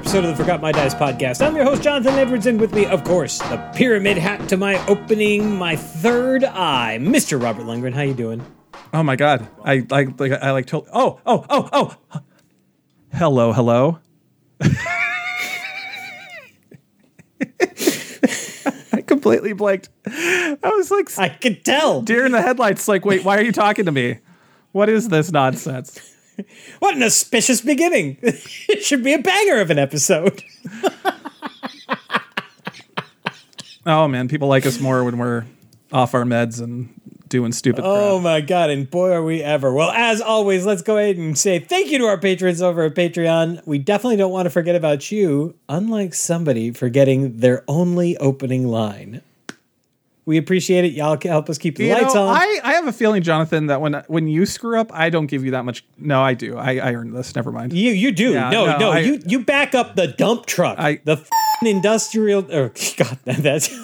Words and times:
Episode 0.00 0.24
of 0.24 0.30
the 0.30 0.36
Forgot 0.42 0.62
My 0.62 0.72
Dice 0.72 0.94
podcast. 0.94 1.46
I'm 1.46 1.54
your 1.54 1.66
host, 1.66 1.82
Jonathan 1.82 2.14
Edwards, 2.14 2.46
and 2.46 2.58
with 2.58 2.74
me, 2.74 2.86
of 2.86 3.04
course, 3.04 3.36
the 3.36 3.58
pyramid 3.74 4.16
hat 4.16 4.48
to 4.48 4.56
my 4.56 4.82
opening, 4.86 5.58
my 5.58 5.76
third 5.76 6.42
eye, 6.42 6.96
Mr. 6.98 7.40
Robert 7.40 7.66
Lundgren. 7.66 7.92
How 7.92 8.00
you 8.00 8.14
doing? 8.14 8.42
Oh 8.94 9.02
my 9.02 9.14
god. 9.14 9.46
I 9.62 9.86
like 9.90 10.18
like 10.18 10.32
I 10.32 10.52
like 10.52 10.64
told 10.64 10.88
Oh, 10.90 11.20
oh, 11.26 11.44
oh, 11.50 11.68
oh. 11.74 11.94
Hello, 13.12 13.52
hello. 13.52 13.98
I 14.62 14.70
completely 19.06 19.52
blanked. 19.52 19.90
I 20.06 20.56
was 20.78 20.90
like 20.90 21.10
I 21.18 21.28
could 21.28 21.62
tell. 21.62 22.00
deer 22.00 22.24
in 22.24 22.32
the 22.32 22.40
headlights 22.40 22.88
like, 22.88 23.04
"Wait, 23.04 23.22
why 23.22 23.36
are 23.36 23.44
you 23.44 23.52
talking 23.52 23.84
to 23.84 23.92
me? 23.92 24.20
What 24.72 24.88
is 24.88 25.10
this 25.10 25.30
nonsense?" 25.30 26.16
What 26.80 26.94
an 26.96 27.02
auspicious 27.02 27.60
beginning. 27.60 28.16
it 28.22 28.82
should 28.82 29.02
be 29.04 29.12
a 29.14 29.18
banger 29.18 29.60
of 29.60 29.70
an 29.70 29.78
episode. 29.78 30.42
Oh 33.86 34.06
man, 34.08 34.28
people 34.28 34.46
like 34.48 34.66
us 34.66 34.78
more 34.78 35.02
when 35.04 35.16
we're 35.16 35.46
off 35.90 36.14
our 36.14 36.24
meds 36.24 36.60
and 36.62 36.90
doing 37.28 37.50
stupid 37.50 37.82
Oh 37.84 38.16
crap. 38.16 38.22
my 38.22 38.40
god, 38.42 38.68
and 38.70 38.88
boy 38.90 39.10
are 39.10 39.22
we 39.24 39.42
ever. 39.42 39.72
Well, 39.72 39.90
as 39.90 40.20
always, 40.20 40.66
let's 40.66 40.82
go 40.82 40.98
ahead 40.98 41.16
and 41.16 41.36
say 41.36 41.58
thank 41.58 41.90
you 41.90 41.98
to 41.98 42.04
our 42.04 42.18
patrons 42.18 42.60
over 42.60 42.82
at 42.84 42.94
Patreon. 42.94 43.66
We 43.66 43.78
definitely 43.78 44.16
don't 44.16 44.32
want 44.32 44.44
to 44.46 44.50
forget 44.50 44.76
about 44.76 45.10
you, 45.10 45.54
unlike 45.68 46.12
somebody 46.12 46.72
forgetting 46.72 47.38
their 47.38 47.64
only 47.66 48.18
opening 48.18 48.68
line. 48.68 49.22
We 50.30 50.36
appreciate 50.36 50.84
it. 50.84 50.92
Y'all 50.92 51.16
can 51.16 51.32
help 51.32 51.50
us 51.50 51.58
keep 51.58 51.74
the 51.76 51.86
You 51.86 51.92
lights 51.94 52.14
know, 52.14 52.28
on. 52.28 52.36
I, 52.36 52.60
I 52.62 52.72
have 52.74 52.86
a 52.86 52.92
feeling, 52.92 53.20
Jonathan, 53.24 53.66
that 53.66 53.80
when 53.80 53.94
when 54.06 54.28
you 54.28 54.46
screw 54.46 54.78
up, 54.78 54.92
I 54.94 55.10
don't 55.10 55.26
give 55.26 55.44
you 55.44 55.50
that 55.50 55.64
much. 55.64 55.84
No, 55.98 56.22
I 56.22 56.34
do. 56.34 56.56
I, 56.56 56.76
I 56.76 56.94
earned 56.94 57.16
this. 57.16 57.34
Never 57.34 57.50
mind. 57.50 57.72
You 57.72 57.90
you 57.90 58.12
do 58.12 58.30
Yeah, 58.34 58.50
no 58.50 58.66
no, 58.66 58.78
no, 58.78 58.90
I- 58.92 59.00
you 59.00 59.20
you 59.26 59.40
back 59.44 59.74
up 59.74 59.96
the 59.96 60.06
dump 60.06 60.46
truck 60.46 60.78
I- 60.78 61.00
the 61.04 61.14
f***ing 61.14 61.66
industrial 61.68 62.46
oh 62.52 62.70
god 62.96 63.18
that's 63.24 63.68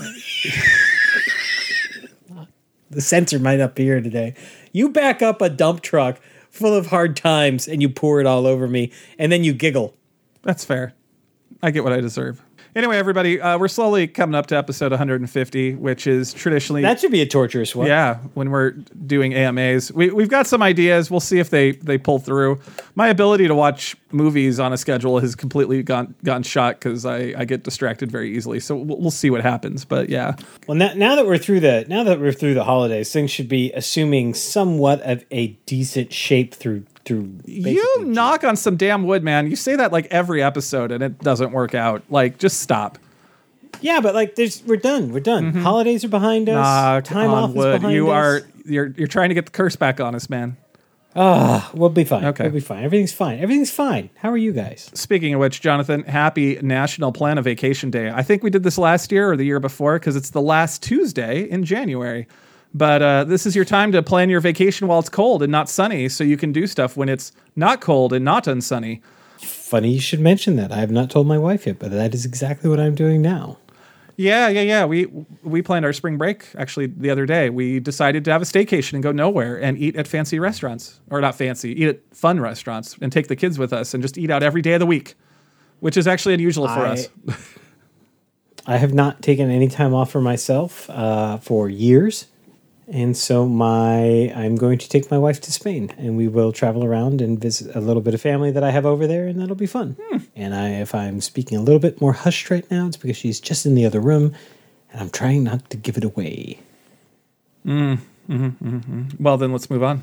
the 2.90 3.00
censor 3.00 3.40
might 3.40 3.56
not 3.58 3.74
be 3.74 3.82
here 3.82 4.00
today 4.00 4.34
you 4.72 4.88
back 4.88 5.22
up 5.22 5.42
a 5.42 5.48
dump 5.48 5.80
truck 5.80 6.20
full 6.48 6.74
of 6.74 6.86
hard 6.86 7.16
times 7.16 7.66
and 7.66 7.82
you 7.82 7.88
pour 7.88 8.20
it 8.20 8.26
all 8.26 8.46
over 8.46 8.68
me 8.68 8.92
and 9.18 9.32
then 9.32 9.42
you 9.42 9.52
giggle 9.52 9.94
That's 10.42 10.64
fair. 10.64 10.94
I 11.60 11.72
get 11.72 11.82
what 11.82 11.92
I 11.92 12.00
deserve. 12.00 12.40
Anyway, 12.76 12.98
everybody, 12.98 13.40
uh, 13.40 13.56
we're 13.56 13.68
slowly 13.68 14.06
coming 14.06 14.34
up 14.34 14.48
to 14.48 14.54
episode 14.54 14.92
150, 14.92 15.76
which 15.76 16.06
is 16.06 16.34
traditionally 16.34 16.82
that 16.82 17.00
should 17.00 17.10
be 17.10 17.22
a 17.22 17.26
torturous 17.26 17.74
one 17.74 17.86
yeah 17.86 18.16
when 18.34 18.50
we're 18.50 18.72
doing 18.72 19.32
AMAs. 19.32 19.90
We 19.92 20.10
we've 20.10 20.28
got 20.28 20.46
some 20.46 20.62
ideas. 20.62 21.10
We'll 21.10 21.20
see 21.20 21.38
if 21.38 21.48
they 21.48 21.72
they 21.72 21.96
pull 21.96 22.18
through. 22.18 22.60
My 22.94 23.08
ability 23.08 23.48
to 23.48 23.54
watch 23.54 23.96
movies 24.12 24.60
on 24.60 24.74
a 24.74 24.76
schedule 24.76 25.18
has 25.20 25.34
completely 25.34 25.82
gone 25.82 26.14
gone 26.22 26.42
shot 26.42 26.78
because 26.78 27.06
I 27.06 27.32
I 27.38 27.46
get 27.46 27.62
distracted 27.62 28.12
very 28.12 28.36
easily. 28.36 28.60
So 28.60 28.76
we'll, 28.76 28.98
we'll 28.98 29.10
see 29.10 29.30
what 29.30 29.40
happens. 29.40 29.86
But 29.86 30.10
yeah, 30.10 30.36
well 30.68 30.76
now, 30.76 30.92
now 30.92 31.16
that 31.16 31.24
we're 31.24 31.38
through 31.38 31.60
the 31.60 31.86
now 31.88 32.04
that 32.04 32.20
we're 32.20 32.30
through 32.30 32.52
the 32.52 32.64
holidays 32.64 33.10
things 33.10 33.30
should 33.30 33.48
be 33.48 33.72
assuming 33.72 34.34
somewhat 34.34 35.00
of 35.00 35.24
a 35.30 35.46
decent 35.64 36.12
shape 36.12 36.54
through 36.54 36.84
through 37.06 37.30
you 37.46 37.62
basically 37.62 38.04
knock 38.10 38.44
on 38.44 38.56
some 38.56 38.76
damn 38.76 39.04
wood, 39.04 39.22
man. 39.22 39.48
You 39.48 39.56
say 39.56 39.76
that 39.76 39.92
like 39.92 40.06
every 40.10 40.42
episode, 40.42 40.92
and 40.92 41.02
it 41.02 41.18
doesn't 41.20 41.52
work 41.52 41.74
out. 41.74 42.02
Like 42.10 42.36
just 42.38 42.60
stop. 42.60 42.98
yeah 43.80 44.00
but 44.00 44.14
like 44.14 44.34
there's 44.36 44.62
we're 44.64 44.76
done 44.76 45.12
we're 45.12 45.20
done 45.20 45.52
holidays 45.52 46.02
are 46.04 46.08
behind 46.08 46.48
us 46.48 46.54
Knock 46.56 47.04
time 47.04 47.30
on 47.30 47.44
off 47.44 47.50
is 47.50 47.56
wood. 47.56 47.80
behind 47.80 47.94
You 47.94 48.10
us. 48.10 48.14
are 48.42 48.48
you're 48.64 48.86
you're 48.96 49.06
trying 49.08 49.28
to 49.30 49.34
get 49.34 49.46
the 49.46 49.52
curse 49.52 49.76
back 49.76 50.00
on 50.00 50.14
us, 50.14 50.28
man. 50.30 50.56
Ah, 51.18 51.70
We'll 51.72 51.88
be 51.88 52.04
fine. 52.04 52.26
Okay. 52.26 52.44
We'll 52.44 52.52
be 52.52 52.60
fine. 52.60 52.84
Everything's 52.84 53.12
fine. 53.12 53.38
Everything's 53.38 53.70
fine. 53.70 54.10
How 54.16 54.30
are 54.30 54.36
you 54.36 54.52
guys? 54.52 54.90
Speaking 54.92 55.32
of 55.32 55.40
which, 55.40 55.62
Jonathan, 55.62 56.02
happy 56.02 56.58
National 56.60 57.10
Plan 57.10 57.38
a 57.38 57.42
Vacation 57.42 57.90
Day. 57.90 58.10
I 58.10 58.22
think 58.22 58.42
we 58.42 58.50
did 58.50 58.64
this 58.64 58.76
last 58.76 59.10
year 59.10 59.30
or 59.32 59.36
the 59.36 59.44
year 59.44 59.58
before 59.58 59.98
because 59.98 60.14
it's 60.14 60.28
the 60.30 60.42
last 60.42 60.82
Tuesday 60.82 61.44
in 61.48 61.64
January. 61.64 62.26
But 62.76 63.00
uh, 63.00 63.24
this 63.24 63.46
is 63.46 63.56
your 63.56 63.64
time 63.64 63.90
to 63.92 64.02
plan 64.02 64.28
your 64.28 64.40
vacation 64.40 64.86
while 64.86 64.98
it's 64.98 65.08
cold 65.08 65.42
and 65.42 65.50
not 65.50 65.70
sunny, 65.70 66.10
so 66.10 66.22
you 66.22 66.36
can 66.36 66.52
do 66.52 66.66
stuff 66.66 66.94
when 66.94 67.08
it's 67.08 67.32
not 67.56 67.80
cold 67.80 68.12
and 68.12 68.22
not 68.22 68.44
unsunny. 68.44 69.00
Funny 69.38 69.92
you 69.92 70.00
should 70.00 70.20
mention 70.20 70.56
that. 70.56 70.70
I 70.70 70.76
have 70.76 70.90
not 70.90 71.08
told 71.08 71.26
my 71.26 71.38
wife 71.38 71.66
yet, 71.66 71.78
but 71.78 71.90
that 71.90 72.12
is 72.14 72.26
exactly 72.26 72.68
what 72.68 72.78
I'm 72.78 72.94
doing 72.94 73.22
now. 73.22 73.56
Yeah, 74.16 74.48
yeah, 74.48 74.60
yeah. 74.60 74.84
We 74.84 75.06
we 75.42 75.62
planned 75.62 75.86
our 75.86 75.94
spring 75.94 76.18
break 76.18 76.48
actually 76.58 76.88
the 76.88 77.08
other 77.08 77.24
day. 77.24 77.48
We 77.48 77.80
decided 77.80 78.26
to 78.26 78.32
have 78.32 78.42
a 78.42 78.44
staycation 78.44 78.94
and 78.94 79.02
go 79.02 79.10
nowhere 79.10 79.56
and 79.58 79.78
eat 79.78 79.96
at 79.96 80.06
fancy 80.06 80.38
restaurants, 80.38 81.00
or 81.08 81.22
not 81.22 81.34
fancy, 81.34 81.80
eat 81.80 81.88
at 81.88 82.00
fun 82.14 82.40
restaurants, 82.40 82.98
and 83.00 83.10
take 83.10 83.28
the 83.28 83.36
kids 83.36 83.58
with 83.58 83.72
us 83.72 83.94
and 83.94 84.02
just 84.02 84.18
eat 84.18 84.30
out 84.30 84.42
every 84.42 84.60
day 84.60 84.74
of 84.74 84.80
the 84.80 84.86
week, 84.86 85.14
which 85.80 85.96
is 85.96 86.06
actually 86.06 86.34
unusual 86.34 86.68
for 86.68 86.80
I- 86.80 86.90
us. 86.90 87.08
I 88.66 88.76
have 88.76 88.92
not 88.92 89.22
taken 89.22 89.50
any 89.50 89.68
time 89.68 89.94
off 89.94 90.10
for 90.10 90.20
myself 90.20 90.90
uh, 90.90 91.38
for 91.38 91.70
years. 91.70 92.26
And 92.88 93.16
so 93.16 93.46
my 93.48 94.32
I'm 94.34 94.56
going 94.56 94.78
to 94.78 94.88
take 94.88 95.10
my 95.10 95.18
wife 95.18 95.40
to 95.42 95.52
Spain 95.52 95.92
and 95.98 96.16
we 96.16 96.28
will 96.28 96.52
travel 96.52 96.84
around 96.84 97.20
and 97.20 97.40
visit 97.40 97.74
a 97.74 97.80
little 97.80 98.02
bit 98.02 98.14
of 98.14 98.20
family 98.20 98.52
that 98.52 98.62
I 98.62 98.70
have 98.70 98.86
over 98.86 99.06
there 99.06 99.26
and 99.26 99.40
that'll 99.40 99.56
be 99.56 99.66
fun. 99.66 99.96
Hmm. 100.00 100.18
And 100.36 100.54
I 100.54 100.68
if 100.70 100.94
I'm 100.94 101.20
speaking 101.20 101.58
a 101.58 101.62
little 101.62 101.80
bit 101.80 102.00
more 102.00 102.12
hushed 102.12 102.50
right 102.50 102.68
now, 102.70 102.86
it's 102.86 102.96
because 102.96 103.16
she's 103.16 103.40
just 103.40 103.66
in 103.66 103.74
the 103.74 103.86
other 103.86 104.00
room 104.00 104.34
and 104.92 105.00
I'm 105.00 105.10
trying 105.10 105.42
not 105.42 105.68
to 105.70 105.76
give 105.76 105.96
it 105.96 106.04
away. 106.04 106.60
Hmm. 107.64 107.94
Mm-hmm. 108.28 108.44
Mm-hmm. 108.44 108.76
Mm-hmm. 108.76 109.22
Well, 109.22 109.36
then 109.36 109.52
let's 109.52 109.70
move 109.70 109.82
on. 109.82 110.02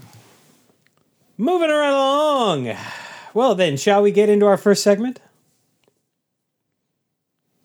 Moving 1.38 1.70
right 1.70 1.90
along. 1.90 2.76
Well, 3.34 3.56
then, 3.56 3.78
shall 3.78 4.02
we 4.02 4.12
get 4.12 4.30
into 4.30 4.46
our 4.46 4.58
first 4.58 4.84
segment? 4.84 5.20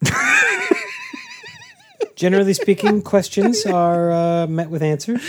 Generally 2.19 2.53
speaking, 2.55 3.01
questions 3.13 3.65
are 3.65 4.11
uh, 4.11 4.47
met 4.47 4.69
with 4.69 4.83
answers. 4.83 5.21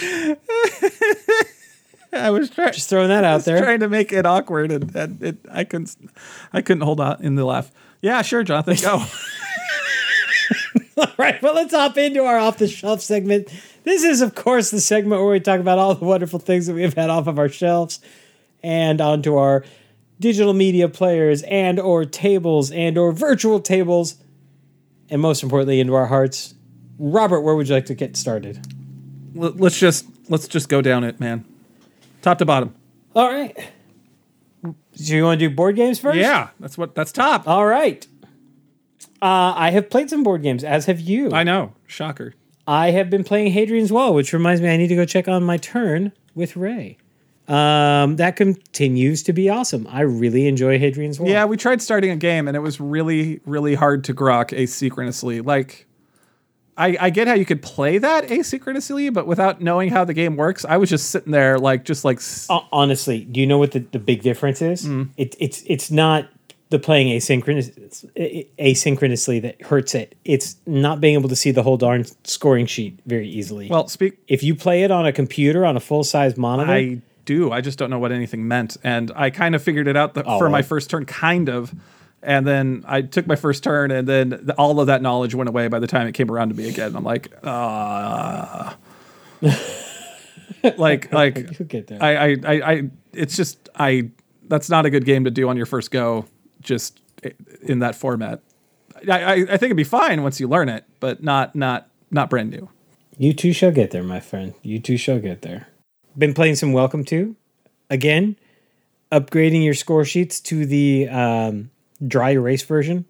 I 2.12 2.30
was 2.30 2.50
trying. 2.50 2.72
Just 2.72 2.88
throwing 2.88 3.10
that 3.10 3.22
out 3.22 3.44
there. 3.44 3.62
trying 3.62 3.78
to 3.78 3.88
make 3.88 4.12
it 4.12 4.26
awkward, 4.26 4.72
and, 4.72 4.96
and 4.96 5.22
it, 5.22 5.38
I 5.48 5.62
couldn't, 5.62 5.96
I 6.52 6.62
couldn't 6.62 6.82
hold 6.82 6.98
on 6.98 7.22
in 7.22 7.36
the 7.36 7.44
laugh. 7.44 7.70
Yeah, 8.02 8.22
sure, 8.22 8.42
Jonathan, 8.42 8.76
go. 8.82 9.04
All 10.96 11.06
right, 11.16 11.40
well, 11.40 11.54
let's 11.54 11.72
hop 11.72 11.96
into 11.96 12.24
our 12.24 12.38
off 12.38 12.58
the 12.58 12.66
shelf 12.66 13.02
segment. 13.02 13.48
This 13.84 14.02
is, 14.02 14.20
of 14.20 14.34
course, 14.34 14.72
the 14.72 14.80
segment 14.80 15.22
where 15.22 15.30
we 15.30 15.38
talk 15.38 15.60
about 15.60 15.78
all 15.78 15.94
the 15.94 16.04
wonderful 16.04 16.40
things 16.40 16.66
that 16.66 16.74
we've 16.74 16.92
had 16.92 17.08
off 17.08 17.28
of 17.28 17.38
our 17.38 17.48
shelves 17.48 18.00
and 18.64 19.00
onto 19.00 19.36
our 19.36 19.64
digital 20.18 20.54
media 20.54 20.88
players 20.88 21.42
and 21.44 21.78
or 21.78 22.04
tables 22.04 22.72
and 22.72 22.98
or 22.98 23.12
virtual 23.12 23.60
tables 23.60 24.16
and 25.08 25.22
most 25.22 25.44
importantly 25.44 25.78
into 25.78 25.94
our 25.94 26.06
hearts. 26.06 26.54
Robert, 27.00 27.40
where 27.40 27.54
would 27.56 27.68
you 27.68 27.74
like 27.74 27.86
to 27.86 27.94
get 27.94 28.16
started? 28.16 28.58
L- 29.36 29.54
let's 29.56 29.78
just 29.78 30.06
let's 30.28 30.46
just 30.46 30.68
go 30.68 30.82
down 30.82 31.02
it, 31.02 31.18
man, 31.18 31.44
top 32.22 32.38
to 32.38 32.44
bottom. 32.44 32.74
All 33.16 33.28
right. 33.28 33.56
So 34.62 35.14
you 35.14 35.24
want 35.24 35.40
to 35.40 35.48
do 35.48 35.54
board 35.54 35.76
games 35.76 35.98
first? 35.98 36.18
Yeah, 36.18 36.50
that's 36.60 36.76
what 36.76 36.94
that's 36.94 37.10
top. 37.10 37.48
All 37.48 37.66
right. 37.66 38.06
Uh, 39.22 39.52
I 39.56 39.70
have 39.70 39.90
played 39.90 40.10
some 40.10 40.22
board 40.22 40.42
games, 40.42 40.62
as 40.62 40.86
have 40.86 41.00
you. 41.00 41.32
I 41.32 41.42
know, 41.42 41.72
shocker. 41.86 42.34
I 42.66 42.90
have 42.90 43.10
been 43.10 43.24
playing 43.24 43.52
Hadrian's 43.52 43.90
Wall, 43.90 44.14
which 44.14 44.32
reminds 44.32 44.60
me 44.60 44.68
I 44.68 44.76
need 44.76 44.88
to 44.88 44.96
go 44.96 45.04
check 45.04 45.26
on 45.26 45.42
my 45.42 45.56
turn 45.56 46.12
with 46.34 46.56
Ray. 46.56 46.98
Um, 47.48 48.16
that 48.16 48.36
continues 48.36 49.24
to 49.24 49.32
be 49.32 49.48
awesome. 49.50 49.86
I 49.90 50.02
really 50.02 50.46
enjoy 50.46 50.78
Hadrian's 50.78 51.18
Wall. 51.18 51.28
Yeah, 51.28 51.46
we 51.46 51.56
tried 51.56 51.82
starting 51.82 52.10
a 52.10 52.16
game, 52.16 52.46
and 52.46 52.56
it 52.56 52.60
was 52.60 52.78
really, 52.78 53.40
really 53.44 53.74
hard 53.74 54.04
to 54.04 54.14
grok 54.14 54.56
asynchronously. 54.56 55.44
Like, 55.44 55.86
I, 56.80 56.96
I 56.98 57.10
get 57.10 57.28
how 57.28 57.34
you 57.34 57.44
could 57.44 57.60
play 57.60 57.98
that 57.98 58.28
asynchronously, 58.28 59.12
but 59.12 59.26
without 59.26 59.60
knowing 59.60 59.90
how 59.90 60.06
the 60.06 60.14
game 60.14 60.36
works, 60.36 60.64
I 60.64 60.78
was 60.78 60.88
just 60.88 61.10
sitting 61.10 61.30
there, 61.30 61.58
like, 61.58 61.84
just 61.84 62.06
like, 62.06 62.20
Hon- 62.48 62.66
Honestly, 62.72 63.24
do 63.24 63.38
you 63.38 63.46
know 63.46 63.58
what 63.58 63.72
the, 63.72 63.80
the 63.80 63.98
big 63.98 64.22
difference 64.22 64.62
is? 64.62 64.86
Mm. 64.86 65.10
It, 65.18 65.36
it's 65.38 65.62
it's 65.66 65.90
not 65.90 66.30
the 66.70 66.78
playing 66.78 67.08
asynchronous 67.08 67.70
asynchronously 68.58 69.42
that 69.42 69.60
hurts 69.60 69.94
it. 69.94 70.14
It's 70.24 70.56
not 70.66 71.00
being 71.00 71.14
able 71.14 71.28
to 71.28 71.36
see 71.36 71.50
the 71.50 71.62
whole 71.62 71.76
darn 71.76 72.06
scoring 72.24 72.64
sheet 72.66 72.98
very 73.06 73.28
easily. 73.28 73.68
well, 73.68 73.88
speak. 73.88 74.18
if 74.26 74.42
you 74.42 74.54
play 74.54 74.82
it 74.82 74.90
on 74.90 75.04
a 75.04 75.12
computer 75.12 75.66
on 75.66 75.76
a 75.76 75.80
full 75.80 76.04
size 76.04 76.38
monitor, 76.38 76.72
I 76.72 77.02
do. 77.26 77.52
I 77.52 77.60
just 77.60 77.78
don't 77.78 77.90
know 77.90 77.98
what 77.98 78.10
anything 78.10 78.48
meant, 78.48 78.78
and 78.82 79.12
I 79.14 79.28
kind 79.28 79.54
of 79.54 79.62
figured 79.62 79.86
it 79.86 79.96
out 79.96 80.14
the, 80.14 80.22
for 80.24 80.38
well. 80.38 80.50
my 80.50 80.62
first 80.62 80.88
turn, 80.88 81.04
kind 81.04 81.50
of. 81.50 81.74
And 82.22 82.46
then 82.46 82.84
I 82.86 83.02
took 83.02 83.26
my 83.26 83.36
first 83.36 83.64
turn, 83.64 83.90
and 83.90 84.06
then 84.06 84.28
the, 84.28 84.54
all 84.58 84.78
of 84.78 84.88
that 84.88 85.00
knowledge 85.00 85.34
went 85.34 85.48
away 85.48 85.68
by 85.68 85.78
the 85.78 85.86
time 85.86 86.06
it 86.06 86.12
came 86.12 86.30
around 86.30 86.50
to 86.50 86.54
me 86.54 86.68
again. 86.68 86.94
I'm 86.94 87.04
like, 87.04 87.32
ah. 87.44 88.76
like 90.76 91.12
like 91.12 91.36
You'll 91.58 91.68
get 91.68 91.86
there. 91.86 92.02
I, 92.02 92.16
I 92.16 92.36
I 92.44 92.72
I 92.72 92.90
it's 93.12 93.36
just 93.36 93.68
I 93.74 94.10
that's 94.48 94.68
not 94.68 94.84
a 94.84 94.90
good 94.90 95.04
game 95.04 95.24
to 95.24 95.30
do 95.30 95.48
on 95.48 95.56
your 95.56 95.66
first 95.66 95.90
go 95.90 96.26
just 96.60 97.00
in 97.62 97.78
that 97.78 97.94
format. 97.94 98.42
I, 99.08 99.22
I, 99.22 99.32
I 99.32 99.44
think 99.46 99.62
it'd 99.62 99.76
be 99.76 99.84
fine 99.84 100.22
once 100.22 100.40
you 100.40 100.48
learn 100.48 100.68
it, 100.68 100.84
but 101.00 101.22
not 101.22 101.54
not 101.54 101.88
not 102.10 102.28
brand 102.28 102.50
new. 102.50 102.68
You 103.16 103.32
too 103.32 103.52
shall 103.52 103.70
get 103.70 103.90
there, 103.90 104.02
my 104.02 104.20
friend. 104.20 104.54
You 104.62 104.78
too 104.78 104.96
shall 104.96 105.18
get 105.18 105.42
there. 105.42 105.68
Been 106.16 106.34
playing 106.34 106.56
some 106.56 106.72
Welcome 106.72 107.04
to. 107.06 107.36
Again, 107.88 108.36
upgrading 109.12 109.64
your 109.64 109.74
score 109.74 110.04
sheets 110.04 110.40
to 110.40 110.64
the 110.64 111.08
um, 111.08 111.70
dry 112.06 112.30
erase 112.30 112.62
version. 112.62 113.04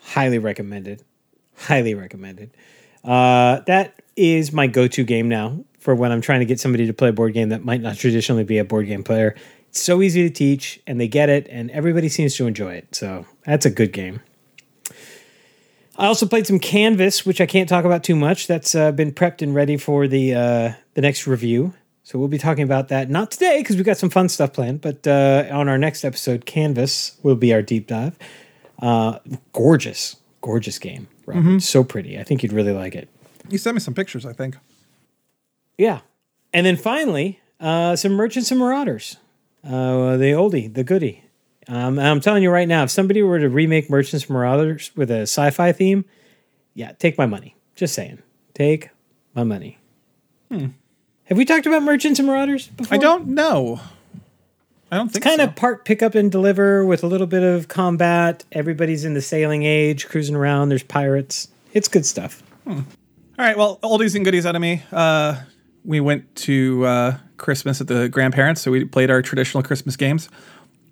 Highly 0.00 0.38
recommended. 0.38 1.02
Highly 1.56 1.94
recommended. 1.94 2.50
Uh, 3.04 3.60
that 3.66 4.02
is 4.16 4.52
my 4.52 4.66
go 4.66 4.88
to 4.88 5.04
game 5.04 5.28
now 5.28 5.64
for 5.78 5.94
when 5.94 6.10
I'm 6.10 6.20
trying 6.20 6.40
to 6.40 6.46
get 6.46 6.58
somebody 6.58 6.86
to 6.86 6.92
play 6.92 7.10
a 7.10 7.12
board 7.12 7.32
game 7.34 7.50
that 7.50 7.64
might 7.64 7.80
not 7.80 7.96
traditionally 7.96 8.44
be 8.44 8.58
a 8.58 8.64
board 8.64 8.86
game 8.86 9.04
player. 9.04 9.34
It's 9.68 9.80
so 9.80 10.02
easy 10.02 10.28
to 10.28 10.34
teach, 10.34 10.80
and 10.86 11.00
they 11.00 11.06
get 11.06 11.28
it, 11.28 11.46
and 11.50 11.70
everybody 11.70 12.08
seems 12.08 12.34
to 12.36 12.46
enjoy 12.46 12.74
it. 12.74 12.94
So 12.94 13.26
that's 13.44 13.66
a 13.66 13.70
good 13.70 13.92
game. 13.92 14.20
I 15.98 16.06
also 16.06 16.26
played 16.26 16.46
some 16.46 16.58
Canvas, 16.58 17.24
which 17.24 17.40
I 17.40 17.46
can't 17.46 17.68
talk 17.68 17.84
about 17.84 18.04
too 18.04 18.16
much. 18.16 18.46
That's 18.46 18.74
uh, 18.74 18.92
been 18.92 19.12
prepped 19.12 19.42
and 19.42 19.54
ready 19.54 19.76
for 19.76 20.08
the 20.08 20.34
uh, 20.34 20.72
the 20.94 21.00
next 21.00 21.26
review. 21.26 21.74
So 22.06 22.20
we'll 22.20 22.28
be 22.28 22.38
talking 22.38 22.62
about 22.62 22.86
that 22.90 23.10
not 23.10 23.32
today 23.32 23.58
because 23.58 23.74
we've 23.74 23.84
got 23.84 23.96
some 23.96 24.10
fun 24.10 24.28
stuff 24.28 24.52
planned, 24.52 24.80
but 24.80 25.04
uh, 25.08 25.48
on 25.50 25.68
our 25.68 25.76
next 25.76 26.04
episode, 26.04 26.46
Canvas 26.46 27.18
will 27.24 27.34
be 27.34 27.52
our 27.52 27.62
deep 27.62 27.88
dive. 27.88 28.16
Uh, 28.80 29.18
gorgeous, 29.52 30.14
gorgeous 30.40 30.78
game. 30.78 31.08
Robert. 31.26 31.58
So 31.62 31.82
pretty. 31.82 32.16
I 32.16 32.22
think 32.22 32.44
you'd 32.44 32.52
really 32.52 32.70
like 32.70 32.94
it. 32.94 33.08
You 33.48 33.58
sent 33.58 33.74
me 33.74 33.80
some 33.80 33.92
pictures, 33.92 34.24
I 34.24 34.32
think. 34.32 34.56
Yeah, 35.78 36.02
and 36.52 36.64
then 36.64 36.76
finally, 36.76 37.40
uh, 37.58 37.96
some 37.96 38.12
Merchants 38.12 38.52
and 38.52 38.60
Marauders, 38.60 39.16
uh, 39.64 40.16
the 40.16 40.30
oldie, 40.30 40.72
the 40.72 40.84
goodie. 40.84 41.24
Um, 41.66 41.98
and 41.98 42.06
I'm 42.06 42.20
telling 42.20 42.44
you 42.44 42.52
right 42.52 42.68
now, 42.68 42.84
if 42.84 42.90
somebody 42.92 43.20
were 43.20 43.40
to 43.40 43.48
remake 43.48 43.90
Merchants 43.90 44.26
and 44.26 44.30
Marauders 44.30 44.92
with 44.94 45.10
a 45.10 45.22
sci-fi 45.22 45.72
theme, 45.72 46.04
yeah, 46.72 46.92
take 46.92 47.18
my 47.18 47.26
money. 47.26 47.56
Just 47.74 47.94
saying, 47.94 48.22
take 48.54 48.90
my 49.34 49.42
money. 49.42 49.78
Have 51.26 51.36
we 51.36 51.44
talked 51.44 51.66
about 51.66 51.82
Merchants 51.82 52.18
and 52.18 52.26
Marauders 52.28 52.68
before? 52.68 52.94
I 52.94 52.98
don't 52.98 53.28
know. 53.28 53.80
I 54.90 54.96
don't 54.96 55.08
think 55.08 55.16
it's 55.16 55.24
Kind 55.24 55.40
so. 55.40 55.44
of 55.48 55.56
part 55.56 55.84
pick 55.84 56.02
up 56.02 56.14
and 56.14 56.30
deliver 56.30 56.84
with 56.86 57.02
a 57.02 57.08
little 57.08 57.26
bit 57.26 57.42
of 57.42 57.66
combat. 57.66 58.44
Everybody's 58.52 59.04
in 59.04 59.14
the 59.14 59.20
sailing 59.20 59.64
age, 59.64 60.06
cruising 60.06 60.36
around. 60.36 60.68
There's 60.68 60.84
pirates. 60.84 61.48
It's 61.72 61.88
good 61.88 62.06
stuff. 62.06 62.42
All 62.66 62.84
right, 63.38 63.56
well, 63.56 63.78
oldies 63.82 64.14
and 64.14 64.24
goodies 64.24 64.46
out 64.46 64.54
of 64.54 64.62
me. 64.62 64.82
Uh, 64.92 65.36
we 65.84 66.00
went 66.00 66.32
to 66.36 66.84
uh, 66.86 67.18
Christmas 67.36 67.80
at 67.80 67.88
the 67.88 68.08
grandparents, 68.08 68.62
so 68.62 68.70
we 68.70 68.84
played 68.84 69.10
our 69.10 69.20
traditional 69.22 69.62
Christmas 69.62 69.96
games. 69.96 70.28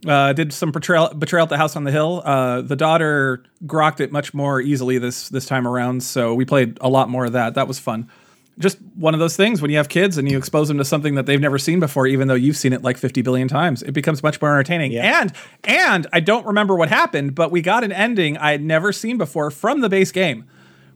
Uh, 0.07 0.33
did 0.33 0.53
some 0.53 0.71
betrayal, 0.71 1.15
betrayal 1.15 1.45
at 1.45 1.49
the 1.49 1.57
house 1.57 1.77
on 1.77 1.85
the 1.85 1.91
hill. 1.93 2.23
Uh, 2.25 2.61
the 2.61 2.77
daughter 2.77 3.43
grokked 3.65 4.01
it 4.01 4.13
much 4.13 4.35
more 4.35 4.61
easily 4.61 4.99
this 4.99 5.29
this 5.31 5.47
time 5.47 5.67
around, 5.67 6.03
so 6.03 6.35
we 6.35 6.45
played 6.45 6.77
a 6.81 6.89
lot 6.89 7.09
more 7.09 7.25
of 7.25 7.33
that. 7.33 7.55
That 7.55 7.67
was 7.67 7.79
fun. 7.79 8.11
Just 8.59 8.79
one 8.95 9.15
of 9.15 9.21
those 9.21 9.37
things 9.37 9.61
when 9.61 9.71
you 9.71 9.79
have 9.79 9.89
kids 9.89 10.17
and 10.17 10.31
you 10.31 10.39
expose 10.39 10.69
them 10.69 10.79
to 10.79 10.85
something 10.85 11.17
that 11.17 11.27
they've 11.27 11.41
never 11.41 11.59
seen 11.59 11.81
before, 11.81 12.07
even 12.07 12.29
though 12.29 12.35
you've 12.35 12.57
seen 12.57 12.73
it 12.73 12.83
like 12.83 12.97
fifty 12.97 13.21
billion 13.21 13.49
times, 13.49 13.83
it 13.83 13.93
becomes 13.93 14.23
much 14.23 14.41
more 14.41 14.53
entertaining. 14.53 14.93
Yeah. 14.93 15.21
And 15.23 15.33
and 15.65 16.07
I 16.13 16.21
don't 16.21 16.47
remember 16.47 16.77
what 16.77 16.89
happened, 16.89 17.35
but 17.35 17.51
we 17.51 17.63
got 17.63 17.83
an 17.83 17.91
ending 17.93 18.37
I 18.39 18.53
had 18.53 18.63
never 18.63 18.93
seen 18.93 19.19
before 19.19 19.51
from 19.51 19.81
the 19.81 19.89
base 19.89 20.13
game, 20.13 20.45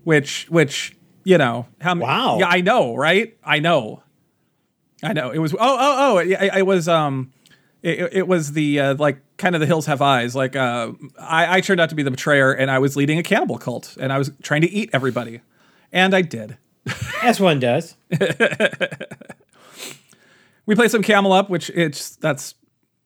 which 0.04 0.46
which 0.50 0.96
you 1.24 1.36
know 1.36 1.66
how 1.80 1.96
Wow. 1.96 2.38
yeah 2.38 2.46
I 2.48 2.60
know 2.60 2.94
right 2.94 3.36
I 3.42 3.58
know 3.58 4.02
I 5.02 5.12
know 5.12 5.30
it 5.30 5.38
was 5.38 5.52
oh 5.52 5.58
oh 5.60 5.96
oh 5.98 6.18
it, 6.18 6.30
it, 6.30 6.54
it 6.58 6.66
was 6.66 6.88
um 6.88 7.32
it, 7.82 8.08
it 8.12 8.28
was 8.28 8.52
the 8.52 8.80
uh, 8.80 8.94
like 8.94 9.20
kind 9.36 9.54
of 9.54 9.60
the 9.60 9.66
hills 9.66 9.86
have 9.86 10.00
eyes 10.00 10.34
like 10.34 10.56
uh 10.56 10.92
I, 11.20 11.56
I 11.56 11.60
turned 11.60 11.80
out 11.80 11.88
to 11.90 11.94
be 11.94 12.02
the 12.02 12.10
betrayer 12.10 12.52
and 12.52 12.70
I 12.70 12.78
was 12.78 12.96
leading 12.96 13.18
a 13.18 13.22
cannibal 13.22 13.58
cult 13.58 13.96
and 14.00 14.12
I 14.12 14.18
was 14.18 14.30
trying 14.42 14.62
to 14.62 14.70
eat 14.70 14.90
everybody 14.92 15.40
and 15.92 16.14
I 16.14 16.22
did 16.22 16.56
As 17.22 17.40
one 17.40 17.60
does. 17.60 17.96
we 20.66 20.74
played 20.74 20.90
some 20.90 21.02
Camel 21.02 21.32
Up, 21.32 21.50
which 21.50 21.70
it's 21.70 22.16
that's 22.16 22.54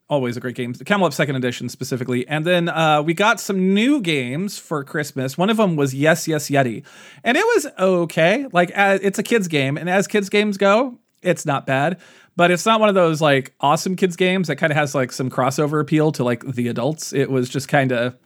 always 0.08 0.36
a 0.36 0.40
great 0.40 0.54
game. 0.54 0.74
Camel 0.74 1.06
Up 1.06 1.12
Second 1.12 1.36
Edition 1.36 1.68
specifically, 1.68 2.26
and 2.28 2.44
then 2.44 2.68
uh, 2.68 3.02
we 3.02 3.14
got 3.14 3.40
some 3.40 3.72
new 3.72 4.00
games 4.00 4.58
for 4.58 4.84
Christmas. 4.84 5.38
One 5.38 5.48
of 5.48 5.56
them 5.56 5.76
was 5.76 5.94
Yes 5.94 6.28
Yes 6.28 6.50
Yeti, 6.50 6.84
and 7.24 7.36
it 7.36 7.44
was 7.54 7.66
okay. 7.78 8.46
Like 8.52 8.70
uh, 8.76 8.98
it's 9.00 9.18
a 9.18 9.22
kids 9.22 9.48
game, 9.48 9.76
and 9.76 9.88
as 9.88 10.06
kids 10.06 10.28
games 10.28 10.58
go, 10.58 10.98
it's 11.22 11.46
not 11.46 11.66
bad. 11.66 11.98
But 12.34 12.50
it's 12.50 12.64
not 12.64 12.80
one 12.80 12.88
of 12.88 12.94
those 12.94 13.20
like 13.20 13.54
awesome 13.60 13.94
kids 13.94 14.16
games 14.16 14.48
that 14.48 14.56
kind 14.56 14.72
of 14.72 14.76
has 14.76 14.94
like 14.94 15.12
some 15.12 15.30
crossover 15.30 15.80
appeal 15.80 16.12
to 16.12 16.24
like 16.24 16.44
the 16.44 16.68
adults. 16.68 17.12
It 17.12 17.30
was 17.30 17.48
just 17.48 17.68
kind 17.68 17.92
of, 17.92 18.16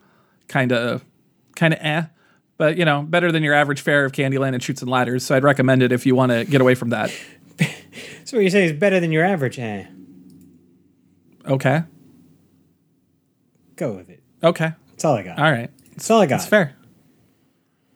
kind 0.47 0.71
of, 0.71 1.03
kind 1.55 1.73
of 1.73 1.79
eh. 1.81 2.03
But 2.57 2.77
you 2.77 2.85
know, 2.85 3.01
better 3.03 3.31
than 3.31 3.43
your 3.43 3.53
average 3.53 3.81
fare 3.81 4.05
of 4.05 4.11
Candyland 4.11 4.53
and 4.53 4.63
Chutes 4.63 4.81
and 4.81 4.89
Ladders. 4.89 5.23
So 5.25 5.35
I'd 5.35 5.43
recommend 5.43 5.83
it 5.83 5.91
if 5.91 6.05
you 6.05 6.15
want 6.15 6.31
to 6.31 6.43
get 6.45 6.61
away 6.61 6.75
from 6.75 6.89
that. 6.89 7.11
So 8.25 8.35
what 8.35 8.41
you're 8.41 8.51
saying 8.51 8.65
is 8.65 8.73
better 8.73 8.99
than 8.99 9.13
your 9.13 9.23
average? 9.23 9.57
Eh, 9.57 9.85
Okay. 11.47 11.83
go 13.77 13.93
with 13.93 14.09
it. 14.09 14.21
Okay. 14.43 14.71
That's 14.91 15.05
all 15.05 15.15
I 15.15 15.23
got. 15.23 15.37
All 15.39 15.49
right. 15.49 15.69
That's 15.91 16.11
all 16.11 16.19
I 16.21 16.25
got. 16.25 16.35
It's 16.41 16.45
fair. 16.45 16.75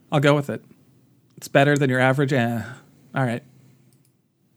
I'll 0.09 0.21
go 0.21 0.33
with 0.35 0.49
it. 0.49 0.63
It's 1.35 1.49
better 1.49 1.77
than 1.77 1.89
your 1.89 1.99
average. 1.99 2.31
Eh. 2.31 2.61
All 3.13 3.23
right. 3.25 3.43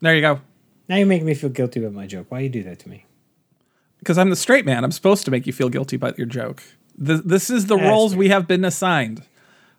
There 0.00 0.14
you 0.14 0.20
go. 0.20 0.40
Now 0.88 0.96
you're 0.96 1.06
making 1.06 1.26
me 1.26 1.34
feel 1.34 1.50
guilty 1.50 1.80
about 1.80 1.92
my 1.92 2.06
joke. 2.06 2.26
Why 2.28 2.38
do 2.38 2.44
you 2.44 2.50
do 2.50 2.62
that 2.64 2.78
to 2.80 2.88
me? 2.88 3.04
Because 3.98 4.16
I'm 4.16 4.30
the 4.30 4.36
straight 4.36 4.64
man. 4.64 4.84
I'm 4.84 4.92
supposed 4.92 5.24
to 5.24 5.30
make 5.32 5.44
you 5.46 5.52
feel 5.52 5.70
guilty 5.70 5.96
about 5.96 6.16
your 6.18 6.26
joke. 6.28 6.62
This, 6.96 7.20
this 7.22 7.50
is 7.50 7.66
the 7.66 7.76
That's 7.76 7.88
roles 7.88 8.12
fair. 8.12 8.18
we 8.20 8.28
have 8.28 8.46
been 8.46 8.64
assigned. 8.64 9.22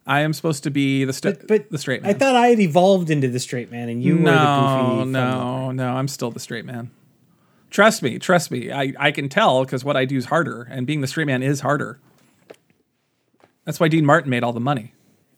I 0.08 0.22
am 0.22 0.34
supposed 0.34 0.64
to 0.64 0.70
be 0.72 1.04
the, 1.04 1.14
st- 1.14 1.40
But, 1.40 1.48
but 1.48 1.70
the 1.72 1.78
straight 1.80 2.06
I 2.06 2.14
thought 2.14 2.36
I 2.36 2.48
had 2.50 2.60
evolved 2.60 3.10
into 3.10 3.28
the 3.28 3.40
straight 3.40 3.72
man, 3.72 3.90
and 3.90 4.04
you 4.04 4.14
were 4.18 4.20
the 4.20 4.26
no, 4.26 4.96
goofy. 5.00 5.10
no, 5.12 5.72
no. 5.72 5.96
I'm 5.96 6.08
still 6.08 6.30
the 6.32 6.40
straight 6.40 6.66
man. 6.66 6.92
Trust 7.72 8.04
me. 8.04 8.20
Trust 8.20 8.52
me. 8.52 8.72
I, 8.72 8.94
I 9.00 9.12
can 9.12 9.30
tell 9.30 9.64
because 9.66 9.84
what 9.84 9.98
I 9.98 10.06
do 10.06 10.16
is 10.18 10.26
harder, 10.26 10.62
and 10.70 10.86
being 10.86 11.02
the 11.02 11.08
straight 11.08 11.26
man 11.28 11.42
is 11.42 11.62
harder. 11.62 12.00
That's 13.64 13.80
why 13.80 13.88
Dean 13.88 14.06
Martin 14.06 14.30
made 14.30 14.44
all 14.44 14.54
the 14.54 14.60
money. 14.60 14.94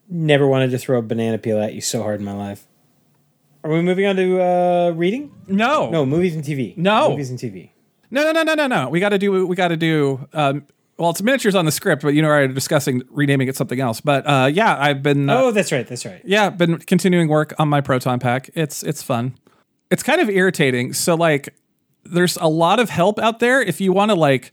Never 0.09 0.45
wanted 0.47 0.71
to 0.71 0.77
throw 0.77 0.99
a 0.99 1.01
banana 1.01 1.37
peel 1.37 1.59
at 1.61 1.73
you 1.73 1.81
so 1.81 2.01
hard 2.03 2.19
in 2.19 2.25
my 2.25 2.33
life. 2.33 2.67
Are 3.63 3.71
we 3.71 3.81
moving 3.81 4.05
on 4.05 4.15
to 4.17 4.41
uh, 4.41 4.91
reading? 4.91 5.31
No, 5.47 5.89
No, 5.89 6.05
movies 6.05 6.35
and 6.35 6.43
TV. 6.43 6.75
No. 6.77 7.09
movies 7.09 7.29
and 7.29 7.39
TV. 7.39 7.71
No, 8.11 8.23
no, 8.23 8.31
no, 8.31 8.43
no, 8.43 8.53
no, 8.53 8.67
no. 8.67 8.89
We 8.89 8.99
got 8.99 9.09
to 9.09 9.17
do. 9.17 9.45
We 9.45 9.55
got 9.55 9.69
to 9.69 9.77
do. 9.77 10.27
Um, 10.33 10.65
well, 10.97 11.09
it's 11.11 11.21
miniatures 11.21 11.55
on 11.55 11.65
the 11.65 11.71
script, 11.71 12.01
but 12.01 12.13
you 12.13 12.21
know, 12.21 12.31
I'm 12.31 12.53
discussing 12.53 13.03
renaming 13.09 13.47
it 13.47 13.55
something 13.55 13.79
else. 13.79 14.01
But 14.01 14.25
uh, 14.25 14.49
yeah, 14.51 14.75
I've 14.79 15.03
been. 15.03 15.29
Uh, 15.29 15.41
Oh, 15.41 15.51
that's 15.51 15.71
right. 15.71 15.87
That's 15.87 16.05
right. 16.05 16.21
yeah, 16.25 16.49
been 16.49 16.79
continuing 16.79 17.27
work 17.27 17.53
on 17.59 17.67
my 17.69 17.81
proton 17.81 18.19
pack. 18.19 18.49
It's 18.55 18.83
it's 18.83 19.03
fun. 19.03 19.35
It's 19.91 20.03
kind 20.03 20.19
of 20.21 20.29
irritating. 20.29 20.93
So 20.93 21.15
like, 21.15 21.53
there's 22.03 22.37
a 22.37 22.47
lot 22.47 22.79
of 22.79 22.89
help 22.89 23.19
out 23.19 23.39
there 23.39 23.61
if 23.61 23.79
you 23.79 23.93
want 23.93 24.11
to 24.11 24.15
like 24.15 24.51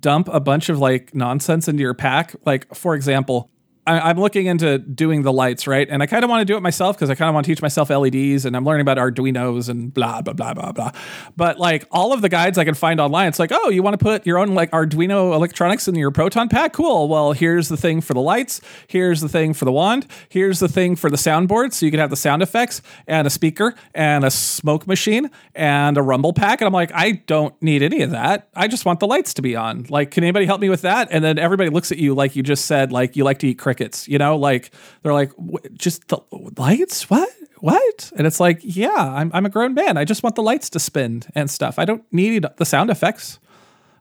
dump 0.00 0.28
a 0.32 0.40
bunch 0.40 0.68
of 0.68 0.78
like 0.78 1.14
nonsense 1.14 1.68
into 1.68 1.82
your 1.82 1.94
pack. 1.94 2.34
Like 2.44 2.74
for 2.74 2.94
example. 2.94 3.50
I- 3.88 4.10
I'm 4.10 4.18
looking 4.20 4.46
into 4.46 4.78
doing 4.78 5.22
the 5.22 5.32
lights, 5.32 5.66
right? 5.66 5.88
And 5.88 6.02
I 6.02 6.06
kind 6.06 6.24
of 6.24 6.30
want 6.30 6.40
to 6.42 6.44
do 6.44 6.56
it 6.56 6.60
myself 6.60 6.96
because 6.96 7.10
I 7.10 7.14
kind 7.14 7.28
of 7.28 7.34
want 7.34 7.46
to 7.46 7.52
teach 7.52 7.62
myself 7.62 7.90
LEDs 7.90 8.44
and 8.44 8.56
I'm 8.56 8.64
learning 8.64 8.82
about 8.82 8.98
Arduinos 8.98 9.68
and 9.68 9.92
blah, 9.92 10.20
blah, 10.22 10.32
blah, 10.34 10.54
blah, 10.54 10.72
blah. 10.72 10.92
But 11.36 11.58
like 11.58 11.86
all 11.90 12.12
of 12.12 12.20
the 12.22 12.28
guides 12.28 12.58
I 12.58 12.64
can 12.64 12.74
find 12.74 13.00
online, 13.00 13.28
it's 13.28 13.38
like, 13.38 13.50
oh, 13.52 13.70
you 13.70 13.82
want 13.82 13.94
to 13.98 14.02
put 14.02 14.26
your 14.26 14.38
own 14.38 14.54
like 14.54 14.70
Arduino 14.72 15.34
electronics 15.34 15.88
in 15.88 15.94
your 15.94 16.10
proton 16.10 16.48
pack? 16.48 16.72
Cool. 16.72 17.08
Well, 17.08 17.32
here's 17.32 17.68
the 17.68 17.76
thing 17.76 18.00
for 18.00 18.14
the 18.14 18.20
lights. 18.20 18.60
Here's 18.86 19.20
the 19.20 19.28
thing 19.28 19.54
for 19.54 19.64
the 19.64 19.72
wand. 19.72 20.06
Here's 20.28 20.58
the 20.60 20.68
thing 20.68 20.96
for 20.96 21.10
the 21.10 21.16
soundboard. 21.16 21.72
So 21.72 21.86
you 21.86 21.90
can 21.90 22.00
have 22.00 22.10
the 22.10 22.16
sound 22.16 22.42
effects 22.42 22.82
and 23.06 23.26
a 23.26 23.30
speaker 23.30 23.74
and 23.94 24.24
a 24.24 24.30
smoke 24.30 24.86
machine 24.86 25.30
and 25.54 25.96
a 25.96 26.02
rumble 26.02 26.32
pack. 26.32 26.60
And 26.60 26.66
I'm 26.66 26.72
like, 26.72 26.90
I 26.94 27.12
don't 27.26 27.54
need 27.62 27.82
any 27.82 28.02
of 28.02 28.10
that. 28.10 28.48
I 28.54 28.68
just 28.68 28.84
want 28.84 29.00
the 29.00 29.06
lights 29.06 29.34
to 29.34 29.42
be 29.42 29.56
on. 29.56 29.86
Like, 29.88 30.10
can 30.10 30.24
anybody 30.24 30.46
help 30.46 30.60
me 30.60 30.68
with 30.68 30.82
that? 30.82 31.08
And 31.10 31.24
then 31.24 31.38
everybody 31.38 31.70
looks 31.70 31.92
at 31.92 31.98
you 31.98 32.14
like 32.14 32.36
you 32.36 32.42
just 32.42 32.66
said, 32.66 32.92
like, 32.92 33.16
you 33.16 33.24
like 33.24 33.38
to 33.40 33.48
eat 33.48 33.58
crickets, 33.58 33.77
you 34.08 34.18
know? 34.18 34.36
Like, 34.36 34.70
they're 35.02 35.12
like, 35.12 35.32
just 35.74 36.08
the 36.08 36.18
lights? 36.56 37.08
What? 37.10 37.28
What? 37.58 38.12
And 38.16 38.26
it's 38.26 38.40
like, 38.40 38.60
yeah, 38.62 38.88
I'm, 38.94 39.30
I'm 39.34 39.46
a 39.46 39.50
grown 39.50 39.74
man. 39.74 39.96
I 39.96 40.04
just 40.04 40.22
want 40.22 40.36
the 40.36 40.42
lights 40.42 40.70
to 40.70 40.78
spin 40.78 41.22
and 41.34 41.50
stuff. 41.50 41.78
I 41.78 41.84
don't 41.84 42.04
need 42.12 42.46
the 42.56 42.64
sound 42.64 42.90
effects. 42.90 43.38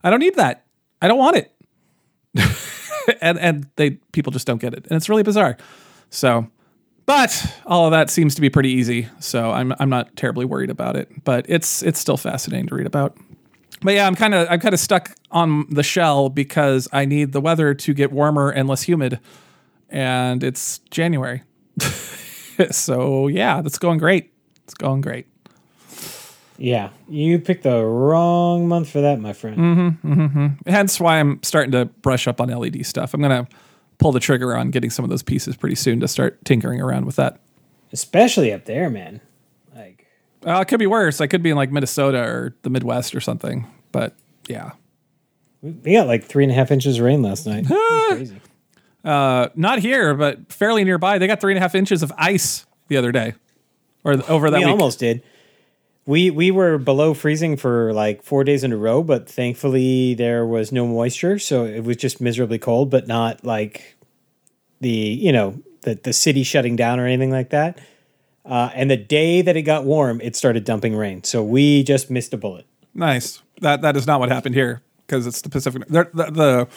I 0.04 0.10
don't 0.10 0.20
need 0.20 0.36
that. 0.36 0.66
I 1.02 1.08
don't 1.08 1.18
want 1.18 1.38
it. 1.38 1.52
and 3.22 3.40
and 3.40 3.68
they 3.78 3.92
people 4.12 4.32
just 4.32 4.46
don't 4.46 4.62
get 4.62 4.74
it. 4.74 4.86
And 4.88 4.96
it's 4.96 5.10
really 5.10 5.24
bizarre. 5.24 5.58
So 6.10 6.48
but 7.08 7.58
all 7.66 7.86
of 7.86 7.92
that 7.92 8.10
seems 8.10 8.36
to 8.36 8.42
be 8.42 8.50
pretty 8.50 8.70
easy. 8.70 9.08
So 9.20 9.52
I'm 9.52 9.74
I'm 9.80 9.90
not 9.90 10.16
terribly 10.16 10.46
worried 10.46 10.70
about 10.70 10.96
it. 10.96 11.24
But 11.24 11.46
it's 11.50 11.82
it's 11.82 12.00
still 12.00 12.18
fascinating 12.18 12.68
to 12.68 12.76
read 12.76 12.86
about. 12.86 13.18
But 13.82 13.94
yeah, 13.94 14.06
I'm 14.06 14.16
kind 14.16 14.36
of 14.36 14.48
I'm 14.50 14.60
kind 14.60 14.74
of 14.74 14.80
stuck 14.80 15.16
on 15.32 15.66
the 15.70 15.84
shell 15.84 16.30
because 16.30 16.88
I 16.92 17.06
need 17.06 17.32
the 17.32 17.42
weather 17.42 17.74
to 17.74 17.94
get 17.94 18.12
warmer 18.12 18.50
and 18.50 18.68
less 18.68 18.84
humid, 18.84 19.20
and 19.90 20.44
it's 20.44 20.80
January. 20.92 21.44
so 22.72 23.28
yeah, 23.28 23.62
that's 23.62 23.78
going 23.80 23.98
great. 23.98 24.34
It's 24.64 24.74
going 24.74 25.02
great. 25.02 25.28
Yeah, 26.60 26.90
you 27.08 27.38
picked 27.40 27.64
the 27.64 27.84
wrong 27.84 28.68
month 28.68 28.90
for 28.90 29.02
that, 29.02 29.20
my 29.20 29.34
friend. 29.34 29.58
Mm-hmm. 29.58 30.14
Hmm. 30.28 30.48
Hence 30.66 31.00
why 31.00 31.20
I'm 31.20 31.40
starting 31.44 31.72
to 31.74 31.86
brush 31.86 32.28
up 32.28 32.42
on 32.42 32.50
LED 32.50 32.86
stuff. 32.86 33.14
I'm 33.14 33.22
gonna 33.22 33.48
pull 34.00 34.12
the 34.12 34.20
trigger 34.20 34.56
on 34.58 34.72
getting 34.72 34.90
some 34.90 35.04
of 35.06 35.10
those 35.10 35.24
pieces 35.24 35.56
pretty 35.56 35.76
soon 35.76 36.00
to 36.00 36.08
start 36.08 36.44
tinkering 36.46 36.82
around 36.82 37.06
with 37.06 37.16
that. 37.18 37.40
Especially 37.94 38.52
up 38.52 38.66
there, 38.66 38.90
man. 38.90 39.22
Like, 39.76 40.06
Uh, 40.46 40.60
it 40.62 40.68
could 40.68 40.80
be 40.80 40.88
worse. 40.88 41.22
I 41.22 41.28
could 41.28 41.42
be 41.44 41.52
in 41.52 41.56
like 41.56 41.72
Minnesota 41.72 42.20
or 42.20 42.56
the 42.64 42.70
Midwest 42.70 43.14
or 43.16 43.22
something. 43.22 43.68
But 43.92 44.16
yeah, 44.48 44.72
we 45.62 45.94
got 45.94 46.08
like 46.08 46.24
three 46.24 46.44
and 46.44 46.52
a 46.52 46.56
half 46.56 46.72
inches 46.72 46.98
of 46.98 47.06
rain 47.06 47.22
last 47.22 47.46
night. 47.46 47.66
Crazy. 48.10 48.42
Uh, 49.04 49.50
not 49.56 49.80
here, 49.80 50.14
but 50.14 50.52
fairly 50.52 50.84
nearby. 50.84 51.18
They 51.18 51.28
got 51.28 51.40
three 51.40 51.54
and 51.54 51.58
a 51.58 51.62
half 51.62 51.76
inches 51.76 52.04
of 52.04 52.12
ice 52.18 52.66
the 52.88 52.98
other 52.98 53.12
day, 53.12 53.36
or 54.04 54.16
th- 54.16 54.30
over 54.30 54.50
that 54.50 54.60
we 54.60 54.66
week. 54.66 54.72
almost 54.72 55.00
did. 55.00 55.24
We 56.06 56.30
we 56.30 56.52
were 56.52 56.78
below 56.78 57.14
freezing 57.14 57.58
for 57.58 57.94
like 57.94 58.24
four 58.24 58.44
days 58.44 58.64
in 58.64 58.72
a 58.72 58.78
row, 58.78 59.04
but 59.04 59.30
thankfully 59.30 60.14
there 60.14 60.46
was 60.46 60.72
no 60.72 60.88
moisture, 60.88 61.38
so 61.40 61.66
it 61.66 61.84
was 61.84 61.98
just 61.98 62.22
miserably 62.22 62.60
cold, 62.60 62.90
but 62.90 63.08
not 63.08 63.44
like 63.44 63.98
the 64.80 64.90
you 64.90 65.32
know 65.32 65.62
the 65.82 65.96
the 65.96 66.14
city 66.14 66.44
shutting 66.44 66.76
down 66.76 67.00
or 67.00 67.06
anything 67.06 67.32
like 67.32 67.50
that. 67.50 67.80
Uh, 68.46 68.70
and 68.74 68.90
the 68.90 68.96
day 68.96 69.42
that 69.42 69.58
it 69.58 69.64
got 69.64 69.84
warm, 69.84 70.22
it 70.22 70.34
started 70.34 70.64
dumping 70.64 70.96
rain, 70.96 71.22
so 71.26 71.44
we 71.44 71.84
just 71.84 72.10
missed 72.10 72.34
a 72.34 72.38
bullet. 72.38 72.66
Nice. 72.94 73.42
That 73.60 73.82
that 73.82 73.98
is 73.98 74.08
not 74.08 74.22
what 74.22 74.30
happened 74.30 74.56
here 74.56 74.82
because 75.06 75.28
it's 75.28 75.42
the 75.42 75.50
Pacific. 75.50 75.84
There, 75.90 76.10
the, 76.14 76.26
the 76.32 76.68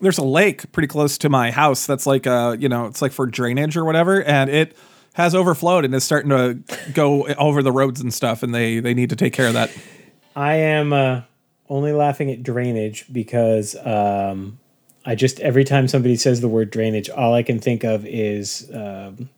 there's 0.00 0.18
a 0.18 0.24
lake 0.24 0.70
pretty 0.72 0.86
close 0.86 1.18
to 1.18 1.28
my 1.28 1.50
house 1.50 1.86
that's 1.86 2.06
like 2.06 2.26
uh 2.26 2.56
you 2.58 2.68
know 2.68 2.86
it's 2.86 3.02
like 3.02 3.12
for 3.12 3.26
drainage 3.26 3.76
or 3.76 3.84
whatever, 3.84 4.22
and 4.22 4.50
it 4.50 4.76
has 5.14 5.34
overflowed 5.34 5.84
and 5.84 5.94
is 5.94 6.04
starting 6.04 6.30
to 6.30 6.58
go 6.92 7.26
over 7.26 7.62
the 7.62 7.72
roads 7.72 8.00
and 8.00 8.14
stuff, 8.14 8.42
and 8.42 8.54
they 8.54 8.80
they 8.80 8.94
need 8.94 9.10
to 9.10 9.16
take 9.16 9.32
care 9.32 9.48
of 9.48 9.54
that. 9.54 9.70
I 10.36 10.54
am 10.54 10.92
uh, 10.92 11.22
only 11.68 11.92
laughing 11.92 12.30
at 12.30 12.44
drainage 12.44 13.06
because 13.12 13.74
um, 13.84 14.60
I 15.04 15.16
just 15.16 15.40
every 15.40 15.64
time 15.64 15.88
somebody 15.88 16.14
says 16.14 16.40
the 16.40 16.48
word 16.48 16.70
drainage, 16.70 17.10
all 17.10 17.34
I 17.34 17.42
can 17.42 17.58
think 17.58 17.82
of 17.82 18.06
is 18.06 18.70
um, 18.72 19.28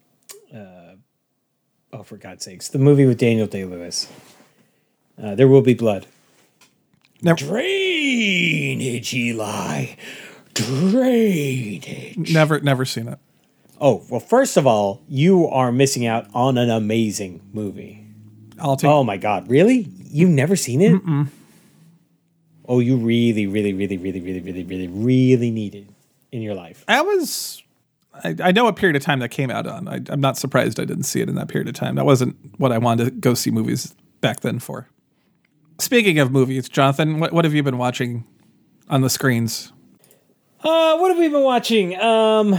uh, 0.55 0.97
oh, 1.93 2.03
for 2.03 2.19
God's 2.19 2.45
sakes, 2.45 2.69
the 2.69 2.79
movie 2.79 3.07
with 3.07 3.19
Daniel 3.19 3.47
Day 3.47 3.65
Lewis. 3.65 4.07
Uh, 5.21 5.35
there 5.35 5.49
will 5.49 5.63
be 5.63 5.75
blood. 5.75 6.07
Never, 7.23 7.45
Drainage, 7.45 9.15
Eli. 9.15 9.87
Drainage. 10.67 12.33
never 12.33 12.61
never 12.61 12.85
seen 12.85 13.09
it. 13.09 13.19
Oh 13.81 14.05
well, 14.11 14.21
first 14.21 14.57
of 14.57 14.67
all, 14.67 15.01
you 15.09 15.47
are 15.49 15.73
missing 15.73 16.07
out 16.07 16.27
on 16.35 16.59
an 16.59 16.71
amazing 16.71 17.41
movie. 17.53 18.07
I'll 18.59 18.77
take. 18.77 18.91
Oh 18.91 19.03
my 19.05 19.17
God, 19.17 19.49
really? 19.49 19.89
You've 20.11 20.31
never 20.31 20.57
seen 20.57 20.81
it? 20.81 21.01
Oh, 22.69 22.79
you 22.79 22.97
really, 22.97 23.47
really, 23.47 23.73
really, 23.73 23.97
really, 23.97 24.21
really, 24.21 24.41
really, 24.41 24.63
really, 24.63 24.89
really 24.89 25.51
need 25.51 25.75
it 25.75 25.87
in 26.31 26.43
your 26.43 26.55
life. 26.55 26.85
I 26.87 27.01
was. 27.01 27.63
I, 28.13 28.37
I 28.43 28.53
know 28.53 28.65
what 28.65 28.77
period 28.77 28.97
of 28.97 29.03
time 29.03 29.21
that 29.21 29.31
came 29.31 29.51
out 29.51 29.67
on. 29.67 29.89
I, 29.89 30.01
I'm 30.09 30.21
not 30.21 30.37
surprised 30.37 30.79
I 30.79 30.85
didn't 30.85 31.05
see 31.05 31.21
it 31.21 31.29
in 31.29 31.37
that 31.37 31.49
period 31.49 31.69
of 31.69 31.75
time. 31.75 31.95
That 31.95 32.05
wasn't 32.05 32.37
what 32.59 32.71
I 32.73 32.79
wanted 32.79 33.05
to 33.05 33.11
go 33.13 33.35
see 33.35 33.51
movies 33.51 33.95
back 34.21 34.41
then 34.41 34.59
for. 34.59 34.89
Speaking 35.79 36.19
of 36.19 36.31
movies, 36.31 36.69
Jonathan, 36.69 37.19
what, 37.21 37.33
what 37.33 37.45
have 37.45 37.55
you 37.55 37.63
been 37.63 37.79
watching 37.79 38.25
on 38.89 39.01
the 39.01 39.09
screens? 39.09 39.73
Uh, 40.63 40.99
what 40.99 41.09
have 41.09 41.19
we 41.19 41.29
been 41.29 41.43
watching? 41.43 41.99
Um, 41.99 42.59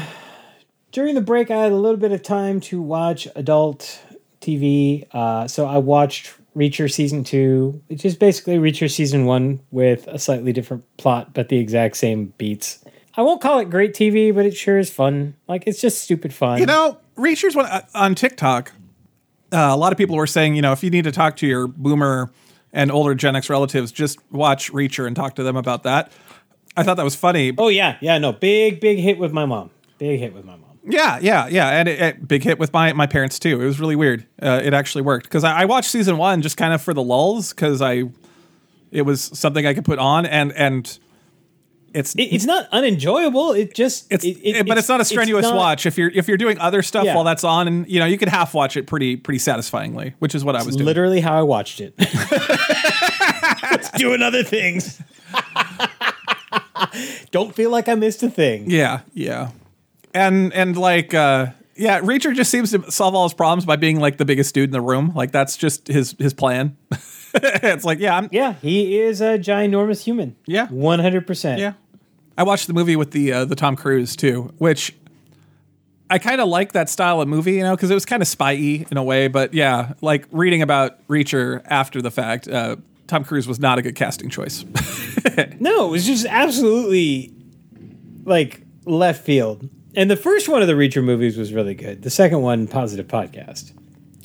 during 0.91 1.13
the 1.13 1.21
break, 1.21 1.51
I 1.51 1.57
had 1.57 1.71
a 1.71 1.75
little 1.75 1.99
bit 1.99 2.11
of 2.11 2.23
time 2.23 2.59
to 2.61 2.81
watch 2.81 3.27
adult 3.35 4.01
TV. 4.41 5.05
Uh, 5.11 5.47
so 5.47 5.67
I 5.67 5.77
watched 5.77 6.33
Reacher 6.55 6.91
season 6.91 7.23
two, 7.23 7.81
which 7.87 8.03
is 8.03 8.15
basically 8.15 8.57
Reacher 8.57 8.89
season 8.91 9.25
one 9.25 9.61
with 9.69 10.07
a 10.07 10.17
slightly 10.17 10.51
different 10.51 10.83
plot, 10.97 11.33
but 11.33 11.49
the 11.49 11.57
exact 11.57 11.95
same 11.95 12.33
beats. 12.37 12.83
I 13.15 13.21
won't 13.21 13.39
call 13.39 13.59
it 13.59 13.69
great 13.69 13.93
TV, 13.93 14.33
but 14.33 14.45
it 14.45 14.55
sure 14.55 14.79
is 14.79 14.89
fun. 14.89 15.35
Like 15.47 15.63
it's 15.67 15.79
just 15.79 16.01
stupid 16.01 16.33
fun. 16.33 16.59
You 16.59 16.65
know, 16.65 16.97
Reacher's 17.15 17.55
one 17.55 17.67
uh, 17.67 17.81
on 17.93 18.15
TikTok. 18.15 18.71
Uh, 19.53 19.57
a 19.57 19.77
lot 19.77 19.91
of 19.91 19.97
people 19.97 20.15
were 20.15 20.27
saying, 20.27 20.55
you 20.55 20.61
know, 20.61 20.71
if 20.71 20.83
you 20.83 20.89
need 20.89 21.03
to 21.03 21.11
talk 21.11 21.35
to 21.37 21.47
your 21.47 21.67
boomer 21.67 22.31
and 22.73 22.91
older 22.91 23.13
Gen 23.13 23.35
X 23.35 23.49
relatives, 23.49 23.91
just 23.91 24.17
watch 24.31 24.71
Reacher 24.71 25.05
and 25.05 25.15
talk 25.15 25.35
to 25.35 25.43
them 25.43 25.55
about 25.55 25.83
that. 25.83 26.11
I 26.77 26.83
thought 26.83 26.97
that 26.97 27.03
was 27.03 27.15
funny. 27.15 27.53
oh 27.57 27.67
yeah, 27.69 27.97
yeah, 28.01 28.17
no, 28.17 28.31
big, 28.31 28.79
big 28.79 28.99
hit 28.99 29.17
with 29.17 29.33
my 29.33 29.45
mom. 29.45 29.71
Big 29.97 30.19
hit 30.19 30.33
with 30.33 30.45
my 30.45 30.55
mom. 30.55 30.67
Yeah, 30.83 31.19
yeah, 31.21 31.47
yeah, 31.47 31.69
and 31.69 31.87
it, 31.87 32.01
it- 32.01 32.27
big 32.27 32.43
hit 32.43 32.57
with 32.57 32.73
my 32.73 32.93
my 32.93 33.07
parents 33.07 33.37
too. 33.39 33.61
It 33.61 33.65
was 33.65 33.79
really 33.79 33.95
weird. 33.95 34.25
Uh, 34.41 34.61
it 34.63 34.73
actually 34.73 35.03
worked 35.03 35.25
because 35.25 35.43
I, 35.43 35.61
I 35.61 35.65
watched 35.65 35.91
season 35.91 36.17
one 36.17 36.41
just 36.41 36.57
kind 36.57 36.73
of 36.73 36.81
for 36.81 36.93
the 36.93 37.03
lulls 37.03 37.53
because 37.53 37.81
I 37.81 38.05
it 38.91 39.03
was 39.03 39.21
something 39.21 39.65
I 39.67 39.73
could 39.73 39.85
put 39.85 39.99
on 39.99 40.25
and 40.25 40.51
and 40.53 40.97
it's 41.93 42.15
It, 42.15 42.23
it's 42.33 42.45
not 42.45 42.67
unenjoyable. 42.71 43.51
It 43.51 43.75
just 43.75 44.07
it's 44.11 44.23
it, 44.25 44.65
but 44.65 44.77
it's, 44.77 44.87
not 44.89 45.01
a 45.01 45.05
strenuous 45.05 45.43
not- 45.43 45.55
watch 45.55 45.85
if 45.85 45.97
you're 45.97 46.09
if 46.09 46.27
you're 46.27 46.37
doing 46.37 46.57
other 46.57 46.81
stuff 46.81 47.03
Yeah. 47.05 47.15
while 47.15 47.25
that's 47.25 47.43
on 47.43 47.67
and 47.67 47.87
you 47.87 47.99
know 47.99 48.05
you 48.05 48.17
could 48.17 48.29
half 48.29 48.53
watch 48.53 48.77
it 48.77 48.87
pretty 48.87 49.17
pretty 49.17 49.39
satisfyingly, 49.39 50.15
which 50.19 50.33
is 50.33 50.43
what 50.45 50.55
I 50.55 50.63
was 50.63 50.77
doing. 50.77 50.85
Literally 50.87 51.19
how 51.19 51.37
I 51.37 51.43
watched 51.43 51.81
it. 51.81 51.95
doing 53.97 54.21
other 54.21 54.43
things. 54.43 55.01
Don't 57.31 57.53
feel 57.55 57.69
like 57.69 57.87
I 57.89 57.95
missed 57.95 58.23
a 58.23 58.29
thing. 58.29 58.69
Yeah, 58.69 59.01
yeah. 59.13 59.51
And 60.13 60.53
and 60.53 60.77
like 60.77 61.13
uh 61.13 61.47
yeah, 61.75 61.99
Reacher 62.01 62.35
just 62.35 62.51
seems 62.51 62.71
to 62.71 62.91
solve 62.91 63.15
all 63.15 63.23
his 63.23 63.33
problems 63.33 63.65
by 63.65 63.75
being 63.75 63.99
like 63.99 64.17
the 64.17 64.25
biggest 64.25 64.53
dude 64.53 64.65
in 64.65 64.71
the 64.71 64.81
room. 64.81 65.13
Like 65.15 65.31
that's 65.31 65.57
just 65.57 65.87
his 65.87 66.15
his 66.19 66.33
plan. 66.33 66.77
it's 67.33 67.85
like, 67.85 67.99
yeah, 67.99 68.17
I'm 68.17 68.29
Yeah, 68.31 68.53
he 68.61 68.99
is 68.99 69.21
a 69.21 69.39
ginormous 69.39 70.03
human. 70.03 70.35
Yeah. 70.45 70.67
one 70.67 70.99
hundred 70.99 71.25
percent. 71.27 71.59
yeah. 71.59 71.73
I 72.37 72.43
watched 72.43 72.67
the 72.67 72.73
movie 72.73 72.95
with 72.95 73.11
the 73.11 73.31
uh, 73.33 73.45
the 73.45 73.55
Tom 73.55 73.75
Cruise 73.75 74.15
too, 74.15 74.53
which 74.57 74.95
I 76.09 76.17
kind 76.19 76.41
of 76.41 76.49
like 76.49 76.73
that 76.73 76.89
style 76.89 77.21
of 77.21 77.27
movie, 77.27 77.53
you 77.53 77.61
know, 77.63 77.75
because 77.75 77.89
it 77.89 77.93
was 77.93 78.05
kind 78.05 78.21
of 78.21 78.27
spy-y 78.27 78.85
in 78.89 78.97
a 78.97 79.03
way. 79.03 79.27
But 79.27 79.53
yeah, 79.53 79.93
like 80.01 80.25
reading 80.31 80.61
about 80.61 81.07
Reacher 81.07 81.61
after 81.65 82.01
the 82.01 82.11
fact, 82.11 82.47
uh, 82.47 82.75
Tom 83.11 83.25
Cruise 83.25 83.45
was 83.45 83.59
not 83.59 83.77
a 83.77 83.81
good 83.81 83.95
casting 83.95 84.29
choice. 84.29 84.63
No, 85.59 85.87
it 85.87 85.91
was 85.91 86.07
just 86.07 86.25
absolutely 86.25 87.33
like 88.23 88.63
left 88.85 89.23
field. 89.23 89.69
And 89.95 90.09
the 90.09 90.15
first 90.15 90.49
one 90.49 90.61
of 90.61 90.67
the 90.67 90.73
Reacher 90.73 91.03
movies 91.03 91.37
was 91.37 91.53
really 91.53 91.75
good. 91.75 92.01
The 92.01 92.09
second 92.09 92.41
one, 92.41 92.67
positive 92.67 93.07
podcast. 93.07 93.71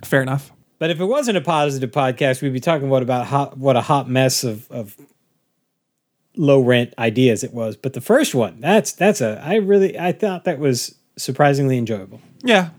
Fair 0.05 0.23
enough. 0.23 0.51
But 0.79 0.91
if 0.91 0.99
it 0.99 1.05
wasn't 1.05 1.37
a 1.37 1.43
positive 1.43 1.91
podcast, 1.91 2.41
we'd 2.41 2.55
be 2.55 2.61
talking 2.61 2.89
what 2.89 3.03
about 3.03 3.27
hot, 3.27 3.59
what 3.59 3.77
a 3.77 3.83
hot 3.83 4.09
mess 4.09 4.45
of, 4.45 4.71
of 4.71 4.97
low 6.37 6.61
rent 6.61 6.95
ideas 6.99 7.45
it 7.45 7.53
was. 7.53 7.77
But 7.77 7.93
the 7.93 8.01
first 8.01 8.35
one, 8.35 8.61
that's 8.61 8.93
that's 8.93 9.21
a 9.21 9.41
I 9.45 9.57
really 9.57 9.99
I 9.99 10.13
thought 10.13 10.45
that 10.45 10.59
was 10.59 10.95
surprisingly 11.19 11.77
enjoyable. 11.77 12.21
Yeah. 12.43 12.71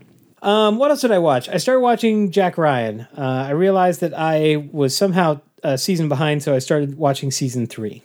Um, 0.42 0.78
what 0.78 0.90
else 0.90 1.00
did 1.00 1.12
I 1.12 1.18
watch? 1.18 1.48
I 1.48 1.58
started 1.58 1.80
watching 1.80 2.32
Jack 2.32 2.58
Ryan. 2.58 3.06
Uh, 3.16 3.46
I 3.48 3.50
realized 3.50 4.00
that 4.00 4.14
I 4.14 4.68
was 4.72 4.96
somehow 4.96 5.40
a 5.62 5.78
season 5.78 6.08
behind, 6.08 6.42
so 6.42 6.54
I 6.54 6.58
started 6.58 6.96
watching 6.96 7.30
season 7.30 7.66
three. 7.66 8.02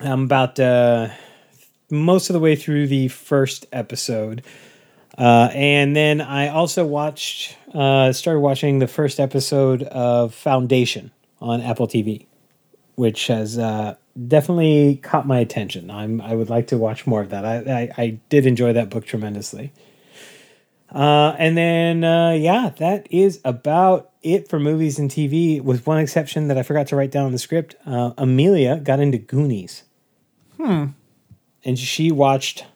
I'm 0.00 0.24
about 0.24 0.58
uh, 0.58 1.08
most 1.90 2.30
of 2.30 2.34
the 2.34 2.40
way 2.40 2.56
through 2.56 2.86
the 2.86 3.08
first 3.08 3.66
episode. 3.72 4.42
Uh, 5.16 5.50
and 5.52 5.94
then 5.94 6.20
I 6.20 6.48
also 6.48 6.86
watched, 6.86 7.56
uh, 7.74 8.12
started 8.12 8.40
watching 8.40 8.78
the 8.78 8.86
first 8.86 9.20
episode 9.20 9.82
of 9.84 10.34
Foundation 10.34 11.10
on 11.40 11.60
Apple 11.60 11.86
TV, 11.86 12.26
which 12.94 13.26
has 13.26 13.58
uh, 13.58 13.94
definitely 14.26 14.96
caught 15.02 15.26
my 15.26 15.38
attention. 15.38 15.90
I'm, 15.90 16.20
I 16.20 16.34
would 16.34 16.48
like 16.48 16.68
to 16.68 16.78
watch 16.78 17.06
more 17.06 17.20
of 17.20 17.30
that. 17.30 17.44
I, 17.44 17.56
I, 17.56 18.02
I 18.02 18.18
did 18.30 18.46
enjoy 18.46 18.72
that 18.72 18.88
book 18.88 19.04
tremendously. 19.04 19.72
Uh, 20.92 21.34
and 21.38 21.56
then, 21.56 22.04
uh, 22.04 22.32
yeah, 22.32 22.70
that 22.78 23.06
is 23.10 23.40
about 23.44 24.10
it 24.22 24.48
for 24.48 24.60
movies 24.60 24.98
and 24.98 25.10
TV, 25.10 25.60
with 25.60 25.86
one 25.86 25.98
exception 25.98 26.48
that 26.48 26.58
I 26.58 26.62
forgot 26.62 26.86
to 26.88 26.96
write 26.96 27.10
down 27.10 27.26
in 27.26 27.32
the 27.32 27.38
script. 27.38 27.74
Uh, 27.86 28.12
Amelia 28.18 28.76
got 28.76 29.00
into 29.00 29.18
Goonies. 29.18 29.84
Hmm. 30.58 30.86
And 31.64 31.78
she 31.78 32.12
watched 32.12 32.66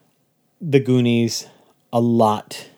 the 0.61 0.81
Goonies 0.81 1.47
a 1.93 2.01
lot 2.01 2.69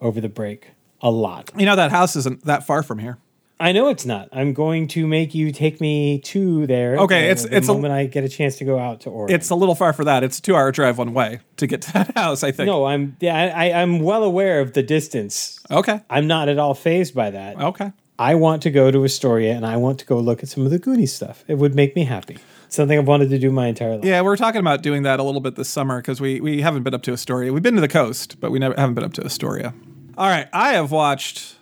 over 0.00 0.20
the 0.20 0.28
break. 0.28 0.70
A 1.02 1.10
lot. 1.10 1.50
You 1.56 1.66
know 1.66 1.76
that 1.76 1.90
house 1.90 2.16
isn't 2.16 2.44
that 2.46 2.66
far 2.66 2.82
from 2.82 2.98
here. 2.98 3.18
I 3.58 3.72
know 3.72 3.88
it's 3.88 4.04
not. 4.04 4.28
I'm 4.32 4.52
going 4.52 4.86
to 4.88 5.06
make 5.06 5.34
you 5.34 5.50
take 5.50 5.80
me 5.80 6.18
to 6.20 6.66
there. 6.66 6.96
Okay, 6.98 7.30
it's- 7.30 7.44
the 7.44 7.56
it's 7.56 7.68
a- 7.68 7.72
moment 7.72 7.92
I 7.94 8.04
get 8.06 8.22
a 8.24 8.28
chance 8.28 8.56
to 8.56 8.64
go 8.66 8.78
out 8.78 9.00
to 9.02 9.10
Oregon. 9.10 9.34
It's 9.34 9.48
a 9.48 9.54
little 9.54 9.74
far 9.74 9.92
for 9.94 10.04
that. 10.04 10.22
It's 10.22 10.38
a 10.38 10.42
two 10.42 10.54
hour 10.54 10.70
drive 10.72 10.98
one 10.98 11.14
way 11.14 11.40
to 11.56 11.66
get 11.66 11.80
to 11.82 11.92
that 11.94 12.14
house, 12.16 12.42
I 12.42 12.52
think. 12.52 12.66
no, 12.66 12.84
I'm 12.84 13.16
yeah, 13.20 13.52
I, 13.56 13.72
I'm 13.72 14.00
well 14.00 14.24
aware 14.24 14.60
of 14.60 14.74
the 14.74 14.82
distance. 14.82 15.58
Okay. 15.70 16.00
I'm 16.10 16.26
not 16.26 16.48
at 16.50 16.58
all 16.58 16.74
fazed 16.74 17.14
by 17.14 17.30
that. 17.30 17.56
Okay. 17.58 17.92
I 18.18 18.34
want 18.34 18.62
to 18.62 18.70
go 18.70 18.90
to 18.90 19.04
Astoria 19.04 19.54
and 19.54 19.64
I 19.66 19.76
want 19.76 19.98
to 20.00 20.06
go 20.06 20.18
look 20.18 20.42
at 20.42 20.48
some 20.48 20.64
of 20.64 20.70
the 20.70 20.78
Goonies 20.78 21.12
stuff. 21.14 21.44
It 21.48 21.54
would 21.58 21.74
make 21.74 21.94
me 21.96 22.04
happy. 22.04 22.38
Something 22.68 22.98
I've 22.98 23.06
wanted 23.06 23.28
to 23.30 23.38
do 23.38 23.50
my 23.52 23.68
entire 23.68 23.96
life. 23.96 24.04
Yeah, 24.04 24.22
we're 24.22 24.36
talking 24.36 24.60
about 24.60 24.82
doing 24.82 25.02
that 25.04 25.20
a 25.20 25.22
little 25.22 25.40
bit 25.40 25.54
this 25.54 25.68
summer 25.68 25.98
because 26.00 26.20
we 26.20 26.40
we 26.40 26.60
haven't 26.62 26.82
been 26.82 26.94
up 26.94 27.02
to 27.04 27.12
Astoria. 27.12 27.52
We've 27.52 27.62
been 27.62 27.74
to 27.76 27.80
the 27.80 27.88
coast, 27.88 28.40
but 28.40 28.50
we 28.50 28.58
never 28.58 28.74
haven't 28.76 28.94
been 28.94 29.04
up 29.04 29.12
to 29.14 29.24
Astoria. 29.24 29.72
All 30.18 30.26
right, 30.28 30.48
I 30.52 30.72
have 30.72 30.90
watched 30.90 31.56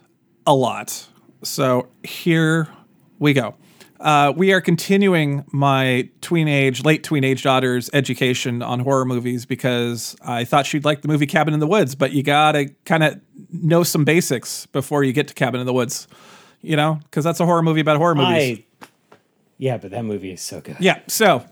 a 0.47 0.55
lot, 0.55 1.07
so 1.45 1.89
here 2.03 2.69
we 3.19 3.33
go. 3.33 3.55
Uh, 4.01 4.33
we 4.37 4.53
are 4.53 4.61
continuing 4.61 5.45
my 5.51 6.09
tween 6.21 6.49
age, 6.49 6.85
late 6.85 7.05
tween 7.05 7.25
age 7.25 7.43
daughter's 7.43 7.89
education 7.93 8.61
on 8.61 8.81
horror 8.81 9.05
movies 9.05 9.47
because 9.47 10.17
I 10.23 10.45
thought 10.45 10.67
she'd 10.67 10.85
like 10.85 11.03
the 11.03 11.09
movie 11.09 11.27
Cabin 11.27 11.55
in 11.55 11.61
the 11.61 11.67
Woods, 11.67 11.95
but 11.95 12.13
you 12.13 12.23
gotta 12.23 12.71
kind 12.85 13.03
of 13.03 13.21
know 13.51 13.83
some 13.83 14.05
basics 14.05 14.67
before 14.67 15.05
you 15.05 15.13
get 15.13 15.29
to 15.29 15.35
Cabin 15.35 15.61
in 15.61 15.67
the 15.67 15.73
Woods, 15.73 16.07
you 16.61 16.77
know, 16.77 16.99
because 17.05 17.25
that's 17.25 17.41
a 17.41 17.47
horror 17.47 17.63
movie 17.63 17.81
about 17.81 17.97
horror 17.97 18.15
movies. 18.15 18.59
I, 18.59 18.87
yeah, 19.57 19.79
but 19.79 19.91
that 19.93 20.05
movie 20.05 20.33
is 20.33 20.43
so 20.43 20.61
good. 20.61 20.77
Yeah. 20.81 21.01
So 21.07 21.45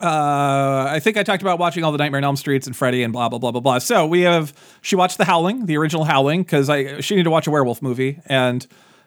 uh, 0.00 0.86
I 0.90 1.00
think 1.00 1.16
I 1.16 1.22
talked 1.22 1.42
about 1.42 1.58
watching 1.58 1.82
all 1.82 1.92
the 1.92 1.98
Nightmare 1.98 2.18
on 2.18 2.24
Elm 2.24 2.36
Streets 2.36 2.66
and 2.66 2.76
Freddy 2.76 3.02
and 3.02 3.12
blah 3.12 3.28
blah 3.28 3.38
blah 3.38 3.52
blah 3.52 3.60
blah. 3.60 3.78
So 3.78 4.06
we 4.06 4.22
have 4.22 4.52
she 4.82 4.96
watched 4.96 5.16
The 5.16 5.24
Howling, 5.24 5.66
the 5.66 5.78
original 5.78 6.04
Howling, 6.04 6.42
because 6.42 6.68
I 6.68 7.00
she 7.00 7.14
needed 7.14 7.24
to 7.24 7.30
watch 7.30 7.46
a 7.46 7.50
werewolf 7.50 7.80
movie, 7.80 8.20
and 8.26 8.66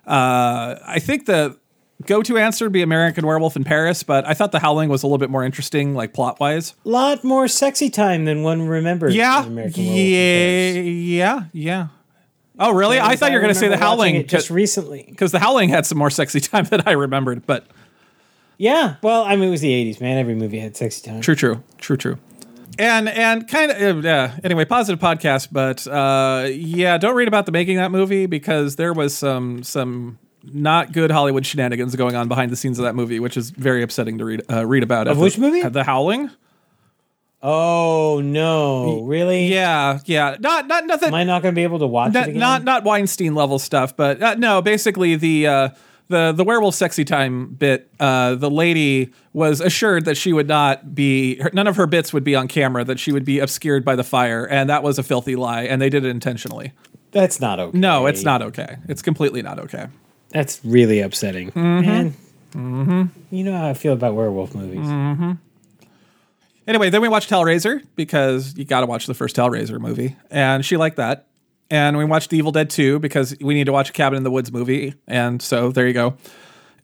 uh, 0.10 0.80
I 0.86 1.00
think 1.00 1.26
the 1.28 1.58
go-to 2.06 2.38
answer 2.38 2.66
would 2.66 2.72
be 2.72 2.82
American 2.82 3.26
Werewolf 3.26 3.56
in 3.56 3.64
Paris, 3.64 4.04
but 4.04 4.26
I 4.28 4.34
thought 4.34 4.52
The 4.52 4.60
Howling 4.60 4.90
was 4.90 5.04
a 5.04 5.08
little 5.08 5.18
bit 5.18 5.30
more 5.30 5.44
interesting, 5.44 5.94
like 5.94 6.14
plot 6.14 6.40
wise. 6.40 6.74
A 6.86 6.90
lot 6.90 7.24
more 7.24 7.48
sexy 7.48 7.90
time 7.90 8.26
than 8.26 8.42
one 8.42 8.64
remembers. 8.68 9.16
Yeah, 9.16 9.46
American 9.46 9.84
Werewolf 9.84 10.00
yeah, 10.00 10.72
yeah, 10.82 11.44
yeah. 11.54 11.88
Oh, 12.58 12.74
really? 12.74 13.00
I 13.00 13.16
thought 13.16 13.32
you 13.32 13.38
were 13.38 13.42
going 13.42 13.54
to 13.54 13.60
say 13.60 13.70
The 13.70 13.78
Howling 13.78 14.28
just 14.28 14.50
recently. 14.50 15.06
because 15.08 15.32
The 15.32 15.40
Howling 15.40 15.70
had 15.70 15.86
some 15.86 15.98
more 15.98 16.10
sexy 16.10 16.40
time 16.42 16.66
than 16.66 16.82
I 16.86 16.92
remembered, 16.92 17.46
but. 17.46 17.66
Yeah, 18.58 18.96
well, 19.02 19.24
I 19.24 19.38
mean, 19.38 19.48
it 19.48 19.52
was 19.52 19.62
the 19.62 19.72
'80s, 19.72 20.02
man. 20.02 20.18
Every 20.18 20.36
movie 20.36 20.60
had 20.60 20.76
sexy 20.76 21.10
time. 21.10 21.22
True, 21.22 21.36
true, 21.36 21.64
true, 21.78 21.96
true. 21.96 22.18
And 22.80 23.10
and 23.10 23.46
kind 23.46 23.72
of 23.72 24.06
uh, 24.06 24.30
anyway, 24.42 24.64
positive 24.64 25.02
podcast, 25.02 25.50
but 25.52 25.86
uh, 25.86 26.48
yeah, 26.50 26.98
don't 26.98 27.14
read 27.14 27.28
about 27.28 27.46
the 27.46 27.52
making 27.52 27.78
of 27.78 27.84
that 27.84 27.92
movie 27.92 28.26
because 28.26 28.78
there 28.78 28.94
was 28.94 29.16
some 29.16 29.64
some 29.64 30.18
not 30.44 30.94
good 30.94 31.12
Hollywood 31.12 31.46
shenanigans 31.46 31.94
going 31.98 32.16
on 32.16 32.30
behind 32.30 32.54
the 32.54 32.56
scenes 32.56 32.80
of 32.80 32.86
that 32.86 32.96
movie, 32.96 33.20
which 33.20 33.36
is 33.36 33.50
very 33.50 33.84
upsetting 33.84 34.18
to 34.20 34.24
read 34.24 34.42
uh, 34.50 34.66
read 34.66 34.84
about. 34.84 35.10
Of 35.10 35.18
At 35.18 35.22
which 35.22 35.36
the, 35.36 35.42
movie? 35.42 35.62
The 35.62 35.84
Howling. 35.84 36.32
Oh 37.44 38.22
no, 38.24 39.02
really? 39.02 39.48
Yeah, 39.48 40.00
yeah, 40.06 40.38
not 40.40 40.68
not 40.68 40.86
nothing. 40.86 41.10
Am 41.10 41.16
I 41.16 41.26
not 41.26 41.42
going 41.42 41.54
to 41.54 41.60
be 41.60 41.64
able 41.64 41.80
to 41.80 41.88
watch 41.88 42.14
not, 42.14 42.28
it 42.28 42.30
again? 42.30 42.40
not 42.40 42.64
not 42.64 42.86
Weinstein 42.86 43.36
level 43.36 43.60
stuff, 43.60 43.96
but 43.98 44.22
uh, 44.24 44.36
no, 44.36 44.62
basically 44.62 45.18
the 45.18 45.48
uh, 45.48 45.70
the 46.10 46.34
the 46.34 46.44
werewolf 46.44 46.76
sexy 46.76 47.06
time 47.06 47.54
bit. 47.54 47.90
Uh, 48.00 48.36
the 48.36 48.50
lady 48.50 49.14
was 49.32 49.62
assured 49.62 50.06
that 50.06 50.16
she 50.16 50.34
would 50.34 50.48
not 50.48 50.94
be 50.94 51.40
her, 51.40 51.50
none 51.54 51.68
of 51.68 51.78
her 51.78 51.88
bits 51.88 52.12
would 52.12 52.24
be 52.24 52.36
on 52.36 52.48
camera, 52.48 52.84
that 52.84 53.00
she 53.00 53.12
would 53.12 53.24
be 53.24 53.40
obscured 53.40 53.86
by 53.86 53.96
the 53.96 54.04
fire, 54.04 54.46
and 54.46 54.70
that 54.70 54.84
was 54.84 55.00
a 55.00 55.04
filthy 55.04 55.36
lie, 55.36 55.64
and 55.64 55.82
they 55.82 55.90
did 55.90 56.04
it 56.04 56.10
intentionally. 56.10 56.74
That's 57.12 57.40
not 57.40 57.60
okay. 57.60 57.78
No, 57.78 58.06
it's 58.06 58.24
not 58.24 58.42
okay. 58.42 58.78
It's 58.88 59.02
completely 59.02 59.42
not 59.42 59.60
okay. 59.60 59.88
That's 60.30 60.64
really 60.64 61.00
upsetting. 61.00 61.52
Mm-hmm. 61.52 62.60
Man, 62.60 63.12
you 63.32 63.44
know 63.44 63.58
how 63.58 63.70
I 63.70 63.74
feel 63.74 63.94
about 63.94 64.16
werewolf 64.16 64.54
movies. 64.54 64.86
Mm-hmm. 64.86 65.32
Anyway, 66.68 66.92
then 66.92 67.02
we 67.02 67.08
watched 67.08 67.32
Hellraiser 67.32 67.84
because 67.96 68.56
you 68.56 68.64
got 68.66 68.82
to 68.82 68.86
watch 68.86 69.08
the 69.08 69.16
first 69.16 69.36
Hellraiser 69.36 69.80
movie, 69.80 70.16
and 70.30 70.64
she 70.64 70.78
liked 70.78 70.98
that. 70.98 71.26
And 71.72 71.98
we 71.98 72.06
watched 72.06 72.32
The 72.32 72.38
Evil 72.38 72.52
Dead 72.52 72.70
2 72.70 73.00
because 73.00 73.36
we 73.42 73.54
need 73.54 73.66
to 73.66 73.72
watch 73.72 73.90
a 73.90 73.94
Cabin 73.94 74.18
in 74.18 74.24
the 74.24 74.32
Woods 74.32 74.52
movie, 74.52 74.96
and 75.08 75.42
so 75.42 75.72
there 75.72 75.88
you 75.88 75.94
go. 75.94 76.16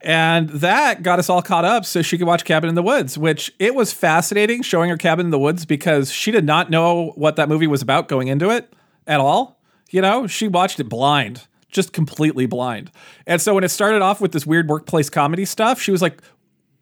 And 0.01 0.49
that 0.49 1.01
got 1.01 1.17
us 1.17 1.29
all 1.29 1.41
caught 1.41 1.65
up 1.65 1.83
so 1.83 2.03
she 2.03 2.19
could 2.19 2.27
watch 2.27 2.45
Cabin 2.45 2.69
in 2.69 2.75
the 2.75 2.83
Woods, 2.83 3.17
which 3.17 3.51
it 3.57 3.73
was 3.73 3.91
fascinating 3.91 4.61
showing 4.61 4.91
her 4.91 4.97
Cabin 4.97 5.25
in 5.25 5.31
the 5.31 5.39
Woods 5.39 5.65
because 5.65 6.11
she 6.11 6.29
did 6.31 6.45
not 6.45 6.69
know 6.69 7.13
what 7.15 7.37
that 7.37 7.49
movie 7.49 7.65
was 7.65 7.81
about 7.81 8.07
going 8.07 8.27
into 8.27 8.51
it 8.51 8.71
at 9.07 9.19
all. 9.19 9.59
You 9.89 10.01
know, 10.01 10.27
she 10.27 10.47
watched 10.47 10.79
it 10.79 10.89
blind, 10.89 11.47
just 11.69 11.91
completely 11.91 12.45
blind. 12.45 12.91
And 13.25 13.41
so 13.41 13.55
when 13.55 13.63
it 13.63 13.69
started 13.69 14.03
off 14.03 14.21
with 14.21 14.31
this 14.31 14.45
weird 14.45 14.69
workplace 14.69 15.09
comedy 15.09 15.45
stuff, 15.45 15.81
she 15.81 15.91
was 15.91 16.03
like, 16.03 16.21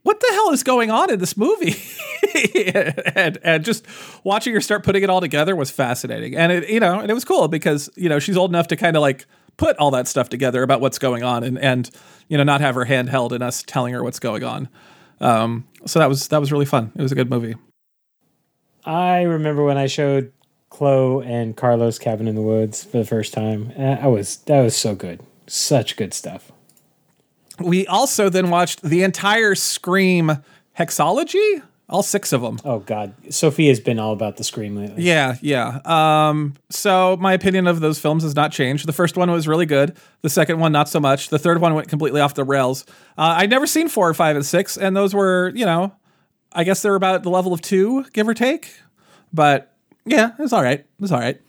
what 0.03 0.19
the 0.19 0.27
hell 0.31 0.51
is 0.51 0.63
going 0.63 0.91
on 0.91 1.12
in 1.12 1.19
this 1.19 1.36
movie? 1.36 1.75
and 3.15 3.38
and 3.43 3.65
just 3.65 3.86
watching 4.23 4.54
her 4.54 4.62
start 4.62 4.84
putting 4.84 5.04
it 5.04 5.10
all 5.10 5.21
together 5.21 5.56
was 5.56 5.71
fascinating. 5.71 6.36
And 6.36 6.51
it 6.51 6.69
you 6.69 6.80
know, 6.80 6.99
and 6.99 7.10
it 7.10 7.13
was 7.13 7.25
cool 7.25 7.47
because, 7.47 7.89
you 7.95 8.10
know, 8.10 8.19
she's 8.19 8.38
old 8.38 8.51
enough 8.51 8.67
to 8.67 8.75
kind 8.75 8.95
of 8.95 9.01
like 9.01 9.25
put 9.58 9.77
all 9.77 9.91
that 9.91 10.08
stuff 10.08 10.30
together 10.30 10.63
about 10.63 10.82
what's 10.82 10.99
going 10.99 11.23
on 11.23 11.43
and 11.43 11.58
and 11.58 11.89
you 12.27 12.38
know, 12.38 12.43
not 12.43 12.62
have 12.62 12.75
her 12.75 12.86
hand 12.86 13.10
held 13.10 13.34
in 13.34 13.41
us 13.41 13.63
telling 13.63 13.93
her 13.93 14.04
what's 14.04 14.19
going 14.19 14.43
on. 14.43 14.69
Um 15.19 15.67
so 15.86 15.99
that 15.99 16.10
was 16.10 16.27
that 16.30 16.39
was 16.39 16.51
really 16.51 16.65
fun. 16.65 16.91
It 16.95 17.01
was 17.01 17.12
a 17.12 17.15
good 17.15 17.30
movie. 17.30 17.56
I 18.86 19.21
remember 19.21 19.63
when 19.63 19.77
I 19.77 19.88
showed 19.88 20.34
Chloe 20.69 21.25
and 21.25 21.56
Carlos 21.56 21.99
Cabin 21.99 22.27
in 22.27 22.36
the 22.36 22.41
Woods 22.41 22.84
for 22.84 22.97
the 22.97 23.06
first 23.06 23.34
time. 23.34 23.71
Uh, 23.77 23.97
I 24.01 24.08
was 24.08 24.38
that 24.38 24.62
was 24.62 24.75
so 24.75 24.95
good, 24.95 25.21
such 25.47 25.95
good 25.95 26.13
stuff. 26.13 26.51
We 27.59 27.85
also 27.87 28.29
then 28.29 28.49
watched 28.49 28.81
the 28.81 29.03
entire 29.03 29.55
Scream 29.55 30.43
hexology, 30.77 31.61
all 31.89 32.01
six 32.01 32.33
of 32.33 32.41
them. 32.41 32.59
Oh 32.65 32.79
God, 32.79 33.13
Sophie 33.29 33.67
has 33.67 33.79
been 33.79 33.99
all 33.99 34.13
about 34.13 34.37
the 34.37 34.43
scream 34.43 34.75
lately. 34.75 35.03
Yeah, 35.03 35.35
yeah. 35.41 35.79
Um, 35.85 36.55
so 36.69 37.17
my 37.17 37.33
opinion 37.33 37.67
of 37.67 37.81
those 37.81 37.99
films 37.99 38.23
has 38.23 38.35
not 38.35 38.51
changed. 38.51 38.87
The 38.87 38.93
first 38.93 39.17
one 39.17 39.29
was 39.29 39.47
really 39.47 39.65
good. 39.65 39.95
The 40.21 40.29
second 40.29 40.59
one, 40.59 40.71
not 40.71 40.89
so 40.89 40.99
much. 40.99 41.29
The 41.29 41.37
third 41.37 41.61
one 41.61 41.75
went 41.75 41.89
completely 41.89 42.21
off 42.21 42.33
the 42.33 42.43
rails. 42.43 42.85
Uh, 43.17 43.35
I'd 43.37 43.49
never 43.49 43.67
seen 43.67 43.89
four, 43.89 44.11
five, 44.13 44.35
and 44.35 44.45
six, 44.45 44.77
and 44.77 44.95
those 44.95 45.13
were, 45.13 45.51
you 45.55 45.65
know, 45.65 45.93
I 46.51 46.63
guess 46.63 46.81
they're 46.81 46.95
about 46.95 47.23
the 47.23 47.29
level 47.29 47.53
of 47.53 47.61
two, 47.61 48.05
give 48.13 48.27
or 48.27 48.33
take. 48.33 48.73
But 49.31 49.75
yeah, 50.05 50.31
it 50.37 50.41
was 50.41 50.53
all 50.53 50.63
right. 50.63 50.79
It 50.79 50.87
was 50.99 51.11
all 51.11 51.19
right. 51.19 51.39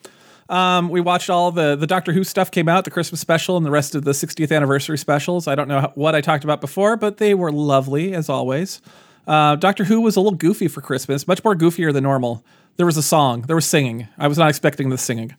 Um, 0.48 0.88
we 0.90 1.00
watched 1.00 1.30
all 1.30 1.50
the 1.50 1.74
the 1.76 1.87
Doctor 1.87 2.12
Who 2.12 2.24
stuff 2.24 2.50
came 2.50 2.68
out, 2.68 2.85
the 2.85 2.90
Christmas 2.90 3.20
special, 3.20 3.57
and 3.57 3.64
the 3.64 3.70
rest 3.70 3.94
of 3.94 4.04
the 4.04 4.12
60th 4.12 4.54
anniversary 4.54 4.98
specials. 4.98 5.48
I 5.48 5.54
don't 5.54 5.68
know 5.68 5.92
what 5.94 6.14
I 6.14 6.20
talked 6.20 6.44
about 6.44 6.61
before, 6.61 6.96
but 6.96 7.16
they 7.16 7.35
were 7.35 7.50
lovely 7.50 8.14
as 8.14 8.28
always. 8.28 8.83
Uh, 9.26 9.57
Doctor 9.57 9.85
Who 9.85 10.00
was 10.00 10.16
a 10.16 10.20
little 10.20 10.37
goofy 10.37 10.68
for 10.68 10.80
Christmas, 10.80 11.26
much 11.26 11.42
more 11.42 11.54
goofier 11.54 11.92
than 11.92 12.04
normal. 12.04 12.44
There 12.76 12.87
was 12.87 12.96
a 12.96 13.02
song, 13.02 13.42
there 13.42 13.57
was 13.57 13.66
singing. 13.66 14.09
I 14.18 14.28
was 14.28 14.37
not 14.37 14.48
expecting 14.48 14.90
the 14.90 14.98
singing. 14.98 15.35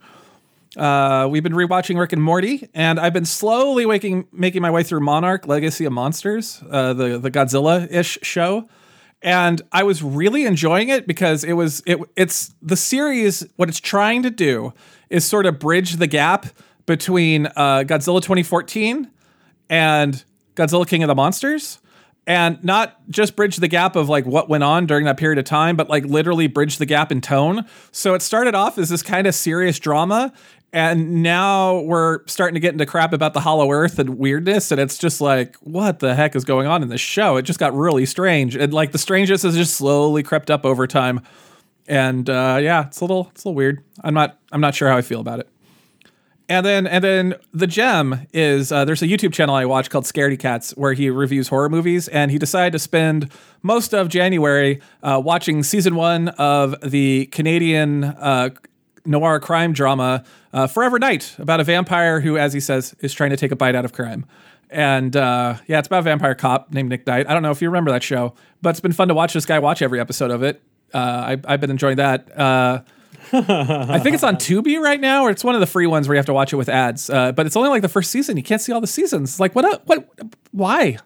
Uh, 0.76 1.28
we've 1.30 1.44
been 1.44 1.54
rewatching 1.54 1.98
Rick 1.98 2.14
and 2.14 2.22
Morty, 2.22 2.68
and 2.74 3.00
I've 3.00 3.14
been 3.14 3.26
slowly 3.26 3.86
waking, 3.86 4.28
making 4.34 4.62
my 4.62 4.72
way 4.72 4.84
through 4.84 5.02
Monarch: 5.02 5.48
Legacy 5.48 5.86
of 5.86 5.94
Monsters, 5.94 6.62
uh, 6.70 6.94
the 6.94 7.18
the 7.18 7.32
Godzilla 7.32 7.90
ish 7.92 8.18
show, 8.24 8.68
and 9.26 9.64
I 9.72 9.82
was 9.82 10.04
really 10.04 10.46
enjoying 10.46 10.90
it 10.90 11.08
because 11.08 11.44
it 11.44 11.54
was 11.54 11.82
it 11.88 11.98
it's 12.16 12.54
the 12.62 12.78
series. 12.78 13.44
What 13.56 13.70
it's 13.70 13.80
trying 13.80 14.22
to 14.22 14.30
do 14.30 14.72
is 15.10 15.26
sort 15.26 15.48
of 15.48 15.58
bridge 15.58 15.94
the 15.94 16.06
gap 16.06 16.46
between 16.86 17.48
uh, 17.48 17.84
Godzilla 17.88 18.22
2014 18.22 19.10
and 19.68 20.24
Godzilla 20.54 20.88
King 20.88 21.02
of 21.02 21.08
the 21.08 21.16
Monsters. 21.16 21.80
And 22.28 22.64
not 22.64 22.98
just 23.10 23.36
bridge 23.36 23.58
the 23.58 23.68
gap 23.68 23.96
of 23.96 24.10
like 24.10 24.26
what 24.28 24.48
went 24.48 24.64
on 24.64 24.86
during 24.86 25.06
that 25.06 25.18
period 25.18 25.40
of 25.40 25.46
time, 25.46 25.76
but 25.76 25.90
like 25.90 26.06
literally 26.06 26.46
bridge 26.48 26.78
the 26.78 26.86
gap 26.86 27.12
in 27.12 27.20
tone. 27.20 27.66
So 27.92 28.14
it 28.14 28.22
started 28.22 28.54
off 28.54 28.78
as 28.78 28.90
this 28.90 29.04
kind 29.04 29.26
of 29.26 29.34
serious 29.34 29.80
drama, 29.80 30.34
and 30.76 31.24
now 31.24 31.80
we're 31.80 32.20
starting 32.28 32.56
to 32.56 32.60
get 32.60 32.74
into 32.74 32.86
crap 32.86 33.14
about 33.14 33.34
the 33.34 33.40
Hollow 33.40 33.72
Earth 33.72 33.98
and 33.98 34.18
weirdness, 34.18 34.72
and 34.72 34.82
it's 34.82 34.98
just 34.98 35.22
like, 35.22 35.56
what 35.62 36.00
the 36.00 36.14
heck 36.14 36.36
is 36.36 36.44
going 36.44 36.68
on 36.68 36.84
in 36.84 36.90
this 36.90 37.00
show? 37.00 37.38
It 37.38 37.44
just 37.44 37.60
got 37.60 37.74
really 37.74 38.06
strange, 38.06 38.58
and 38.58 38.74
like 38.74 38.92
the 38.92 38.98
strangeness 38.98 39.44
has 39.44 39.56
just 39.56 39.76
slowly 39.76 40.22
crept 40.22 40.52
up 40.52 40.66
over 40.66 40.86
time. 40.86 41.22
And 41.88 42.30
uh, 42.30 42.60
yeah, 42.62 42.88
it's 42.88 43.00
a 43.00 43.06
little, 43.06 43.30
it's 43.32 43.46
a 43.46 43.48
little 43.48 43.56
weird. 43.56 43.86
I'm 44.04 44.14
not, 44.14 44.38
I'm 44.52 44.60
not 44.60 44.76
sure 44.76 44.90
how 44.90 44.98
I 44.98 45.02
feel 45.02 45.22
about 45.22 45.40
it. 45.40 45.48
And 46.50 46.66
then 46.66 46.88
and 46.88 47.04
then 47.04 47.36
the 47.54 47.68
gem 47.68 48.28
is 48.34 48.72
uh, 48.72 48.84
there's 48.84 49.02
a 49.02 49.08
YouTube 49.08 49.34
channel 49.34 49.56
I 49.56 49.66
watch 49.66 49.90
called 49.90 50.04
Scaredy 50.04 50.38
Cats 50.38 50.72
where 50.72 50.94
he 50.94 51.10
reviews 51.10 51.48
horror 51.48 51.70
movies 51.70 52.08
and 52.08 52.30
he 52.30 52.38
decided 52.38 52.74
to 52.74 52.80
spend 52.80 53.32
most 53.64 53.96
of 53.96 54.10
January 54.10 54.80
uh, 55.02 55.20
watching 55.24 55.64
season 55.64 55.96
one 55.96 56.28
of 56.30 56.76
the 56.82 57.26
Canadian 57.28 58.04
uh, 58.04 58.50
noir 59.06 59.40
crime 59.40 59.74
drama 59.74 60.24
uh, 60.56 60.68
Forever 60.68 60.98
Knight 60.98 61.36
about 61.38 61.60
a 61.60 61.66
vampire 61.66 62.22
who, 62.22 62.38
as 62.38 62.54
he 62.54 62.62
says, 62.62 62.96
is 63.02 63.14
trying 63.14 63.32
to 63.32 63.38
take 63.38 63.52
a 63.52 63.58
bite 63.58 63.76
out 63.76 63.84
of 63.84 63.92
crime. 63.92 64.26
And 64.70 65.16
uh, 65.16 65.58
yeah, 65.68 65.80
it's 65.80 65.88
about 65.88 66.00
a 66.00 66.04
vampire 66.04 66.34
cop 66.34 66.74
named 66.74 66.90
Nick 66.90 67.06
Knight. 67.06 67.30
I 67.30 67.34
don't 67.34 67.44
know 67.44 67.52
if 67.52 67.62
you 67.62 67.68
remember 67.68 67.92
that 67.92 68.02
show, 68.02 68.34
but 68.62 68.70
it's 68.70 68.80
been 68.80 68.94
fun 68.94 69.10
to 69.10 69.14
watch 69.14 69.34
this 69.34 69.46
guy 69.46 69.60
watch 69.60 69.82
every 69.82 70.00
episode 70.00 70.32
of 70.32 70.44
it. 70.44 70.64
Uh, 70.94 70.98
I, 70.98 71.42
I've 71.46 71.60
been 71.60 71.72
enjoying 71.72 71.98
that. 71.98 72.40
Uh, 72.40 72.82
I 73.34 74.00
think 74.00 74.14
it's 74.14 74.24
on 74.24 74.38
Tubi 74.38 74.80
right 74.80 75.00
now, 75.00 75.24
or 75.24 75.30
it's 75.30 75.44
one 75.44 75.56
of 75.56 75.62
the 75.62 75.68
free 75.68 75.88
ones 75.88 76.08
where 76.08 76.16
you 76.16 76.20
have 76.20 76.26
to 76.28 76.34
watch 76.34 76.54
it 76.54 76.56
with 76.56 76.70
ads. 76.70 77.10
Uh, 77.10 77.34
but 77.34 77.46
it's 77.46 77.58
only 77.58 77.70
like 77.70 77.82
the 77.82 77.90
first 77.90 78.10
season. 78.10 78.38
You 78.38 78.44
can't 78.44 78.62
see 78.62 78.72
all 78.72 78.82
the 78.82 78.88
seasons. 78.88 79.42
Like 79.42 79.56
what? 79.56 79.86
What? 79.88 80.08
Why? 80.52 81.00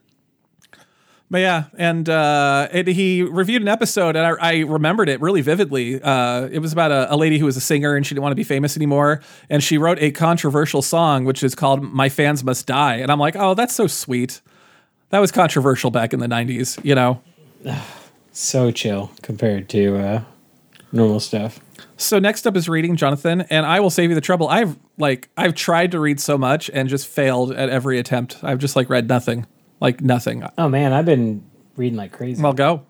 But 1.31 1.41
yeah, 1.41 1.65
and 1.77 2.09
uh, 2.09 2.67
it, 2.71 2.87
he 2.87 3.21
reviewed 3.21 3.61
an 3.61 3.67
episode, 3.67 4.15
and 4.15 4.25
I, 4.25 4.31
I 4.39 4.57
remembered 4.61 5.09
it 5.09 5.21
really 5.21 5.41
vividly. 5.41 6.01
Uh, 6.01 6.49
it 6.51 6.57
was 6.57 6.73
about 6.73 6.91
a, 6.91 7.13
a 7.13 7.17
lady 7.17 7.37
who 7.37 7.45
was 7.45 7.55
a 7.55 7.61
singer, 7.61 7.95
and 7.95 8.05
she 8.05 8.15
didn't 8.15 8.23
want 8.23 8.31
to 8.31 8.35
be 8.37 8.43
famous 8.43 8.75
anymore, 8.75 9.21
and 9.47 9.63
she 9.63 9.77
wrote 9.77 9.99
a 9.99 10.09
controversial 10.09 10.81
song, 10.81 11.25
which 11.25 11.43
is 11.43 11.53
called 11.53 11.83
"My 11.83 12.09
Fans 12.09 12.43
Must 12.43 12.65
Die," 12.65 12.95
and 12.95 13.11
I'm 13.11 13.19
like, 13.19 13.35
oh, 13.35 13.53
that's 13.53 13.75
so 13.75 13.85
sweet. 13.85 14.41
That 15.11 15.19
was 15.19 15.31
controversial 15.31 15.91
back 15.91 16.13
in 16.13 16.19
the 16.19 16.27
'90s, 16.27 16.83
you 16.83 16.95
know. 16.95 17.21
So 18.31 18.71
chill 18.71 19.11
compared 19.21 19.67
to 19.69 19.97
uh, 19.97 20.21
normal 20.93 21.19
stuff. 21.19 21.59
So 21.97 22.19
next 22.19 22.47
up 22.47 22.55
is 22.55 22.69
reading, 22.69 22.95
Jonathan, 22.95 23.41
and 23.49 23.65
I 23.65 23.81
will 23.81 23.89
save 23.89 24.09
you 24.09 24.15
the 24.15 24.21
trouble. 24.21 24.47
I've 24.47 24.77
like 24.97 25.29
I've 25.35 25.55
tried 25.55 25.91
to 25.91 25.99
read 25.99 26.19
so 26.21 26.37
much 26.37 26.69
and 26.73 26.87
just 26.87 27.07
failed 27.07 27.51
at 27.51 27.69
every 27.69 27.99
attempt. 27.99 28.41
I've 28.41 28.59
just 28.59 28.77
like 28.77 28.89
read 28.89 29.09
nothing, 29.09 29.45
like 29.79 30.01
nothing. 30.01 30.43
Oh 30.57 30.69
man, 30.69 30.93
I've 30.93 31.05
been 31.05 31.43
reading 31.75 31.97
like 31.97 32.11
crazy. 32.11 32.41
Well, 32.41 32.53
go. 32.53 32.85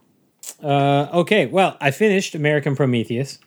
Uh, 0.64 1.08
okay, 1.14 1.46
well, 1.46 1.78
I 1.80 1.92
finished 1.92 2.36
American 2.36 2.76
Prometheus, 2.76 3.40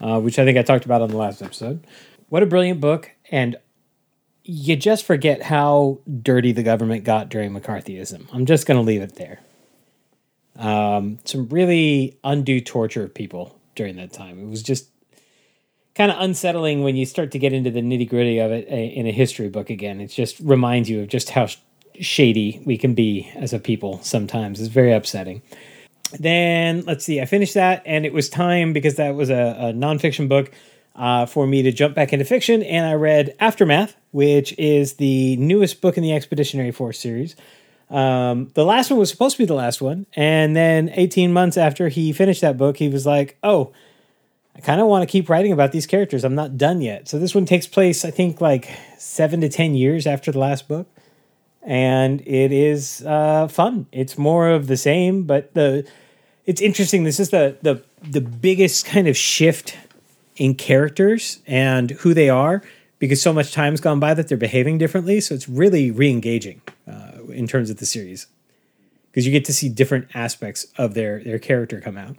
uh, 0.00 0.20
which 0.20 0.38
I 0.38 0.44
think 0.44 0.58
I 0.58 0.62
talked 0.62 0.84
about 0.84 1.02
on 1.02 1.08
the 1.08 1.16
last 1.16 1.42
episode. 1.42 1.86
What 2.28 2.42
a 2.42 2.46
brilliant 2.46 2.80
book, 2.80 3.10
and 3.30 3.56
you 4.44 4.76
just 4.76 5.04
forget 5.04 5.42
how 5.42 5.98
dirty 6.22 6.52
the 6.52 6.62
government 6.62 7.04
got 7.04 7.28
during 7.28 7.52
McCarthyism. 7.52 8.26
I'm 8.32 8.46
just 8.46 8.66
going 8.66 8.78
to 8.78 8.82
leave 8.82 9.02
it 9.02 9.16
there. 9.16 9.40
Um, 10.56 11.18
some 11.24 11.48
really 11.48 12.18
undue 12.24 12.60
torture 12.60 13.04
of 13.04 13.14
people 13.14 13.58
during 13.74 13.96
that 13.96 14.12
time. 14.12 14.40
It 14.40 14.48
was 14.48 14.62
just 14.62 14.88
kind 15.94 16.10
of 16.10 16.20
unsettling 16.20 16.82
when 16.82 16.96
you 16.96 17.06
start 17.06 17.30
to 17.32 17.38
get 17.38 17.52
into 17.52 17.70
the 17.70 17.80
nitty 17.80 18.08
gritty 18.08 18.38
of 18.38 18.50
it 18.52 18.68
uh, 18.70 18.74
in 18.74 19.06
a 19.06 19.12
history 19.12 19.48
book 19.48 19.70
again. 19.70 20.00
It 20.00 20.08
just 20.08 20.38
reminds 20.40 20.88
you 20.88 21.00
of 21.00 21.08
just 21.08 21.30
how 21.30 21.48
shady 22.00 22.60
we 22.64 22.76
can 22.78 22.94
be 22.94 23.30
as 23.36 23.52
a 23.52 23.58
people 23.58 24.00
sometimes. 24.02 24.60
It's 24.60 24.68
very 24.68 24.92
upsetting. 24.92 25.42
Then 26.18 26.82
let's 26.86 27.04
see, 27.04 27.20
I 27.20 27.24
finished 27.24 27.54
that, 27.54 27.82
and 27.86 28.04
it 28.04 28.12
was 28.12 28.28
time 28.28 28.72
because 28.72 28.96
that 28.96 29.14
was 29.14 29.30
a, 29.30 29.56
a 29.58 29.72
nonfiction 29.72 30.28
book 30.28 30.50
uh, 30.96 31.26
for 31.26 31.46
me 31.46 31.62
to 31.62 31.72
jump 31.72 31.94
back 31.94 32.12
into 32.12 32.24
fiction. 32.24 32.62
And 32.62 32.86
I 32.86 32.94
read 32.94 33.34
Aftermath, 33.38 33.96
which 34.10 34.56
is 34.58 34.94
the 34.94 35.36
newest 35.36 35.80
book 35.80 35.96
in 35.96 36.02
the 36.02 36.12
Expeditionary 36.12 36.72
Force 36.72 36.98
series. 36.98 37.36
Um, 37.90 38.50
the 38.54 38.64
last 38.64 38.90
one 38.90 38.98
was 38.98 39.10
supposed 39.10 39.36
to 39.36 39.42
be 39.42 39.46
the 39.46 39.54
last 39.54 39.80
one, 39.80 40.06
and 40.14 40.54
then 40.54 40.90
18 40.94 41.32
months 41.32 41.56
after 41.56 41.88
he 41.88 42.12
finished 42.12 42.40
that 42.40 42.56
book, 42.56 42.76
he 42.76 42.88
was 42.88 43.04
like, 43.04 43.36
"Oh, 43.42 43.72
I 44.54 44.60
kind 44.60 44.80
of 44.80 44.86
want 44.86 45.02
to 45.02 45.10
keep 45.10 45.28
writing 45.28 45.50
about 45.50 45.72
these 45.72 45.86
characters. 45.86 46.22
I'm 46.22 46.36
not 46.36 46.56
done 46.56 46.80
yet." 46.82 47.08
So 47.08 47.18
this 47.18 47.34
one 47.34 47.46
takes 47.46 47.66
place, 47.66 48.04
I 48.04 48.12
think, 48.12 48.40
like 48.40 48.68
seven 48.96 49.40
to 49.40 49.48
10 49.48 49.74
years 49.74 50.06
after 50.06 50.30
the 50.30 50.38
last 50.38 50.68
book, 50.68 50.86
and 51.62 52.20
it 52.22 52.52
is 52.52 53.04
uh, 53.06 53.48
fun. 53.48 53.86
It's 53.92 54.16
more 54.16 54.48
of 54.48 54.66
the 54.66 54.76
same, 54.76 55.24
but 55.24 55.54
the 55.54 55.86
it's 56.46 56.60
interesting. 56.60 57.04
This 57.04 57.20
is 57.20 57.30
the 57.30 57.56
the 57.62 57.82
the 58.02 58.20
biggest 58.20 58.86
kind 58.86 59.08
of 59.08 59.16
shift 59.16 59.76
in 60.36 60.54
characters 60.54 61.40
and 61.46 61.90
who 61.90 62.14
they 62.14 62.30
are 62.30 62.62
because 62.98 63.20
so 63.20 63.32
much 63.32 63.52
time's 63.52 63.80
gone 63.80 64.00
by 64.00 64.14
that 64.14 64.28
they're 64.28 64.38
behaving 64.38 64.78
differently. 64.78 65.20
So 65.20 65.34
it's 65.34 65.48
really 65.48 65.90
re-engaging 65.90 66.62
uh, 66.88 67.24
in 67.28 67.46
terms 67.46 67.68
of 67.68 67.76
the 67.76 67.86
series 67.86 68.26
because 69.10 69.26
you 69.26 69.32
get 69.32 69.44
to 69.46 69.52
see 69.52 69.68
different 69.68 70.08
aspects 70.14 70.66
of 70.78 70.94
their 70.94 71.22
their 71.22 71.38
character 71.38 71.80
come 71.80 71.98
out. 71.98 72.16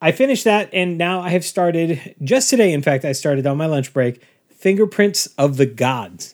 I 0.00 0.12
finished 0.12 0.44
that, 0.44 0.68
and 0.74 0.98
now 0.98 1.20
I 1.20 1.30
have 1.30 1.44
started 1.44 2.14
just 2.22 2.50
today. 2.50 2.72
In 2.74 2.82
fact, 2.82 3.06
I 3.06 3.12
started 3.12 3.46
on 3.46 3.56
my 3.56 3.66
lunch 3.66 3.92
break. 3.94 4.22
Fingerprints 4.50 5.26
of 5.38 5.56
the 5.56 5.66
Gods, 5.66 6.33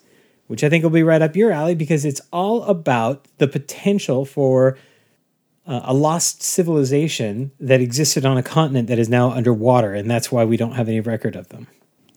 which 0.50 0.64
I 0.64 0.68
think 0.68 0.82
will 0.82 0.90
be 0.90 1.04
right 1.04 1.22
up 1.22 1.36
your 1.36 1.52
alley 1.52 1.76
because 1.76 2.04
it's 2.04 2.20
all 2.32 2.64
about 2.64 3.24
the 3.38 3.46
potential 3.46 4.24
for 4.24 4.76
uh, 5.64 5.80
a 5.84 5.94
lost 5.94 6.42
civilization 6.42 7.52
that 7.60 7.80
existed 7.80 8.26
on 8.26 8.36
a 8.36 8.42
continent 8.42 8.88
that 8.88 8.98
is 8.98 9.08
now 9.08 9.30
underwater, 9.30 9.94
and 9.94 10.10
that's 10.10 10.32
why 10.32 10.44
we 10.44 10.56
don't 10.56 10.72
have 10.72 10.88
any 10.88 10.98
record 10.98 11.36
of 11.36 11.48
them. 11.50 11.68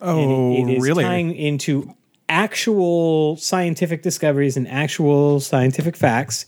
Oh, 0.01 0.53
it- 0.55 0.61
it 0.69 0.77
is 0.77 0.83
really? 0.83 1.03
tying 1.03 1.35
into 1.35 1.93
actual 2.27 3.35
scientific 3.37 4.01
discoveries 4.01 4.57
and 4.57 4.67
actual 4.67 5.39
scientific 5.39 5.95
facts, 5.95 6.47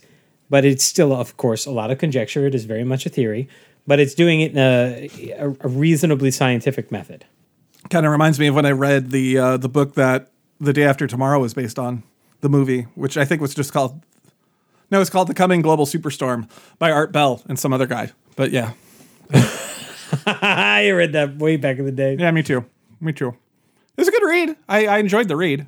but 0.50 0.66
it's 0.66 0.84
still, 0.84 1.14
of 1.14 1.38
course, 1.38 1.68
a 1.68 1.72
lot 1.72 1.92
of 1.92 2.00
conjecture. 2.00 2.48
It 2.48 2.56
is 2.56 2.66
very 2.66 2.84
much 2.84 3.06
a 3.06 3.10
theory, 3.10 3.48
but 3.86 4.00
it's 4.00 4.16
doing 4.16 4.42
it 4.42 4.54
in 4.54 4.58
a, 4.58 5.08
a, 5.38 5.50
a 5.60 5.68
reasonably 5.68 6.32
scientific 6.32 6.92
method. 6.92 7.26
Kind 7.92 8.08
of 8.08 8.12
reminds 8.12 8.40
me 8.40 8.48
of 8.48 8.56
when 8.56 8.66
I 8.66 8.72
read 8.72 9.12
the 9.12 9.38
uh, 9.38 9.58
the 9.58 9.70
book 9.70 9.94
that 9.94 10.32
the 10.60 10.74
day 10.74 10.84
after 10.84 11.08
tomorrow 11.08 11.40
was 11.40 11.54
based 11.54 11.78
on 11.80 12.04
the 12.42 12.50
movie, 12.50 12.84
which 12.96 13.18
I 13.18 13.26
think 13.26 13.42
was 13.42 13.54
just 13.54 13.74
called. 13.74 14.02
No, 14.92 15.02
it's 15.02 15.10
called 15.10 15.28
The 15.28 15.34
Coming 15.34 15.62
Global 15.62 15.86
Superstorm 15.86 16.48
by 16.78 16.92
Art 16.92 17.12
Bell 17.12 17.42
and 17.50 17.58
some 17.58 17.74
other 17.74 17.88
guy. 17.88 18.12
But 18.36 18.52
yeah, 18.52 18.74
I 20.26 20.90
read 20.90 21.14
that 21.14 21.38
way 21.38 21.58
back 21.58 21.78
in 21.80 21.86
the 21.86 21.92
day. 21.92 22.16
yeah, 22.20 22.32
me 22.32 22.44
too, 22.44 22.66
me 23.00 23.14
too. 23.14 23.30
It 23.30 24.02
was 24.02 24.08
a 24.08 24.12
good 24.12 24.24
read. 24.28 24.56
I, 24.68 24.88
I 24.88 24.98
enjoyed 25.00 25.28
the 25.28 25.36
read. 25.36 25.66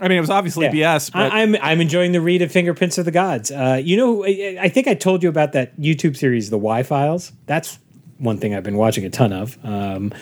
I 0.00 0.08
mean, 0.08 0.18
it 0.18 0.20
was 0.20 0.30
obviously 0.30 0.66
Yeah. 0.66 0.96
BS, 0.98 1.12
but 1.12 1.32
I, 1.32 1.42
I'm 1.42 1.56
I'm 1.56 1.80
enjoying 1.80 2.12
the 2.12 2.20
read 2.20 2.42
of 2.42 2.52
Fingerprints 2.52 2.98
of 2.98 3.04
the 3.04 3.10
Gods. 3.10 3.50
Uh, 3.50 3.80
you 3.82 3.96
know, 3.96 4.24
I, 4.24 4.58
I 4.62 4.68
think 4.68 4.88
I 4.88 4.94
told 4.94 5.22
you 5.22 5.28
about 5.28 5.52
that 5.52 5.78
YouTube 5.80 6.16
series, 6.16 6.50
The 6.50 6.58
Why 6.58 6.82
Files. 6.82 7.32
That's 7.46 7.78
one 8.18 8.38
thing 8.38 8.54
I've 8.54 8.62
been 8.64 8.76
watching 8.76 9.04
a 9.04 9.10
ton 9.10 9.32
of. 9.32 9.58
Um, 9.64 10.12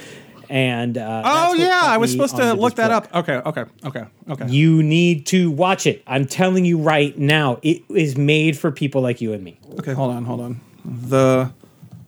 and 0.48 0.96
uh, 0.98 1.22
oh 1.24 1.54
yeah, 1.54 1.82
I 1.84 1.98
was 1.98 2.12
supposed 2.12 2.36
to 2.36 2.54
look 2.54 2.76
that 2.76 2.88
book. 2.88 3.14
up. 3.14 3.28
Okay, 3.28 3.36
okay, 3.36 3.70
okay, 3.84 4.04
okay. 4.28 4.46
You 4.48 4.82
need 4.82 5.26
to 5.26 5.50
watch 5.50 5.86
it. 5.86 6.02
I'm 6.06 6.26
telling 6.26 6.64
you 6.64 6.78
right 6.78 7.16
now, 7.18 7.58
it 7.62 7.82
is 7.90 8.16
made 8.16 8.58
for 8.58 8.70
people 8.70 9.02
like 9.02 9.20
you 9.20 9.32
and 9.32 9.42
me. 9.42 9.58
Okay, 9.78 9.92
hold 9.92 10.12
on, 10.12 10.24
hold 10.24 10.40
on. 10.40 10.60
The 10.84 11.52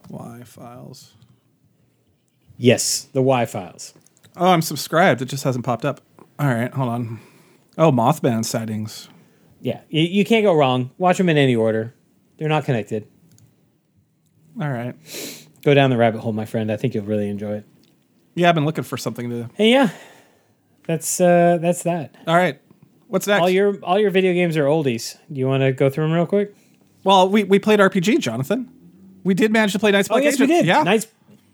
Why 0.09 0.42
files. 0.44 1.12
Yes, 2.59 3.09
the 3.12 3.22
Why 3.22 3.44
Files. 3.44 3.94
Oh, 4.37 4.49
I'm 4.49 4.62
subscribed. 4.62 5.22
It 5.22 5.27
just 5.27 5.44
hasn't 5.44 5.64
popped 5.64 5.85
up. 5.85 6.01
All 6.38 6.46
right, 6.46 6.72
hold 6.72 6.88
on. 6.88 7.20
Oh, 7.79 7.92
Mothman 7.92 8.44
sightings. 8.44 9.09
Yeah, 9.61 9.81
you, 9.88 10.03
you 10.03 10.25
can't 10.25 10.44
go 10.44 10.55
wrong. 10.55 10.90
Watch 10.99 11.18
them 11.18 11.29
in 11.29 11.37
any 11.37 11.55
order. 11.57 11.94
They're 12.38 12.49
not 12.49 12.64
connected. 12.64 13.07
All 14.61 14.70
right. 14.70 14.94
Go 15.62 15.75
down 15.75 15.90
the 15.90 15.96
rabbit 15.96 16.20
hole, 16.20 16.33
my 16.33 16.46
friend. 16.46 16.70
I 16.70 16.77
think 16.77 16.94
you'll 16.94 17.05
really 17.05 17.29
enjoy 17.29 17.57
it. 17.57 17.66
Yeah, 18.37 18.49
I've 18.51 18.55
been 18.55 18.64
looking 18.66 18.85
for 18.85 18.96
something 18.96 19.29
to. 19.31 19.51
And 19.59 19.68
yeah, 19.68 19.90
that's 20.87 21.20
uh, 21.20 21.59
that's 21.61 21.83
that. 21.83 22.14
All 22.29 22.37
right. 22.37 22.61
What's 23.09 23.27
next? 23.27 23.40
All 23.40 23.51
your 23.51 23.79
all 23.83 23.99
your 23.99 24.11
video 24.11 24.33
games 24.33 24.57
are 24.57 24.64
oldies. 24.64 25.16
Do 25.33 25.40
you 25.40 25.49
want 25.49 25.62
to 25.62 25.72
go 25.72 25.90
through 25.90 26.05
them 26.05 26.12
real 26.12 26.27
quick? 26.27 26.55
well, 27.03 27.29
we, 27.29 27.44
we 27.44 27.59
played 27.61 27.79
RPG, 27.79 28.18
Jonathan. 28.18 28.68
We 29.22 29.33
did 29.35 29.53
manage 29.53 29.72
to 29.72 29.79
play 29.79 29.90
Knights 29.92 30.09
Oh 30.11 30.14
Black 30.14 30.25
yes, 30.25 30.38
we 30.40 30.46
did. 30.46 30.66
Yeah. 30.66 30.83
Knights 30.83 31.07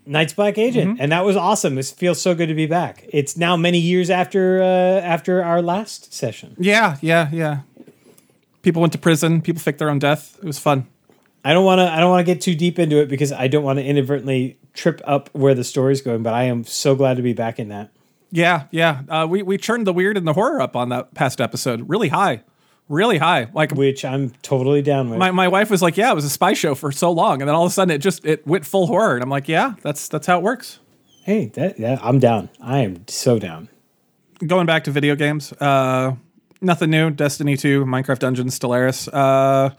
Night's 0.05 0.33
Black 0.33 0.57
Agent, 0.57 0.99
and 0.99 1.11
that 1.11 1.23
was 1.23 1.37
awesome. 1.37 1.77
It 1.77 1.85
feels 1.85 2.19
so 2.21 2.35
good 2.35 2.47
to 2.47 2.53
be 2.53 2.65
back. 2.65 3.05
It's 3.09 3.37
now 3.37 3.55
many 3.55 3.79
years 3.79 4.09
after 4.09 4.61
uh, 4.61 4.65
after 4.65 5.41
our 5.43 5.61
last 5.61 6.13
session. 6.13 6.55
yeah, 6.59 6.97
yeah, 7.01 7.29
yeah. 7.31 7.61
People 8.63 8.81
went 8.81 8.91
to 8.93 8.99
prison. 8.99 9.41
People 9.41 9.61
faked 9.61 9.79
their 9.79 9.89
own 9.89 9.99
death. 9.99 10.37
It 10.39 10.45
was 10.45 10.59
fun. 10.59 10.87
I 11.45 11.53
don't 11.53 11.65
want 11.65 11.79
to 11.79 11.89
I 11.89 11.99
don't 11.99 12.09
want 12.09 12.25
to 12.25 12.33
get 12.33 12.41
too 12.41 12.55
deep 12.55 12.79
into 12.79 12.97
it 12.97 13.07
because 13.09 13.31
I 13.31 13.47
don't 13.47 13.63
want 13.63 13.79
to 13.79 13.85
inadvertently 13.85 14.57
trip 14.73 15.01
up 15.05 15.29
where 15.33 15.53
the 15.53 15.63
story's 15.63 16.01
going. 16.01 16.23
But 16.23 16.33
I 16.33 16.43
am 16.43 16.63
so 16.63 16.95
glad 16.95 17.17
to 17.17 17.23
be 17.23 17.33
back 17.33 17.59
in 17.59 17.69
that. 17.69 17.91
Yeah, 18.31 18.65
yeah. 18.71 19.01
Uh, 19.07 19.27
we 19.29 19.43
we 19.43 19.57
churned 19.57 19.87
the 19.87 19.93
weird 19.93 20.17
and 20.17 20.27
the 20.27 20.33
horror 20.33 20.61
up 20.61 20.75
on 20.75 20.89
that 20.89 21.13
past 21.13 21.39
episode. 21.39 21.87
Really 21.87 22.09
high, 22.09 22.41
really 22.89 23.19
high. 23.19 23.49
Like 23.53 23.71
which 23.71 24.03
I'm 24.03 24.31
totally 24.41 24.81
down 24.81 25.09
with. 25.09 25.19
my, 25.19 25.31
my 25.31 25.47
wife 25.47 25.69
was 25.69 25.81
like, 25.81 25.97
"Yeah, 25.97 26.11
it 26.11 26.15
was 26.15 26.25
a 26.25 26.29
spy 26.29 26.53
show 26.53 26.73
for 26.75 26.91
so 26.91 27.11
long," 27.11 27.41
and 27.41 27.47
then 27.47 27.55
all 27.55 27.65
of 27.65 27.71
a 27.71 27.73
sudden 27.73 27.93
it 27.93 27.99
just 27.99 28.25
it 28.25 28.45
went 28.47 28.65
full 28.65 28.87
horror, 28.87 29.13
and 29.13 29.23
I'm 29.23 29.29
like, 29.29 29.47
"Yeah, 29.47 29.75
that's 29.81 30.07
that's 30.07 30.25
how 30.25 30.39
it 30.39 30.43
works." 30.43 30.79
hey, 31.23 31.45
that, 31.47 31.77
that 31.77 32.03
I'm 32.03 32.19
down. 32.19 32.49
I 32.61 32.79
am 32.79 33.07
so 33.07 33.39
down. 33.39 33.69
Going 34.45 34.65
back 34.65 34.83
to 34.85 34.91
video 34.91 35.15
games, 35.15 35.53
uh, 35.53 36.15
nothing 36.61 36.89
new. 36.89 37.09
Destiny 37.09 37.57
two, 37.57 37.85
Minecraft 37.85 38.19
Dungeons, 38.19 38.59
Stellaris. 38.59 39.09
Uh, 39.11 39.73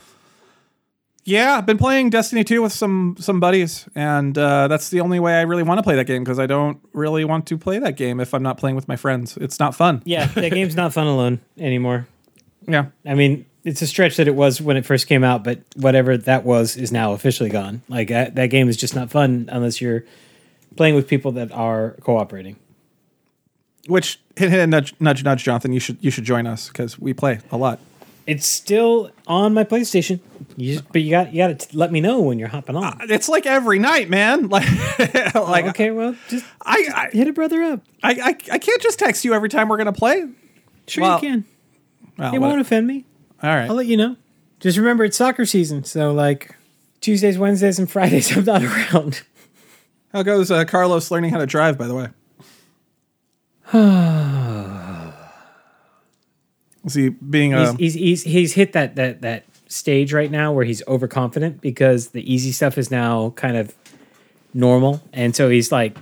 yeah, 1.25 1.57
I've 1.57 1.67
been 1.67 1.79
playing 1.79 2.11
Destiny 2.11 2.45
two 2.45 2.63
with 2.63 2.73
some 2.73 3.17
some 3.19 3.41
buddies, 3.41 3.89
and 3.95 4.37
uh, 4.37 4.69
that's 4.69 4.91
the 4.91 5.01
only 5.01 5.21
way 5.21 5.35
I 5.35 5.43
really 5.43 5.63
want 5.63 5.79
to 5.79 5.83
play 5.83 5.97
that 5.97 6.07
game 6.07 6.23
because 6.23 6.39
I 6.39 6.47
don't 6.47 6.79
really 6.93 7.25
want 7.25 7.47
to 7.49 7.59
play 7.59 7.79
that 7.79 7.97
game 7.97 8.21
if 8.21 8.35
I'm 8.35 8.43
not 8.43 8.59
playing 8.59 8.77
with 8.77 8.89
my 8.89 8.97
friends. 8.97 9.37
It's 9.39 9.59
not 9.59 9.75
fun. 9.75 10.03
Yeah, 10.05 10.27
that 10.27 10.51
game's 10.53 10.77
not 10.77 10.93
fun 10.93 11.07
alone 11.07 11.41
anymore. 11.59 12.07
Yeah. 12.69 12.87
I 13.07 13.15
mean, 13.15 13.47
it's 13.65 13.83
a 13.83 13.87
stretch 13.87 14.17
that 14.17 14.29
it 14.29 14.35
was 14.35 14.61
when 14.61 14.77
it 14.77 14.85
first 14.85 15.07
came 15.07 15.25
out, 15.25 15.45
but 15.45 15.61
whatever 15.77 16.17
that 16.17 16.45
was 16.45 16.77
is 16.77 16.93
now 16.93 17.13
officially 17.13 17.51
gone. 17.51 17.83
Like 17.89 18.09
that, 18.09 18.35
that 18.35 18.47
game 18.47 18.69
is 18.69 18.77
just 18.77 18.95
not 18.95 19.11
fun 19.11 19.49
unless 19.51 19.81
you're 19.81 20.05
playing 20.77 20.95
with 20.95 21.09
people 21.09 21.33
that 21.33 21.51
are 21.53 21.93
cooperating. 22.03 22.57
Which 23.87 24.21
hit 24.37 24.51
hit 24.51 24.67
nudge 24.67 24.95
nudge 24.99 25.25
nudge 25.25 25.45
Jonathan, 25.45 25.73
you 25.73 25.81
should 25.81 25.99
you 26.01 26.11
should 26.11 26.25
join 26.25 26.47
us 26.47 26.69
because 26.69 26.99
we 26.99 27.13
play 27.13 27.41
a 27.51 27.57
lot. 27.59 27.81
It's 28.27 28.47
still 28.47 29.11
on 29.27 29.53
my 29.53 29.65
PlayStation, 29.65 30.21
you 30.57 30.75
just, 30.77 30.91
but 30.93 31.03
you 31.03 31.11
got 31.11 31.35
you 31.35 31.39
got 31.47 31.59
to 31.59 31.77
let 31.79 31.93
me 31.93 32.01
know 32.01 32.23
when 32.23 32.39
you're 32.39 32.49
hopping 32.49 32.75
on. 32.75 32.99
It's 33.11 33.29
like 33.29 33.45
every 33.45 33.79
night, 33.79 34.09
man. 34.09 34.49
Like 34.55 35.35
like 35.35 35.67
okay, 35.67 35.91
well, 35.91 36.17
just 36.29 36.47
I, 36.65 37.09
hit 37.13 37.29
a 37.29 37.33
brother 37.33 37.63
up. 37.63 37.81
I 38.03 38.13
I 38.13 38.29
I 38.53 38.59
can't 38.59 38.81
just 38.81 38.99
text 38.99 39.25
you 39.25 39.35
every 39.35 39.49
time 39.51 39.69
we're 39.69 39.77
gonna 39.77 39.93
play. 39.93 40.27
Sure, 40.87 41.03
Well, 41.03 41.15
you 41.17 41.29
can. 41.29 41.45
Well, 42.17 42.35
It 42.35 42.39
won't 42.39 42.61
offend 42.61 42.87
me. 42.87 43.05
all 43.43 43.51
right. 43.51 43.69
I'll 43.69 43.77
let 43.77 43.87
you 43.87 43.97
know. 43.97 44.17
Just 44.61 44.79
remember 44.79 45.05
it's 45.05 45.17
soccer 45.17 45.45
season, 45.45 45.85
so 45.85 46.13
like 46.13 46.57
Tuesdays, 47.03 47.37
Wednesdays, 47.37 47.79
and 47.79 47.91
Fridays 47.91 48.31
I'm 48.37 48.45
not 48.45 48.63
around. 48.63 49.23
How 50.13 50.23
goes 50.23 50.51
uh, 50.51 50.65
Carlos 50.65 51.11
learning 51.11 51.31
how 51.33 51.39
to 51.39 51.47
drive? 51.47 51.77
By 51.77 51.89
the 51.89 51.95
way, 51.95 52.09
is 56.85 56.95
he 56.95 57.09
being 57.09 57.55
a? 57.55 57.73
He's, 57.73 57.95
he's 57.95 57.95
he's 57.95 58.23
he's 58.25 58.53
hit 58.55 58.73
that 58.73 58.97
that 58.97 59.23
that 59.23 59.45
stage 59.69 60.13
right 60.13 60.31
now 60.31 60.53
where 60.53 60.65
he's 60.65 60.87
overconfident 60.87 61.61
because 61.61 62.09
the 62.09 62.33
easy 62.33 62.53
stuff 62.53 62.79
is 62.79 62.91
now 62.91 63.31
kind 63.31 63.57
of 63.57 63.75
normal, 64.53 65.03
and 65.13 65.35
so 65.35 65.49
he's 65.49 65.73
like 65.73 65.97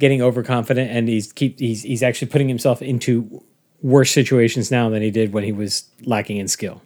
getting 0.00 0.22
overconfident, 0.22 0.90
and 0.90 1.08
he's 1.08 1.32
keep 1.32 1.58
he's 1.58 1.82
he's 1.82 2.02
actually 2.02 2.28
putting 2.28 2.48
himself 2.48 2.82
into 2.82 3.42
worse 3.82 4.10
situations 4.10 4.70
now 4.70 4.88
than 4.88 5.02
he 5.02 5.10
did 5.10 5.32
when 5.32 5.44
he 5.44 5.52
was 5.52 5.88
lacking 6.02 6.36
in 6.36 6.48
skill. 6.48 6.82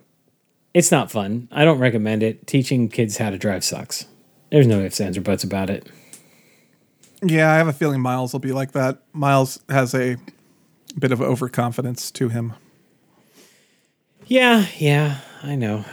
It's 0.75 0.91
not 0.91 1.11
fun. 1.11 1.49
I 1.51 1.65
don't 1.65 1.79
recommend 1.79 2.23
it. 2.23 2.47
Teaching 2.47 2.89
kids 2.89 3.19
how 3.19 3.31
to 3.31 3.39
drive 3.39 3.65
sucks. 3.65 4.07
There's 4.51 4.67
no 4.67 4.81
ifs, 4.81 5.01
ands, 5.01 5.17
or 5.17 5.23
buts 5.23 5.45
about 5.45 5.71
it. 5.71 5.87
Yeah, 7.23 7.51
I 7.51 7.57
have 7.57 7.69
a 7.69 7.73
feeling 7.73 8.01
Miles 8.01 8.33
will 8.33 8.41
be 8.41 8.53
like 8.53 8.73
that. 8.73 9.03
Miles 9.13 9.61
has 9.69 9.95
a 9.95 10.17
bit 10.99 11.13
of 11.13 11.21
overconfidence 11.21 12.11
to 12.13 12.29
him. 12.29 12.55
Yeah, 14.33 14.65
yeah, 14.79 15.19
I 15.43 15.57
know. 15.57 15.85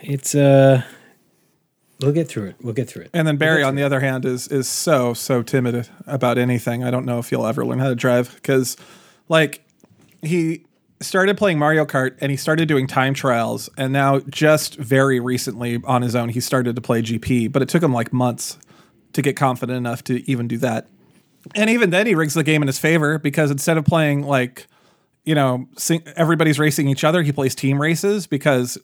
It's 0.00 0.34
uh 0.34 0.82
we'll 2.00 2.12
get 2.12 2.26
through 2.26 2.46
it. 2.46 2.56
We'll 2.62 2.72
get 2.72 2.88
through 2.88 3.02
it. 3.02 3.10
And 3.12 3.28
then 3.28 3.36
Barry, 3.36 3.62
on 3.62 3.74
the 3.74 3.82
other 3.82 4.00
hand, 4.00 4.24
is 4.24 4.48
is 4.48 4.66
so 4.66 5.12
so 5.12 5.42
timid 5.42 5.90
about 6.06 6.38
anything. 6.38 6.82
I 6.82 6.90
don't 6.90 7.04
know 7.04 7.18
if 7.18 7.28
he'll 7.28 7.44
ever 7.44 7.66
learn 7.66 7.80
how 7.80 7.90
to 7.90 7.94
drive 7.94 8.34
because, 8.36 8.78
like, 9.28 9.62
he 10.22 10.64
started 11.02 11.36
playing 11.36 11.58
Mario 11.58 11.84
Kart 11.84 12.16
and 12.22 12.30
he 12.30 12.38
started 12.38 12.66
doing 12.66 12.86
time 12.86 13.12
trials, 13.12 13.68
and 13.76 13.92
now 13.92 14.20
just 14.20 14.76
very 14.76 15.20
recently 15.20 15.78
on 15.84 16.00
his 16.00 16.16
own 16.16 16.30
he 16.30 16.40
started 16.40 16.74
to 16.76 16.80
play 16.80 17.02
GP. 17.02 17.52
But 17.52 17.60
it 17.60 17.68
took 17.68 17.82
him 17.82 17.92
like 17.92 18.10
months 18.10 18.56
to 19.12 19.20
get 19.20 19.36
confident 19.36 19.76
enough 19.76 20.02
to 20.04 20.26
even 20.30 20.48
do 20.48 20.56
that. 20.56 20.88
And 21.54 21.68
even 21.68 21.90
then, 21.90 22.06
he 22.06 22.14
rigs 22.14 22.32
the 22.32 22.42
game 22.42 22.62
in 22.62 22.68
his 22.68 22.78
favor 22.78 23.18
because 23.18 23.50
instead 23.50 23.76
of 23.76 23.84
playing 23.84 24.22
like, 24.22 24.66
you 25.24 25.34
know, 25.34 25.66
sing, 25.76 26.02
everybody's 26.16 26.58
racing 26.58 26.88
each 26.88 27.04
other, 27.04 27.22
he 27.22 27.32
plays 27.32 27.54
team 27.54 27.80
races 27.80 28.26
because 28.26 28.78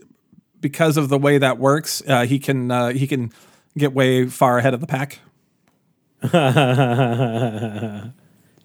because 0.60 0.96
of 0.96 1.08
the 1.08 1.18
way 1.18 1.38
that 1.38 1.58
works, 1.58 2.02
uh, 2.06 2.24
he 2.26 2.38
can 2.38 2.70
uh, 2.70 2.90
he 2.90 3.06
can 3.06 3.32
get 3.76 3.92
way 3.92 4.26
far 4.26 4.58
ahead 4.58 4.74
of 4.74 4.80
the 4.80 4.86
pack. 4.86 5.20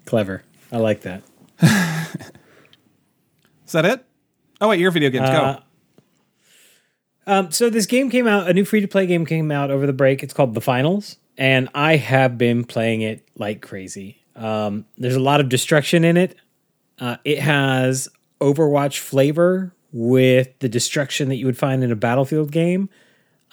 Clever. 0.06 0.44
I 0.72 0.78
like 0.78 1.02
that. 1.02 1.24
Is 3.66 3.72
that 3.74 3.86
it? 3.86 4.06
Oh 4.60 4.70
wait, 4.70 4.80
your 4.80 4.92
video 4.92 5.10
games 5.10 5.30
Uh, 5.30 5.54
go. 5.56 5.60
Um, 7.26 7.52
so 7.52 7.70
this 7.70 7.86
game 7.86 8.10
came 8.10 8.28
out, 8.28 8.50
a 8.50 8.54
new 8.54 8.66
free 8.66 8.82
to 8.82 8.88
play 8.88 9.06
game 9.06 9.26
came 9.26 9.52
out 9.52 9.72
over 9.72 9.86
the 9.88 9.94
break. 9.94 10.24
It's 10.24 10.34
called 10.34 10.54
The 10.56 10.62
Finals, 10.62 11.18
and 11.38 11.70
I 11.74 11.96
have 11.96 12.38
been 12.38 12.66
playing 12.66 13.02
it 13.02 13.26
like 13.38 13.62
crazy. 13.62 14.22
Um, 14.36 14.86
there's 14.98 15.16
a 15.16 15.22
lot 15.22 15.40
of 15.40 15.48
destruction 15.48 16.04
in 16.04 16.18
it. 16.18 16.36
Uh, 17.00 17.18
it 17.24 17.40
has 17.40 18.10
Overwatch 18.40 19.00
flavor 19.00 19.74
with 19.92 20.58
the 20.60 20.70
destruction 20.70 21.30
that 21.30 21.36
you 21.36 21.46
would 21.46 21.58
find 21.58 21.84
in 21.84 21.92
a 21.92 21.96
Battlefield 21.96 22.52
game, 22.52 22.90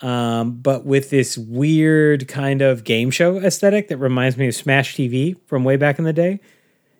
um, 0.03 0.53
but 0.53 0.87
with 0.87 1.11
this 1.11 1.37
weird 1.37 2.27
kind 2.27 2.63
of 2.63 2.85
game 2.85 3.11
show 3.11 3.39
aesthetic 3.39 3.89
that 3.89 3.99
reminds 3.99 4.37
me 4.37 4.49
of 4.49 4.55
Smash 4.55 4.97
TV 4.97 5.37
from 5.47 5.65
way 5.65 5.77
back 5.77 5.99
in 5.99 6.05
the 6.05 6.13
day. 6.13 6.41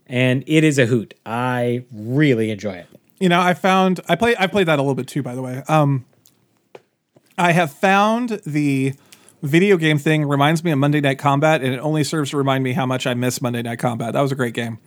And 0.07 0.45
it 0.47 0.65
is 0.65 0.79
a 0.79 0.87
hoot. 0.87 1.15
I 1.25 1.85
really 1.93 2.51
enjoy 2.51 2.73
it. 2.73 2.87
You 3.21 3.29
know, 3.29 3.41
I 3.41 3.55
found 3.55 4.01
I 4.09 4.17
play 4.17 4.35
I 4.39 4.47
played 4.47 4.67
that 4.67 4.79
a 4.79 4.83
little 4.83 4.95
bit 4.95 5.07
too, 5.07 5.23
by 5.23 5.35
the 5.35 5.43
way. 5.43 5.63
Um, 5.69 6.05
I 7.39 7.53
have 7.53 7.73
found 7.73 8.41
the 8.45 8.95
video 9.43 9.77
game 9.77 9.99
thing 9.99 10.27
reminds 10.27 10.65
me 10.65 10.71
of 10.71 10.79
Monday 10.79 11.01
Night 11.01 11.19
Combat, 11.19 11.63
and 11.63 11.73
it 11.73 11.79
only 11.79 12.05
serves 12.05 12.31
to 12.31 12.37
remind 12.37 12.65
me 12.65 12.73
how 12.73 12.87
much 12.87 13.07
I 13.07 13.15
miss 13.15 13.41
Monday 13.41 13.63
Night 13.63 13.79
Combat. 13.79 14.13
That 14.13 14.21
was 14.21 14.33
a 14.33 14.35
great 14.35 14.55
game. 14.55 14.79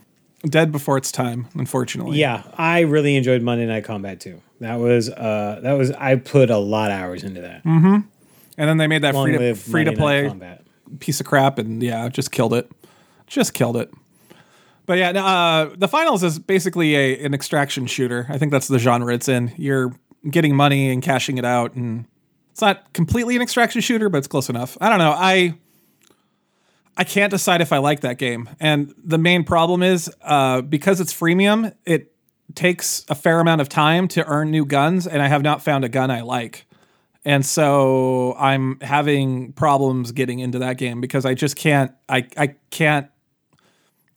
Dead 0.45 0.71
before 0.71 0.97
its 0.97 1.12
time, 1.12 1.47
unfortunately. 1.53 2.17
Yeah, 2.17 2.43
I 2.58 2.82
really 2.82 3.15
enjoyed 3.15 3.41
Monday 3.41 3.65
Night 3.65 3.86
Combat 3.86 4.19
too. 4.19 4.41
That 4.60 4.75
was 4.75 5.10
uh 5.10 5.60
that 5.63 5.73
was 5.73 5.91
I 5.91 6.15
put 6.15 6.49
a 6.49 6.58
lot 6.58 6.91
of 6.91 6.99
hours 6.99 7.23
into 7.23 7.41
that. 7.41 7.63
And 7.65 8.69
then 8.69 8.77
they 8.77 8.88
made 8.88 9.03
that 9.03 9.15
Long 9.15 9.27
free 9.27 9.38
to 9.38 9.56
free 9.56 9.84
to 9.86 9.91
Monday 9.91 10.27
play 10.27 10.58
piece 10.99 11.19
of 11.19 11.25
crap, 11.25 11.58
and 11.58 11.82
yeah, 11.82 12.08
just 12.10 12.32
killed 12.32 12.53
it. 12.53 12.69
Just 13.27 13.53
killed 13.53 13.77
it. 13.77 13.91
But 14.86 14.97
yeah, 14.97 15.10
uh, 15.12 15.73
the 15.75 15.88
finals 15.88 16.23
is 16.23 16.39
basically 16.39 16.95
a 16.95 17.23
an 17.25 17.34
extraction 17.34 17.88
shooter. 17.88 18.25
I 18.29 18.38
think 18.38 18.51
that's 18.51 18.67
the 18.67 18.79
genre 18.79 19.13
it's 19.13 19.29
in. 19.29 19.53
You're 19.58 19.95
getting 20.29 20.56
money 20.56 20.91
and 20.91 21.01
cashing 21.01 21.38
it 21.38 21.45
out, 21.45 21.73
and 21.73 22.06
it's 22.51 22.62
not 22.62 22.93
completely 22.93 23.36
an 23.36 23.41
extraction 23.41 23.82
shooter, 23.82 24.10
but 24.10 24.19
it's 24.19 24.27
close 24.27 24.49
enough. 24.49 24.77
I 24.82 24.89
don't 24.89 24.99
know. 24.99 25.13
I 25.15 25.56
I 26.95 27.03
can't 27.03 27.32
decide 27.32 27.62
if 27.62 27.73
I 27.73 27.79
like 27.79 28.01
that 28.01 28.17
game, 28.17 28.49
and 28.60 28.93
the 29.03 29.17
main 29.17 29.43
problem 29.43 29.82
is 29.82 30.13
uh, 30.21 30.62
because 30.62 31.01
it's 31.01 31.13
freemium, 31.13 31.73
it 31.86 32.13
takes 32.56 33.06
a 33.10 33.15
fair 33.15 33.39
amount 33.39 33.62
of 33.62 33.69
time 33.69 34.08
to 34.10 34.25
earn 34.27 34.51
new 34.51 34.65
guns, 34.65 35.08
and 35.08 35.21
I 35.21 35.27
have 35.27 35.41
not 35.41 35.62
found 35.62 35.84
a 35.86 35.89
gun 35.89 36.12
I 36.12 36.21
like. 36.21 36.65
And 37.25 37.45
so 37.45 38.36
I'm 38.38 38.79
having 38.82 39.53
problems 39.53 40.12
getting 40.12 40.39
into 40.39 40.60
that 40.60 40.77
game 40.77 40.99
because 40.99 41.25
I 41.25 41.34
just 41.34 41.56
can't 41.56 41.91
I 42.10 42.27
I 42.38 42.56
can't 42.69 43.08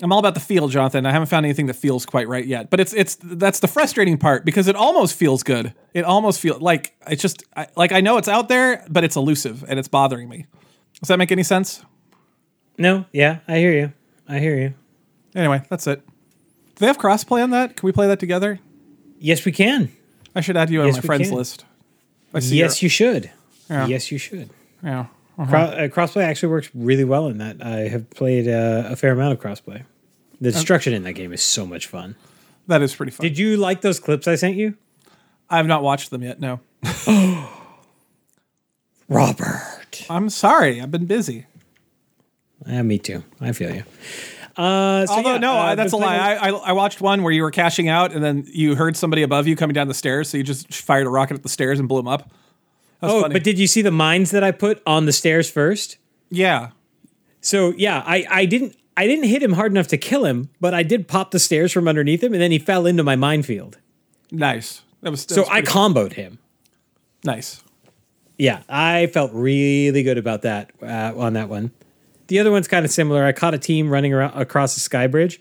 I'm 0.02 0.12
all 0.12 0.18
about 0.18 0.34
the 0.34 0.40
feel, 0.40 0.68
Jonathan. 0.68 1.06
I 1.06 1.12
haven't 1.12 1.28
found 1.28 1.46
anything 1.46 1.66
that 1.66 1.74
feels 1.74 2.04
quite 2.04 2.28
right 2.28 2.44
yet. 2.44 2.68
But 2.68 2.80
it's 2.80 2.92
it's 2.92 3.16
that's 3.22 3.60
the 3.60 3.68
frustrating 3.68 4.18
part 4.18 4.44
because 4.44 4.68
it 4.68 4.76
almost 4.76 5.14
feels 5.14 5.42
good. 5.42 5.72
It 5.94 6.04
almost 6.04 6.40
feels 6.40 6.60
like 6.60 6.94
it's 7.06 7.22
just 7.22 7.44
I, 7.56 7.68
like 7.76 7.92
I 7.92 8.00
know 8.00 8.18
it's 8.18 8.28
out 8.28 8.48
there, 8.48 8.84
but 8.90 9.04
it's 9.04 9.16
elusive 9.16 9.64
and 9.68 9.78
it's 9.78 9.88
bothering 9.88 10.28
me. 10.28 10.46
Does 11.00 11.08
that 11.08 11.18
make 11.18 11.32
any 11.32 11.42
sense? 11.42 11.84
No, 12.78 13.06
yeah, 13.12 13.38
I 13.48 13.58
hear 13.58 13.72
you. 13.72 13.92
I 14.28 14.38
hear 14.38 14.56
you. 14.58 14.74
Anyway, 15.34 15.62
that's 15.68 15.86
it. 15.86 16.04
Do 16.06 16.12
they 16.80 16.86
have 16.86 16.98
crossplay 16.98 17.42
on 17.42 17.50
that? 17.50 17.76
Can 17.76 17.86
we 17.86 17.92
play 17.92 18.06
that 18.08 18.20
together? 18.20 18.58
Yes, 19.18 19.44
we 19.44 19.52
can. 19.52 19.90
I 20.34 20.40
should 20.42 20.56
add 20.56 20.68
you 20.70 20.82
on 20.82 20.92
my 20.92 21.00
friends 21.00 21.28
can. 21.28 21.36
list. 21.38 21.64
I 22.34 22.40
see 22.40 22.58
Yes, 22.58 22.82
you 22.82 22.88
should. 22.88 23.30
Yeah. 23.70 23.86
Yes, 23.86 24.12
you 24.12 24.18
should. 24.18 24.50
yeah. 24.82 25.06
Cro- 25.36 25.60
uh, 25.60 25.88
crossplay 25.88 26.22
actually 26.22 26.48
works 26.50 26.70
really 26.74 27.04
well 27.04 27.26
in 27.28 27.38
that. 27.38 27.62
I 27.62 27.88
have 27.88 28.08
played 28.10 28.48
uh, 28.48 28.84
a 28.86 28.96
fair 28.96 29.12
amount 29.12 29.32
of 29.34 29.40
crossplay. 29.40 29.84
The 30.40 30.50
destruction 30.50 30.92
in 30.94 31.02
that 31.04 31.12
game 31.12 31.32
is 31.32 31.42
so 31.42 31.66
much 31.66 31.86
fun. 31.86 32.14
That 32.68 32.82
is 32.82 32.94
pretty 32.94 33.12
fun. 33.12 33.24
Did 33.24 33.38
you 33.38 33.56
like 33.56 33.80
those 33.82 34.00
clips 34.00 34.26
I 34.28 34.34
sent 34.34 34.56
you? 34.56 34.74
I 35.48 35.58
have 35.58 35.66
not 35.66 35.82
watched 35.82 36.10
them 36.10 36.22
yet. 36.22 36.40
No, 36.40 36.60
Robert. 39.08 40.04
I'm 40.10 40.28
sorry. 40.30 40.80
I've 40.80 40.90
been 40.90 41.06
busy. 41.06 41.46
Yeah, 42.66 42.82
me 42.82 42.98
too. 42.98 43.22
I 43.40 43.52
feel 43.52 43.74
you. 43.74 43.84
Uh, 44.56 45.04
so 45.06 45.14
Although 45.14 45.32
yeah, 45.34 45.38
no, 45.38 45.52
uh, 45.52 45.74
that's 45.74 45.92
a 45.92 45.96
lie. 45.96 46.16
I, 46.16 46.48
I 46.48 46.50
I 46.50 46.72
watched 46.72 47.00
one 47.02 47.22
where 47.22 47.32
you 47.32 47.42
were 47.42 47.50
cashing 47.50 47.88
out, 47.88 48.12
and 48.12 48.24
then 48.24 48.44
you 48.48 48.74
heard 48.74 48.96
somebody 48.96 49.22
above 49.22 49.46
you 49.46 49.54
coming 49.54 49.74
down 49.74 49.86
the 49.88 49.94
stairs, 49.94 50.30
so 50.30 50.38
you 50.38 50.42
just 50.42 50.72
fired 50.74 51.06
a 51.06 51.10
rocket 51.10 51.34
at 51.34 51.42
the 51.42 51.48
stairs 51.50 51.78
and 51.78 51.88
blew 51.88 51.98
them 51.98 52.08
up. 52.08 52.30
That 53.00 53.06
was 53.08 53.12
oh, 53.12 53.20
funny. 53.22 53.34
but 53.34 53.44
did 53.44 53.58
you 53.58 53.66
see 53.66 53.82
the 53.82 53.90
mines 53.90 54.30
that 54.30 54.42
I 54.42 54.52
put 54.52 54.82
on 54.86 55.04
the 55.04 55.12
stairs 55.12 55.50
first? 55.50 55.98
yeah, 56.30 56.70
So 57.42 57.74
yeah, 57.76 58.02
I, 58.06 58.26
I 58.30 58.46
didn't 58.46 58.74
I 58.96 59.06
didn't 59.06 59.26
hit 59.26 59.42
him 59.42 59.52
hard 59.52 59.70
enough 59.72 59.88
to 59.88 59.98
kill 59.98 60.24
him, 60.24 60.48
but 60.58 60.72
I 60.72 60.82
did 60.82 61.06
pop 61.06 61.30
the 61.32 61.38
stairs 61.38 61.70
from 61.70 61.86
underneath 61.86 62.22
him, 62.22 62.32
and 62.32 62.40
then 62.40 62.50
he 62.50 62.58
fell 62.58 62.86
into 62.86 63.02
my 63.04 63.14
minefield. 63.14 63.76
nice. 64.30 64.82
That 65.02 65.10
was 65.10 65.26
that 65.26 65.34
So 65.34 65.42
was 65.42 65.50
I 65.50 65.60
comboed 65.60 66.14
him. 66.14 66.38
nice. 67.24 67.62
Yeah, 68.38 68.62
I 68.68 69.06
felt 69.08 69.30
really 69.34 70.02
good 70.02 70.18
about 70.18 70.42
that 70.42 70.70
uh, 70.82 71.12
on 71.16 71.34
that 71.34 71.48
one. 71.50 71.70
The 72.28 72.40
other 72.40 72.50
one's 72.50 72.66
kind 72.66 72.84
of 72.84 72.90
similar. 72.90 73.24
I 73.24 73.32
caught 73.32 73.54
a 73.54 73.58
team 73.58 73.88
running 73.88 74.12
around 74.12 74.40
across 74.40 74.74
the 74.74 74.80
sky 74.80 75.06
bridge, 75.06 75.40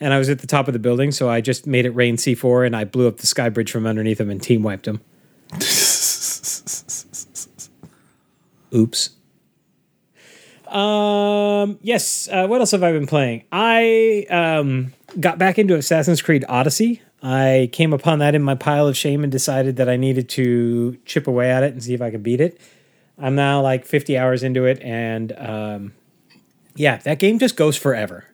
and 0.00 0.12
I 0.12 0.18
was 0.18 0.28
at 0.28 0.40
the 0.40 0.46
top 0.46 0.66
of 0.66 0.72
the 0.72 0.80
building, 0.80 1.12
so 1.12 1.28
I 1.28 1.40
just 1.40 1.66
made 1.66 1.86
it 1.86 1.90
rain 1.90 2.16
C4, 2.16 2.66
and 2.66 2.74
I 2.74 2.84
blew 2.84 3.06
up 3.06 3.18
the 3.18 3.26
sky 3.26 3.48
bridge 3.48 3.70
from 3.70 3.86
underneath 3.86 4.18
them 4.18 4.30
and 4.30 4.42
team 4.42 4.62
wiped 4.62 4.86
them. 4.86 5.00
Oops. 8.74 9.10
Um. 10.66 11.78
Yes. 11.82 12.28
Uh, 12.30 12.48
what 12.48 12.60
else 12.60 12.72
have 12.72 12.82
I 12.82 12.90
been 12.90 13.06
playing? 13.06 13.44
I 13.52 14.26
um 14.28 14.92
got 15.20 15.38
back 15.38 15.58
into 15.58 15.76
Assassin's 15.76 16.20
Creed 16.20 16.44
Odyssey. 16.48 17.00
I 17.22 17.70
came 17.72 17.92
upon 17.92 18.18
that 18.18 18.34
in 18.34 18.42
my 18.42 18.56
pile 18.56 18.88
of 18.88 18.96
shame 18.96 19.22
and 19.22 19.30
decided 19.30 19.76
that 19.76 19.88
I 19.88 19.96
needed 19.96 20.28
to 20.30 20.98
chip 21.06 21.26
away 21.26 21.50
at 21.50 21.62
it 21.62 21.72
and 21.72 21.82
see 21.82 21.94
if 21.94 22.02
I 22.02 22.10
could 22.10 22.22
beat 22.22 22.40
it. 22.40 22.60
I'm 23.18 23.36
now 23.36 23.62
like 23.62 23.86
50 23.86 24.18
hours 24.18 24.42
into 24.42 24.64
it, 24.64 24.80
and 24.82 25.32
um, 25.38 25.92
yeah, 26.76 26.98
that 26.98 27.18
game 27.18 27.38
just 27.38 27.56
goes 27.56 27.76
forever. 27.76 28.24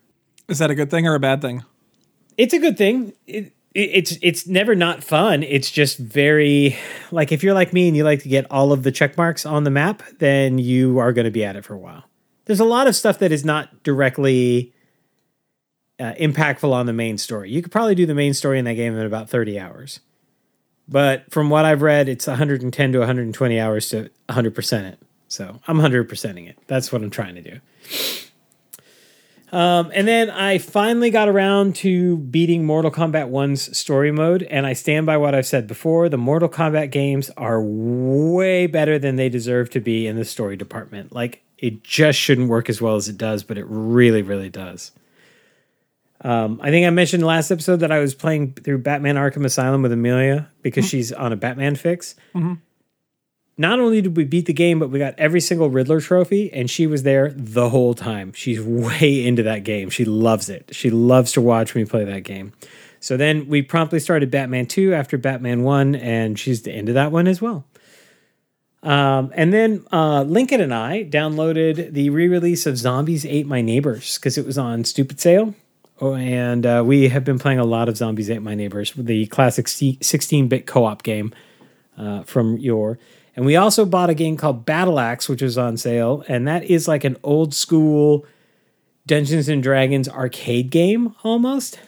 Is 0.48 0.58
that 0.58 0.70
a 0.70 0.74
good 0.74 0.90
thing 0.90 1.06
or 1.06 1.14
a 1.14 1.20
bad 1.20 1.40
thing? 1.40 1.64
It's 2.36 2.54
a 2.54 2.58
good 2.58 2.76
thing. 2.76 3.12
It, 3.26 3.52
it, 3.74 3.90
it's 3.92 4.18
it's 4.22 4.46
never 4.46 4.74
not 4.74 5.04
fun. 5.04 5.42
It's 5.42 5.70
just 5.70 5.98
very 5.98 6.76
like 7.10 7.32
if 7.32 7.42
you're 7.42 7.54
like 7.54 7.72
me 7.72 7.86
and 7.86 7.96
you 7.96 8.04
like 8.04 8.22
to 8.22 8.28
get 8.28 8.50
all 8.50 8.72
of 8.72 8.82
the 8.82 8.90
check 8.90 9.16
marks 9.16 9.46
on 9.46 9.64
the 9.64 9.70
map, 9.70 10.02
then 10.18 10.58
you 10.58 10.98
are 10.98 11.12
going 11.12 11.24
to 11.24 11.30
be 11.30 11.44
at 11.44 11.56
it 11.56 11.64
for 11.64 11.74
a 11.74 11.78
while. 11.78 12.04
There's 12.46 12.60
a 12.60 12.64
lot 12.64 12.88
of 12.88 12.96
stuff 12.96 13.18
that 13.20 13.30
is 13.30 13.44
not 13.44 13.82
directly 13.84 14.72
uh, 16.00 16.14
impactful 16.14 16.72
on 16.72 16.86
the 16.86 16.92
main 16.92 17.18
story. 17.18 17.50
You 17.50 17.62
could 17.62 17.70
probably 17.70 17.94
do 17.94 18.06
the 18.06 18.14
main 18.14 18.34
story 18.34 18.58
in 18.58 18.64
that 18.64 18.74
game 18.74 18.96
in 18.96 19.06
about 19.06 19.28
30 19.28 19.58
hours. 19.58 20.00
But 20.88 21.30
from 21.30 21.50
what 21.50 21.64
I've 21.64 21.82
read, 21.82 22.08
it's 22.08 22.26
110 22.26 22.92
to 22.92 22.98
120 22.98 23.60
hours 23.60 23.88
to 23.90 24.10
100% 24.28 24.82
it. 24.84 24.98
So 25.28 25.60
I'm 25.68 25.78
100%ing 25.78 26.46
it. 26.46 26.58
That's 26.66 26.90
what 26.90 27.02
I'm 27.02 27.10
trying 27.10 27.36
to 27.36 27.42
do. 27.42 27.60
Um, 29.52 29.90
and 29.92 30.06
then 30.06 30.30
I 30.30 30.58
finally 30.58 31.10
got 31.10 31.28
around 31.28 31.74
to 31.76 32.18
beating 32.18 32.64
Mortal 32.64 32.90
Kombat 32.90 33.30
1's 33.30 33.76
story 33.76 34.12
mode. 34.12 34.44
And 34.44 34.66
I 34.66 34.74
stand 34.74 35.06
by 35.06 35.16
what 35.16 35.34
I've 35.34 35.46
said 35.46 35.66
before. 35.66 36.08
The 36.08 36.18
Mortal 36.18 36.48
Kombat 36.48 36.90
games 36.90 37.30
are 37.36 37.60
way 37.62 38.66
better 38.66 38.98
than 38.98 39.16
they 39.16 39.28
deserve 39.28 39.70
to 39.70 39.80
be 39.80 40.06
in 40.06 40.16
the 40.16 40.24
story 40.24 40.56
department. 40.56 41.12
Like, 41.12 41.42
it 41.58 41.82
just 41.82 42.18
shouldn't 42.18 42.48
work 42.48 42.70
as 42.70 42.80
well 42.80 42.96
as 42.96 43.08
it 43.08 43.18
does, 43.18 43.42
but 43.42 43.58
it 43.58 43.66
really, 43.68 44.22
really 44.22 44.48
does. 44.48 44.92
Um, 46.22 46.60
I 46.62 46.70
think 46.70 46.86
I 46.86 46.90
mentioned 46.90 47.24
last 47.24 47.50
episode 47.50 47.76
that 47.78 47.90
I 47.90 47.98
was 47.98 48.14
playing 48.14 48.52
through 48.52 48.78
Batman 48.78 49.16
Arkham 49.16 49.44
Asylum 49.44 49.82
with 49.82 49.92
Amelia 49.92 50.48
because 50.62 50.86
she's 50.86 51.12
on 51.12 51.32
a 51.32 51.36
Batman 51.36 51.76
fix. 51.76 52.14
Not 53.60 53.78
only 53.78 54.00
did 54.00 54.16
we 54.16 54.24
beat 54.24 54.46
the 54.46 54.54
game, 54.54 54.78
but 54.78 54.88
we 54.88 54.98
got 54.98 55.14
every 55.18 55.42
single 55.42 55.68
Riddler 55.68 56.00
trophy, 56.00 56.50
and 56.50 56.70
she 56.70 56.86
was 56.86 57.02
there 57.02 57.30
the 57.36 57.68
whole 57.68 57.92
time. 57.92 58.32
She's 58.32 58.58
way 58.58 59.26
into 59.26 59.42
that 59.42 59.64
game. 59.64 59.90
She 59.90 60.06
loves 60.06 60.48
it. 60.48 60.70
She 60.74 60.88
loves 60.88 61.32
to 61.32 61.42
watch 61.42 61.74
me 61.74 61.84
play 61.84 62.04
that 62.04 62.24
game. 62.24 62.54
So 63.00 63.18
then 63.18 63.48
we 63.48 63.60
promptly 63.60 64.00
started 64.00 64.30
Batman 64.30 64.64
2 64.64 64.94
after 64.94 65.18
Batman 65.18 65.62
1, 65.62 65.94
and 65.94 66.38
she's 66.38 66.66
into 66.66 66.94
that 66.94 67.12
one 67.12 67.28
as 67.28 67.42
well. 67.42 67.66
Um, 68.82 69.30
and 69.34 69.52
then 69.52 69.84
uh, 69.92 70.22
Lincoln 70.22 70.62
and 70.62 70.72
I 70.72 71.04
downloaded 71.04 71.92
the 71.92 72.08
re 72.08 72.28
release 72.28 72.64
of 72.64 72.78
Zombies 72.78 73.26
Ate 73.26 73.46
My 73.46 73.60
Neighbors 73.60 74.16
because 74.16 74.38
it 74.38 74.46
was 74.46 74.56
on 74.56 74.84
Stupid 74.84 75.20
Sale. 75.20 75.54
Oh, 76.00 76.14
and 76.14 76.64
uh, 76.64 76.82
we 76.86 77.10
have 77.10 77.24
been 77.26 77.38
playing 77.38 77.58
a 77.58 77.66
lot 77.66 77.90
of 77.90 77.98
Zombies 77.98 78.30
Ate 78.30 78.40
My 78.40 78.54
Neighbors, 78.54 78.94
the 78.96 79.26
classic 79.26 79.68
16 79.68 80.48
bit 80.48 80.66
co 80.66 80.86
op 80.86 81.02
game 81.02 81.34
uh, 81.98 82.22
from 82.22 82.56
your. 82.56 82.98
And 83.36 83.46
we 83.46 83.56
also 83.56 83.84
bought 83.84 84.10
a 84.10 84.14
game 84.14 84.36
called 84.36 84.66
Battle 84.66 84.98
Axe, 84.98 85.28
which 85.28 85.42
was 85.42 85.56
on 85.56 85.76
sale. 85.76 86.24
And 86.28 86.46
that 86.48 86.64
is 86.64 86.88
like 86.88 87.04
an 87.04 87.16
old 87.22 87.54
school 87.54 88.26
Dungeons 89.06 89.48
and 89.48 89.62
Dragons 89.62 90.08
arcade 90.08 90.70
game 90.70 91.14
almost. 91.22 91.78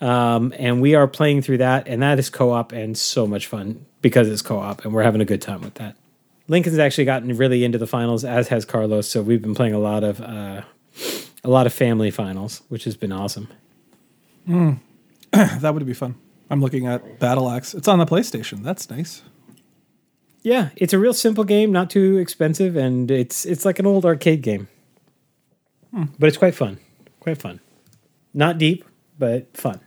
Um, 0.00 0.52
and 0.58 0.82
we 0.82 0.94
are 0.94 1.06
playing 1.06 1.42
through 1.42 1.58
that, 1.58 1.86
and 1.86 2.02
that 2.02 2.18
is 2.18 2.28
co 2.28 2.50
op 2.50 2.72
and 2.72 2.98
so 2.98 3.24
much 3.26 3.46
fun 3.46 3.86
because 4.00 4.28
it's 4.28 4.42
co 4.42 4.58
op, 4.58 4.84
and 4.84 4.92
we're 4.92 5.04
having 5.04 5.20
a 5.20 5.24
good 5.24 5.40
time 5.40 5.60
with 5.60 5.74
that. 5.74 5.96
Lincoln's 6.48 6.78
actually 6.78 7.04
gotten 7.04 7.36
really 7.36 7.64
into 7.64 7.78
the 7.78 7.86
finals, 7.86 8.24
as 8.24 8.48
has 8.48 8.64
Carlos. 8.64 9.08
So 9.08 9.22
we've 9.22 9.40
been 9.40 9.54
playing 9.54 9.74
a 9.74 9.78
lot 9.78 10.02
of 10.02 10.20
uh, 10.20 10.62
a 11.44 11.48
lot 11.48 11.66
of 11.66 11.72
family 11.72 12.10
finals, 12.10 12.62
which 12.68 12.82
has 12.84 12.96
been 12.96 13.12
awesome. 13.12 13.48
That 15.32 15.72
would 15.72 15.86
be 15.86 15.94
fun. 15.94 16.16
I'm 16.50 16.60
looking 16.60 16.86
at 16.86 17.18
Battle 17.18 17.48
Axe. 17.48 17.72
It's 17.72 17.88
on 17.88 17.98
the 17.98 18.04
PlayStation. 18.04 18.62
That's 18.62 18.90
nice. 18.90 19.22
Yeah, 20.42 20.70
it's 20.76 20.92
a 20.92 20.98
real 20.98 21.14
simple 21.14 21.44
game, 21.44 21.70
not 21.70 21.90
too 21.90 22.18
expensive, 22.18 22.76
and 22.76 23.10
it's 23.10 23.44
it's 23.44 23.64
like 23.64 23.78
an 23.78 23.86
old 23.86 24.04
arcade 24.04 24.42
game. 24.42 24.68
But 26.18 26.28
it's 26.28 26.38
quite 26.38 26.54
fun. 26.54 26.78
Quite 27.20 27.40
fun. 27.40 27.60
Not 28.34 28.58
deep, 28.58 28.84
but 29.18 29.56
fun. 29.56 29.80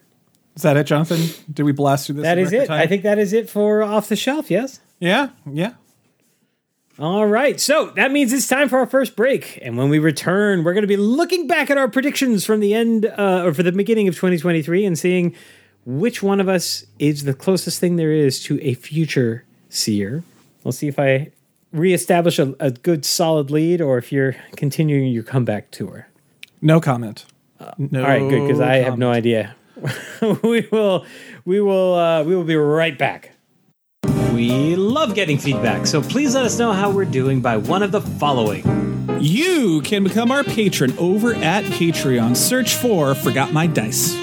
Is 0.55 0.61
that 0.61 0.77
it, 0.77 0.85
Jonathan? 0.85 1.19
Did 1.51 1.63
we 1.63 1.71
blast 1.71 2.05
through 2.05 2.17
this? 2.17 2.23
That 2.23 2.37
is 2.37 2.53
it. 2.53 2.67
time? 2.67 2.79
I 2.79 2.87
think 2.87 3.03
that 3.03 3.19
is 3.19 3.33
it 3.33 3.49
for 3.49 3.83
off 3.83 4.07
the 4.07 4.15
shelf, 4.15 4.49
yes? 4.49 4.79
Yeah, 4.99 5.29
yeah. 5.51 5.73
All 6.97 7.25
right, 7.25 7.59
so 7.59 7.87
that 7.97 8.13
means 8.13 8.31
it's 8.31 8.47
time 8.47 8.69
for 8.69 8.77
our 8.79 8.85
first 8.85 9.17
break, 9.17 9.59
and 9.61 9.77
when 9.77 9.89
we 9.89 9.99
return, 9.99 10.63
we're 10.63 10.71
going 10.71 10.83
to 10.83 10.87
be 10.87 10.95
looking 10.95 11.45
back 11.45 11.69
at 11.69 11.77
our 11.77 11.89
predictions 11.89 12.45
from 12.45 12.61
the 12.61 12.73
end 12.73 13.05
uh, 13.05 13.43
or 13.43 13.53
for 13.53 13.63
the 13.63 13.73
beginning 13.73 14.07
of 14.07 14.15
2023 14.15 14.85
and 14.85 14.97
seeing 14.97 15.35
which 15.85 16.23
one 16.23 16.39
of 16.39 16.47
us 16.47 16.85
is 16.97 17.25
the 17.25 17.33
closest 17.33 17.81
thing 17.81 17.97
there 17.97 18.13
is 18.13 18.41
to 18.43 18.61
a 18.61 18.75
future 18.75 19.43
seer. 19.67 20.23
We'll 20.65 20.71
see 20.71 20.88
if 20.88 20.97
I 20.97 21.32
reestablish 21.71 22.39
a, 22.39 22.56
a 22.60 22.71
good 22.71 23.06
solid 23.06 23.51
lead 23.51 23.82
or 23.82 23.99
if 23.99 24.12
you're 24.12 24.36
continuing 24.56 25.12
your 25.12 25.21
comeback 25.21 25.69
tour. 25.69 26.08
No 26.60 26.82
comment. 26.82 27.25
no 27.78 28.01
All 28.01 28.08
right, 28.08 28.28
good 28.28 28.41
because 28.41 28.60
I 28.60 28.78
have 28.78 28.97
no 28.97 29.12
idea. 29.12 29.56
we 30.43 30.67
will, 30.71 31.06
we 31.45 31.62
will, 31.62 31.93
uh, 31.93 32.23
we 32.23 32.36
will 32.36 32.43
be 32.43 32.56
right 32.56 32.97
back. 32.97 33.34
We 34.34 34.75
love 34.75 35.13
getting 35.13 35.38
feedback, 35.38 35.86
so 35.86 36.01
please 36.01 36.34
let 36.34 36.45
us 36.45 36.58
know 36.58 36.73
how 36.73 36.89
we're 36.89 37.06
doing 37.06 37.41
by 37.41 37.58
one 37.58 37.84
of 37.84 37.91
the 37.91 38.01
following. 38.01 38.63
You 39.21 39.82
can 39.82 40.04
become 40.04 40.32
our 40.32 40.43
patron 40.43 40.97
over 40.97 41.36
at 41.36 41.63
Patreon. 41.65 42.36
Search 42.36 42.75
for 42.75 43.13
Forgot 43.13 43.54
My 43.54 43.67
Dice. 43.67 44.15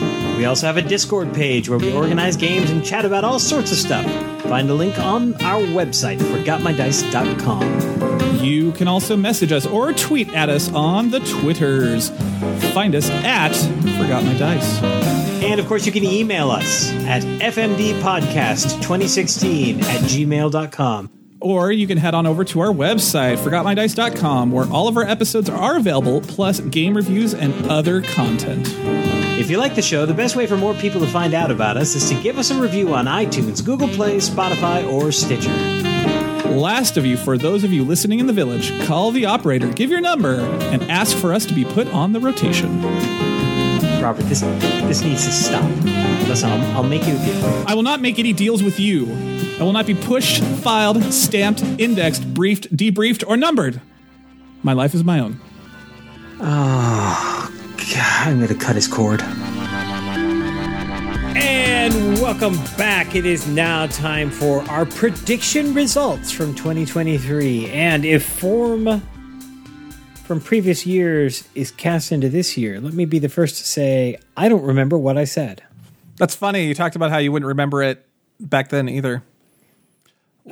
We 0.42 0.46
also 0.46 0.66
have 0.66 0.76
a 0.76 0.82
Discord 0.82 1.32
page 1.32 1.68
where 1.68 1.78
we 1.78 1.92
organize 1.92 2.34
games 2.34 2.68
and 2.68 2.84
chat 2.84 3.04
about 3.04 3.22
all 3.22 3.38
sorts 3.38 3.70
of 3.70 3.78
stuff. 3.78 4.04
Find 4.42 4.68
a 4.68 4.74
link 4.74 4.98
on 4.98 5.34
our 5.34 5.60
website, 5.60 6.18
forgotmydice.com. 6.18 8.44
You 8.44 8.72
can 8.72 8.88
also 8.88 9.16
message 9.16 9.52
us 9.52 9.66
or 9.66 9.92
tweet 9.92 10.34
at 10.34 10.48
us 10.48 10.68
on 10.72 11.10
the 11.10 11.20
Twitters. 11.20 12.10
Find 12.72 12.96
us 12.96 13.08
at 13.08 13.52
Forgot 13.52 14.24
My 14.24 14.36
Dice. 14.36 14.82
And 15.44 15.60
of 15.60 15.68
course, 15.68 15.86
you 15.86 15.92
can 15.92 16.02
email 16.02 16.50
us 16.50 16.90
at 16.90 17.22
fmdpodcast2016 17.22 19.82
at 19.84 20.00
gmail.com. 20.00 21.10
Or 21.40 21.70
you 21.70 21.86
can 21.86 21.98
head 21.98 22.14
on 22.14 22.26
over 22.26 22.42
to 22.46 22.58
our 22.58 22.72
website, 22.72 23.36
forgotmydice.com, 23.36 24.50
where 24.50 24.66
all 24.66 24.88
of 24.88 24.96
our 24.96 25.04
episodes 25.04 25.48
are 25.48 25.76
available, 25.76 26.20
plus 26.20 26.58
game 26.58 26.96
reviews 26.96 27.32
and 27.32 27.70
other 27.70 28.02
content. 28.02 29.21
If 29.42 29.50
you 29.50 29.58
like 29.58 29.74
the 29.74 29.82
show, 29.82 30.06
the 30.06 30.14
best 30.14 30.36
way 30.36 30.46
for 30.46 30.56
more 30.56 30.72
people 30.72 31.00
to 31.00 31.06
find 31.08 31.34
out 31.34 31.50
about 31.50 31.76
us 31.76 31.96
is 31.96 32.08
to 32.10 32.14
give 32.22 32.38
us 32.38 32.52
a 32.52 32.62
review 32.62 32.94
on 32.94 33.06
iTunes, 33.06 33.62
Google 33.62 33.88
Play, 33.88 34.18
Spotify, 34.18 34.88
or 34.88 35.10
Stitcher. 35.10 35.50
Last 36.48 36.96
of 36.96 37.04
you, 37.04 37.16
for 37.16 37.36
those 37.36 37.64
of 37.64 37.72
you 37.72 37.84
listening 37.84 38.20
in 38.20 38.28
the 38.28 38.32
village, 38.32 38.70
call 38.86 39.10
the 39.10 39.26
operator, 39.26 39.66
give 39.72 39.90
your 39.90 40.00
number, 40.00 40.36
and 40.36 40.80
ask 40.84 41.16
for 41.16 41.34
us 41.34 41.44
to 41.46 41.54
be 41.54 41.64
put 41.64 41.88
on 41.88 42.12
the 42.12 42.20
rotation. 42.20 42.80
Robert, 44.00 44.22
this 44.26 44.42
this 44.42 45.02
needs 45.02 45.24
to 45.26 45.32
stop. 45.32 45.68
Listen, 46.28 46.48
I'll, 46.48 46.76
I'll 46.76 46.82
make 46.84 47.04
you 47.04 47.16
a 47.16 47.24
deal. 47.24 47.64
I 47.66 47.74
will 47.74 47.82
not 47.82 48.00
make 48.00 48.20
any 48.20 48.32
deals 48.32 48.62
with 48.62 48.78
you. 48.78 49.10
I 49.58 49.64
will 49.64 49.72
not 49.72 49.88
be 49.88 49.94
pushed, 49.96 50.40
filed, 50.44 51.02
stamped, 51.12 51.64
indexed, 51.80 52.32
briefed, 52.32 52.76
debriefed, 52.76 53.24
or 53.26 53.36
numbered. 53.36 53.80
My 54.62 54.72
life 54.72 54.94
is 54.94 55.02
my 55.02 55.18
own. 55.18 55.40
God, 56.38 57.52
I'm 57.94 58.36
going 58.38 58.48
to 58.48 58.54
cut 58.54 58.76
his 58.76 58.86
cord. 58.86 59.20
And 61.34 61.92
welcome 62.20 62.54
back. 62.76 63.14
It 63.16 63.26
is 63.26 63.46
now 63.48 63.86
time 63.88 64.30
for 64.30 64.62
our 64.70 64.86
prediction 64.86 65.74
results 65.74 66.30
from 66.30 66.54
2023. 66.54 67.70
And 67.70 68.04
if 68.04 68.24
form 68.24 69.02
from 70.24 70.40
previous 70.40 70.86
years 70.86 71.48
is 71.54 71.70
cast 71.72 72.12
into 72.12 72.28
this 72.28 72.56
year, 72.56 72.80
let 72.80 72.92
me 72.94 73.04
be 73.04 73.18
the 73.18 73.28
first 73.28 73.56
to 73.56 73.64
say 73.64 74.16
I 74.36 74.48
don't 74.48 74.62
remember 74.62 74.96
what 74.96 75.18
I 75.18 75.24
said. 75.24 75.62
That's 76.16 76.34
funny. 76.36 76.66
You 76.66 76.74
talked 76.74 76.94
about 76.94 77.10
how 77.10 77.18
you 77.18 77.32
wouldn't 77.32 77.48
remember 77.48 77.82
it 77.82 78.06
back 78.38 78.68
then 78.68 78.88
either. 78.88 79.24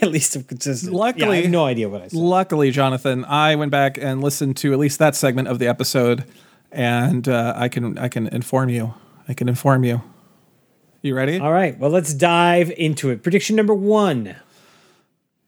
At 0.00 0.10
least 0.10 0.34
I'm 0.36 0.44
consistent. 0.44 0.92
Luckily- 0.94 1.26
Yeah, 1.26 1.30
I 1.32 1.36
have 1.42 1.50
no 1.50 1.66
idea 1.66 1.88
what 1.90 2.00
I 2.02 2.08
said. 2.08 2.18
Luckily, 2.18 2.70
Jonathan, 2.70 3.24
I 3.26 3.56
went 3.56 3.70
back 3.70 3.98
and 3.98 4.22
listened 4.22 4.56
to 4.58 4.72
at 4.72 4.78
least 4.78 4.98
that 5.00 5.14
segment 5.14 5.48
of 5.48 5.58
the 5.60 5.66
episode, 5.68 6.24
and 6.72 7.28
uh, 7.28 7.54
I 7.56 7.68
can 7.68 7.98
I 7.98 8.08
can 8.08 8.26
inform 8.28 8.68
you. 8.68 8.94
I 9.28 9.34
can 9.34 9.48
inform 9.48 9.84
you. 9.84 10.02
You 11.02 11.14
ready? 11.14 11.38
All 11.38 11.52
right, 11.52 11.78
well, 11.78 11.90
let's 11.90 12.14
dive 12.14 12.70
into 12.70 13.10
it. 13.10 13.22
Prediction 13.22 13.56
number 13.56 13.74
one. 13.74 14.36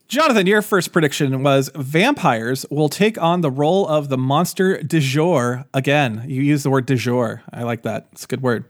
Jonathan, 0.06 0.46
your 0.46 0.62
first 0.62 0.92
prediction 0.92 1.42
was 1.42 1.70
vampires 1.74 2.66
will 2.70 2.88
take 2.88 3.20
on 3.20 3.40
the 3.40 3.50
role 3.50 3.86
of 3.88 4.10
the 4.10 4.18
monster 4.18 4.82
du 4.82 5.00
jour 5.00 5.64
again. 5.72 6.24
You 6.26 6.42
use 6.42 6.62
the 6.62 6.70
word 6.70 6.86
du 6.86 6.96
jour. 6.96 7.42
I 7.52 7.62
like 7.62 7.82
that. 7.82 8.08
It's 8.12 8.24
a 8.24 8.26
good 8.26 8.42
word. 8.42 8.64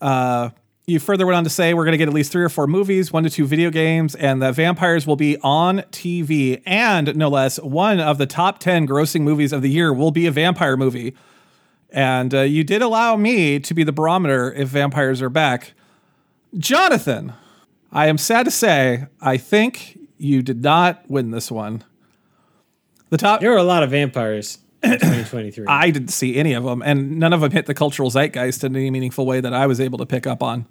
Uh, 0.00 0.50
you 0.86 0.98
further 0.98 1.26
went 1.26 1.36
on 1.36 1.44
to 1.44 1.50
say 1.50 1.74
we're 1.74 1.84
going 1.84 1.92
to 1.92 1.98
get 1.98 2.08
at 2.08 2.14
least 2.14 2.32
three 2.32 2.42
or 2.42 2.48
four 2.48 2.66
movies, 2.66 3.12
one 3.12 3.22
to 3.24 3.30
two 3.30 3.46
video 3.46 3.70
games, 3.70 4.14
and 4.14 4.40
that 4.42 4.54
vampires 4.54 5.06
will 5.06 5.16
be 5.16 5.36
on 5.42 5.80
TV. 5.92 6.62
And 6.64 7.14
no 7.16 7.28
less, 7.28 7.58
one 7.60 8.00
of 8.00 8.18
the 8.18 8.26
top 8.26 8.58
10 8.58 8.86
grossing 8.86 9.20
movies 9.20 9.52
of 9.52 9.62
the 9.62 9.68
year 9.68 9.92
will 9.92 10.10
be 10.10 10.26
a 10.26 10.30
vampire 10.30 10.76
movie. 10.76 11.14
And 11.90 12.34
uh, 12.34 12.40
you 12.42 12.64
did 12.64 12.82
allow 12.82 13.16
me 13.16 13.58
to 13.60 13.74
be 13.74 13.82
the 13.82 13.92
barometer 13.92 14.52
if 14.52 14.68
vampires 14.68 15.22
are 15.22 15.30
back. 15.30 15.72
Jonathan, 16.56 17.32
I 17.92 18.08
am 18.08 18.18
sad 18.18 18.44
to 18.44 18.50
say, 18.50 19.06
I 19.20 19.36
think 19.36 19.98
you 20.18 20.42
did 20.42 20.62
not 20.62 21.02
win 21.08 21.30
this 21.30 21.50
one. 21.50 21.84
The 23.10 23.16
top, 23.16 23.40
There 23.40 23.52
are 23.52 23.56
a 23.56 23.62
lot 23.62 23.82
of 23.82 23.90
vampires 23.90 24.58
in 24.82 24.92
2023. 24.92 25.64
I 25.68 25.90
didn't 25.90 26.08
see 26.10 26.36
any 26.36 26.52
of 26.52 26.64
them, 26.64 26.82
and 26.82 27.18
none 27.18 27.32
of 27.32 27.40
them 27.40 27.52
hit 27.52 27.64
the 27.66 27.74
cultural 27.74 28.10
zeitgeist 28.10 28.64
in 28.64 28.76
any 28.76 28.90
meaningful 28.90 29.24
way 29.24 29.40
that 29.40 29.54
I 29.54 29.66
was 29.66 29.80
able 29.80 29.98
to 29.98 30.06
pick 30.06 30.26
up 30.26 30.42
on. 30.42 30.66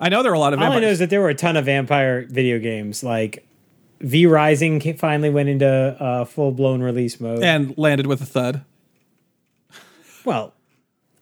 I 0.00 0.08
know 0.08 0.24
there 0.24 0.32
are 0.32 0.34
a 0.34 0.38
lot 0.40 0.52
of 0.52 0.58
All 0.58 0.72
I 0.72 0.80
know 0.80 0.88
is 0.88 0.98
that 0.98 1.10
there 1.10 1.20
were 1.20 1.28
a 1.28 1.34
ton 1.34 1.56
of 1.56 1.66
vampire 1.66 2.26
video 2.28 2.58
games. 2.58 3.04
Like 3.04 3.46
V 4.00 4.26
Rising 4.26 4.80
finally 4.96 5.30
went 5.30 5.48
into 5.48 5.68
uh, 5.68 6.24
full 6.24 6.50
blown 6.50 6.82
release 6.82 7.20
mode. 7.20 7.44
and 7.44 7.78
landed 7.78 8.08
with 8.08 8.20
a 8.20 8.26
thud. 8.26 8.64
Well, 10.24 10.54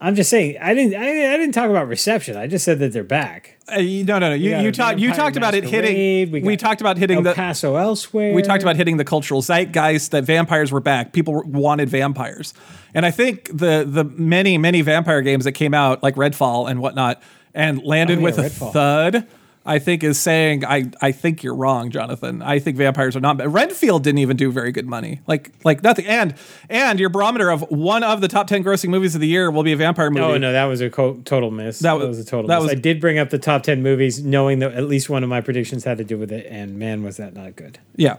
I'm 0.02 0.14
just 0.14 0.30
saying. 0.30 0.56
I 0.60 0.72
didn't. 0.72 0.94
I, 0.94 1.34
I 1.34 1.36
didn't 1.36 1.52
talk 1.52 1.68
about 1.68 1.86
reception. 1.86 2.34
I 2.36 2.46
just 2.46 2.64
said 2.64 2.78
that 2.78 2.92
they're 2.92 3.04
back. 3.04 3.58
Uh, 3.70 3.80
you- 3.80 4.02
no, 4.04 4.18
no, 4.18 4.30
no. 4.30 4.34
You 4.34 4.56
you 4.58 4.72
talked 4.72 4.98
you 4.98 5.12
talked 5.12 5.36
about 5.36 5.54
it 5.54 5.64
hitting. 5.64 6.30
we 6.32 6.40
We, 6.40 6.56
talked 6.56 6.80
about 6.80 6.96
hitting 6.96 7.18
El 7.18 7.22
the. 7.22 7.34
Paso 7.34 7.76
elsewhere. 7.76 8.32
We 8.32 8.40
talked 8.42 8.62
about 8.62 8.76
hitting 8.76 8.96
the 8.96 9.04
cultural 9.04 9.42
zeitgeist 9.42 10.10
that 10.12 10.24
vampires 10.24 10.72
were 10.72 10.80
back. 10.80 11.12
People 11.12 11.42
wanted 11.44 11.90
vampires, 11.90 12.54
and 12.94 13.04
I 13.04 13.10
think 13.10 13.44
the 13.52 13.84
the 13.86 14.04
many 14.04 14.56
many 14.56 14.80
vampire 14.80 15.20
games 15.20 15.44
that 15.44 15.52
came 15.52 15.74
out 15.74 16.02
like 16.02 16.14
Redfall 16.14 16.70
and 16.70 16.80
whatnot 16.80 17.22
and 17.54 17.82
landed 17.82 18.18
Oh, 18.18 18.20
yeah, 18.20 18.24
with 18.24 18.38
a 18.38 18.48
thud. 18.48 19.26
I 19.66 19.78
think 19.78 20.02
is 20.02 20.18
saying 20.18 20.64
I 20.64 20.90
I 21.02 21.12
think 21.12 21.42
you're 21.42 21.54
wrong, 21.54 21.90
Jonathan. 21.90 22.40
I 22.40 22.58
think 22.60 22.78
vampires 22.78 23.14
are 23.14 23.20
not. 23.20 23.36
bad. 23.36 23.52
Renfield 23.52 24.02
didn't 24.02 24.18
even 24.18 24.36
do 24.38 24.50
very 24.50 24.72
good 24.72 24.86
money, 24.86 25.20
like 25.26 25.52
like 25.64 25.82
nothing. 25.82 26.06
And 26.06 26.34
and 26.70 26.98
your 26.98 27.10
barometer 27.10 27.50
of 27.50 27.62
one 27.70 28.02
of 28.02 28.22
the 28.22 28.28
top 28.28 28.46
ten 28.46 28.64
grossing 28.64 28.88
movies 28.88 29.14
of 29.14 29.20
the 29.20 29.26
year 29.28 29.50
will 29.50 29.62
be 29.62 29.72
a 29.72 29.76
vampire 29.76 30.10
movie. 30.10 30.24
Oh 30.24 30.38
no, 30.38 30.52
that 30.52 30.64
was 30.64 30.80
a 30.80 30.88
co- 30.88 31.20
total 31.26 31.50
miss. 31.50 31.78
That 31.80 31.90
That 31.92 31.98
was- 31.98 32.16
was, 32.16 32.18
a 32.20 32.24
total 32.24 32.48
that 32.48 32.56
miss. 32.56 32.62
was- 32.70 32.72
I 32.72 32.74
did 32.80 33.00
bring 33.02 33.18
up 33.18 33.28
the 33.28 33.38
top 33.38 33.62
ten 33.62 33.82
movies, 33.82 34.24
knowing 34.24 34.60
that 34.60 34.72
at 34.72 34.84
least 34.88 35.10
one 35.10 35.22
of 35.22 35.28
my 35.28 35.42
predictions 35.42 35.84
had 35.84 35.98
to 35.98 36.04
do 36.04 36.16
with 36.16 36.32
it, 36.32 36.46
and 36.50 36.78
man, 36.78 37.02
was 37.02 37.18
that 37.18 37.34
not 37.34 37.54
good. 37.54 37.78
Yeah, 37.96 38.16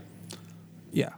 yeah, 0.91 1.09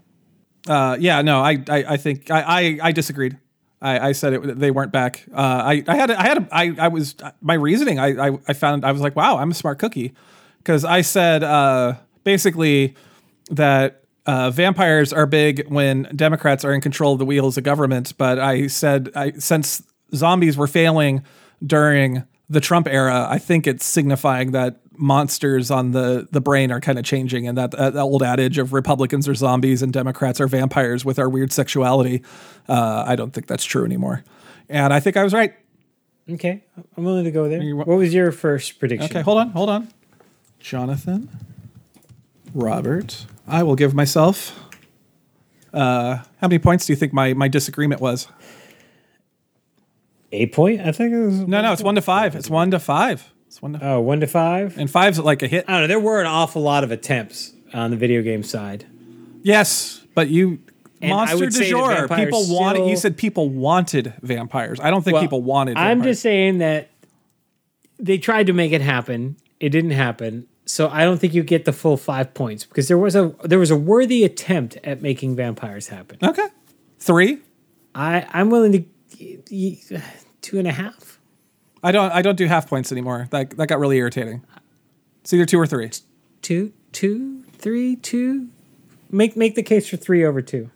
uh, 0.67 0.95
yeah. 0.99 1.21
No, 1.21 1.41
I, 1.41 1.61
I, 1.67 1.83
I 1.89 1.97
think 1.97 2.31
I, 2.31 2.41
I, 2.41 2.79
I 2.81 2.91
disagreed. 2.93 3.37
I, 3.83 4.09
I 4.09 4.11
said 4.13 4.33
it. 4.33 4.59
They 4.59 4.71
weren't 4.71 4.91
back. 4.91 5.25
Uh, 5.31 5.37
I, 5.37 5.83
I 5.87 5.95
had, 5.95 6.09
a, 6.09 6.19
I 6.19 6.23
had, 6.23 6.37
a, 6.37 6.47
I, 6.51 6.75
I 6.79 6.87
was 6.87 7.15
my 7.41 7.55
reasoning. 7.55 7.99
I, 7.99 8.29
I, 8.29 8.37
I 8.47 8.53
found 8.53 8.85
I 8.85 8.91
was 8.91 9.01
like, 9.01 9.15
wow, 9.15 9.37
I'm 9.37 9.51
a 9.51 9.53
smart 9.53 9.77
cookie, 9.77 10.13
because 10.57 10.85
I 10.85 11.01
said 11.01 11.43
uh, 11.43 11.95
basically 12.23 12.95
that 13.51 14.03
uh, 14.25 14.49
vampires 14.51 15.11
are 15.11 15.25
big 15.25 15.67
when 15.67 16.03
Democrats 16.15 16.63
are 16.63 16.73
in 16.73 16.81
control 16.81 17.13
of 17.13 17.19
the 17.19 17.25
wheels 17.25 17.57
of 17.57 17.63
government. 17.65 18.17
But 18.17 18.39
I 18.39 18.67
said, 18.67 19.11
I 19.15 19.33
since 19.33 19.83
zombies 20.15 20.55
were 20.55 20.67
failing 20.67 21.23
during 21.61 22.23
the 22.49 22.61
Trump 22.61 22.87
era, 22.87 23.27
I 23.29 23.37
think 23.37 23.67
it's 23.67 23.85
signifying 23.85 24.51
that 24.51 24.79
monsters 24.97 25.71
on 25.71 25.91
the 25.91 26.27
the 26.31 26.41
brain 26.41 26.71
are 26.71 26.79
kind 26.79 26.99
of 26.99 27.05
changing, 27.05 27.47
and 27.47 27.57
that, 27.57 27.71
that 27.71 27.95
old 27.95 28.23
adage 28.23 28.57
of 28.57 28.73
Republicans 28.73 29.27
are 29.27 29.35
zombies 29.35 29.81
and 29.81 29.91
Democrats 29.91 30.39
are 30.39 30.47
vampires 30.47 31.03
with 31.03 31.19
our 31.19 31.29
weird 31.29 31.51
sexuality. 31.51 32.23
Uh, 32.67 33.03
I 33.05 33.15
don't 33.15 33.31
think 33.31 33.47
that's 33.47 33.65
true 33.65 33.85
anymore, 33.85 34.23
and 34.69 34.93
I 34.93 34.99
think 34.99 35.17
I 35.17 35.23
was 35.23 35.33
right. 35.33 35.53
Okay, 36.29 36.63
I'm 36.95 37.03
willing 37.03 37.25
to 37.25 37.31
go 37.31 37.49
there. 37.49 37.61
What 37.75 37.87
was 37.87 38.13
your 38.13 38.31
first 38.31 38.79
prediction? 38.79 39.09
Okay, 39.09 39.21
hold 39.21 39.39
on, 39.39 39.49
hold 39.49 39.69
on. 39.69 39.89
Jonathan, 40.59 41.29
Robert, 42.53 43.25
I 43.47 43.63
will 43.63 43.75
give 43.75 43.93
myself. 43.93 44.59
Uh, 45.73 46.17
how 46.39 46.47
many 46.47 46.59
points 46.59 46.85
do 46.85 46.93
you 46.93 46.97
think 46.97 47.13
my 47.13 47.33
my 47.33 47.47
disagreement 47.47 47.99
was? 47.99 48.27
Eight 50.31 50.53
point. 50.53 50.81
I 50.81 50.91
think 50.91 51.13
it 51.13 51.25
was. 51.25 51.39
No, 51.39 51.61
no, 51.61 51.73
it's 51.73 51.83
one 51.83 51.95
to 51.95 52.01
five. 52.01 52.35
It's 52.35 52.49
one 52.49 52.71
to 52.71 52.79
five. 52.79 53.32
It's 53.53 53.61
one 53.61 53.73
to, 53.73 53.79
Oh, 53.87 54.01
one 54.01 54.19
to 54.19 54.25
five. 54.25 54.79
and 54.79 54.89
five's 54.89 55.19
like 55.19 55.43
a 55.43 55.47
hit. 55.47 55.65
I 55.67 55.73
don't 55.73 55.81
know. 55.81 55.87
There 55.87 55.99
were 55.99 56.19
an 56.19 56.25
awful 56.25 56.63
lot 56.63 56.83
of 56.83 56.89
attempts 56.91 57.53
on 57.71 57.91
the 57.91 57.97
video 57.97 58.23
game 58.23 58.41
side. 58.41 58.83
Yes, 59.43 60.01
but 60.15 60.27
you 60.29 60.57
And 60.99 61.11
monster 61.11 61.45
du 61.51 61.63
jour. 61.63 61.87
vampires 62.07 62.25
People 62.25 62.45
wanted. 62.47 62.87
You 62.89 62.97
said 62.97 63.15
people 63.15 63.49
wanted 63.49 64.15
vampires. 64.23 64.79
I 64.79 64.89
don't 64.89 65.03
think 65.03 65.13
Well, 65.13 65.21
people 65.21 65.43
wanted. 65.43 65.77
I'm 65.77 66.01
just 66.01 66.23
saying 66.23 66.57
that 66.57 66.89
they 67.99 68.17
tried 68.17 68.47
to 68.47 68.53
make 68.53 68.71
it 68.71 68.81
happen. 68.81 69.35
It 69.59 69.69
didn't 69.69 69.91
happen. 69.91 70.47
So 70.65 70.89
I 70.89 71.03
don't 71.03 71.19
think 71.19 71.35
you 71.35 71.43
get 71.43 71.65
the 71.65 71.73
full 71.73 71.95
five 71.95 72.33
points 72.33 72.65
because 72.65 72.87
there 72.87 72.97
was 72.97 73.15
a 73.15 73.35
there 73.43 73.59
was 73.59 73.69
a 73.69 73.75
worthy 73.77 74.23
attempt 74.23 74.77
at 74.83 75.03
making 75.03 75.35
vampires 75.35 75.89
happen. 75.89 76.17
okay. 76.23 76.47
Three. 76.97 77.37
I 77.93 78.25
I'm 78.33 78.49
willing 78.49 78.71
to 78.71 79.91
two 80.41 80.57
and 80.57 80.67
a 80.67 80.71
half. 80.71 81.12
I 81.83 81.91
don't. 81.91 82.11
I 82.11 82.21
don't 82.21 82.37
do 82.37 82.47
half 82.47 82.67
points 82.67 82.91
anymore. 82.91 83.27
That 83.31 83.51
that 83.57 83.67
got 83.67 83.79
really 83.79 83.97
irritating. 83.97 84.43
It's 85.21 85.33
either 85.33 85.45
two 85.45 85.59
or 85.59 85.67
three. 85.67 85.91
Two, 86.41 86.73
two, 86.91 87.43
three, 87.57 87.95
two. 87.95 88.49
Make 89.11 89.35
make 89.37 89.55
the 89.55 89.63
case 89.63 89.87
for 89.87 89.97
three 89.97 90.25
over 90.25 90.41
two. 90.41 90.71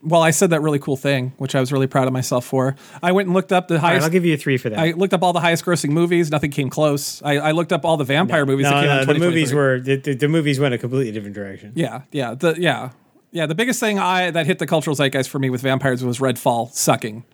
Well, 0.00 0.22
I 0.22 0.30
said 0.30 0.50
that 0.50 0.60
really 0.60 0.78
cool 0.78 0.96
thing, 0.96 1.32
which 1.38 1.56
I 1.56 1.60
was 1.60 1.72
really 1.72 1.88
proud 1.88 2.06
of 2.06 2.12
myself 2.12 2.44
for. 2.44 2.76
I 3.02 3.10
went 3.10 3.26
and 3.26 3.34
looked 3.34 3.52
up 3.52 3.66
the 3.66 3.74
All 3.74 3.80
right, 3.80 3.88
highest. 3.88 4.04
I'll 4.04 4.10
give 4.10 4.24
you 4.24 4.34
a 4.34 4.36
three 4.36 4.56
for 4.56 4.70
that. 4.70 4.78
I 4.78 4.92
looked 4.92 5.12
up 5.12 5.24
all 5.24 5.32
the 5.32 5.40
highest 5.40 5.64
grossing 5.64 5.90
movies. 5.90 6.30
Nothing 6.30 6.52
came 6.52 6.70
close. 6.70 7.20
I, 7.22 7.38
I 7.38 7.50
looked 7.50 7.72
up 7.72 7.84
all 7.84 7.96
the 7.96 8.04
vampire 8.04 8.46
movies 8.46 8.64
no, 8.64 8.70
that 8.70 8.80
came 8.80 9.06
no, 9.08 9.12
the 9.12 9.18
movies 9.18 9.52
were 9.52 9.80
the, 9.80 9.96
the, 9.96 10.14
the 10.14 10.28
movies 10.28 10.60
went 10.60 10.74
a 10.74 10.78
completely 10.78 11.10
different 11.10 11.34
direction. 11.34 11.72
Yeah, 11.74 12.02
yeah, 12.12 12.34
the 12.34 12.54
yeah, 12.58 12.90
yeah. 13.32 13.46
The 13.46 13.56
biggest 13.56 13.80
thing 13.80 13.98
I 13.98 14.30
that 14.30 14.46
hit 14.46 14.60
the 14.60 14.66
cultural 14.66 14.94
zeitgeist 14.94 15.28
for 15.28 15.40
me 15.40 15.50
with 15.50 15.62
vampires 15.62 16.04
was 16.04 16.20
Redfall 16.20 16.70
sucking. 16.72 17.24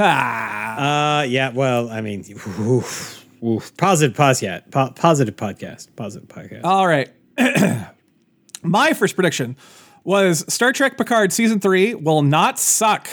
Ah, 0.00 1.20
Uh, 1.20 1.22
yeah. 1.24 1.50
Well, 1.50 1.90
I 1.90 2.00
mean, 2.00 2.24
oof, 2.30 3.26
oof. 3.42 3.76
positive 3.76 4.16
podcast, 4.16 4.70
po- 4.70 4.92
positive 4.92 5.36
podcast, 5.36 5.88
positive 5.96 6.28
podcast. 6.28 6.64
all 6.64 6.86
right. 6.86 7.10
My 8.62 8.92
first 8.94 9.14
prediction 9.14 9.56
was 10.04 10.44
Star 10.52 10.72
Trek 10.72 10.96
Picard 10.96 11.32
season 11.32 11.60
three 11.60 11.94
will 11.94 12.22
not 12.22 12.58
suck. 12.58 13.08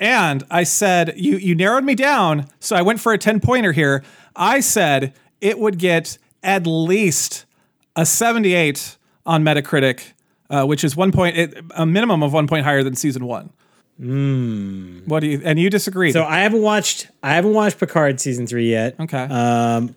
And 0.00 0.44
I 0.50 0.64
said, 0.64 1.14
you 1.16 1.36
you 1.36 1.54
narrowed 1.54 1.84
me 1.84 1.94
down, 1.94 2.48
so 2.60 2.74
I 2.76 2.82
went 2.82 3.00
for 3.00 3.12
a 3.12 3.18
10 3.18 3.40
pointer 3.40 3.72
here. 3.72 4.02
I 4.34 4.60
said 4.60 5.14
it 5.40 5.58
would 5.58 5.78
get 5.78 6.18
at 6.42 6.66
least 6.66 7.46
a 7.94 8.04
78 8.04 8.96
on 9.24 9.42
Metacritic, 9.42 10.12
uh, 10.50 10.64
which 10.64 10.84
is 10.84 10.96
one 10.96 11.12
point, 11.12 11.54
a 11.74 11.86
minimum 11.86 12.22
of 12.22 12.32
one 12.32 12.46
point 12.46 12.64
higher 12.64 12.82
than 12.82 12.94
season 12.94 13.24
one. 13.24 13.50
What 13.98 15.20
do 15.20 15.26
you, 15.26 15.40
and 15.44 15.58
you 15.58 15.70
disagree? 15.70 16.12
So 16.12 16.24
I 16.24 16.40
haven't 16.40 16.62
watched 16.62 17.08
I 17.22 17.34
haven't 17.34 17.54
watched 17.54 17.78
Picard 17.78 18.20
season 18.20 18.46
three 18.46 18.70
yet. 18.70 18.94
okay. 19.00 19.22
Um, 19.22 19.94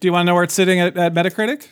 do 0.00 0.08
you 0.08 0.12
want 0.12 0.22
to 0.22 0.26
know 0.26 0.34
where 0.34 0.44
it's 0.44 0.54
sitting 0.54 0.80
at, 0.80 0.96
at 0.96 1.14
Metacritic? 1.14 1.68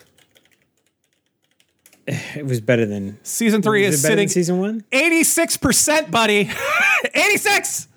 it 2.07 2.47
was 2.47 2.61
better 2.61 2.87
than 2.87 3.19
Season 3.23 3.63
three 3.63 3.85
is 3.85 4.01
it 4.01 4.03
better 4.03 4.13
sitting 4.13 4.27
than 4.29 4.33
season 4.33 4.59
one. 4.59 4.85
86%, 4.93 6.11
buddy. 6.11 6.51
86. 7.15 7.89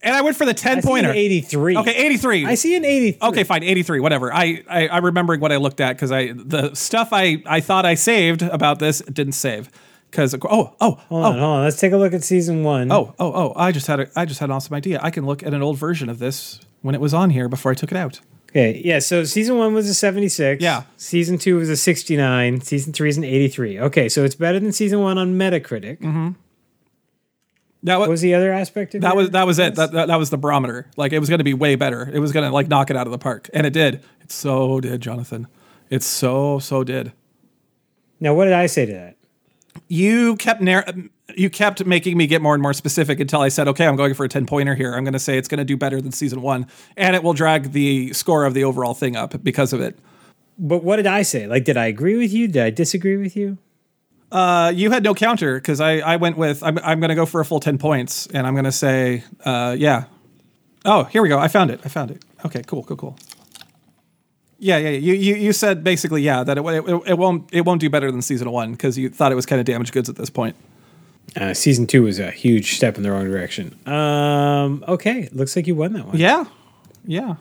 And 0.00 0.14
I 0.14 0.20
went 0.20 0.36
for 0.36 0.44
the 0.46 0.54
10 0.54 0.78
I 0.78 0.80
pointer. 0.80 1.10
eighty 1.10 1.40
three. 1.40 1.76
Okay, 1.76 1.92
83. 1.92 2.46
I 2.46 2.54
see 2.54 2.76
an 2.76 2.84
eighty 2.84 3.12
three. 3.12 3.28
Okay, 3.30 3.42
fine, 3.42 3.64
83, 3.64 3.98
whatever. 3.98 4.32
I, 4.32 4.62
I 4.70 4.88
I'm 4.88 5.04
remembering 5.04 5.40
what 5.40 5.50
I 5.50 5.56
looked 5.56 5.80
at 5.80 5.96
because 5.96 6.12
I 6.12 6.32
the 6.32 6.72
stuff 6.74 7.08
I 7.10 7.42
I 7.44 7.58
thought 7.60 7.84
I 7.84 7.94
saved 7.94 8.42
about 8.42 8.78
this 8.78 9.00
didn't 9.00 9.32
save 9.32 9.68
because 10.10 10.34
oh 10.34 10.40
oh 10.42 10.74
Hold 10.80 11.02
oh 11.10 11.16
on, 11.16 11.32
hold 11.32 11.42
on. 11.42 11.64
Let's 11.64 11.78
take 11.78 11.92
a 11.92 11.96
look 11.96 12.12
at 12.12 12.22
season 12.24 12.62
one. 12.62 12.90
oh 12.92 13.14
oh 13.18 13.32
oh 13.32 13.52
I 13.56 13.72
just 13.72 13.86
had 13.86 14.00
a 14.00 14.10
I 14.16 14.24
just 14.24 14.40
had 14.40 14.48
an 14.50 14.56
awesome 14.56 14.74
idea. 14.74 15.00
I 15.02 15.10
can 15.10 15.26
look 15.26 15.42
at 15.42 15.54
an 15.54 15.62
old 15.62 15.78
version 15.78 16.08
of 16.08 16.18
this 16.18 16.60
when 16.82 16.94
it 16.94 17.00
was 17.00 17.14
on 17.14 17.30
here 17.30 17.48
before 17.48 17.72
I 17.72 17.74
took 17.74 17.90
it 17.90 17.96
out. 17.96 18.20
Okay, 18.50 18.80
yeah. 18.82 18.98
So 18.98 19.24
season 19.24 19.58
one 19.58 19.74
was 19.74 19.88
a 19.88 19.94
seventy-six. 19.94 20.62
Yeah. 20.62 20.84
Season 20.96 21.36
two 21.36 21.56
was 21.56 21.68
a 21.68 21.76
sixty-nine. 21.76 22.62
Season 22.62 22.92
three 22.94 23.10
is 23.10 23.18
an 23.18 23.24
eighty-three. 23.24 23.78
Okay, 23.78 24.08
so 24.08 24.24
it's 24.24 24.34
better 24.34 24.58
than 24.58 24.72
season 24.72 25.00
one 25.00 25.18
on 25.18 25.34
Metacritic. 25.34 25.98
Mm-hmm. 25.98 26.30
That 27.84 27.98
What 28.00 28.08
was 28.08 28.14
was 28.14 28.20
the 28.22 28.34
other 28.34 28.52
aspect 28.52 28.94
of 28.94 29.02
that 29.02 29.14
was 29.14 29.30
that 29.30 29.46
was 29.46 29.58
it. 29.58 29.74
That, 29.74 29.92
that 29.92 30.08
that 30.08 30.16
was 30.18 30.30
the 30.30 30.38
barometer. 30.38 30.90
Like 30.96 31.12
it 31.12 31.18
was 31.18 31.28
going 31.28 31.38
to 31.38 31.44
be 31.44 31.54
way 31.54 31.76
better. 31.76 32.10
It 32.12 32.18
was 32.20 32.32
going 32.32 32.44
to 32.48 32.52
like 32.52 32.68
knock 32.68 32.90
it 32.90 32.96
out 32.96 33.06
of 33.06 33.12
the 33.12 33.18
park, 33.18 33.50
and 33.52 33.66
it 33.66 33.72
did. 33.72 34.02
It 34.22 34.32
so 34.32 34.80
did, 34.80 35.02
Jonathan. 35.02 35.46
It 35.90 36.02
so 36.02 36.58
so 36.58 36.82
did. 36.84 37.12
Now, 38.18 38.34
what 38.34 38.46
did 38.46 38.54
I 38.54 38.66
say 38.66 38.86
to 38.86 38.92
that? 38.94 39.16
You 39.88 40.36
kept 40.36 40.60
narr- 40.60 40.86
you 41.36 41.50
kept 41.50 41.84
making 41.84 42.16
me 42.16 42.26
get 42.26 42.42
more 42.42 42.54
and 42.54 42.62
more 42.62 42.72
specific 42.72 43.20
until 43.20 43.40
I 43.40 43.48
said, 43.48 43.68
okay, 43.68 43.86
I'm 43.86 43.96
going 43.96 44.14
for 44.14 44.24
a 44.24 44.28
10 44.28 44.46
pointer 44.46 44.74
here. 44.74 44.94
I'm 44.94 45.04
going 45.04 45.12
to 45.12 45.18
say 45.18 45.38
it's 45.38 45.48
going 45.48 45.58
to 45.58 45.64
do 45.64 45.76
better 45.76 46.00
than 46.00 46.12
season 46.12 46.42
one, 46.42 46.66
and 46.96 47.14
it 47.14 47.22
will 47.22 47.34
drag 47.34 47.72
the 47.72 48.12
score 48.12 48.44
of 48.44 48.54
the 48.54 48.64
overall 48.64 48.94
thing 48.94 49.16
up 49.16 49.42
because 49.42 49.72
of 49.72 49.80
it. 49.80 49.98
But 50.58 50.82
what 50.82 50.96
did 50.96 51.06
I 51.06 51.22
say? 51.22 51.46
Like, 51.46 51.64
did 51.64 51.76
I 51.76 51.86
agree 51.86 52.16
with 52.16 52.32
you? 52.32 52.48
Did 52.48 52.62
I 52.62 52.70
disagree 52.70 53.16
with 53.16 53.36
you? 53.36 53.58
Uh, 54.32 54.72
you 54.74 54.90
had 54.90 55.02
no 55.02 55.14
counter 55.14 55.54
because 55.56 55.80
I, 55.80 55.98
I 55.98 56.16
went 56.16 56.36
with, 56.36 56.62
I'm, 56.62 56.78
I'm 56.78 57.00
going 57.00 57.08
to 57.10 57.14
go 57.14 57.24
for 57.24 57.40
a 57.40 57.44
full 57.44 57.60
10 57.60 57.78
points, 57.78 58.26
and 58.26 58.46
I'm 58.46 58.54
going 58.54 58.64
to 58.64 58.72
say, 58.72 59.24
uh, 59.44 59.76
yeah. 59.78 60.04
Oh, 60.84 61.04
here 61.04 61.22
we 61.22 61.28
go. 61.28 61.38
I 61.38 61.48
found 61.48 61.70
it. 61.70 61.80
I 61.84 61.88
found 61.88 62.10
it. 62.10 62.24
Okay, 62.44 62.62
cool, 62.66 62.84
cool, 62.84 62.96
cool. 62.96 63.18
Yeah, 64.58 64.76
yeah. 64.78 64.88
You, 64.90 65.14
you, 65.14 65.34
you 65.36 65.52
said 65.52 65.84
basically, 65.84 66.22
yeah, 66.22 66.42
that 66.44 66.58
it, 66.58 66.64
it, 66.64 67.02
it 67.06 67.18
won't 67.18 67.48
it 67.52 67.64
won't 67.64 67.80
do 67.80 67.88
better 67.88 68.10
than 68.10 68.22
season 68.22 68.50
one 68.50 68.72
because 68.72 68.98
you 68.98 69.08
thought 69.08 69.30
it 69.30 69.36
was 69.36 69.46
kind 69.46 69.60
of 69.60 69.66
damaged 69.66 69.92
goods 69.92 70.08
at 70.08 70.16
this 70.16 70.30
point. 70.30 70.56
Uh, 71.36 71.54
season 71.54 71.86
two 71.86 72.02
was 72.04 72.18
a 72.18 72.30
huge 72.30 72.74
step 72.74 72.96
in 72.96 73.02
the 73.02 73.10
wrong 73.12 73.24
direction. 73.24 73.78
Um, 73.86 74.84
okay, 74.88 75.28
looks 75.32 75.54
like 75.54 75.66
you 75.66 75.74
won 75.74 75.92
that 75.92 76.06
one. 76.06 76.16
Yeah, 76.16 76.44
yeah. 77.04 77.36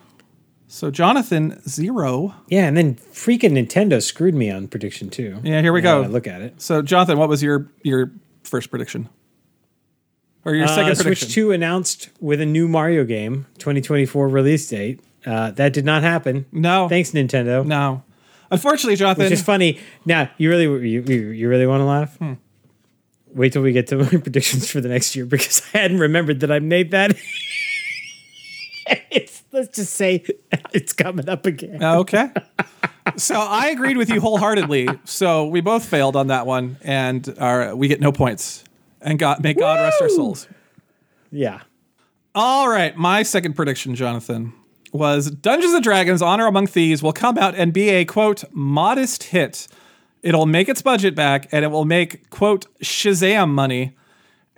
So 0.67 0.91
Jonathan 0.91 1.59
zero. 1.67 2.35
Yeah, 2.49 2.67
and 2.67 2.75
then 2.77 2.95
freaking 2.95 3.53
Nintendo 3.53 4.03
screwed 4.03 4.35
me 4.35 4.51
on 4.51 4.67
prediction 4.67 5.09
two. 5.09 5.39
Yeah, 5.43 5.61
here 5.61 5.71
we 5.73 5.81
Now 5.81 6.01
go. 6.01 6.03
I 6.03 6.07
look 6.07 6.27
at 6.27 6.41
it. 6.41 6.61
So 6.61 6.81
Jonathan, 6.81 7.17
what 7.17 7.29
was 7.29 7.41
your 7.41 7.71
your 7.83 8.11
first 8.43 8.69
prediction? 8.69 9.09
Or 10.45 10.53
your 10.53 10.65
Uh, 10.65 10.75
second 10.75 10.95
Switch 10.95 11.03
prediction? 11.03 11.29
2 11.29 11.51
announced 11.51 12.09
with 12.21 12.39
a 12.39 12.45
new 12.45 12.69
Mario 12.69 13.03
game, 13.03 13.47
2024 13.57 14.29
release 14.29 14.69
date. 14.69 15.01
Uh, 15.25 15.51
that 15.51 15.73
did 15.73 15.85
not 15.85 16.03
happen. 16.03 16.45
No. 16.51 16.87
Thanks, 16.87 17.11
Nintendo. 17.11 17.65
No. 17.65 18.03
Unfortunately, 18.49 18.95
Jonathan. 18.95 19.25
Which 19.25 19.33
is 19.33 19.41
funny. 19.41 19.79
Now, 20.05 20.29
you 20.37 20.49
really 20.49 20.89
you, 20.89 21.01
you, 21.01 21.27
you 21.29 21.49
really 21.49 21.67
want 21.67 21.81
to 21.81 21.85
laugh? 21.85 22.17
Hmm. 22.17 22.33
Wait 23.33 23.53
till 23.53 23.61
we 23.61 23.71
get 23.71 23.87
to 23.87 23.97
my 23.97 24.07
predictions 24.07 24.69
for 24.69 24.81
the 24.81 24.89
next 24.89 25.15
year 25.15 25.25
because 25.25 25.61
I 25.73 25.79
hadn't 25.79 25.99
remembered 25.99 26.39
that 26.41 26.51
I 26.51 26.59
made 26.59 26.91
that. 26.91 27.17
it's, 29.11 29.43
let's 29.51 29.75
just 29.75 29.93
say 29.93 30.23
it's 30.73 30.93
coming 30.93 31.27
up 31.27 31.45
again. 31.45 31.83
Okay. 31.83 32.31
so 33.17 33.35
I 33.35 33.67
agreed 33.67 33.97
with 33.97 34.09
you 34.09 34.21
wholeheartedly. 34.21 34.87
So 35.03 35.47
we 35.47 35.61
both 35.61 35.85
failed 35.85 36.15
on 36.15 36.27
that 36.27 36.45
one, 36.45 36.77
and 36.81 37.35
our, 37.39 37.75
we 37.75 37.87
get 37.87 37.99
no 37.99 38.11
points. 38.11 38.63
And 39.01 39.19
God, 39.19 39.43
may 39.43 39.53
God 39.53 39.79
rest 39.79 40.01
our 40.01 40.09
souls. 40.09 40.47
Yeah. 41.31 41.61
All 42.33 42.69
right, 42.69 42.95
my 42.95 43.23
second 43.23 43.53
prediction, 43.55 43.95
Jonathan, 43.95 44.53
was 44.91 45.31
Dungeons 45.31 45.73
and 45.73 45.83
Dragons: 45.83 46.21
Honor 46.21 46.47
Among 46.47 46.67
Thieves 46.67 47.03
will 47.03 47.13
come 47.13 47.37
out 47.37 47.55
and 47.55 47.73
be 47.73 47.89
a 47.89 48.05
quote 48.05 48.43
modest 48.51 49.23
hit. 49.23 49.67
It'll 50.23 50.45
make 50.45 50.67
its 50.67 50.81
budget 50.81 51.15
back, 51.15 51.47
and 51.51 51.63
it 51.63 51.69
will 51.69 51.85
make 51.85 52.29
quote 52.29 52.65
Shazam 52.81 53.49
money. 53.49 53.95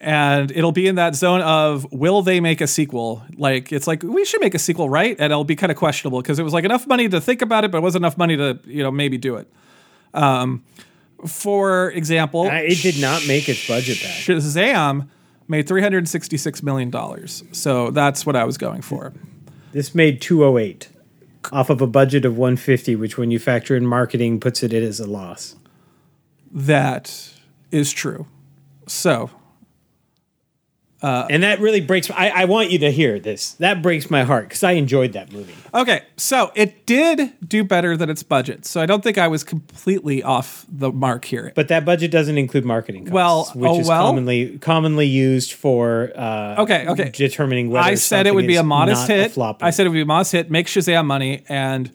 And 0.02 0.50
it'll 0.52 0.72
be 0.72 0.88
in 0.88 0.96
that 0.96 1.14
zone 1.14 1.42
of 1.42 1.86
will 1.92 2.22
they 2.22 2.40
make 2.40 2.62
a 2.62 2.68
sequel? 2.68 3.22
Like 3.36 3.74
it's 3.74 3.86
like 3.86 4.02
we 4.02 4.24
should 4.24 4.40
make 4.40 4.56
a 4.56 4.60
sequel, 4.60 4.90
right? 4.90 5.18
And 5.20 5.32
it'll 5.32 5.44
be 5.44 5.58
kind 5.58 5.72
of 5.72 5.78
questionable 5.78 6.22
because 6.22 6.40
it 6.40 6.44
was 6.44 6.54
like 6.54 6.64
enough 6.64 6.88
money 6.88 7.10
to 7.10 7.20
think 7.20 7.42
about 7.42 7.66
it, 7.66 7.72
but 7.72 7.80
it 7.80 7.82
wasn't 7.82 8.04
enough 8.04 8.18
money 8.18 8.38
to 8.38 8.60
you 8.66 8.82
know 8.82 8.92
maybe 8.92 9.18
do 9.18 9.36
it. 9.36 9.52
Um, 10.14 10.64
for 11.28 11.92
example, 11.92 12.44
I, 12.44 12.60
it 12.60 12.82
did 12.82 13.02
not 13.02 13.28
make 13.28 13.50
its 13.50 13.68
budget 13.68 14.02
back. 14.02 14.12
Shazam 14.12 15.10
made 15.50 15.68
three 15.68 15.82
hundred 15.82 16.08
sixty-six 16.08 16.64
million 16.64 16.90
dollars. 16.90 17.44
So 17.52 17.92
that's 17.92 18.26
what 18.26 18.38
I 18.38 18.46
was 18.46 18.58
going 18.58 18.82
for. 18.82 19.12
This 19.72 19.94
made 19.94 20.22
208 20.22 20.90
off 21.52 21.70
of 21.70 21.82
a 21.82 21.88
budget 21.88 22.26
of 22.26 22.38
150, 22.38 22.96
which 22.96 23.18
when 23.18 23.32
you 23.32 23.40
factor 23.40 23.76
in 23.76 23.86
marketing 23.86 24.40
puts 24.40 24.64
it 24.64 24.74
as 24.74 25.00
a 25.00 25.08
loss. 25.08 25.56
That 26.52 27.34
is 27.72 27.92
true. 27.92 28.28
So 28.88 29.30
and 31.02 31.44
that 31.44 31.60
really 31.60 31.82
breaks 31.82 32.10
I, 32.12 32.30
I 32.30 32.46
want 32.46 32.72
you 32.72 32.80
to 32.80 32.92
hear 32.92 33.20
this. 33.20 33.54
That 33.54 33.82
breaks 33.82 34.10
my 34.10 34.24
heart 34.24 34.50
because 34.50 34.64
I 34.64 34.72
enjoyed 34.74 35.14
that 35.14 35.32
movie. 35.32 35.54
okay, 35.74 36.02
so 36.18 36.52
it 36.56 36.86
did 36.86 37.32
do 37.48 37.64
better 37.64 37.96
than 37.96 38.10
its 38.10 38.24
budget. 38.24 38.66
So 38.66 38.82
I 38.82 38.86
don't 38.86 39.02
think 39.04 39.18
I 39.18 39.28
was 39.28 39.44
completely 39.44 40.22
off 40.24 40.66
the 40.70 40.92
mark 40.92 41.26
here. 41.26 41.52
But 41.56 41.68
that 41.70 41.86
budget 41.86 42.12
doesn't 42.12 42.38
include 42.38 42.66
marketing 42.66 43.06
costs, 43.06 43.14
Well, 43.14 43.46
which 43.56 43.72
oh, 43.72 43.80
is 43.80 43.88
well. 43.88 44.08
commonly 44.08 44.58
commonly 44.60 45.06
used 45.08 45.54
for 45.54 46.12
uh, 46.16 46.56
Okay, 46.64 46.86
okay. 46.88 47.10
determining 47.12 47.70
whether 47.70 47.88
I 47.88 47.96
said 47.96 48.28
it 48.28 48.36
would 48.36 48.48
be 48.48 48.58
a 48.58 48.64
modest 48.64 49.08
hit. 49.08 49.32
flop. 49.32 49.64
I 49.64 49.70
said 49.70 49.86
it 49.86 49.90
would 49.90 49.96
be 49.96 50.02
a 50.02 50.06
modest 50.06 50.32
hit, 50.34 50.52
make 50.52 50.68
Shazam 50.68 51.06
money, 51.06 51.44
and 51.48 51.92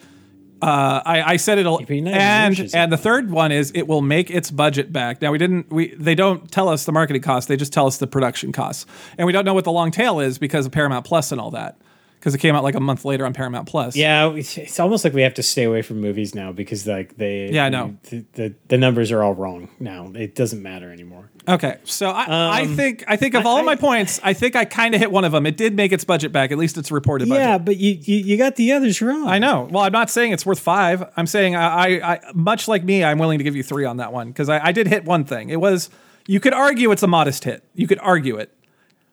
uh, 0.62 1.02
I, 1.04 1.22
I 1.32 1.36
said 1.36 1.58
it'll 1.58 1.80
and 1.88 2.74
and 2.74 2.92
the 2.92 2.96
third 2.96 3.30
one 3.30 3.52
is 3.52 3.70
it 3.74 3.86
will 3.86 4.02
make 4.02 4.30
its 4.30 4.50
budget 4.50 4.92
back. 4.92 5.20
Now 5.20 5.32
we 5.32 5.38
didn't 5.38 5.70
we 5.70 5.94
they 5.94 6.14
don't 6.14 6.50
tell 6.50 6.68
us 6.68 6.84
the 6.84 6.92
marketing 6.92 7.22
costs; 7.22 7.48
they 7.48 7.56
just 7.56 7.72
tell 7.72 7.86
us 7.86 7.98
the 7.98 8.06
production 8.06 8.52
costs, 8.52 8.86
and 9.18 9.26
we 9.26 9.32
don't 9.32 9.44
know 9.44 9.54
what 9.54 9.64
the 9.64 9.72
long 9.72 9.90
tail 9.90 10.20
is 10.20 10.38
because 10.38 10.66
of 10.66 10.72
Paramount 10.72 11.04
Plus 11.04 11.32
and 11.32 11.40
all 11.40 11.50
that 11.50 11.76
because 12.24 12.34
it 12.34 12.38
came 12.38 12.56
out 12.56 12.62
like 12.64 12.74
a 12.74 12.80
month 12.80 13.04
later 13.04 13.26
on 13.26 13.34
Paramount 13.34 13.68
Plus. 13.68 13.94
yeah, 13.94 14.30
it's, 14.32 14.80
almost 14.80 15.04
like 15.04 15.12
we 15.12 15.20
have 15.20 15.34
to 15.34 15.42
stay 15.42 15.64
away 15.64 15.82
from 15.82 16.00
movies 16.00 16.34
now 16.34 16.52
because 16.52 16.86
like 16.86 17.18
they 17.18 17.50
Yeah, 17.50 17.66
I 17.66 17.68
know. 17.68 17.98
the, 18.08 18.24
the 18.32 18.54
the 18.68 18.78
numbers 18.78 19.12
are 19.12 19.22
all 19.22 19.34
wrong 19.34 19.68
now. 19.78 20.10
It 20.14 20.34
doesn't 20.34 20.62
matter 20.62 20.90
anymore. 20.90 21.28
Okay, 21.46 21.76
so 21.84 22.08
I, 22.08 22.24
I 22.24 22.62
Um, 22.62 22.76
think 22.76 23.04
I 23.06 23.16
think 23.16 23.34
of 23.34 23.44
all 23.44 23.56
of 23.58 23.64
I- 23.64 23.66
my 23.66 23.76
points, 23.76 24.20
I 24.24 24.32
think 24.32 24.56
I 24.56 24.64
kind 24.64 24.94
of 24.94 25.00
hit 25.02 25.10
one 25.12 25.26
of 25.26 25.32
them. 25.32 25.44
It 25.44 25.58
did 25.58 25.76
make 25.76 25.92
its 25.92 26.04
budget 26.04 26.32
back. 26.32 26.50
At 26.50 26.56
least 26.56 26.78
it's 26.78 26.90
reported. 26.90 27.28
budget. 27.28 27.42
Yeah, 27.44 27.58
but 27.58 27.76
you, 27.76 27.98
you 28.00 28.16
you 28.24 28.36
got 28.38 28.56
the 28.56 28.72
others 28.72 29.02
wrong. 29.02 29.28
I 29.28 29.38
know. 29.38 29.68
Well, 29.70 29.84
I'm 29.84 29.92
not 29.92 30.08
saying 30.08 30.32
it's 30.32 30.46
worth 30.46 30.60
five. 30.60 31.04
I'm 31.18 31.26
saying 31.26 31.54
I, 31.56 31.66
I, 32.00 32.12
I 32.14 32.20
much 32.32 32.68
like 32.68 32.82
me, 32.84 33.04
I'm 33.04 33.18
willing 33.18 33.36
to 33.36 33.44
give 33.44 33.54
you 33.54 33.62
three 33.62 33.84
on 33.84 33.98
that 33.98 34.14
one 34.14 34.28
because 34.28 34.48
I, 34.48 34.64
I 34.68 34.72
did 34.72 34.86
hit 34.88 35.04
one 35.04 35.24
thing. 35.26 35.50
It 35.50 35.60
was 35.60 35.90
you 36.26 36.40
could 36.40 36.54
argue 36.54 36.90
it's 36.90 37.02
a 37.02 37.06
modest 37.06 37.44
hit. 37.44 37.62
You 37.74 37.86
could 37.86 37.98
argue 37.98 38.36
it. 38.36 38.50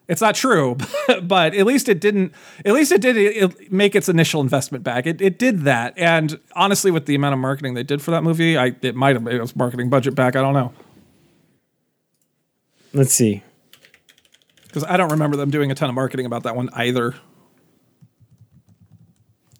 It's 0.08 0.20
not 0.20 0.34
true, 0.34 0.76
but 1.22 1.54
at 1.54 1.64
least 1.64 1.88
it 1.88 2.00
didn't. 2.00 2.32
At 2.64 2.72
least 2.74 2.92
it 2.92 3.00
did 3.00 3.16
it, 3.16 3.72
make 3.72 3.94
its 3.94 4.08
initial 4.08 4.40
investment 4.40 4.84
back. 4.84 5.06
It, 5.06 5.20
it 5.20 5.38
did 5.38 5.60
that, 5.60 5.94
and 5.96 6.38
honestly, 6.54 6.90
with 6.90 7.06
the 7.06 7.14
amount 7.14 7.34
of 7.34 7.38
marketing 7.38 7.74
they 7.74 7.82
did 7.84 8.02
for 8.02 8.10
that 8.10 8.22
movie, 8.22 8.58
I 8.58 8.74
it 8.82 8.94
might 8.94 9.14
have 9.14 9.22
made 9.22 9.40
its 9.40 9.54
marketing 9.56 9.88
budget 9.90 10.14
back. 10.14 10.36
I 10.36 10.40
don't 10.42 10.54
know 10.54 10.72
Let's 12.92 13.14
see. 13.14 13.42
because 14.64 14.84
I 14.84 14.96
don't 14.96 15.10
remember 15.12 15.36
them 15.36 15.50
doing 15.50 15.70
a 15.70 15.74
ton 15.74 15.88
of 15.88 15.94
marketing 15.94 16.26
about 16.26 16.42
that 16.42 16.56
one 16.56 16.68
either. 16.74 17.14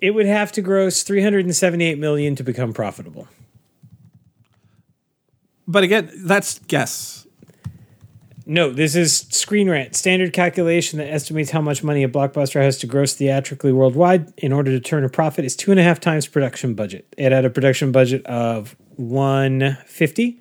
It 0.00 0.10
would 0.10 0.26
have 0.26 0.50
to 0.52 0.60
gross 0.62 1.02
378 1.04 1.98
million 1.98 2.34
to 2.36 2.42
become 2.42 2.72
profitable. 2.72 3.28
But 5.66 5.84
again, 5.84 6.10
that's 6.24 6.58
guess. 6.58 7.26
No, 8.44 8.70
this 8.70 8.96
is 8.96 9.18
Screen 9.30 9.70
Rant, 9.70 9.94
standard 9.94 10.32
calculation 10.32 10.98
that 10.98 11.08
estimates 11.08 11.50
how 11.50 11.60
much 11.60 11.84
money 11.84 12.02
a 12.02 12.08
blockbuster 12.08 12.60
has 12.60 12.78
to 12.78 12.86
gross 12.86 13.14
theatrically 13.14 13.72
worldwide 13.72 14.32
in 14.36 14.52
order 14.52 14.70
to 14.70 14.80
turn 14.80 15.04
a 15.04 15.08
profit 15.08 15.44
is 15.44 15.54
two 15.54 15.70
and 15.70 15.78
a 15.78 15.82
half 15.82 16.00
times 16.00 16.26
production 16.26 16.74
budget. 16.74 17.06
It 17.16 17.32
had 17.32 17.44
a 17.44 17.50
production 17.50 17.92
budget 17.92 18.26
of 18.26 18.74
150. 18.96 20.40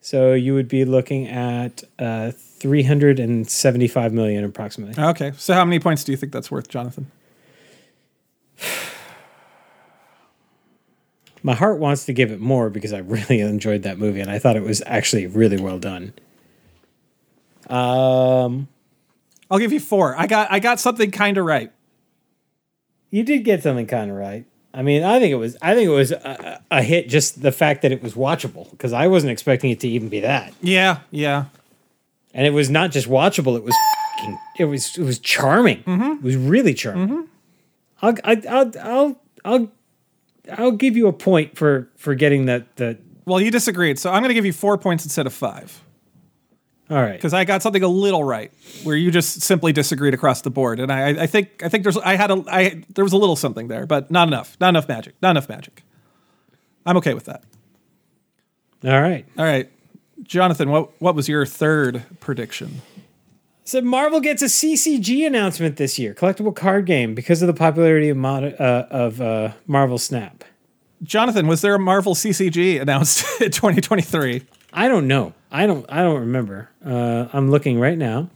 So 0.00 0.32
you 0.32 0.54
would 0.54 0.68
be 0.68 0.84
looking 0.84 1.28
at 1.28 1.84
uh, 1.98 2.32
375 2.32 4.12
million 4.12 4.44
approximately. 4.44 5.02
Okay, 5.02 5.32
so 5.36 5.54
how 5.54 5.64
many 5.64 5.78
points 5.78 6.04
do 6.04 6.12
you 6.12 6.18
think 6.18 6.32
that's 6.32 6.50
worth, 6.50 6.68
Jonathan? 6.68 7.10
My 11.42 11.54
heart 11.54 11.78
wants 11.78 12.04
to 12.06 12.12
give 12.12 12.32
it 12.32 12.40
more 12.40 12.68
because 12.70 12.92
I 12.92 12.98
really 12.98 13.40
enjoyed 13.40 13.84
that 13.84 13.98
movie 13.98 14.20
and 14.20 14.30
I 14.30 14.38
thought 14.40 14.56
it 14.56 14.64
was 14.64 14.82
actually 14.86 15.26
really 15.26 15.60
well 15.60 15.78
done. 15.78 16.12
Um, 17.70 18.68
I'll 19.50 19.58
give 19.58 19.72
you 19.72 19.80
four. 19.80 20.14
I 20.16 20.26
got 20.26 20.50
I 20.50 20.58
got 20.58 20.80
something 20.80 21.10
kind 21.10 21.38
of 21.38 21.44
right. 21.44 21.72
You 23.10 23.22
did 23.22 23.44
get 23.44 23.62
something 23.62 23.86
kind 23.86 24.10
of 24.10 24.16
right. 24.16 24.44
I 24.74 24.82
mean, 24.82 25.02
I 25.02 25.18
think 25.18 25.32
it 25.32 25.36
was. 25.36 25.56
I 25.62 25.74
think 25.74 25.88
it 25.88 25.92
was 25.92 26.12
a, 26.12 26.62
a 26.70 26.82
hit. 26.82 27.08
Just 27.08 27.40
the 27.42 27.50
fact 27.50 27.82
that 27.82 27.90
it 27.92 28.02
was 28.02 28.14
watchable, 28.14 28.70
because 28.70 28.92
I 28.92 29.06
wasn't 29.08 29.32
expecting 29.32 29.70
it 29.70 29.80
to 29.80 29.88
even 29.88 30.08
be 30.10 30.20
that. 30.20 30.52
Yeah, 30.60 31.00
yeah. 31.10 31.46
And 32.34 32.46
it 32.46 32.50
was 32.50 32.68
not 32.68 32.90
just 32.92 33.08
watchable. 33.08 33.56
It 33.56 33.64
was. 33.64 33.74
f***ing- 34.18 34.38
It 34.58 34.66
was. 34.66 34.96
It 34.98 35.02
was 35.04 35.18
charming. 35.18 35.82
Mm-hmm. 35.84 36.12
It 36.18 36.22
was 36.22 36.36
really 36.36 36.74
charming. 36.74 37.28
I'll, 38.02 38.14
I, 38.24 38.42
I'll. 38.48 38.72
I'll. 38.80 39.20
I'll. 39.44 39.72
I'll 40.52 40.72
give 40.72 40.96
you 40.96 41.08
a 41.08 41.12
point 41.12 41.56
for 41.56 41.88
for 41.96 42.14
getting 42.14 42.44
that. 42.46 42.76
That. 42.76 42.98
Well, 43.24 43.40
you 43.40 43.50
disagreed, 43.50 43.98
so 43.98 44.10
I'm 44.10 44.22
going 44.22 44.28
to 44.30 44.34
give 44.34 44.46
you 44.46 44.52
four 44.52 44.76
points 44.78 45.04
instead 45.04 45.26
of 45.26 45.32
five 45.32 45.82
All 46.90 46.96
right. 46.96 47.12
because 47.12 47.34
I 47.34 47.44
got 47.44 47.62
something 47.62 47.82
a 47.82 47.88
little 47.88 48.24
right 48.24 48.50
where 48.82 48.96
you 48.96 49.10
just 49.10 49.42
simply 49.42 49.72
disagreed 49.72 50.14
across 50.14 50.40
the 50.40 50.50
board, 50.50 50.80
and 50.80 50.90
I, 50.90 51.24
I 51.24 51.26
think 51.26 51.62
I 51.62 51.68
think 51.68 51.82
there's 51.84 51.98
I 51.98 52.16
had 52.16 52.30
a 52.30 52.42
I 52.48 52.82
there 52.94 53.04
was 53.04 53.12
a 53.12 53.18
little 53.18 53.36
something 53.36 53.68
there, 53.68 53.86
but 53.86 54.10
not 54.10 54.28
enough, 54.28 54.56
not 54.60 54.70
enough 54.70 54.88
magic, 54.88 55.14
not 55.20 55.30
enough 55.30 55.48
magic. 55.48 55.82
I'm 56.86 56.96
okay 56.96 57.12
with 57.14 57.26
that. 57.26 57.44
All 58.84 59.00
right. 59.02 59.26
All 59.36 59.44
right, 59.44 59.70
Jonathan, 60.22 60.70
what 60.70 60.90
what 61.00 61.14
was 61.14 61.28
your 61.28 61.44
third 61.44 62.04
prediction? 62.20 62.80
So 63.64 63.82
Marvel 63.82 64.20
gets 64.20 64.40
a 64.40 64.46
CCG 64.46 65.26
announcement 65.26 65.76
this 65.76 65.98
year, 65.98 66.14
collectible 66.14 66.56
card 66.56 66.86
game, 66.86 67.14
because 67.14 67.42
of 67.42 67.48
the 67.48 67.52
popularity 67.52 68.08
of 68.08 68.16
mod, 68.16 68.58
uh, 68.58 68.86
of 68.90 69.20
uh, 69.20 69.52
Marvel 69.66 69.98
Snap. 69.98 70.42
Jonathan, 71.02 71.46
was 71.46 71.60
there 71.60 71.74
a 71.74 71.78
Marvel 71.78 72.14
CCG 72.14 72.80
announced 72.80 73.26
in 73.42 73.50
2023? 73.50 74.42
I 74.72 74.88
don't 74.88 75.06
know. 75.06 75.34
I 75.50 75.66
don't. 75.66 75.86
I 75.88 76.02
don't 76.02 76.20
remember. 76.20 76.70
Uh, 76.84 77.26
I'm 77.32 77.50
looking 77.50 77.80
right 77.80 77.96
now. 77.96 78.30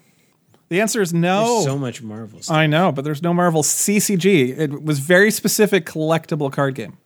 The 0.69 0.81
answer 0.81 1.03
is 1.03 1.13
no. 1.13 1.57
There's 1.57 1.65
so 1.67 1.79
much 1.79 2.03
Marvel 2.03 2.41
stuff. 2.41 2.57
I 2.57 2.67
know, 2.67 2.93
but 2.93 3.05
there's 3.05 3.23
no 3.23 3.35
Marvel 3.35 3.63
CCG. 3.63 4.59
It 4.59 4.83
was 4.83 5.01
very 5.01 5.31
specific 5.31 5.85
collectible 5.85 6.51
card 6.51 6.75
game. 6.75 6.97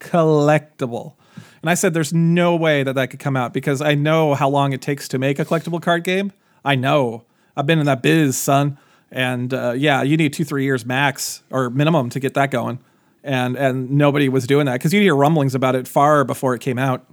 Collectible. 0.00 1.14
And 1.62 1.70
I 1.70 1.74
said 1.74 1.94
there's 1.94 2.12
no 2.12 2.56
way 2.56 2.82
that 2.82 2.94
that 2.94 3.10
could 3.10 3.20
come 3.20 3.36
out 3.36 3.52
because 3.52 3.80
I 3.80 3.94
know 3.94 4.34
how 4.34 4.48
long 4.48 4.72
it 4.72 4.82
takes 4.82 5.06
to 5.08 5.18
make 5.18 5.38
a 5.38 5.44
collectible 5.44 5.80
card 5.80 6.02
game. 6.02 6.32
I 6.64 6.74
know. 6.74 7.24
I've 7.56 7.66
been 7.66 7.78
in 7.78 7.86
that 7.86 8.02
biz, 8.02 8.36
son. 8.36 8.78
And 9.12 9.54
uh, 9.54 9.74
yeah, 9.76 10.02
you 10.02 10.16
need 10.16 10.32
two, 10.32 10.44
three 10.44 10.64
years 10.64 10.84
max 10.84 11.42
or 11.50 11.70
minimum 11.70 12.10
to 12.10 12.18
get 12.18 12.34
that 12.34 12.50
going. 12.50 12.80
And 13.22 13.56
and 13.56 13.92
nobody 13.92 14.28
was 14.28 14.48
doing 14.48 14.66
that 14.66 14.72
because 14.72 14.92
you 14.92 15.00
hear 15.00 15.14
rumblings 15.14 15.54
about 15.54 15.76
it 15.76 15.86
far 15.86 16.24
before 16.24 16.54
it 16.54 16.60
came 16.60 16.78
out. 16.78 17.06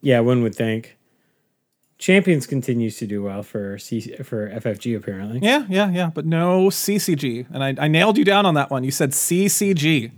Yeah, 0.00 0.20
one 0.20 0.42
would 0.42 0.54
think. 0.54 0.96
Champions 1.98 2.46
continues 2.46 2.96
to 2.98 3.06
do 3.06 3.22
well 3.24 3.42
for 3.42 3.76
C- 3.78 4.14
for 4.22 4.48
FFG 4.50 4.96
apparently. 4.96 5.40
Yeah, 5.42 5.66
yeah, 5.68 5.90
yeah. 5.90 6.10
But 6.14 6.26
no 6.26 6.68
CCG. 6.68 7.46
And 7.52 7.64
I, 7.64 7.74
I 7.76 7.88
nailed 7.88 8.16
you 8.18 8.24
down 8.24 8.46
on 8.46 8.54
that 8.54 8.70
one. 8.70 8.84
You 8.84 8.92
said 8.92 9.10
CCG. 9.10 10.12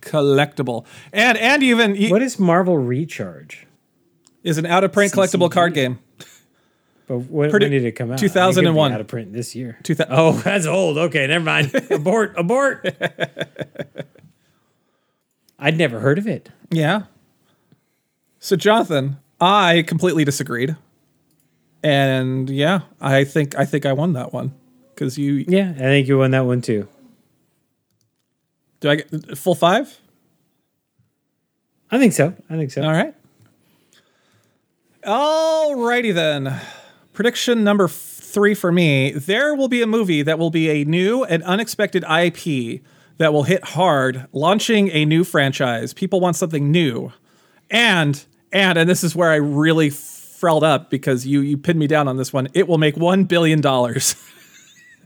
Collectible. 0.00 0.84
And 1.12 1.38
and 1.38 1.62
even 1.62 1.96
What 2.08 2.22
is 2.22 2.40
Marvel 2.40 2.76
Recharge? 2.76 3.68
is 4.42 4.58
an 4.58 4.66
out 4.66 4.82
of 4.82 4.90
print 4.92 5.12
collectible 5.12 5.48
card 5.48 5.72
game. 5.74 6.00
But 7.06 7.18
when, 7.18 7.50
Pretty- 7.50 7.66
when 7.66 7.70
did 7.70 7.84
it 7.84 7.92
come 7.92 8.10
out? 8.10 8.18
2001. 8.18 8.92
Out 8.92 9.00
of 9.00 9.06
print 9.06 9.32
this 9.32 9.54
year. 9.54 9.78
Two 9.84 9.94
thou- 9.94 10.06
Oh, 10.10 10.32
that's 10.44 10.66
old. 10.66 10.98
Okay, 10.98 11.28
never 11.28 11.44
mind. 11.44 11.72
abort. 11.92 12.34
Abort. 12.36 12.84
I'd 15.58 15.78
never 15.78 16.00
heard 16.00 16.18
of 16.18 16.26
it. 16.26 16.48
Yeah. 16.70 17.02
So 18.44 18.56
Jonathan, 18.56 19.18
I 19.40 19.84
completely 19.86 20.24
disagreed. 20.24 20.74
And 21.84 22.50
yeah, 22.50 22.80
I 23.00 23.22
think 23.22 23.56
I 23.56 23.64
think 23.64 23.86
I 23.86 23.92
won 23.92 24.14
that 24.14 24.32
one 24.32 24.52
because 24.92 25.16
you 25.16 25.44
Yeah, 25.46 25.70
I 25.76 25.78
think 25.78 26.08
you 26.08 26.18
won 26.18 26.32
that 26.32 26.44
one 26.44 26.60
too. 26.60 26.88
do 28.80 28.90
I 28.90 28.96
get 28.96 29.38
full 29.38 29.54
five? 29.54 29.96
I 31.92 31.98
think 32.00 32.12
so. 32.12 32.34
I 32.50 32.56
think 32.56 32.72
so. 32.72 32.82
All 32.82 32.90
right. 32.90 33.14
Alrighty 35.04 36.12
then. 36.12 36.60
Prediction 37.12 37.62
number 37.62 37.86
three 37.86 38.54
for 38.56 38.72
me. 38.72 39.12
There 39.12 39.54
will 39.54 39.68
be 39.68 39.82
a 39.82 39.86
movie 39.86 40.22
that 40.22 40.36
will 40.40 40.50
be 40.50 40.68
a 40.68 40.84
new 40.84 41.22
and 41.22 41.44
unexpected 41.44 42.02
IP 42.04 42.82
that 43.18 43.32
will 43.32 43.44
hit 43.44 43.62
hard, 43.62 44.26
launching 44.32 44.90
a 44.90 45.04
new 45.04 45.22
franchise. 45.22 45.94
People 45.94 46.18
want 46.18 46.34
something 46.34 46.72
new. 46.72 47.12
And 47.70 48.24
and 48.52 48.78
and 48.78 48.88
this 48.88 49.04
is 49.04 49.16
where 49.16 49.30
I 49.30 49.36
really 49.36 49.90
frelled 49.90 50.64
up 50.64 50.90
because 50.90 51.26
you 51.26 51.40
you 51.40 51.56
pinned 51.56 51.78
me 51.78 51.86
down 51.86 52.08
on 52.08 52.16
this 52.16 52.32
one. 52.32 52.48
It 52.54 52.68
will 52.68 52.78
make 52.78 52.96
one 52.96 53.24
billion 53.24 53.60
dollars. 53.60 54.16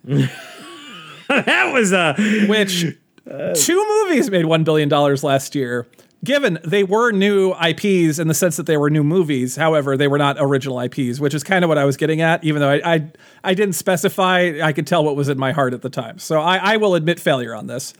that 1.28 1.72
was 1.72 1.92
a 1.92 2.14
which 2.46 2.96
two 3.54 4.04
movies 4.04 4.30
made 4.30 4.44
$1 4.44 4.64
billion 4.64 4.88
last 4.88 5.54
year. 5.54 5.86
Given 6.24 6.58
they 6.64 6.82
were 6.82 7.12
new 7.12 7.54
IPs 7.54 8.18
in 8.18 8.26
the 8.26 8.34
sense 8.34 8.56
that 8.56 8.66
they 8.66 8.76
were 8.76 8.90
new 8.90 9.04
movies, 9.04 9.56
however, 9.56 9.96
they 9.96 10.08
were 10.08 10.18
not 10.18 10.36
original 10.38 10.80
IPs, 10.80 11.20
which 11.20 11.34
is 11.34 11.44
kind 11.44 11.64
of 11.64 11.68
what 11.68 11.78
I 11.78 11.84
was 11.84 11.96
getting 11.96 12.20
at, 12.20 12.42
even 12.42 12.60
though 12.60 12.70
I, 12.70 12.94
I, 12.94 13.12
I 13.44 13.54
didn't 13.54 13.74
specify, 13.74 14.58
I 14.62 14.72
could 14.72 14.86
tell 14.86 15.04
what 15.04 15.14
was 15.14 15.28
in 15.28 15.38
my 15.38 15.52
heart 15.52 15.74
at 15.74 15.82
the 15.82 15.90
time. 15.90 16.18
So 16.18 16.40
I, 16.40 16.56
I 16.56 16.76
will 16.78 16.94
admit 16.94 17.20
failure 17.20 17.54
on 17.54 17.66
this. 17.66 17.94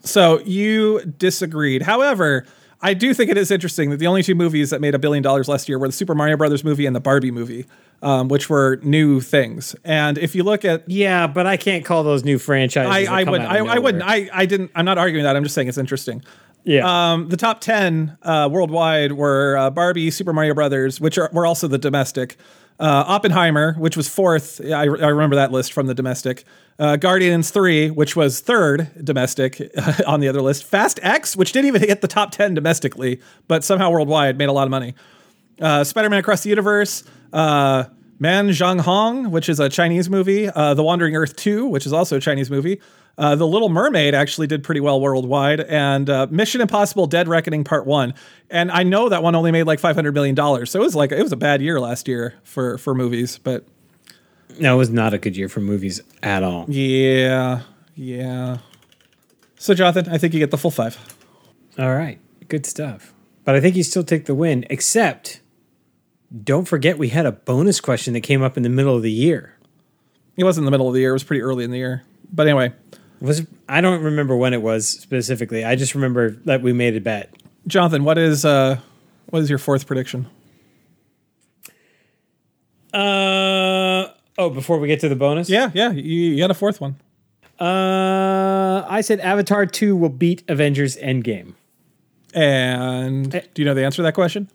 So 0.00 0.40
you 0.40 1.04
disagreed. 1.18 1.82
However, 1.82 2.46
I 2.84 2.92
do 2.92 3.14
think 3.14 3.30
it 3.30 3.38
is 3.38 3.50
interesting 3.50 3.88
that 3.90 3.96
the 3.96 4.06
only 4.06 4.22
two 4.22 4.34
movies 4.34 4.68
that 4.68 4.80
made 4.82 4.94
a 4.94 4.98
billion 4.98 5.22
dollars 5.22 5.48
last 5.48 5.70
year 5.70 5.78
were 5.78 5.88
the 5.88 5.92
Super 5.92 6.14
Mario 6.14 6.36
Brothers 6.36 6.62
movie 6.62 6.84
and 6.84 6.94
the 6.94 7.00
Barbie 7.00 7.30
movie, 7.30 7.64
um, 8.02 8.28
which 8.28 8.50
were 8.50 8.78
new 8.82 9.22
things. 9.22 9.74
And 9.84 10.18
if 10.18 10.34
you 10.34 10.42
look 10.44 10.66
at 10.66 10.86
yeah, 10.86 11.26
but 11.26 11.46
I 11.46 11.56
can't 11.56 11.82
call 11.82 12.04
those 12.04 12.24
new 12.24 12.38
franchises. 12.38 13.08
I, 13.08 13.20
I 13.20 13.24
would 13.24 13.40
I, 13.40 13.56
I 13.56 13.78
wouldn't. 13.78 14.04
I, 14.04 14.28
I 14.32 14.44
didn't 14.44 14.70
I'm 14.74 14.84
not 14.84 14.98
arguing 14.98 15.24
that 15.24 15.34
I'm 15.34 15.42
just 15.44 15.54
saying 15.54 15.68
it's 15.68 15.78
interesting. 15.78 16.22
Yeah, 16.66 17.12
Um, 17.12 17.28
the 17.30 17.36
top 17.38 17.62
ten 17.62 18.18
uh, 18.22 18.48
worldwide 18.52 19.12
were 19.12 19.56
uh, 19.56 19.70
Barbie, 19.70 20.10
Super 20.10 20.32
Mario 20.32 20.54
Brothers, 20.54 21.00
which 21.00 21.16
are 21.18 21.30
were 21.32 21.46
also 21.46 21.68
the 21.68 21.78
domestic. 21.78 22.36
Uh, 22.80 23.04
Oppenheimer, 23.06 23.74
which 23.74 23.96
was 23.96 24.08
fourth, 24.08 24.60
I, 24.60 24.82
I 24.82 24.84
remember 24.84 25.36
that 25.36 25.52
list 25.52 25.72
from 25.72 25.86
the 25.86 25.94
domestic. 25.94 26.44
Uh, 26.76 26.96
Guardians 26.96 27.50
three, 27.50 27.88
which 27.88 28.16
was 28.16 28.40
third 28.40 28.90
domestic 29.04 29.70
on 30.06 30.18
the 30.18 30.26
other 30.28 30.42
list. 30.42 30.64
Fast 30.64 30.98
X, 31.02 31.36
which 31.36 31.52
didn't 31.52 31.68
even 31.68 31.82
hit 31.82 32.00
the 32.00 32.08
top 32.08 32.32
ten 32.32 32.52
domestically, 32.52 33.20
but 33.46 33.62
somehow 33.62 33.90
worldwide 33.90 34.36
made 34.36 34.48
a 34.48 34.52
lot 34.52 34.64
of 34.64 34.70
money. 34.70 34.94
Uh, 35.60 35.84
Spider-Man 35.84 36.18
Across 36.18 36.42
the 36.42 36.50
Universe, 36.50 37.04
uh, 37.32 37.84
Man 38.18 38.48
Jiang 38.48 38.80
Hong, 38.80 39.30
which 39.30 39.48
is 39.48 39.60
a 39.60 39.68
Chinese 39.68 40.10
movie, 40.10 40.48
uh, 40.48 40.74
The 40.74 40.82
Wandering 40.82 41.14
Earth 41.14 41.36
2, 41.36 41.66
which 41.66 41.86
is 41.86 41.92
also 41.92 42.16
a 42.16 42.20
Chinese 42.20 42.50
movie. 42.50 42.80
Uh, 43.16 43.36
the 43.36 43.46
Little 43.46 43.68
Mermaid 43.68 44.14
actually 44.14 44.46
did 44.46 44.64
pretty 44.64 44.80
well 44.80 45.00
worldwide, 45.00 45.60
and 45.60 46.10
uh, 46.10 46.26
Mission 46.30 46.60
Impossible: 46.60 47.06
Dead 47.06 47.28
Reckoning 47.28 47.62
Part 47.64 47.86
One. 47.86 48.14
And 48.50 48.70
I 48.72 48.82
know 48.82 49.08
that 49.08 49.22
one 49.22 49.34
only 49.34 49.52
made 49.52 49.64
like 49.64 49.78
five 49.78 49.94
hundred 49.94 50.14
million 50.14 50.34
dollars, 50.34 50.70
so 50.70 50.80
it 50.80 50.84
was 50.84 50.96
like 50.96 51.12
it 51.12 51.22
was 51.22 51.32
a 51.32 51.36
bad 51.36 51.62
year 51.62 51.80
last 51.80 52.08
year 52.08 52.34
for 52.42 52.76
for 52.78 52.94
movies. 52.94 53.38
But 53.38 53.66
no, 54.58 54.74
it 54.74 54.78
was 54.78 54.90
not 54.90 55.14
a 55.14 55.18
good 55.18 55.36
year 55.36 55.48
for 55.48 55.60
movies 55.60 56.00
at 56.22 56.42
all. 56.42 56.66
yeah, 56.68 57.62
yeah. 57.94 58.58
So 59.56 59.74
Jonathan, 59.74 60.08
I 60.08 60.18
think 60.18 60.34
you 60.34 60.40
get 60.40 60.50
the 60.50 60.58
full 60.58 60.70
five. 60.72 60.98
All 61.78 61.94
right, 61.94 62.18
good 62.48 62.66
stuff. 62.66 63.14
But 63.44 63.54
I 63.54 63.60
think 63.60 63.76
you 63.76 63.82
still 63.82 64.04
take 64.04 64.24
the 64.26 64.34
win, 64.34 64.64
except 64.70 65.40
don't 66.42 66.66
forget 66.66 66.98
we 66.98 67.10
had 67.10 67.26
a 67.26 67.32
bonus 67.32 67.80
question 67.80 68.14
that 68.14 68.22
came 68.22 68.42
up 68.42 68.56
in 68.56 68.62
the 68.62 68.68
middle 68.68 68.96
of 68.96 69.02
the 69.02 69.12
year. 69.12 69.56
It 70.36 70.42
wasn't 70.42 70.62
in 70.62 70.64
the 70.64 70.70
middle 70.72 70.88
of 70.88 70.94
the 70.94 71.00
year; 71.00 71.10
it 71.10 71.14
was 71.14 71.24
pretty 71.24 71.42
early 71.42 71.62
in 71.62 71.70
the 71.70 71.78
year. 71.78 72.02
But 72.32 72.48
anyway, 72.48 72.72
Was 73.24 73.46
I 73.68 73.80
don't 73.80 74.02
remember 74.02 74.36
when 74.36 74.52
it 74.52 74.60
was 74.60 74.86
specifically. 74.86 75.64
I 75.64 75.76
just 75.76 75.94
remember 75.94 76.30
that 76.44 76.60
we 76.60 76.74
made 76.74 76.94
a 76.94 77.00
bet. 77.00 77.34
Jonathan, 77.66 78.04
what 78.04 78.18
is 78.18 78.44
uh, 78.44 78.78
what 79.30 79.40
is 79.40 79.48
your 79.48 79.58
fourth 79.58 79.86
prediction? 79.86 80.26
Uh 82.92 84.08
oh, 84.36 84.50
before 84.50 84.78
we 84.78 84.88
get 84.88 85.00
to 85.00 85.08
the 85.08 85.16
bonus? 85.16 85.48
Yeah, 85.48 85.70
yeah, 85.74 85.90
you, 85.90 86.02
you 86.02 86.38
got 86.38 86.50
a 86.50 86.54
fourth 86.54 86.80
one. 86.80 86.96
Uh 87.58 88.84
I 88.86 89.00
said 89.00 89.20
Avatar 89.20 89.64
2 89.64 89.96
will 89.96 90.08
beat 90.10 90.42
Avengers 90.48 90.96
Endgame. 90.98 91.54
And 92.34 93.30
do 93.32 93.62
you 93.62 93.64
know 93.64 93.74
the 93.74 93.84
answer 93.84 93.96
to 93.96 94.02
that 94.02 94.14
question? 94.14 94.48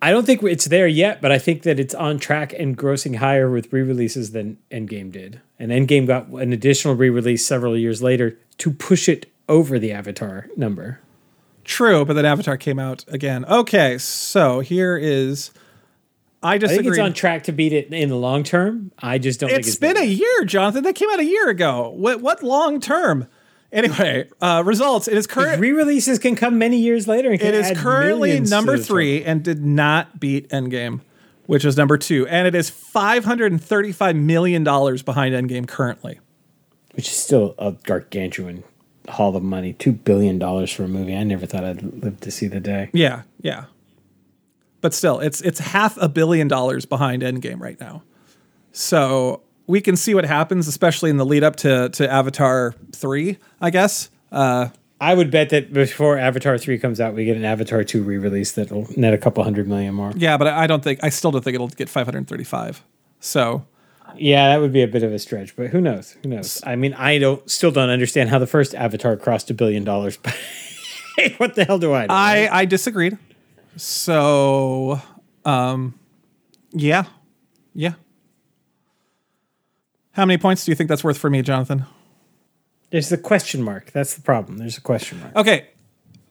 I 0.00 0.10
don't 0.10 0.24
think 0.24 0.42
it's 0.44 0.66
there 0.66 0.86
yet, 0.86 1.20
but 1.20 1.32
I 1.32 1.38
think 1.38 1.62
that 1.62 1.80
it's 1.80 1.94
on 1.94 2.18
track 2.18 2.52
and 2.52 2.78
grossing 2.78 3.16
higher 3.16 3.50
with 3.50 3.72
re-releases 3.72 4.30
than 4.30 4.58
Endgame 4.70 5.10
did. 5.10 5.40
And 5.58 5.72
Endgame 5.72 6.06
got 6.06 6.28
an 6.28 6.52
additional 6.52 6.94
re-release 6.94 7.44
several 7.44 7.76
years 7.76 8.00
later 8.00 8.38
to 8.58 8.70
push 8.70 9.08
it 9.08 9.26
over 9.48 9.78
the 9.78 9.90
Avatar 9.90 10.48
number. 10.56 11.00
True, 11.64 12.04
but 12.04 12.14
then 12.14 12.24
Avatar 12.24 12.56
came 12.56 12.78
out 12.78 13.04
again. 13.08 13.44
Okay, 13.44 13.98
so 13.98 14.60
here 14.60 14.96
is. 14.96 15.50
I 16.42 16.54
I 16.54 16.58
disagree. 16.58 16.84
think 16.84 16.92
it's 16.94 17.00
on 17.00 17.12
track 17.12 17.42
to 17.44 17.52
beat 17.52 17.72
it 17.72 17.92
in 17.92 18.08
the 18.08 18.16
long 18.16 18.44
term. 18.44 18.92
I 19.00 19.18
just 19.18 19.40
don't 19.40 19.50
think 19.50 19.60
it's 19.60 19.68
it's 19.68 19.76
been 19.78 19.94
there 19.94 20.04
a 20.04 20.06
year, 20.06 20.44
Jonathan. 20.44 20.84
That 20.84 20.94
came 20.94 21.10
out 21.10 21.18
a 21.18 21.24
year 21.24 21.48
ago. 21.48 21.90
What 21.90 22.22
what 22.22 22.42
long 22.42 22.80
term? 22.80 23.26
Anyway, 23.72 24.28
uh, 24.40 24.62
results. 24.64 25.08
It 25.08 25.18
is 25.18 25.26
current. 25.26 25.60
Re-releases 25.60 26.18
can 26.18 26.34
come 26.36 26.58
many 26.58 26.78
years 26.78 27.06
later. 27.06 27.30
And 27.30 27.38
can 27.38 27.48
It 27.48 27.54
is 27.54 27.78
currently 27.78 28.40
number 28.40 28.78
three 28.78 29.22
and 29.22 29.42
did 29.42 29.62
not 29.64 30.18
beat 30.18 30.48
Endgame, 30.48 31.00
which 31.46 31.64
is 31.66 31.76
number 31.76 31.98
two, 31.98 32.26
and 32.28 32.46
it 32.46 32.54
is 32.54 32.70
five 32.70 33.24
hundred 33.26 33.52
and 33.52 33.62
thirty-five 33.62 34.16
million 34.16 34.64
dollars 34.64 35.02
behind 35.02 35.34
Endgame 35.34 35.68
currently. 35.68 36.18
which 36.94 37.08
is 37.08 37.16
still 37.16 37.54
a 37.58 37.72
gargantuan 37.72 38.64
haul 39.08 39.36
of 39.36 39.42
money. 39.42 39.74
Two 39.74 39.92
billion 39.92 40.38
dollars 40.38 40.72
for 40.72 40.84
a 40.84 40.88
movie. 40.88 41.14
I 41.14 41.22
never 41.24 41.44
thought 41.44 41.64
I'd 41.64 41.82
live 42.02 42.20
to 42.20 42.30
see 42.30 42.46
the 42.46 42.60
day. 42.60 42.88
Yeah, 42.94 43.22
yeah. 43.42 43.64
But 44.80 44.94
still, 44.94 45.20
it's 45.20 45.42
it's 45.42 45.58
half 45.60 45.96
a 45.98 46.08
billion 46.08 46.48
dollars 46.48 46.86
behind 46.86 47.20
Endgame 47.22 47.60
right 47.60 47.78
now. 47.80 48.02
So 48.72 49.42
we 49.68 49.80
can 49.80 49.94
see 49.94 50.14
what 50.14 50.24
happens, 50.24 50.66
especially 50.66 51.10
in 51.10 51.16
the 51.18 51.26
lead 51.26 51.44
up 51.44 51.54
to 51.56 51.88
to 51.90 52.10
Avatar 52.10 52.74
three, 52.92 53.38
I 53.60 53.70
guess. 53.70 54.10
Uh, 54.32 54.70
I 55.00 55.14
would 55.14 55.30
bet 55.30 55.50
that 55.50 55.72
before 55.72 56.18
Avatar 56.18 56.58
three 56.58 56.76
comes 56.78 57.00
out, 57.00 57.14
we 57.14 57.24
get 57.24 57.36
an 57.36 57.44
Avatar 57.44 57.84
two 57.84 58.02
re-release 58.02 58.50
that'll 58.52 58.88
net 58.96 59.14
a 59.14 59.18
couple 59.18 59.44
hundred 59.44 59.68
million 59.68 59.94
more. 59.94 60.12
yeah, 60.16 60.36
but 60.36 60.48
I 60.48 60.66
don't 60.66 60.82
think 60.82 60.98
I 61.04 61.10
still 61.10 61.30
don't 61.30 61.44
think 61.44 61.54
it'll 61.54 61.68
get 61.68 61.88
five 61.88 62.06
hundred 62.06 62.26
thirty 62.26 62.42
five. 62.42 62.82
So 63.20 63.64
Yeah, 64.16 64.48
that 64.48 64.60
would 64.60 64.72
be 64.72 64.82
a 64.82 64.88
bit 64.88 65.02
of 65.04 65.12
a 65.12 65.18
stretch, 65.18 65.54
but 65.54 65.68
who 65.68 65.80
knows? 65.80 66.16
Who 66.22 66.30
knows? 66.30 66.60
I 66.66 66.74
mean, 66.74 66.94
I 66.94 67.18
don't 67.18 67.48
still 67.48 67.70
don't 67.70 67.90
understand 67.90 68.30
how 68.30 68.38
the 68.40 68.46
first 68.46 68.74
Avatar 68.74 69.16
crossed 69.16 69.50
a 69.50 69.54
billion 69.54 69.84
dollars. 69.84 70.16
But 70.16 70.34
hey, 71.16 71.34
what 71.36 71.54
the 71.54 71.64
hell 71.64 71.78
do 71.78 71.92
I 71.92 72.06
know? 72.06 72.14
I 72.14 72.48
I 72.50 72.64
disagreed. 72.64 73.18
So 73.76 75.00
um, 75.44 75.94
yeah, 76.72 77.04
yeah. 77.72 77.94
How 80.18 80.26
many 80.26 80.36
points 80.36 80.64
do 80.64 80.72
you 80.72 80.74
think 80.74 80.88
that's 80.88 81.04
worth 81.04 81.16
for 81.16 81.30
me, 81.30 81.42
Jonathan? 81.42 81.84
There's 82.90 83.08
the 83.08 83.16
question 83.16 83.62
mark. 83.62 83.92
That's 83.92 84.14
the 84.14 84.20
problem. 84.20 84.58
There's 84.58 84.76
a 84.76 84.80
question 84.80 85.20
mark. 85.20 85.36
Okay. 85.36 85.68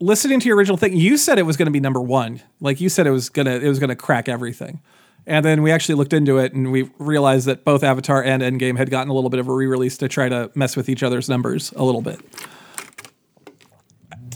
Listening 0.01 0.41
to 0.41 0.45
your 0.45 0.57
original 0.57 0.75
thing, 0.75 0.97
you 0.97 1.15
said 1.15 1.39
it 1.39 1.43
was 1.43 1.55
going 1.55 1.67
to 1.67 1.71
be 1.71 1.79
number 1.79 2.01
one. 2.01 2.41
Like 2.59 2.81
you 2.81 2.89
said, 2.89 3.07
it 3.07 3.11
was 3.11 3.29
gonna 3.29 3.55
it 3.55 3.67
was 3.69 3.79
gonna 3.79 3.95
crack 3.95 4.27
everything. 4.27 4.81
And 5.25 5.45
then 5.45 5.61
we 5.61 5.71
actually 5.71 5.95
looked 5.95 6.11
into 6.11 6.37
it 6.37 6.51
and 6.51 6.69
we 6.69 6.91
realized 6.99 7.45
that 7.47 7.63
both 7.63 7.81
Avatar 7.81 8.21
and 8.21 8.43
Endgame 8.43 8.77
had 8.77 8.89
gotten 8.89 9.09
a 9.09 9.13
little 9.13 9.29
bit 9.29 9.39
of 9.39 9.47
a 9.47 9.53
re-release 9.53 9.97
to 9.99 10.09
try 10.09 10.27
to 10.27 10.51
mess 10.53 10.75
with 10.75 10.89
each 10.89 11.01
other's 11.01 11.29
numbers 11.29 11.71
a 11.77 11.85
little 11.85 12.01
bit. 12.01 12.19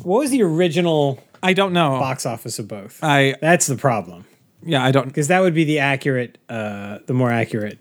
What 0.02 0.20
was 0.20 0.32
the 0.32 0.44
original 0.44 1.20
I 1.44 1.52
don't 1.52 1.74
know. 1.74 2.00
box 2.00 2.26
office 2.26 2.58
of 2.58 2.70
both? 2.70 3.04
I 3.04 3.36
That's 3.42 3.68
the 3.68 3.76
problem 3.76 4.24
yeah, 4.64 4.84
I 4.84 4.92
don't. 4.92 5.08
because 5.08 5.28
that 5.28 5.40
would 5.40 5.54
be 5.54 5.64
the 5.64 5.80
accurate, 5.80 6.38
uh, 6.48 7.00
the 7.06 7.14
more 7.14 7.32
accurate 7.32 7.80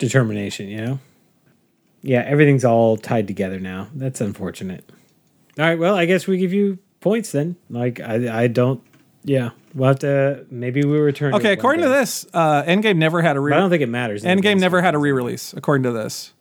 determination. 0.00 0.66
You 0.68 0.84
know. 0.84 0.98
Yeah, 2.02 2.22
everything's 2.26 2.64
all 2.64 2.96
tied 2.96 3.28
together 3.28 3.60
now. 3.60 3.88
That's 3.94 4.20
unfortunate. 4.20 4.84
All 5.58 5.66
right, 5.66 5.78
well, 5.78 5.94
I 5.94 6.06
guess 6.06 6.26
we 6.26 6.38
give 6.38 6.52
you 6.52 6.78
points 7.00 7.30
then. 7.32 7.56
Like 7.68 8.00
I, 8.00 8.44
I 8.44 8.46
don't. 8.48 8.82
Yeah, 9.22 9.50
we'll 9.74 9.88
have 9.88 9.98
to. 10.00 10.46
Maybe 10.50 10.82
we 10.82 10.96
return. 10.98 11.34
Okay, 11.34 11.52
according 11.52 11.82
to 11.82 11.90
this, 11.90 12.26
uh, 12.32 12.62
Endgame 12.62 12.96
never 12.96 13.20
had 13.20 13.36
a 13.36 13.40
re- 13.40 13.52
I 13.52 13.58
don't 13.58 13.68
think 13.68 13.82
it 13.82 13.88
matters. 13.90 14.24
Endgame 14.24 14.58
never 14.58 14.80
had 14.80 14.94
a 14.94 14.98
re-release. 14.98 15.52
According 15.52 15.82
to 15.82 15.92
this, 15.92 16.32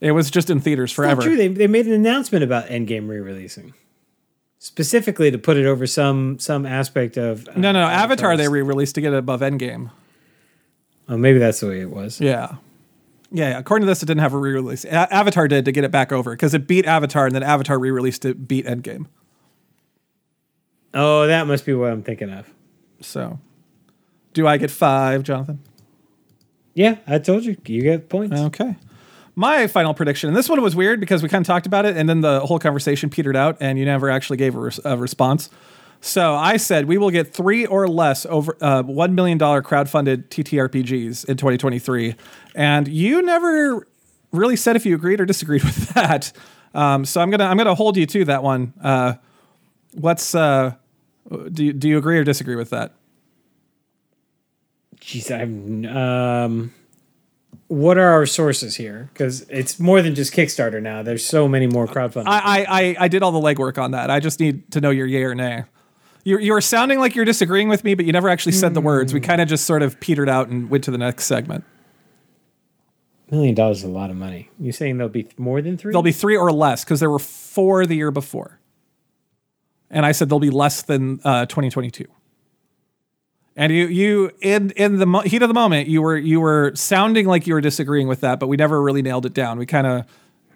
it 0.00 0.10
was 0.10 0.28
just 0.28 0.50
in 0.50 0.58
theaters 0.60 0.90
It's 0.90 0.94
forever. 0.96 1.22
true. 1.22 1.36
They, 1.36 1.46
they 1.46 1.68
made 1.68 1.86
an 1.86 1.92
announcement 1.92 2.42
about 2.42 2.66
Endgame 2.66 3.08
re-releasing, 3.08 3.74
specifically 4.58 5.30
to 5.30 5.38
put 5.38 5.56
it 5.56 5.66
over 5.66 5.86
some 5.86 6.40
some 6.40 6.66
aspect 6.66 7.16
of. 7.16 7.46
uh, 7.48 7.52
No, 7.54 7.70
no, 7.70 7.82
no. 7.82 7.86
Avatar 7.86 8.36
they 8.36 8.48
re-released 8.48 8.96
to 8.96 9.00
get 9.00 9.12
it 9.12 9.18
above 9.18 9.40
Endgame. 9.40 9.92
Oh, 11.08 11.16
maybe 11.16 11.38
that's 11.38 11.60
the 11.60 11.68
way 11.68 11.80
it 11.80 11.90
was. 11.90 12.20
Yeah. 12.20 12.56
Yeah. 13.36 13.58
According 13.58 13.84
to 13.84 13.90
this, 13.90 14.02
it 14.02 14.06
didn't 14.06 14.22
have 14.22 14.32
a 14.32 14.38
re-release. 14.38 14.84
A- 14.86 15.12
Avatar 15.14 15.46
did 15.46 15.66
to 15.66 15.72
get 15.72 15.84
it 15.84 15.90
back 15.90 16.10
over 16.10 16.30
because 16.30 16.54
it 16.54 16.66
beat 16.66 16.86
Avatar, 16.86 17.26
and 17.26 17.34
then 17.34 17.42
Avatar 17.42 17.78
re-released 17.78 18.24
it, 18.24 18.48
beat 18.48 18.64
Endgame. 18.66 19.06
Oh, 20.94 21.26
that 21.26 21.46
must 21.46 21.66
be 21.66 21.74
what 21.74 21.90
I'm 21.92 22.02
thinking 22.02 22.30
of. 22.30 22.50
So, 23.00 23.38
do 24.32 24.46
I 24.46 24.56
get 24.56 24.70
five, 24.70 25.22
Jonathan? 25.22 25.60
Yeah, 26.72 26.96
I 27.06 27.18
told 27.18 27.44
you. 27.44 27.56
You 27.66 27.82
get 27.82 28.08
points. 28.08 28.40
Okay. 28.40 28.76
My 29.34 29.66
final 29.66 29.92
prediction, 29.92 30.28
and 30.28 30.36
this 30.36 30.48
one 30.48 30.62
was 30.62 30.74
weird 30.74 30.98
because 30.98 31.22
we 31.22 31.28
kind 31.28 31.42
of 31.42 31.46
talked 31.46 31.66
about 31.66 31.84
it, 31.84 31.94
and 31.94 32.08
then 32.08 32.22
the 32.22 32.40
whole 32.40 32.58
conversation 32.58 33.10
petered 33.10 33.36
out, 33.36 33.58
and 33.60 33.78
you 33.78 33.84
never 33.84 34.08
actually 34.08 34.38
gave 34.38 34.54
a, 34.54 34.60
res- 34.60 34.80
a 34.82 34.96
response. 34.96 35.50
So 36.00 36.34
I 36.34 36.56
said 36.56 36.86
we 36.86 36.98
will 36.98 37.10
get 37.10 37.32
three 37.32 37.66
or 37.66 37.88
less 37.88 38.26
over 38.26 38.56
uh, 38.60 38.82
one 38.82 39.14
million 39.14 39.38
dollar 39.38 39.62
crowdfunded 39.62 40.28
TTRPGs 40.28 41.24
in 41.24 41.36
2023, 41.36 42.14
and 42.54 42.88
you 42.88 43.22
never 43.22 43.86
really 44.32 44.56
said 44.56 44.76
if 44.76 44.86
you 44.86 44.94
agreed 44.94 45.20
or 45.20 45.24
disagreed 45.24 45.64
with 45.64 45.88
that. 45.90 46.32
Um, 46.74 47.04
so 47.04 47.20
I'm 47.20 47.30
gonna 47.30 47.44
I'm 47.44 47.56
gonna 47.56 47.74
hold 47.74 47.96
you 47.96 48.06
to 48.06 48.24
that 48.26 48.42
one. 48.42 48.72
Uh, 48.82 49.14
what's 49.92 50.34
uh, 50.34 50.74
do 51.50 51.64
you, 51.64 51.72
do 51.72 51.88
you 51.88 51.98
agree 51.98 52.18
or 52.18 52.24
disagree 52.24 52.56
with 52.56 52.70
that? 52.70 52.92
Jeez, 55.00 55.30
I'm. 55.30 55.84
Um, 55.86 56.74
what 57.68 57.98
are 57.98 58.12
our 58.12 58.26
sources 58.26 58.76
here? 58.76 59.10
Because 59.12 59.42
it's 59.48 59.80
more 59.80 60.00
than 60.02 60.14
just 60.14 60.32
Kickstarter 60.32 60.80
now. 60.80 61.02
There's 61.02 61.26
so 61.26 61.48
many 61.48 61.66
more 61.66 61.86
crowdfunding. 61.86 62.28
I, 62.28 62.38
I, 62.38 62.66
I, 62.68 62.96
I 63.00 63.08
did 63.08 63.22
all 63.22 63.32
the 63.32 63.40
legwork 63.40 63.76
on 63.76 63.90
that. 63.90 64.08
I 64.10 64.20
just 64.20 64.38
need 64.38 64.70
to 64.72 64.80
know 64.80 64.90
your 64.90 65.06
yay 65.06 65.24
or 65.24 65.34
nay. 65.34 65.64
You're, 66.26 66.40
you're 66.40 66.60
sounding 66.60 66.98
like 66.98 67.14
you're 67.14 67.24
disagreeing 67.24 67.68
with 67.68 67.84
me, 67.84 67.94
but 67.94 68.04
you 68.04 68.10
never 68.10 68.28
actually 68.28 68.50
said 68.50 68.74
the 68.74 68.80
words. 68.80 69.14
We 69.14 69.20
kind 69.20 69.40
of 69.40 69.46
just 69.46 69.64
sort 69.64 69.82
of 69.82 70.00
petered 70.00 70.28
out 70.28 70.48
and 70.48 70.68
went 70.68 70.82
to 70.84 70.90
the 70.90 70.98
next 70.98 71.26
segment. 71.26 71.62
Million 73.30 73.54
dollars 73.54 73.78
is 73.78 73.84
a 73.84 73.88
lot 73.88 74.10
of 74.10 74.16
money. 74.16 74.50
You 74.58 74.72
saying 74.72 74.96
there'll 74.96 75.08
be 75.08 75.28
more 75.36 75.62
than 75.62 75.76
three? 75.76 75.92
There'll 75.92 76.02
be 76.02 76.10
three 76.10 76.36
or 76.36 76.50
less 76.50 76.82
because 76.82 76.98
there 76.98 77.10
were 77.10 77.20
four 77.20 77.86
the 77.86 77.94
year 77.94 78.10
before. 78.10 78.58
And 79.88 80.04
I 80.04 80.10
said 80.10 80.28
there'll 80.28 80.40
be 80.40 80.50
less 80.50 80.82
than 80.82 81.20
uh, 81.22 81.46
2022. 81.46 82.06
And 83.54 83.72
you, 83.72 83.86
you 83.86 84.32
in 84.40 84.72
in 84.72 84.98
the 84.98 85.06
mo- 85.06 85.20
heat 85.20 85.42
of 85.42 85.48
the 85.48 85.54
moment, 85.54 85.86
you 85.86 86.02
were 86.02 86.16
you 86.16 86.40
were 86.40 86.72
sounding 86.74 87.26
like 87.26 87.46
you 87.46 87.54
were 87.54 87.60
disagreeing 87.60 88.08
with 88.08 88.22
that, 88.22 88.40
but 88.40 88.48
we 88.48 88.56
never 88.56 88.82
really 88.82 89.00
nailed 89.00 89.26
it 89.26 89.32
down. 89.32 89.60
We 89.60 89.66
kind 89.66 89.86
of, 89.86 90.06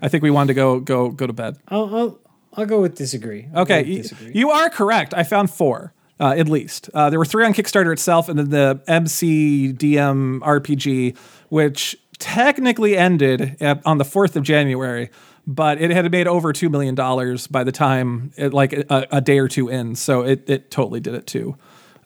I 0.02 0.08
think 0.08 0.24
we 0.24 0.32
wanted 0.32 0.48
to 0.48 0.54
go 0.54 0.80
go 0.80 1.10
go 1.10 1.28
to 1.28 1.32
bed. 1.32 1.58
I'll, 1.68 1.94
I'll, 1.94 2.18
I'll 2.54 2.66
go 2.66 2.80
with 2.80 2.94
disagree. 2.96 3.48
I'll 3.54 3.62
Okay, 3.62 3.82
with 3.84 4.02
disagree. 4.02 4.32
you 4.34 4.50
are 4.50 4.68
correct. 4.70 5.14
I 5.14 5.22
found 5.22 5.50
four 5.50 5.92
uh, 6.18 6.34
at 6.36 6.48
least. 6.48 6.90
Uh, 6.92 7.08
there 7.10 7.18
were 7.18 7.24
three 7.24 7.44
on 7.44 7.54
Kickstarter 7.54 7.92
itself, 7.92 8.28
and 8.28 8.38
then 8.38 8.50
the 8.50 8.82
MCDM 8.86 10.40
RPG, 10.40 11.16
which 11.48 11.96
technically 12.18 12.96
ended 12.96 13.56
at, 13.60 13.80
on 13.86 13.98
the 13.98 14.04
fourth 14.04 14.36
of 14.36 14.42
January, 14.42 15.10
but 15.46 15.80
it 15.80 15.90
had 15.90 16.10
made 16.12 16.26
over 16.28 16.52
two 16.52 16.68
million 16.68 16.94
dollars 16.94 17.46
by 17.46 17.64
the 17.64 17.72
time 17.72 18.32
it 18.36 18.52
like 18.52 18.72
a, 18.74 19.06
a 19.10 19.20
day 19.20 19.38
or 19.38 19.48
two 19.48 19.68
in. 19.68 19.94
So 19.94 20.22
it 20.22 20.48
it 20.48 20.70
totally 20.70 21.00
did 21.00 21.14
it 21.14 21.26
too. 21.26 21.56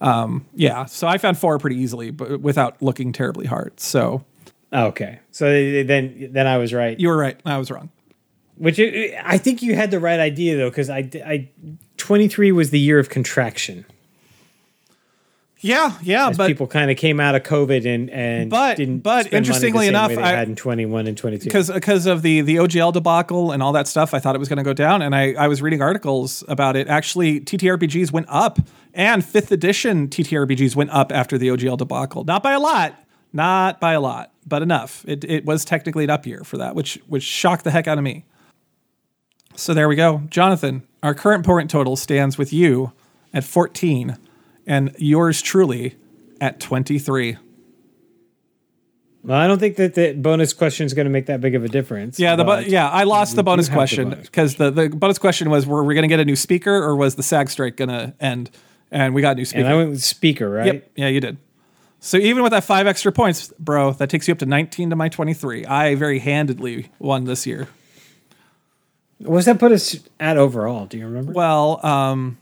Um, 0.01 0.47
yeah, 0.55 0.85
so 0.85 1.07
I 1.07 1.19
found 1.19 1.39
four 1.39 1.59
pretty 1.59 1.77
easily, 1.77 2.11
but 2.11 2.41
without 2.41 2.81
looking 2.83 3.13
terribly 3.13 3.47
hard. 3.47 3.81
So 3.81 4.25
okay, 4.73 5.21
so 5.31 5.47
then 5.85 6.29
then 6.33 6.47
I 6.47 6.59
was 6.59 6.73
right. 6.73 6.99
you 6.99 7.09
were 7.09 7.17
right. 7.17 7.39
I 7.45 7.59
was 7.59 7.71
wrong. 7.71 7.91
Which 8.57 8.79
it, 8.79 9.15
I 9.25 9.39
think 9.39 9.63
you 9.63 9.75
had 9.75 9.91
the 9.91 9.99
right 10.01 10.21
idea 10.21 10.57
though, 10.57 10.71
because 10.71 10.89
I, 10.91 11.09
I 11.27 11.49
23 11.97 12.53
was 12.53 12.71
the 12.71 12.79
year 12.79 12.99
of 12.99 13.09
contraction. 13.09 13.85
Yeah, 15.61 15.97
yeah, 16.03 16.29
As 16.29 16.37
but 16.37 16.47
people 16.49 16.67
kind 16.67 16.91
of 16.91 16.99
came 16.99 17.21
out 17.21 17.35
of 17.35 17.43
COVID 17.43 17.87
and 17.87 18.11
and 18.11 18.51
But- 18.51 18.77
didn't 18.77 18.99
but 18.99 19.27
spend 19.27 19.31
money 19.31 19.31
the 19.31 19.37
interestingly 19.39 19.87
enough, 19.89 20.11
I- 20.11 20.29
had 20.33 20.47
in 20.49 20.57
21 20.57 21.07
and 21.07 21.17
22. 21.17 21.45
because 21.45 21.71
because 21.71 22.05
of 22.05 22.21
the 22.21 22.43
the 22.43 22.57
OGL 22.57 22.93
debacle 22.93 23.51
and 23.51 23.63
all 23.63 23.73
that 23.73 23.89
stuff, 23.89 24.13
I 24.13 24.19
thought 24.19 24.35
it 24.35 24.39
was 24.39 24.49
going 24.51 24.59
to 24.59 24.63
go 24.63 24.75
down. 24.75 25.01
And 25.01 25.15
I 25.17 25.33
I 25.33 25.49
was 25.49 25.63
reading 25.63 25.81
articles 25.81 26.45
about 26.49 26.77
it. 26.77 26.87
Actually, 26.89 27.41
TTRPGs 27.41 28.13
went 28.13 28.27
up, 28.29 28.59
and 28.93 29.25
fifth 29.25 29.51
edition 29.51 30.09
TTRPGs 30.09 30.77
went 30.77 30.91
up 30.91 31.11
after 31.11 31.39
the 31.39 31.49
OGL 31.49 31.79
debacle. 31.79 32.25
Not 32.25 32.43
by 32.43 32.53
a 32.53 32.61
lot, 32.61 32.95
not 33.33 33.81
by 33.81 33.95
a 33.95 34.03
lot, 34.03 34.33
but 34.47 34.61
enough. 34.61 35.03
It 35.09 35.25
it 35.25 35.47
was 35.47 35.65
technically 35.65 36.05
an 36.05 36.11
up 36.11 36.27
year 36.27 36.45
for 36.45 36.59
that, 36.59 36.75
which 36.75 36.99
which 37.09 37.23
shocked 37.23 37.65
the 37.65 37.71
heck 37.71 37.89
out 37.89 37.97
of 37.97 38.05
me. 38.05 38.27
So 39.57 39.73
there 39.75 39.89
we 39.89 39.97
go, 39.97 40.23
Jonathan. 40.31 40.87
Our 41.03 41.15
current 41.15 41.45
point 41.45 41.71
total 41.71 41.97
stands 41.97 42.37
with 42.39 42.53
you 42.53 42.93
at 43.33 43.45
fourteen, 43.45 44.17
and 44.67 44.95
yours 44.99 45.41
truly 45.43 45.97
at 46.41 46.61
twenty 46.61 46.99
three. 46.99 47.37
well, 49.23 49.39
I 49.39 49.47
don't 49.47 49.59
think 49.59 49.77
that 49.77 49.95
the 49.95 50.13
bonus 50.13 50.53
question 50.53 50.87
is 50.87 50.93
going 50.95 51.07
to 51.07 51.11
make 51.11 51.27
that 51.27 51.41
big 51.41 51.55
of 51.55 51.65
a 51.65 51.69
difference. 51.69 52.19
Yeah, 52.19 52.37
the 52.37 52.45
bu- 52.45 52.65
yeah, 52.67 52.89
I 52.91 53.05
lost 53.05 53.37
the 53.37 53.43
bonus 53.43 53.69
question 53.69 54.11
because 54.11 54.57
the, 54.57 54.71
the 54.71 54.89
bonus 54.89 55.19
question 55.19 55.51
was 55.51 55.67
were 55.67 55.85
we 55.85 55.95
going 55.95 56.03
to 56.03 56.09
get 56.09 56.21
a 56.21 56.25
new 56.25 56.37
speaker 56.37 56.75
or 56.75 56.97
was 56.97 57.15
the 57.15 57.23
SAG 57.23 57.49
strike 57.51 57.77
going 57.77 57.89
to 57.91 58.15
end? 58.21 58.51
And 58.91 59.15
we 59.15 59.23
got 59.23 59.33
a 59.33 59.35
new 59.37 59.45
speaker. 59.45 59.65
And 59.65 59.73
I 59.73 59.77
went 59.77 59.91
with 59.91 60.03
speaker, 60.03 60.49
right? 60.49 60.67
Yep, 60.67 60.91
yeah, 60.95 61.09
you 61.09 61.21
did. 61.21 61.39
So 62.01 62.17
even 62.19 62.43
with 62.43 62.53
that 62.53 62.65
five 62.65 62.87
extra 62.87 63.11
points, 63.13 63.53
bro, 63.59 63.93
that 63.93 64.11
takes 64.11 64.29
you 64.29 64.33
up 64.33 64.39
to 64.39 64.47
19 64.47 64.91
to 64.91 64.97
my 64.97 65.09
23. 65.09 65.65
I 65.65 65.95
very 65.95 66.19
handedly 66.19 66.91
won 66.99 67.25
this 67.25 67.47
year. 67.47 67.67
What's 69.19 69.47
that 69.47 69.59
put 69.59 69.73
us 69.73 69.99
at 70.21 70.37
overall? 70.37 70.87
Do 70.87 70.99
you 70.99 71.07
remember? 71.07 71.33
Well, 71.33 71.85
um, 71.85 72.39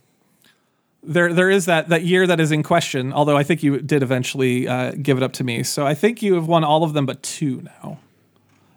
there 1.03 1.33
there 1.33 1.51
is 1.51 1.67
that 1.67 1.89
that 1.89 2.05
year 2.05 2.27
that 2.27 2.41
is 2.41 2.53
in 2.53 2.63
question. 2.63 3.13
Although 3.13 3.37
I 3.37 3.43
think 3.43 3.63
you 3.63 3.81
did 3.81 4.03
eventually 4.03 4.69
uh, 4.69 4.93
give 4.93 5.17
it 5.17 5.23
up 5.23 5.33
to 5.35 5.45
me, 5.45 5.63
so 5.63 5.87
I 5.87 5.95
think 5.95 6.23
you 6.23 6.35
have 6.35 6.47
won 6.47 6.65
all 6.65 6.85
of 6.85 6.93
them 6.93 7.07
but 7.07 7.23
two 7.23 7.63
now. 7.63 7.99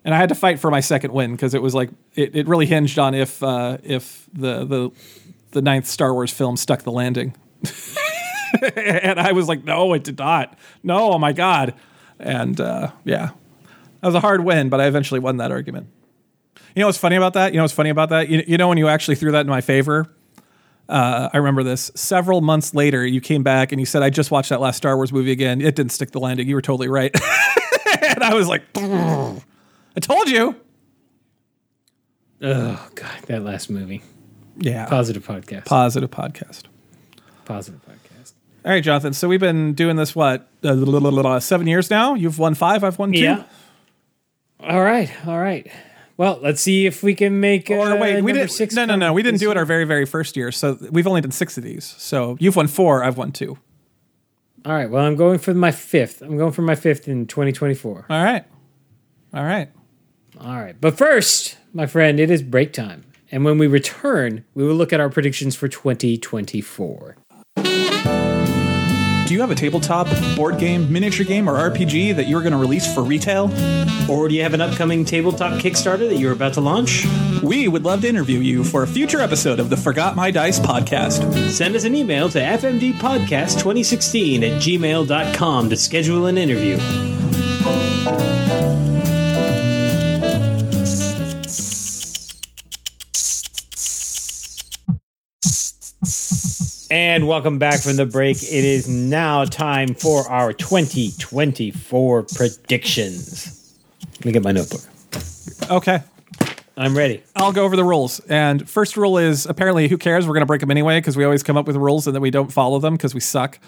And 0.04 0.14
I 0.14 0.18
had 0.18 0.30
to 0.30 0.36
fight 0.36 0.60
for 0.60 0.70
my 0.70 0.82
second 0.82 1.14
win 1.14 1.32
because 1.32 1.54
it 1.54 1.62
was 1.62 1.74
like 1.74 1.90
it, 2.16 2.36
it 2.36 2.48
really 2.48 2.66
hinged 2.68 3.00
on 3.00 3.14
if 3.16 3.42
uh, 3.42 3.78
if 3.84 4.28
the 4.34 4.66
the 4.66 4.92
the 5.52 5.62
ninth 5.62 5.88
Star 5.88 6.14
Wars 6.14 6.32
film 6.32 6.58
stuck 6.58 6.84
the 6.84 6.92
landing. 6.92 7.36
and 8.76 9.20
I 9.20 9.32
was 9.32 9.48
like, 9.48 9.64
no, 9.64 9.94
it 9.94 10.04
did 10.04 10.20
not. 10.20 10.58
No, 10.84 11.14
oh 11.14 11.18
my 11.18 11.34
god. 11.34 11.74
And 12.20 12.60
uh, 12.60 12.92
yeah, 13.04 13.32
that 14.02 14.08
was 14.08 14.16
a 14.16 14.20
hard 14.20 14.44
win, 14.44 14.70
but 14.70 14.80
I 14.80 14.88
eventually 14.88 15.20
won 15.20 15.38
that 15.38 15.52
argument. 15.52 15.88
You 16.76 16.82
know 16.82 16.88
what's 16.88 16.98
funny 16.98 17.16
about 17.16 17.34
that? 17.34 17.54
You 17.54 17.58
know 17.58 17.64
what's 17.64 17.74
funny 17.74 17.90
about 17.90 18.10
that? 18.10 18.30
You, 18.30 18.44
you 18.48 18.58
know 18.58 18.68
when 18.68 18.78
you 18.78 18.88
actually 18.88 19.16
threw 19.16 19.32
that 19.32 19.42
in 19.42 19.48
my 19.48 19.62
favor? 19.62 20.10
Uh, 20.88 21.30
I 21.34 21.38
remember 21.38 21.64
this. 21.64 21.90
Several 21.96 22.42
months 22.42 22.74
later, 22.74 23.06
you 23.06 23.22
came 23.22 23.44
back 23.44 23.72
and 23.72 23.80
you 23.80 23.86
said, 23.86 24.04
I 24.04 24.10
just 24.10 24.30
watched 24.30 24.50
that 24.50 24.62
last 24.62 24.78
Star 24.78 24.96
Wars 24.96 25.12
movie 25.12 25.32
again. 25.32 25.62
It 25.62 25.76
didn't 25.76 25.92
stick 25.92 26.12
the 26.12 26.20
landing. 26.20 26.48
You 26.48 26.56
were 26.56 26.62
totally 26.62 26.90
right. 26.90 27.12
and 28.02 28.24
I 28.24 28.34
was 28.34 28.48
like, 28.48 28.64
I 28.76 30.00
told 30.00 30.30
you. 30.30 30.56
oh 32.42 32.90
god, 32.94 33.22
that 33.28 33.44
last 33.44 33.70
movie. 33.70 34.04
Yeah. 34.58 34.86
Positive 34.86 35.26
podcast. 35.26 35.66
Positive 35.66 36.12
podcast. 36.12 36.64
Positive 37.46 37.82
podcast. 37.82 38.34
All 38.64 38.72
right, 38.72 38.84
Jonathan. 38.84 39.14
So 39.14 39.28
we've 39.28 39.40
been 39.40 39.74
doing 39.74 39.96
this, 39.96 40.16
what, 40.16 40.48
uh, 40.64 41.40
seven 41.40 41.68
years 41.68 41.90
now? 41.90 42.14
You've 42.14 42.40
won 42.40 42.56
five, 42.56 42.84
I've 42.84 42.98
won 43.00 43.12
two. 43.12 43.20
Yeah. 43.20 43.44
All 44.60 44.82
right. 44.82 45.12
All 45.28 45.40
right. 45.40 45.72
Well, 46.18 46.40
let's 46.42 46.62
see 46.62 46.86
if 46.86 47.04
we 47.04 47.14
can 47.14 47.40
make. 47.40 47.70
Or 47.70 47.92
uh, 47.92 47.98
wait, 47.98 48.22
we 48.24 48.32
didn't. 48.32 48.52
Six 48.52 48.74
no, 48.74 48.86
no, 48.86 48.96
no. 48.96 49.14
We 49.14 49.22
didn't 49.22 49.40
do 49.40 49.52
it 49.52 49.58
our 49.58 49.66
very, 49.66 49.84
very 49.84 50.06
first 50.06 50.38
year. 50.38 50.52
So 50.52 50.78
we've 50.92 51.08
only 51.08 51.22
done 51.22 51.32
six 51.32 51.58
of 51.58 51.64
these. 51.64 51.84
So 51.84 52.38
you've 52.40 52.56
won 52.56 52.68
four. 52.68 53.04
I've 53.04 53.18
won 53.18 53.32
two. 53.32 53.58
All 54.66 54.74
right. 54.74 54.90
Well, 54.90 55.06
I'm 55.06 55.16
going 55.16 55.40
for 55.40 55.54
my 55.54 55.72
fifth. 55.72 56.22
I'm 56.22 56.38
going 56.38 56.54
for 56.54 56.62
my 56.62 56.76
fifth 56.76 57.08
in 57.08 57.28
2024. 57.28 58.06
All 58.10 58.24
right. 58.24 58.46
All 59.34 59.44
right. 59.44 59.70
All 60.40 60.56
right. 60.56 60.76
But 60.80 60.98
first, 60.98 61.58
my 61.74 61.86
friend, 61.86 62.20
it 62.20 62.32
is 62.32 62.42
break 62.42 62.74
time. 62.74 63.06
And 63.32 63.44
when 63.44 63.58
we 63.58 63.68
return, 63.68 64.46
we 64.54 64.64
will 64.64 64.76
look 64.76 64.94
at 64.94 65.00
our 65.00 65.10
predictions 65.10 65.56
for 65.56 65.68
2024. 65.68 67.18
Do 69.26 69.34
you 69.34 69.42
have 69.42 69.50
a 69.52 69.56
tabletop, 69.56 70.08
board 70.36 70.60
game, 70.60 70.92
miniature 70.92 71.26
game, 71.26 71.50
or 71.50 71.54
RPG 71.72 72.16
that 72.16 72.28
you're 72.28 72.42
going 72.42 72.52
to 72.52 72.60
release 72.60 72.94
for 72.94 73.02
retail? 73.04 73.46
Or 74.10 74.28
do 74.28 74.36
you 74.36 74.44
have 74.44 74.54
an 74.54 74.62
upcoming 74.62 75.04
tabletop 75.04 75.54
Kickstarter 75.62 76.08
that 76.08 76.18
you're 76.18 76.34
about 76.34 76.54
to 76.54 76.62
launch? 76.62 77.08
We 77.42 77.68
would 77.68 77.84
love 77.84 78.02
to 78.02 78.08
interview 78.08 78.38
you 78.40 78.64
for 78.64 78.84
a 78.84 78.88
future 78.88 79.20
episode 79.20 79.60
of 79.60 79.72
the 79.72 79.78
Forgot 79.78 80.16
My 80.16 80.30
Dice 80.30 80.60
podcast. 80.60 81.50
Send 81.50 81.76
us 81.76 81.86
an 81.86 81.96
email 81.96 82.30
to 82.30 82.40
fmdpodcast2016 82.40 84.44
at 84.44 84.62
gmail.com 84.62 85.70
to 85.70 85.76
schedule 85.76 86.28
an 86.28 86.38
interview. 86.38 86.78
And 96.96 97.28
welcome 97.28 97.60
back 97.60 97.82
from 97.82 97.98
the 97.98 98.06
break. 98.06 98.38
It 98.42 98.64
is 98.64 98.88
now 98.88 99.44
time 99.44 99.96
for 99.96 100.26
our 100.30 100.54
2024 100.54 102.24
predictions. 102.24 103.78
Let 104.14 104.26
me 104.26 104.32
get 104.32 104.42
my 104.42 104.54
notebook. 104.54 104.80
Okay. 105.70 106.00
I'm 106.78 106.96
ready. 106.96 107.22
I'll 107.36 107.52
go 107.52 107.66
over 107.66 107.76
the 107.76 107.84
rules. 107.84 108.22
And 108.22 108.70
first 108.70 108.96
rule 108.96 109.18
is 109.18 109.46
apparently 109.46 109.90
who 109.90 109.98
cares? 109.98 110.26
We're 110.26 110.36
going 110.36 110.44
to 110.44 110.46
break 110.46 110.62
them 110.62 110.72
anyway 110.72 111.00
because 111.00 111.18
we 111.18 111.26
always 111.26 111.44
come 111.44 111.58
up 111.58 111.68
with 111.68 111.76
rules 111.76 112.08
and 112.08 112.16
then 112.16 112.22
we 112.22 112.32
don't 112.32 112.54
follow 112.54 112.80
them 112.80 112.94
because 112.94 113.14
we 113.14 113.20
suck. 113.20 113.60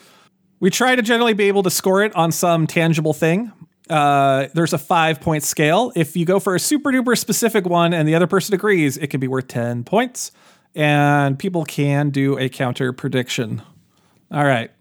We 0.62 0.70
try 0.70 0.96
to 0.96 1.02
generally 1.02 1.34
be 1.34 1.50
able 1.50 1.64
to 1.64 1.70
score 1.70 2.04
it 2.04 2.16
on 2.16 2.32
some 2.32 2.66
tangible 2.66 3.12
thing. 3.12 3.52
Uh, 3.90 4.48
there's 4.54 4.72
a 4.72 4.78
five 4.78 5.20
point 5.20 5.44
scale. 5.44 5.92
If 5.98 6.16
you 6.16 6.26
go 6.26 6.40
for 6.40 6.56
a 6.56 6.62
super 6.62 6.94
duper 6.94 7.18
specific 7.18 7.66
one 7.66 7.94
and 7.94 8.08
the 8.08 8.16
other 8.16 8.28
person 8.28 8.56
agrees, 8.56 8.96
it 8.96 9.08
can 9.08 9.20
be 9.20 9.28
worth 9.28 9.50
10 9.50 9.84
points. 9.84 10.32
And 10.76 11.40
people 11.40 11.66
can 11.66 12.10
do 12.10 12.38
a 12.38 12.50
counter 12.50 12.94
prediction. 12.94 13.62
All 14.32 14.46
right. 14.46 14.72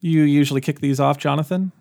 You 0.00 0.22
usually 0.22 0.60
kick 0.60 0.80
these 0.80 0.98
off, 0.98 1.18
Jonathan. 1.18 1.72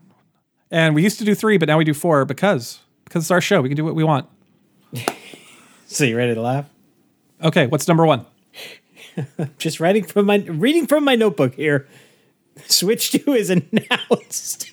And 0.71 0.93
we 0.93 1.03
used 1.03 1.17
to 1.19 1.25
do 1.25 1.33
three, 1.33 1.57
but 1.57 1.67
now 1.67 1.77
we 1.77 1.83
do 1.83 1.93
four 1.93 2.25
because 2.25 2.79
because 3.05 3.23
it's 3.23 3.31
our 3.31 3.41
show. 3.41 3.61
We 3.61 3.69
can 3.69 3.75
do 3.75 3.85
what 3.85 3.95
we 3.95 4.03
want. 4.03 4.27
So 5.91 6.03
you 6.03 6.15
ready 6.15 6.35
to 6.35 6.41
laugh? 6.41 6.69
Okay, 7.43 7.65
what's 7.65 7.87
number 7.87 8.05
one? 8.05 8.23
Just 9.57 9.79
writing 9.79 10.03
from 10.03 10.27
my 10.27 10.35
reading 10.35 10.85
from 10.85 11.03
my 11.03 11.15
notebook 11.15 11.55
here. 11.55 11.87
Switch 12.67 13.11
2 13.11 13.33
is 13.33 13.49
announced 13.49 14.69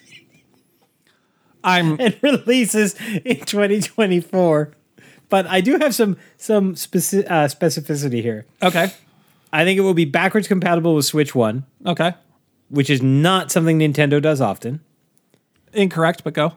I'm 1.67 1.97
and 2.01 2.17
releases 2.23 2.95
in 3.25 3.41
2024. 3.41 4.73
But 5.29 5.47
I 5.47 5.61
do 5.61 5.79
have 5.79 5.95
some 5.95 6.16
some 6.37 6.74
speci- 6.74 7.24
uh, 7.31 7.47
specificity 7.49 8.22
here. 8.22 8.47
okay. 8.62 8.93
I 9.53 9.64
think 9.64 9.79
it 9.79 9.83
will 9.83 9.95
be 9.95 10.05
backwards 10.05 10.49
compatible 10.49 10.95
with 10.95 11.05
Switch 11.07 11.35
1, 11.35 11.64
Okay. 11.87 12.12
which 12.68 12.91
is 12.91 13.01
not 13.01 13.51
something 13.51 13.79
Nintendo 13.79 14.20
does 14.20 14.41
often. 14.41 14.81
Incorrect, 15.72 16.22
but 16.24 16.35
go. 16.35 16.55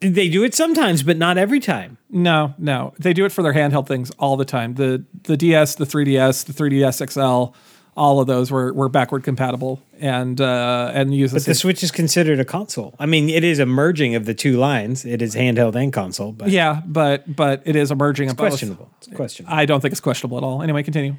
They 0.00 0.28
do 0.30 0.42
it 0.44 0.54
sometimes, 0.54 1.02
but 1.02 1.18
not 1.18 1.36
every 1.36 1.60
time. 1.60 1.98
No, 2.08 2.54
no. 2.56 2.94
They 2.98 3.12
do 3.12 3.26
it 3.26 3.32
for 3.32 3.42
their 3.42 3.52
handheld 3.52 3.86
things 3.86 4.10
all 4.18 4.36
the 4.38 4.46
time. 4.46 4.74
The 4.74 5.04
the 5.24 5.36
DS, 5.36 5.74
the 5.74 5.84
3DS, 5.84 6.46
the 6.46 6.52
3DS 6.54 7.10
XL, 7.10 7.54
all 7.96 8.20
of 8.20 8.26
those 8.26 8.50
were, 8.50 8.72
were 8.72 8.88
backward 8.88 9.24
compatible 9.24 9.82
and 9.98 10.40
uh, 10.40 10.90
and 10.94 11.14
use 11.14 11.32
the 11.32 11.36
But 11.40 11.44
the 11.46 11.54
Switch 11.54 11.82
is 11.82 11.90
considered 11.90 12.38
a 12.40 12.44
console. 12.44 12.94
I 12.98 13.06
mean, 13.06 13.28
it 13.28 13.44
is 13.44 13.58
a 13.58 13.66
merging 13.66 14.14
of 14.14 14.24
the 14.26 14.34
two 14.34 14.56
lines. 14.58 15.04
It 15.04 15.20
is 15.20 15.34
handheld 15.34 15.74
and 15.74 15.92
console, 15.92 16.32
but 16.32 16.48
Yeah, 16.50 16.82
but 16.86 17.34
but 17.34 17.62
it 17.64 17.76
is 17.76 17.90
emerging 17.90 18.30
of 18.30 18.36
both. 18.36 18.48
questionable. 18.48 18.90
It's 18.98 19.08
questionable. 19.14 19.54
I 19.54 19.66
don't 19.66 19.80
think 19.80 19.92
it's 19.92 20.00
questionable 20.00 20.38
at 20.38 20.44
all. 20.44 20.62
Anyway, 20.62 20.82
continue. 20.82 21.16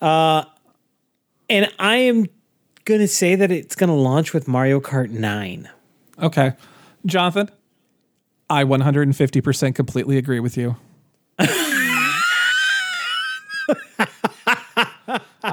Uh, 0.00 0.44
and 1.50 1.70
I 1.78 1.96
am 1.96 2.26
going 2.84 3.00
to 3.00 3.08
say 3.08 3.34
that 3.34 3.50
it's 3.50 3.74
going 3.74 3.88
to 3.88 3.94
launch 3.96 4.32
with 4.32 4.46
Mario 4.48 4.80
Kart 4.80 5.10
9. 5.10 5.68
Okay. 6.22 6.52
Jonathan, 7.04 7.50
I 8.48 8.64
150% 8.64 9.74
completely 9.74 10.16
agree 10.18 10.40
with 10.40 10.56
you. 10.56 10.76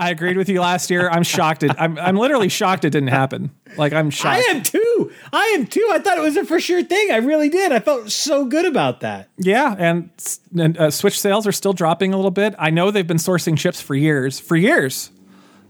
I 0.05 0.11
agreed 0.11 0.37
with 0.37 0.49
you 0.49 0.61
last 0.61 0.91
year. 0.91 1.09
I'm 1.09 1.23
shocked. 1.23 1.63
It, 1.63 1.71
I'm, 1.79 1.97
I'm 1.97 2.15
literally 2.15 2.47
shocked 2.47 2.85
it 2.85 2.91
didn't 2.91 3.09
happen. 3.09 3.49
Like, 3.75 3.91
I'm 3.91 4.11
shocked. 4.11 4.45
I 4.47 4.51
am 4.51 4.61
too. 4.61 5.11
I 5.33 5.55
am 5.57 5.65
too. 5.65 5.89
I 5.91 5.97
thought 5.97 6.19
it 6.19 6.21
was 6.21 6.37
a 6.37 6.45
for 6.45 6.59
sure 6.59 6.83
thing. 6.83 7.09
I 7.09 7.17
really 7.17 7.49
did. 7.49 7.71
I 7.71 7.79
felt 7.79 8.11
so 8.11 8.45
good 8.45 8.65
about 8.65 8.99
that. 8.99 9.29
Yeah, 9.37 9.75
and, 9.79 10.11
and 10.55 10.77
uh, 10.77 10.91
Switch 10.91 11.19
sales 11.19 11.47
are 11.47 11.51
still 11.51 11.73
dropping 11.73 12.13
a 12.13 12.17
little 12.17 12.29
bit. 12.29 12.53
I 12.59 12.69
know 12.69 12.91
they've 12.91 13.07
been 13.07 13.17
sourcing 13.17 13.57
chips 13.57 13.81
for 13.81 13.95
years, 13.95 14.39
for 14.39 14.55
years. 14.55 15.09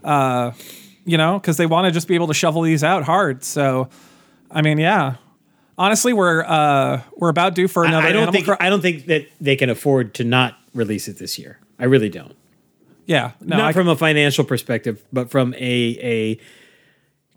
Uh, 0.03 0.51
you 1.05 1.17
know, 1.17 1.39
because 1.39 1.55
they 1.55 1.65
want 1.65 1.85
to 1.85 1.91
just 1.91 2.09
be 2.09 2.15
able 2.15 2.27
to 2.27 2.33
shovel 2.33 2.61
these 2.63 2.83
out 2.83 3.03
hard. 3.03 3.41
So, 3.45 3.87
I 4.51 4.61
mean, 4.61 4.79
yeah. 4.79 5.15
Honestly, 5.77 6.11
we're 6.11 6.43
uh, 6.43 7.03
we're 7.15 7.29
about 7.29 7.55
due 7.55 7.69
for 7.69 7.85
another. 7.85 8.07
I 8.07 8.11
don't 8.11 8.33
think 8.33 8.45
Cro- 8.45 8.57
I 8.59 8.69
don't 8.69 8.81
think 8.81 9.05
that 9.05 9.27
they 9.39 9.55
can 9.55 9.69
afford 9.69 10.13
to 10.15 10.25
not 10.25 10.57
release 10.73 11.07
it 11.07 11.19
this 11.19 11.39
year. 11.39 11.59
I 11.79 11.85
really 11.85 12.09
don't. 12.09 12.35
Yeah, 13.05 13.31
no, 13.41 13.57
not 13.57 13.69
I, 13.69 13.71
from 13.73 13.87
a 13.87 13.95
financial 13.95 14.43
perspective, 14.43 15.03
but 15.13 15.29
from 15.29 15.53
a 15.55 15.97
a 16.01 16.39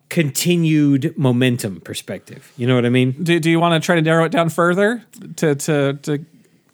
continued 0.09 1.17
momentum 1.19 1.81
perspective. 1.81 2.53
You 2.57 2.67
know 2.67 2.75
what 2.75 2.87
I 2.87 2.89
mean? 2.89 3.13
do, 3.23 3.39
do 3.39 3.51
you 3.51 3.61
want 3.61 3.81
to 3.81 3.85
try 3.85 3.97
to 3.97 4.03
narrow 4.03 4.25
it 4.25 4.33
down 4.33 4.49
further 4.49 5.05
to 5.37 5.55
to 5.55 5.95
to 6.03 6.25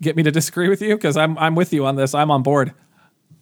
get 0.00 0.16
me 0.16 0.22
to 0.22 0.30
disagree 0.30 0.68
with 0.68 0.82
you? 0.82 0.96
Because 0.96 1.16
I'm 1.16 1.36
I'm 1.38 1.54
with 1.54 1.72
you 1.72 1.86
on 1.86 1.96
this. 1.96 2.14
I'm 2.14 2.30
on 2.30 2.42
board. 2.42 2.72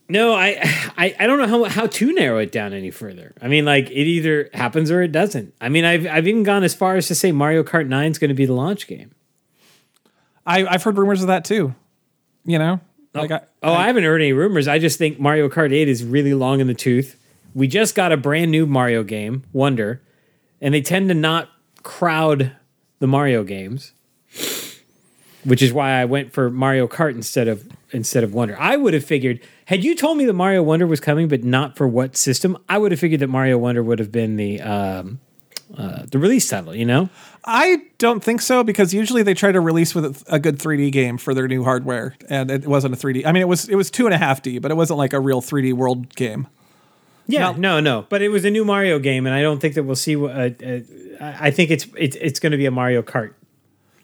No, 0.09 0.35
I, 0.35 0.59
I 0.97 1.15
I 1.21 1.27
don't 1.27 1.39
know 1.39 1.47
how 1.47 1.65
how 1.65 1.87
to 1.87 2.13
narrow 2.13 2.39
it 2.39 2.53
down 2.53 2.73
any 2.73 2.91
further. 2.91 3.33
I 3.41 3.49
mean, 3.49 3.65
like 3.65 3.91
it 3.91 4.05
either 4.05 4.51
happens 4.53 4.91
or 4.91 5.03
it 5.03 5.13
doesn't. 5.13 5.55
I 5.61 5.69
mean, 5.69 5.85
I've 5.85 6.07
I've 6.07 6.27
even 6.27 6.43
gone 6.43 6.65
as 6.65 6.75
far 6.75 6.97
as 6.97 7.09
to 7.09 7.15
say 7.15 7.33
Mario 7.33 7.63
Kart 7.63 7.89
9 7.89 8.11
is 8.11 8.19
going 8.19 8.29
to 8.29 8.35
be 8.35 8.47
the 8.47 8.53
launch 8.53 8.87
game. 8.87 9.15
I 10.47 10.67
I've 10.67 10.83
heard 10.83 10.99
rumors 10.99 11.23
of 11.23 11.29
that 11.29 11.45
too. 11.45 11.75
You 12.45 12.59
know, 12.59 12.81
like 13.15 13.31
I, 13.31 13.41
Oh, 13.63 13.73
I 13.73 13.87
haven't 13.87 14.05
heard 14.05 14.21
any 14.21 14.33
rumors. 14.33 14.67
I 14.69 14.79
just 14.79 14.99
think 14.99 15.19
Mario 15.21 15.49
Kart 15.49 15.73
8 15.73 15.89
is 15.89 16.05
really 16.05 16.35
long 16.35 16.61
in 16.61 16.67
the 16.67 16.75
tooth. 16.75 17.19
We 17.55 17.69
just 17.69 17.95
got 17.95 18.13
a 18.13 18.17
brand 18.17 18.51
new 18.51 18.65
Mario 18.67 19.03
game, 19.03 19.45
Wonder, 19.53 20.01
and 20.61 20.73
they 20.73 20.81
tend 20.81 21.09
to 21.09 21.15
not 21.15 21.51
crowd 21.83 22.53
the 22.99 23.07
Mario 23.07 23.45
games, 23.45 23.93
which 25.45 25.61
is 25.61 25.73
why 25.73 25.93
I 26.01 26.05
went 26.05 26.33
for 26.33 26.51
Mario 26.51 26.87
Kart 26.89 27.15
instead 27.15 27.49
of 27.49 27.69
instead 27.91 28.25
of 28.25 28.33
Wonder. 28.33 28.57
I 28.59 28.77
would 28.77 28.95
have 28.95 29.05
figured 29.05 29.41
had 29.67 29.85
you 29.85 29.95
told 29.95 30.17
me 30.19 30.25
that 30.25 30.33
Mario 30.33 30.63
Wonder 30.63 30.87
was 30.87 31.01
coming, 31.01 31.29
but 31.29 31.45
not 31.45 31.77
for 31.77 31.87
what 31.87 32.17
system, 32.17 32.57
I 32.69 32.79
would 32.79 32.91
have 32.93 33.01
figured 33.01 33.21
that 33.21 33.29
Mario 33.29 33.59
Wonder 33.59 33.83
would 33.83 33.99
have 33.99 34.11
been 34.13 34.37
the 34.37 34.61
um, 34.61 35.21
uh, 35.77 36.05
the 36.11 36.19
release 36.19 36.49
title. 36.49 36.75
You 36.75 36.85
know, 36.85 37.09
I 37.45 37.83
don't 37.99 38.23
think 38.23 38.41
so 38.41 38.63
because 38.63 38.93
usually 38.95 39.23
they 39.23 39.35
try 39.35 39.53
to 39.53 39.61
release 39.61 39.95
with 39.95 40.05
a, 40.29 40.35
a 40.35 40.39
good 40.39 40.59
3D 40.59 40.93
game 40.93 41.19
for 41.19 41.35
their 41.35 41.49
new 41.49 41.65
hardware, 41.65 42.15
and 42.29 42.51
it 42.51 42.67
wasn't 42.67 42.95
a 42.95 42.97
3D. 42.97 43.25
I 43.27 43.33
mean, 43.33 43.43
it 43.43 43.49
was 43.49 43.69
it 43.69 43.75
was 43.77 43.91
two 43.91 44.07
and 44.07 44.15
a 44.15 44.19
half 44.19 44.43
D, 44.43 44.59
but 44.59 44.71
it 44.71 44.75
wasn't 44.77 44.99
like 44.99 45.13
a 45.13 45.21
real 45.21 45.41
3D 45.41 45.73
world 45.75 46.15
game. 46.15 46.47
Yeah, 47.29 47.55
no, 47.57 47.79
no, 47.81 48.05
but 48.09 48.21
it 48.21 48.29
was 48.31 48.45
a 48.45 48.51
new 48.51 48.65
Mario 48.65 48.99
game, 48.99 49.27
and 49.27 49.35
I 49.35 49.43
don't 49.43 49.61
think 49.61 49.75
that 49.75 49.85
we'll 49.85 49.95
see. 49.97 50.17
what- 50.17 50.33
Uh, 50.37 50.51
uh, 50.65 50.81
I 51.21 51.47
I 51.47 51.51
think 51.53 51.71
it's 51.71 51.87
it's 51.97 52.17
it's 52.21 52.41
going 52.41 52.51
to 52.51 52.59
be 52.59 52.67
a 52.67 52.71
Mario 52.71 53.01
Kart. 53.03 53.33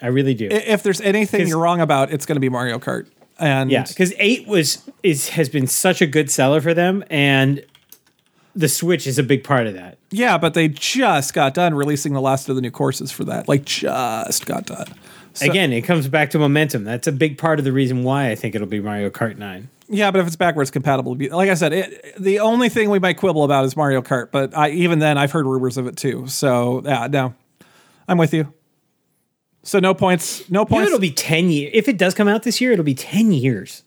I 0.00 0.06
really 0.06 0.34
do. 0.34 0.46
If 0.50 0.84
there's 0.84 1.00
anything 1.00 1.40
'Cause- 1.40 1.48
you're 1.48 1.58
wrong 1.58 1.80
about, 1.80 2.12
it's 2.12 2.24
going 2.26 2.36
to 2.36 2.40
be 2.40 2.48
Mario 2.48 2.78
Kart. 2.78 3.06
And 3.40 3.70
yeah, 3.72 3.84
because 3.86 4.12
eight 4.18 4.46
was 4.46 4.88
is 5.02 5.30
has 5.30 5.48
been 5.48 5.66
such 5.66 6.00
a 6.00 6.06
good 6.06 6.30
seller 6.30 6.60
for 6.60 6.74
them, 6.74 7.04
and 7.10 7.64
the 8.54 8.68
Switch 8.68 9.06
is 9.06 9.18
a 9.18 9.22
big 9.22 9.44
part 9.44 9.66
of 9.66 9.74
that. 9.74 9.98
yeah, 10.10 10.36
but 10.38 10.54
they 10.54 10.68
just 10.68 11.34
got 11.34 11.54
done 11.54 11.74
releasing 11.74 12.12
the 12.12 12.20
last 12.20 12.48
of 12.48 12.56
the 12.56 12.62
new 12.62 12.70
courses 12.70 13.10
for 13.12 13.24
that. 13.24 13.48
Like 13.48 13.64
just 13.64 14.46
got 14.46 14.66
done. 14.66 14.86
So- 15.34 15.46
Again, 15.48 15.72
it 15.72 15.82
comes 15.82 16.08
back 16.08 16.30
to 16.30 16.38
momentum. 16.38 16.84
That's 16.84 17.06
a 17.06 17.12
big 17.12 17.38
part 17.38 17.58
of 17.60 17.64
the 17.64 17.72
reason 17.72 18.02
why 18.02 18.30
I 18.30 18.34
think 18.34 18.54
it'll 18.54 18.66
be 18.66 18.80
Mario 18.80 19.10
Kart 19.10 19.36
Nine. 19.38 19.68
Yeah, 19.90 20.10
but 20.10 20.20
if 20.20 20.26
it's 20.26 20.36
backwards 20.36 20.70
compatible, 20.70 21.14
be- 21.14 21.30
like 21.30 21.48
I 21.48 21.54
said, 21.54 21.72
it, 21.72 22.14
the 22.18 22.40
only 22.40 22.68
thing 22.68 22.90
we 22.90 22.98
might 22.98 23.16
quibble 23.16 23.44
about 23.44 23.64
is 23.64 23.76
Mario 23.76 24.02
Kart. 24.02 24.30
But 24.30 24.56
I, 24.56 24.70
even 24.70 24.98
then, 24.98 25.16
I've 25.16 25.30
heard 25.32 25.46
rumors 25.46 25.76
of 25.78 25.86
it 25.86 25.96
too. 25.96 26.26
So 26.26 26.82
yeah, 26.84 27.06
no, 27.06 27.34
I'm 28.08 28.18
with 28.18 28.34
you. 28.34 28.52
So 29.62 29.78
no 29.78 29.94
points. 29.94 30.40
No 30.50 30.60
You 30.60 30.64
know, 30.64 30.66
points. 30.66 30.86
it'll 30.88 30.98
be 31.00 31.10
ten 31.12 31.50
years 31.50 31.70
if 31.74 31.88
it 31.88 31.96
does 31.98 32.14
come 32.14 32.28
out 32.28 32.42
this 32.42 32.60
year. 32.60 32.72
It'll 32.72 32.84
be 32.84 32.94
ten 32.94 33.30
years 33.32 33.82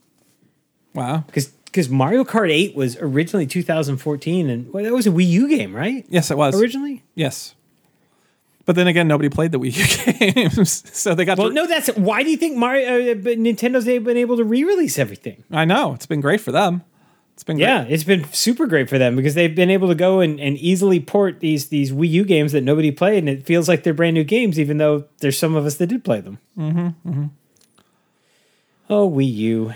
wow. 0.94 1.18
because 1.26 1.52
because 1.72 1.88
Mario 1.88 2.22
Kart 2.22 2.52
Eight 2.52 2.76
was 2.76 2.98
originally 2.98 3.46
2014, 3.46 4.50
and 4.50 4.70
well, 4.74 4.84
that 4.84 4.92
was 4.92 5.06
a 5.06 5.10
Wii 5.10 5.26
U 5.26 5.48
game, 5.48 5.74
right? 5.74 6.04
Yes, 6.10 6.30
it 6.30 6.36
was 6.36 6.60
Originally. 6.60 7.02
Yes. 7.14 7.54
But 8.66 8.76
then 8.76 8.86
again, 8.86 9.08
nobody 9.08 9.30
played 9.30 9.52
the 9.52 9.58
Wii 9.58 9.72
U 10.26 10.32
games, 10.34 10.88
so 10.96 11.14
they 11.14 11.24
got. 11.24 11.38
Well, 11.38 11.48
to, 11.48 11.54
no, 11.54 11.66
that's 11.66 11.88
why 11.96 12.22
do 12.22 12.30
you 12.30 12.36
think 12.36 12.58
Mario, 12.58 13.12
uh, 13.12 13.14
but 13.14 13.38
Nintendo's 13.38 13.86
been 13.86 14.16
able 14.18 14.36
to 14.36 14.44
re-release 14.44 14.98
everything? 14.98 15.44
I 15.50 15.64
know 15.64 15.94
it's 15.94 16.04
been 16.06 16.20
great 16.20 16.42
for 16.42 16.52
them. 16.52 16.82
It's 17.32 17.42
been 17.42 17.56
great. 17.56 17.64
Yeah, 17.66 17.84
it's 17.88 18.04
been 18.04 18.30
super 18.32 18.66
great 18.66 18.90
for 18.90 18.98
them 18.98 19.16
because 19.16 19.34
they've 19.34 19.54
been 19.54 19.70
able 19.70 19.88
to 19.88 19.94
go 19.94 20.20
and, 20.20 20.38
and 20.38 20.58
easily 20.58 21.00
port 21.00 21.40
these 21.40 21.68
these 21.70 21.90
Wii 21.90 22.10
U 22.10 22.24
games 22.26 22.52
that 22.52 22.62
nobody 22.62 22.90
played, 22.92 23.18
and 23.20 23.30
it 23.30 23.46
feels 23.46 23.66
like 23.66 23.82
they're 23.82 23.94
brand 23.94 24.14
new 24.14 24.24
games, 24.24 24.60
even 24.60 24.76
though 24.76 25.06
there's 25.20 25.38
some 25.38 25.56
of 25.56 25.64
us 25.64 25.76
that 25.76 25.86
did 25.86 26.04
play 26.04 26.20
them. 26.20 26.38
Mm-hmm, 26.58 27.08
Mm-hmm. 27.08 27.24
Oh, 28.90 29.10
Wii 29.10 29.32
U. 29.34 29.74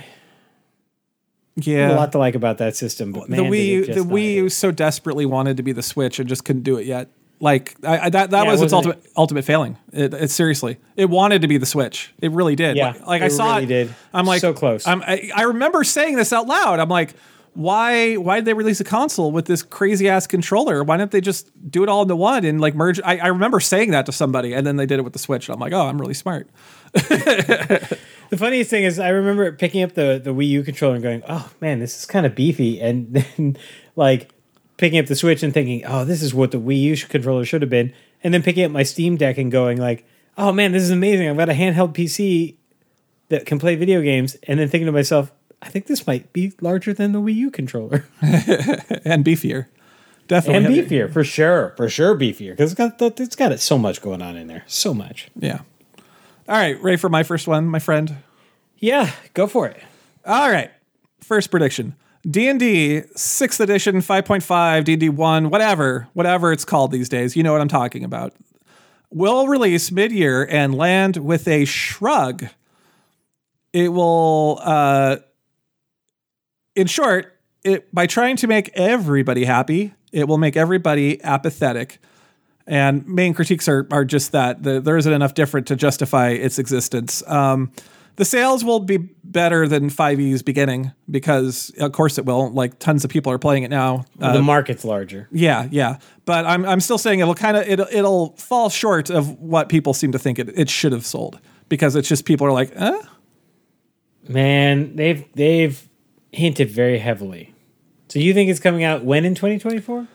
yeah. 1.57 1.93
A 1.93 1.97
lot 1.97 2.13
to 2.13 2.19
like 2.19 2.35
about 2.35 2.59
that 2.59 2.77
system, 2.77 3.13
but 3.13 3.29
man, 3.29 3.39
the 3.39 3.45
Wii, 3.49 3.67
U, 3.67 3.87
the 3.87 4.01
Wii 4.01 4.35
U 4.35 4.49
so 4.49 4.71
desperately 4.71 5.27
wanted 5.27 5.57
to 5.57 5.63
be 5.63 5.73
the 5.73 5.83
Switch 5.83 6.19
and 6.19 6.29
just 6.29 6.45
couldn't 6.45 6.63
do 6.63 6.77
it 6.77 6.87
yet. 6.87 7.09
Like 7.41 7.77
I, 7.83 7.99
I, 7.99 8.11
that, 8.11 8.31
that 8.31 8.45
Yeah, 8.45 8.51
was 8.51 8.63
its 8.63 8.73
ultimate 8.73 9.05
ultimate 9.17 9.45
failing. 9.45 9.77
It, 9.93 10.15
it 10.15 10.31
seriously, 10.31 10.79
it 10.97 11.11
wanted 11.11 11.43
to 11.43 11.49
be 11.49 11.59
the 11.59 11.67
Switch. 11.67 12.15
It 12.21 12.31
really 12.31 12.57
did. 12.57 12.77
Yeah, 12.77 12.89
like, 12.93 13.07
like 13.07 13.23
I 13.23 13.29
saw 13.29 13.55
really 13.57 13.65
it. 13.65 13.69
did. 13.69 13.95
I'm 14.15 14.25
like 14.27 14.41
So 14.41 14.53
close. 14.55 14.87
I'm, 14.87 15.03
I, 15.03 15.31
I 15.35 15.43
remember 15.43 15.85
saying 15.85 16.17
this 16.17 16.33
out 16.33 16.47
loud. 16.47 16.79
I'm 16.79 16.89
like, 16.89 17.15
why 17.53 18.17
why 18.17 18.37
did 18.37 18.45
they 18.45 18.55
release 18.55 18.81
a 18.81 18.85
console 18.85 19.33
with 19.33 19.47
this 19.47 19.63
crazy 19.63 20.09
ass 20.09 20.27
controller? 20.27 20.83
Why 20.85 20.97
didn't 20.99 21.11
they 21.11 21.21
just 21.21 21.51
do 21.71 21.83
it 21.83 21.89
all 21.89 22.03
into 22.03 22.17
one 22.17 22.45
and 22.45 22.61
like 22.61 22.75
merge? 22.75 23.01
I, 23.03 23.19
I 23.19 23.27
remember 23.29 23.61
saying 23.61 23.91
that 23.91 24.07
to 24.07 24.13
somebody, 24.13 24.55
and 24.55 24.67
then 24.67 24.77
they 24.77 24.87
did 24.87 24.99
it 24.99 25.03
with 25.03 25.13
the 25.15 25.19
Switch. 25.19 25.49
And 25.49 25.55
I'm 25.55 25.61
like, 25.61 25.73
oh, 25.73 25.87
I'm 25.87 25.99
really 26.01 26.15
smart. 26.15 26.49
The 28.31 28.37
funniest 28.37 28.71
thing 28.71 28.85
is, 28.85 28.99
I 28.99 29.09
remember 29.09 29.51
picking 29.53 29.83
up 29.83 29.95
the 29.95 30.21
the 30.23 30.35
Wii 30.35 30.49
U 30.49 30.63
controller 30.63 30.95
and 30.95 31.03
going, 31.03 31.23
"Oh 31.29 31.51
man, 31.61 31.79
this 31.81 31.99
is 31.99 32.07
kind 32.07 32.27
of 32.27 32.35
beefy," 32.35 32.81
and 32.87 33.13
then 33.15 33.57
like 33.95 34.31
picking 34.77 34.99
up 34.99 35.07
the 35.07 35.17
Switch 35.17 35.43
and 35.43 35.53
thinking, 35.55 35.85
"Oh, 35.87 36.05
this 36.05 36.23
is 36.23 36.35
what 36.35 36.51
the 36.51 36.61
Wii 36.61 36.81
U 36.81 36.97
controller 36.97 37.45
should 37.45 37.63
have 37.63 37.71
been," 37.71 37.93
and 38.23 38.33
then 38.35 38.43
picking 38.43 38.65
up 38.65 38.71
my 38.71 38.83
Steam 38.83 39.17
Deck 39.17 39.39
and 39.39 39.51
going 39.53 39.79
like, 39.79 40.05
"Oh 40.37 40.53
man, 40.53 40.73
this 40.73 40.83
is 40.83 40.91
amazing! 40.91 41.29
I've 41.29 41.37
got 41.37 41.49
a 41.49 41.55
handheld 41.55 41.95
PC 41.95 42.57
that 43.29 43.47
can 43.47 43.59
play 43.59 43.77
video 43.77 44.03
games," 44.03 44.37
and 44.45 44.59
then 44.59 44.69
thinking 44.69 44.87
to 44.87 44.93
myself, 44.93 45.33
"I 45.63 45.69
think 45.69 45.87
this 45.87 46.07
might 46.07 46.33
be 46.33 46.53
larger 46.61 46.93
than 46.93 47.13
the 47.13 47.21
Wii 47.21 47.35
U 47.35 47.51
controller 47.51 48.07
and 48.21 49.25
beefier. 49.25 49.67
Definitely. 50.29 50.81
and 50.81 50.89
beefier 50.91 51.13
for 51.13 51.23
sure, 51.23 51.73
for 51.77 51.89
sure 51.89 52.17
beefier 52.17 52.51
because 52.51 52.73
it's 52.73 52.99
got 52.99 53.21
it's 53.21 53.37
got 53.37 53.61
so 53.61 53.79
much 53.79 54.03
going 54.03 54.21
on 54.23 54.37
in 54.37 54.49
there, 54.49 54.65
so 54.67 54.93
much." 54.93 55.29
Yeah. 55.39 55.61
All 56.49 56.55
right, 56.55 56.81
ready 56.81 56.97
for 56.97 57.09
my 57.09 57.25
first 57.25 57.49
one, 57.49 57.67
my 57.67 57.81
friend. 57.81 58.19
Yeah, 58.79 59.11
go 59.35 59.49
for 59.49 59.67
it. 59.67 59.83
All 60.25 60.49
right. 60.49 60.71
First 61.21 61.51
prediction. 61.51 61.97
D&D 62.29 63.03
6th 63.17 63.61
edition 63.61 63.97
5.5 63.97 64.85
D&D 64.85 65.09
1 65.09 65.51
whatever 65.51 66.09
whatever 66.13 66.53
it's 66.53 66.65
called 66.65 66.93
these 66.93 67.09
days. 67.09 67.37
You 67.37 67.43
know 67.43 67.51
what 67.51 67.61
I'm 67.61 67.69
talking 67.69 68.05
about. 68.05 68.33
will 69.11 69.49
release 69.49 69.91
mid 69.91 70.13
year 70.13 70.47
and 70.49 70.75
land 70.75 71.17
with 71.17 71.49
a 71.49 71.65
shrug. 71.65 72.47
It 73.73 73.89
will, 73.89 74.61
uh, 74.63 75.17
in 76.77 76.87
short, 76.87 77.39
it 77.65 77.93
by 77.93 78.07
trying 78.07 78.37
to 78.37 78.47
make 78.47 78.71
everybody 78.75 79.45
happy, 79.45 79.95
it 80.13 80.29
will 80.29 80.39
make 80.39 80.57
everybody 80.57 81.23
apathetic. 81.25 81.99
And 82.67 83.07
main 83.07 83.33
critiques 83.35 83.69
are 83.69 83.87
are 83.91 84.05
just 84.05 84.33
that 84.33 84.63
the, 84.63 84.81
there 84.81 84.97
isn't 84.97 85.13
enough 85.13 85.35
different 85.35 85.67
to 85.69 85.77
justify 85.77 86.31
its 86.31 86.59
existence. 86.59 87.23
Um, 87.29 87.71
the 88.17 88.25
sales 88.25 88.65
will 88.65 88.81
be 88.81 88.97
better 88.97 89.69
than 89.69 89.91
5e's 89.91 90.43
beginning 90.43 90.93
because, 91.11 91.71
of 91.79 91.93
course, 91.93 92.17
it 92.17 92.25
will. 92.25 92.51
Like 92.51 92.79
tons 92.79 93.05
of 93.05 93.11
people 93.11 93.31
are 93.31 93.39
playing 93.39 93.63
it 93.63 93.71
now. 93.71 94.07
Uh, 94.21 94.33
the 94.33 94.43
market's 94.43 94.85
larger. 94.85 95.29
yeah, 95.31 95.69
yeah. 95.71 95.99
But 96.25 96.47
I'm 96.47 96.65
I'm 96.65 96.81
still 96.81 96.99
saying 96.99 97.21
it'll 97.21 97.35
kind 97.35 97.57
of 97.57 97.69
it'll, 97.69 97.89
it'll 97.93 98.31
fall 98.37 98.71
short 98.71 99.11
of 99.11 99.39
what 99.39 99.69
people 99.69 99.95
seem 99.95 100.13
to 100.13 100.19
think 100.19 100.39
it, 100.39 100.49
it 100.59 100.71
should 100.71 100.93
have 100.93 101.05
sold 101.05 101.39
because 101.69 101.95
it's 101.95 102.09
just 102.09 102.25
people 102.25 102.47
are 102.47 102.53
like, 102.53 102.73
eh? 102.75 103.03
Man, 104.29 104.97
they've 104.97 105.25
they've 105.35 105.89
hinted 106.33 106.71
very 106.71 106.99
heavily. 106.99 107.55
So 108.09 108.19
you 108.19 108.35
think 108.35 108.51
it's 108.51 108.61
coming 108.61 108.83
out 108.83 109.05
when 109.05 109.25
in 109.25 109.35
2024? 109.35 110.09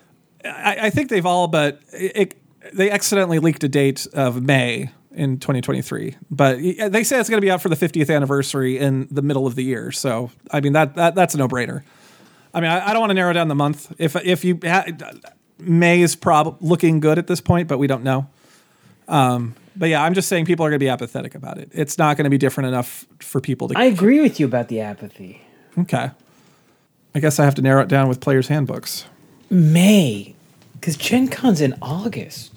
I, 0.44 0.76
I 0.82 0.90
think 0.90 1.08
they've 1.08 1.24
all 1.24 1.46
but 1.46 1.80
it, 1.92 2.34
they 2.72 2.90
accidentally 2.90 3.38
leaked 3.38 3.64
a 3.64 3.68
date 3.68 4.06
of 4.12 4.42
May 4.42 4.90
in 5.12 5.38
2023, 5.38 6.16
but 6.30 6.56
they 6.58 7.04
say 7.04 7.20
it's 7.20 7.28
going 7.28 7.40
to 7.40 7.44
be 7.44 7.50
out 7.50 7.60
for 7.60 7.68
the 7.68 7.76
50th 7.76 8.14
anniversary 8.14 8.78
in 8.78 9.08
the 9.10 9.22
middle 9.22 9.46
of 9.46 9.54
the 9.54 9.64
year. 9.64 9.92
So 9.92 10.30
I 10.50 10.60
mean 10.60 10.72
that, 10.72 10.94
that 10.94 11.14
that's 11.14 11.34
a 11.34 11.38
no 11.38 11.48
brainer. 11.48 11.82
I 12.54 12.60
mean 12.60 12.70
I, 12.70 12.88
I 12.88 12.92
don't 12.92 13.00
want 13.00 13.10
to 13.10 13.14
narrow 13.14 13.32
down 13.32 13.48
the 13.48 13.54
month. 13.54 13.92
If 13.98 14.16
if 14.16 14.44
you 14.44 14.58
ha- 14.62 14.86
May 15.58 16.00
is 16.00 16.16
prob 16.16 16.56
looking 16.60 17.00
good 17.00 17.18
at 17.18 17.26
this 17.26 17.40
point, 17.40 17.68
but 17.68 17.78
we 17.78 17.86
don't 17.86 18.02
know. 18.02 18.28
Um, 19.08 19.54
but 19.76 19.88
yeah, 19.88 20.02
I'm 20.02 20.14
just 20.14 20.28
saying 20.28 20.44
people 20.44 20.64
are 20.66 20.70
going 20.70 20.78
to 20.78 20.84
be 20.84 20.88
apathetic 20.88 21.34
about 21.34 21.58
it. 21.58 21.70
It's 21.72 21.98
not 21.98 22.16
going 22.16 22.24
to 22.24 22.30
be 22.30 22.38
different 22.38 22.68
enough 22.68 23.06
for 23.20 23.40
people 23.40 23.68
to. 23.68 23.78
I 23.78 23.84
agree 23.84 24.20
with 24.20 24.38
you 24.40 24.46
about 24.46 24.68
the 24.68 24.80
apathy. 24.80 25.42
okay. 25.78 26.10
I 27.14 27.20
guess 27.20 27.38
I 27.38 27.44
have 27.44 27.54
to 27.56 27.62
narrow 27.62 27.82
it 27.82 27.88
down 27.88 28.08
with 28.08 28.20
players' 28.20 28.48
handbooks. 28.48 29.04
May, 29.50 30.34
because 30.74 30.96
Gen 30.96 31.28
Con's 31.28 31.60
in 31.60 31.74
August. 31.82 32.51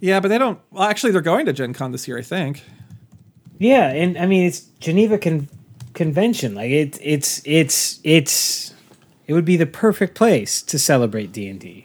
Yeah, 0.00 0.20
but 0.20 0.28
they 0.28 0.38
don't. 0.38 0.58
Well, 0.70 0.84
actually, 0.84 1.12
they're 1.12 1.20
going 1.20 1.46
to 1.46 1.52
Gen 1.52 1.72
Con 1.72 1.92
this 1.92 2.08
year, 2.08 2.18
I 2.18 2.22
think. 2.22 2.64
Yeah, 3.58 3.90
and 3.90 4.16
I 4.16 4.26
mean 4.26 4.46
it's 4.46 4.60
Geneva 4.80 5.18
con- 5.18 5.48
Convention. 5.92 6.54
Like 6.54 6.70
it's 6.70 6.98
it's 7.02 7.42
it's 7.44 8.00
it's 8.02 8.74
it 9.26 9.34
would 9.34 9.44
be 9.44 9.56
the 9.56 9.66
perfect 9.66 10.14
place 10.14 10.62
to 10.62 10.78
celebrate 10.78 11.30
D 11.30 11.46
and 11.48 11.60
D. 11.60 11.84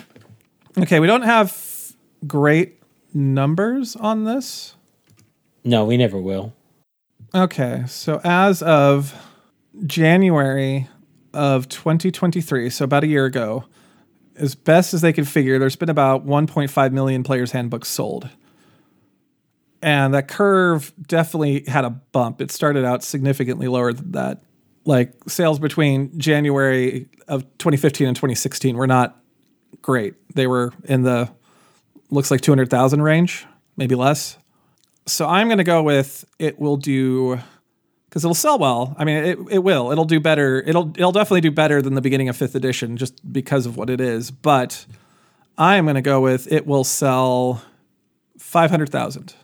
Okay, 0.78 1.00
we 1.00 1.08
don't 1.08 1.24
have 1.24 1.94
great 2.26 2.82
numbers 3.14 3.96
on 3.98 4.24
this. 4.24 4.76
No, 5.64 5.84
we 5.84 5.98
never 5.98 6.18
will. 6.18 6.54
Okay, 7.34 7.84
so 7.88 8.22
as 8.24 8.62
of 8.62 9.14
January 9.86 10.88
of 11.34 11.68
2023, 11.68 12.70
so 12.70 12.86
about 12.86 13.04
a 13.04 13.08
year 13.08 13.26
ago, 13.26 13.66
as 14.38 14.56
best 14.56 14.94
as 14.94 15.02
they 15.02 15.14
could 15.14 15.28
figure, 15.28 15.60
there's 15.60 15.76
been 15.76 15.90
about 15.90 16.26
1.5 16.26 16.92
million 16.92 17.24
players' 17.24 17.52
handbooks 17.52 17.88
sold. 17.88 18.30
And 19.82 20.14
that 20.14 20.28
curve 20.28 20.92
definitely 21.08 21.66
had 21.68 21.86
a 21.86 21.90
bump. 21.90 22.42
It 22.42 22.52
started 22.52 22.86
out 22.86 23.04
significantly 23.04 23.68
lower 23.68 23.94
than 23.94 24.12
that. 24.14 24.42
Like 24.84 25.14
sales 25.28 25.60
between 25.60 26.18
January 26.20 27.08
of 27.28 27.44
2015 27.58 28.08
and 28.08 28.16
2016 28.16 28.78
were 28.78 28.88
not 28.88 29.20
great. 29.82 30.16
They 30.34 30.48
were 30.48 30.74
in 30.86 31.04
the 31.04 31.30
looks 32.10 32.32
like 32.32 32.42
200,000 32.42 33.02
range, 33.02 33.46
maybe 33.78 33.96
less. 33.96 34.38
So 35.08 35.28
I'm 35.28 35.48
going 35.48 35.60
to 35.60 35.64
go 35.64 35.84
with 35.84 36.26
it 36.40 36.60
will 36.60 36.78
do 36.78 37.40
because 38.16 38.24
it'll 38.24 38.34
sell 38.34 38.58
well. 38.58 38.96
I 38.98 39.04
mean, 39.04 39.18
it, 39.26 39.38
it 39.52 39.60
will. 39.60 39.92
It'll 39.92 40.06
do 40.06 40.22
better. 40.22 40.64
It'll 40.66 40.90
it'll 40.92 41.12
definitely 41.12 41.42
do 41.42 41.52
better 41.52 41.82
than 41.82 41.96
the 41.96 42.02
beginning 42.02 42.30
of 42.30 42.38
fifth 42.38 42.56
edition 42.56 42.96
just 42.96 43.34
because 43.34 43.66
of 43.66 43.76
what 43.76 43.90
it 43.90 44.00
is. 44.00 44.32
But 44.32 44.86
I 45.58 45.76
am 45.76 45.84
going 45.84 45.96
to 45.96 46.02
go 46.02 46.22
with 46.22 46.50
it 46.50 46.66
will 46.66 46.86
sell 46.86 47.62
five 48.38 48.70
hundred 48.72 48.90
thousand 48.90 49.36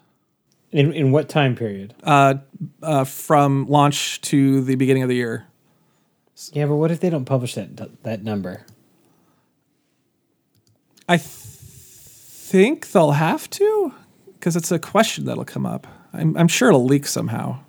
In 0.72 0.94
in 0.94 1.12
what 1.12 1.28
time 1.28 1.54
period? 1.54 1.96
uh, 2.04 2.36
uh, 2.82 3.04
from 3.04 3.68
launch 3.68 4.22
to 4.22 4.62
the 4.62 4.76
beginning 4.76 5.04
of 5.04 5.10
the 5.10 5.16
year. 5.16 5.48
Yeah, 6.54 6.66
but 6.68 6.78
what 6.78 6.92
if 6.92 7.02
they 7.02 7.10
don't 7.10 7.26
publish 7.26 7.56
that 7.56 8.04
that 8.04 8.24
number? 8.24 8.66
I 11.10 11.18
th- 11.18 11.28
think 11.28 12.92
they'll 12.92 13.12
have 13.12 13.50
to 13.50 13.94
because 14.34 14.56
it's 14.56 14.72
a 14.72 14.80
question 14.80 15.26
that'll 15.26 15.44
come 15.44 15.66
up. 15.66 15.88
I'm, 16.14 16.38
I'm 16.38 16.48
sure 16.48 16.70
it'll 16.70 16.86
leak 16.86 17.06
somehow. 17.06 17.60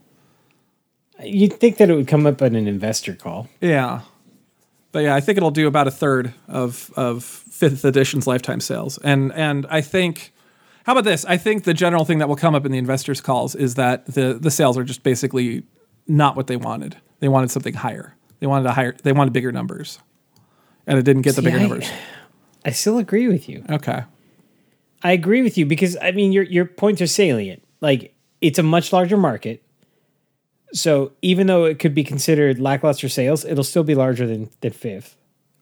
You'd 1.23 1.55
think 1.55 1.77
that 1.79 1.91
it 1.91 1.95
would 1.95 2.09
come 2.09 2.27
up 2.27 2.43
in 2.43 2.55
an 2.55 2.66
investor 2.66 3.14
call. 3.14 3.49
Yeah. 3.61 4.01
But 4.93 5.05
yeah, 5.05 5.14
I 5.14 5.20
think 5.20 5.39
it'll 5.39 5.51
do 5.51 5.66
about 5.66 5.89
a 5.89 5.91
third 5.91 6.35
of 6.49 6.93
of 6.97 7.25
fifth 7.25 7.85
edition's 7.85 8.27
lifetime 8.27 8.61
sales. 8.61 8.99
And 8.99 9.33
and 9.33 9.66
I 9.70 9.81
think 9.81 10.33
how 10.85 10.93
about 10.93 11.05
this? 11.05 11.25
I 11.25 11.37
think 11.37 11.64
the 11.64 11.75
general 11.75 12.05
thing 12.05 12.18
that 12.18 12.29
will 12.29 12.37
come 12.37 12.55
up 12.55 12.66
in 12.66 12.73
the 12.73 12.79
investors 12.79 13.20
calls 13.20 13.55
is 13.55 13.77
that 13.77 14.07
the 14.07 14.35
the 14.35 14.51
sales 14.51 14.77
are 14.77 14.85
just 14.85 15.03
basically 15.03 15.62
not 16.07 16.37
what 16.37 16.47
they 16.47 16.57
wanted. 16.57 16.97
They 17.20 17.29
wanted 17.29 17.51
something 17.51 17.75
higher. 17.75 18.14
They 18.41 18.47
wanted 18.47 18.66
a 18.66 18.73
higher 18.73 18.95
they 19.03 19.12
wanted 19.12 19.33
bigger 19.33 19.53
numbers. 19.53 19.99
And 20.87 20.99
it 20.99 21.05
didn't 21.05 21.23
get 21.23 21.37
the 21.37 21.43
bigger 21.43 21.59
I- 21.59 21.62
numbers. 21.62 21.91
I 22.64 22.70
still 22.70 22.99
agree 22.99 23.29
with 23.29 23.49
you. 23.49 23.64
Okay. 23.68 24.05
I 25.03 25.12
agree 25.12 25.43
with 25.43 25.59
you 25.59 25.66
because 25.66 25.97
I 26.01 26.12
mean 26.12 26.33
your 26.33 26.45
your 26.45 26.66
points 26.66 27.01
are 27.01 27.07
salient. 27.07 27.62
Like 27.81 28.14
it's 28.41 28.59
a 28.59 28.62
much 28.62 28.93
larger 28.93 29.16
market. 29.16 29.62
So 30.73 31.12
even 31.23 31.47
though 31.47 31.64
it 31.64 31.79
could 31.79 31.95
be 31.95 32.05
considered 32.05 32.59
lackluster 32.59 33.09
sales, 33.09 33.45
it'll 33.45 33.64
still 33.64 33.85
be 33.85 33.95
larger 33.95 34.27
than 34.27 34.51
than 34.61 34.73
fifth 34.73 35.16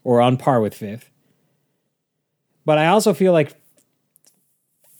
or 0.04 0.20
on 0.20 0.36
par 0.36 0.60
with 0.60 0.74
fifth. 0.74 1.10
But 2.64 2.78
I 2.78 2.86
also 2.86 3.12
feel 3.14 3.32
like 3.32 3.54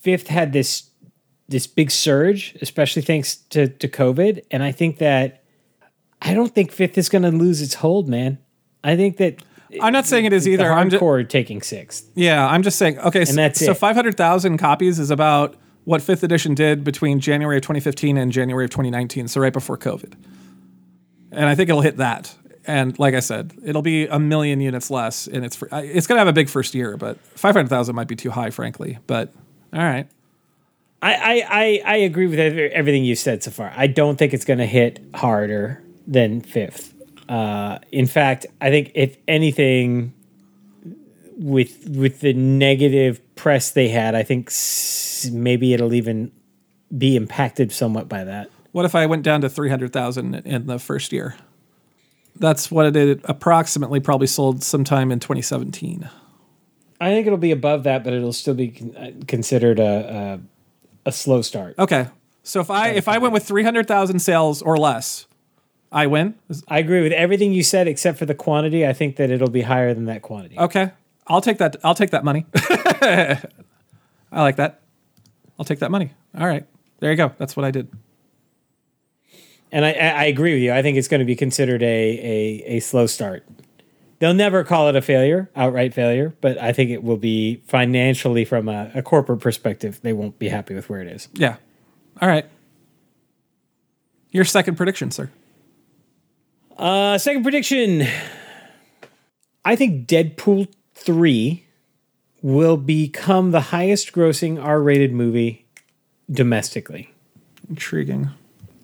fifth 0.01 0.29
had 0.29 0.53
this 0.53 0.91
this 1.49 1.67
big 1.67 1.91
surge, 1.91 2.57
especially 2.61 3.03
thanks 3.03 3.37
to 3.37 3.69
to 3.69 3.89
COVID, 3.89 4.43
and 4.51 4.63
I 4.63 4.73
think 4.73 4.99
that 4.99 5.43
I 6.23 6.35
don't 6.35 6.55
think 6.55 6.73
fifth 6.73 6.99
is 6.99 7.09
going 7.09 7.23
to 7.23 7.31
lose 7.31 7.63
its 7.63 7.75
hold, 7.75 8.09
man. 8.09 8.39
I 8.83 8.97
think 8.97 9.19
that 9.19 9.43
I'm 9.81 9.93
not 9.93 10.07
saying 10.07 10.25
it 10.25 10.33
is 10.33 10.45
the 10.45 10.53
either. 10.53 10.73
I'm 10.73 10.91
just, 10.91 11.03
hardcore 11.03 11.29
taking 11.29 11.63
sixth. 11.63 12.11
Yeah, 12.15 12.47
I'm 12.47 12.63
just 12.63 12.79
saying. 12.79 12.99
Okay, 12.99 13.25
so, 13.25 13.49
so 13.53 13.75
500,000 13.75 14.59
copies 14.59 14.99
is 14.99 15.11
about 15.11 15.57
what 15.85 16.03
fifth 16.03 16.23
edition 16.23 16.55
did 16.55 16.85
between 16.85 17.21
January 17.21 17.57
of 17.57 17.63
2015 17.63 18.17
and 18.17 18.33
January 18.33 18.65
of 18.65 18.71
2019, 18.71 19.29
so 19.29 19.41
right 19.41 19.53
before 19.53 19.77
COVID. 19.77 20.13
And 21.33 21.47
I 21.47 21.55
think 21.55 21.69
it'll 21.69 21.81
hit 21.81 21.97
that. 21.99 22.35
And 22.67 22.99
like 22.99 23.15
I 23.15 23.21
said, 23.21 23.55
it'll 23.65 23.83
be 23.83 24.07
a 24.07 24.19
million 24.19 24.61
units 24.61 24.91
less, 24.91 25.27
and 25.27 25.45
it's 25.45 25.61
it's 25.73 26.07
going 26.07 26.17
to 26.17 26.21
have 26.21 26.29
a 26.29 26.33
big 26.33 26.49
first 26.49 26.75
year, 26.75 26.97
but 26.97 27.19
500,000 27.21 27.95
might 27.95 28.09
be 28.09 28.17
too 28.17 28.31
high, 28.31 28.51
frankly. 28.51 28.99
But 29.07 29.33
all 29.73 29.81
right, 29.81 30.07
I, 31.03 31.45
I, 31.49 31.83
I, 31.85 31.97
agree 31.97 32.27
with 32.27 32.39
everything 32.39 33.05
you've 33.05 33.19
said 33.19 33.43
so 33.43 33.51
far. 33.51 33.73
I 33.75 33.87
don't 33.87 34.19
think 34.19 34.35
it's 34.35 34.45
going 34.45 34.59
to 34.59 34.67
hit 34.67 35.01
harder 35.15 35.83
than 36.07 36.43
fifth. 36.43 36.95
Uh, 37.29 37.79
in 37.91 38.07
fact, 38.07 38.45
I 38.61 38.71
think 38.71 38.93
if 38.95 39.17
anything, 39.27 40.13
with 41.37 41.89
with 41.89 42.21
the 42.21 42.35
negative 42.35 43.21
press 43.35 43.71
they 43.71 43.89
had, 43.89 44.15
I 44.15 44.23
think 44.23 44.51
maybe 45.31 45.75
it'll 45.75 45.93
even 45.95 46.33
be 46.97 47.17
impacted 47.17 47.73
somewhat 47.73 48.09
by 48.09 48.25
that. 48.25 48.51
what 48.73 48.85
if 48.85 48.95
I 48.95 49.07
went 49.07 49.23
down 49.23 49.41
to 49.43 49.49
300,000 49.49 50.35
in 50.47 50.67
the 50.67 50.79
first 50.79 51.13
year? 51.13 51.37
That's 52.37 52.71
what 52.71 52.87
it 52.87 52.93
did. 52.93 53.21
Approximately, 53.25 54.01
probably 54.01 54.27
sold 54.29 54.63
sometime 54.63 55.11
in 55.13 55.19
2017. 55.21 56.09
I 57.01 57.11
think 57.11 57.27
it'll 57.27 57.39
be 57.39 57.51
above 57.51 57.83
that, 57.85 58.05
but 58.05 58.13
it'll 58.13 58.33
still 58.33 58.55
be 58.55 58.69
con- 58.69 58.97
uh, 58.97 59.11
considered 59.27 59.79
a, 59.81 60.39
a 61.05 61.09
a 61.09 61.13
slow 61.13 61.43
start. 61.43 61.75
Okay, 61.79 62.07
so 62.43 62.61
if 62.61 62.71
I 62.71 62.89
if 62.91 63.09
I 63.09 63.19
went 63.19 63.33
with 63.33 63.45
300,000 63.45 64.19
sales 64.21 64.63
or 64.63 64.77
less, 64.77 65.27
I 65.91 66.07
win. 66.07 66.35
I 66.69 66.79
agree 66.79 67.03
with 67.03 67.13
everything 67.13 67.53
you 67.53 67.63
said 67.63 67.89
except 67.89 68.19
for 68.19 68.27
the 68.27 68.35
quantity. 68.35 68.87
I 68.87 68.93
think 68.93 69.17
that 69.17 69.31
it'll 69.31 69.51
be 69.51 69.63
higher 69.63 69.93
than 69.95 70.05
that 70.07 70.23
quantity. 70.23 70.59
Okay, 70.59 70.93
I'll 71.27 71.41
take 71.41 71.59
that. 71.59 71.77
I'll 71.83 71.95
take 71.95 72.11
that 72.11 72.25
money. 72.25 72.47
I 72.55 73.39
like 74.33 74.57
that. 74.57 74.80
I'll 75.61 75.65
take 75.65 75.81
that 75.81 75.91
money. 75.91 76.11
All 76.39 76.47
right, 76.47 76.67
there 77.01 77.11
you 77.11 77.19
go. 77.19 77.33
That's 77.37 77.55
what 77.55 77.67
I 77.67 77.71
did. 77.71 77.89
And 79.71 79.85
I, 79.85 79.91
I 79.91 80.25
agree 80.25 80.55
with 80.55 80.63
you. 80.63 80.73
I 80.73 80.81
think 80.81 80.97
it's 80.97 81.07
going 81.07 81.19
to 81.19 81.27
be 81.27 81.37
considered 81.37 81.83
a, 81.83 81.87
a, 81.87 82.77
a 82.77 82.81
slow 82.81 83.07
start. 83.07 83.47
They'll 84.21 84.33
never 84.33 84.65
call 84.65 84.89
it 84.89 84.97
a 84.97 85.03
failure, 85.03 85.51
outright 85.55 85.93
failure, 85.93 86.35
but 86.41 86.57
I 86.57 86.73
think 86.73 86.91
it 86.91 87.05
will 87.05 87.19
be 87.19 87.57
financially 87.67 88.47
from 88.47 88.71
a, 88.71 88.91
a 88.95 89.03
corporate 89.03 89.41
perspective. 89.41 90.01
They 90.03 90.15
won't 90.15 90.39
be 90.39 90.49
happy 90.49 90.75
with 90.75 90.89
where 90.89 91.03
it 91.03 91.09
is. 91.09 91.29
Yeah. 91.35 91.57
All 92.23 92.29
right. 92.29 92.47
Your 94.31 94.47
second 94.47 94.77
prediction, 94.77 95.11
sir. 95.11 95.31
Uh, 96.79 97.19
second 97.19 97.43
prediction. 97.43 98.07
I 99.63 99.77
think 99.77 100.09
Deadpool 100.09 100.69
3 100.95 101.67
will 102.43 102.77
become 102.77 103.51
the 103.51 103.61
highest 103.61 104.13
grossing 104.13 104.63
R 104.63 104.81
rated 104.81 105.13
movie 105.13 105.67
domestically. 106.31 107.13
Intriguing. 107.69 108.31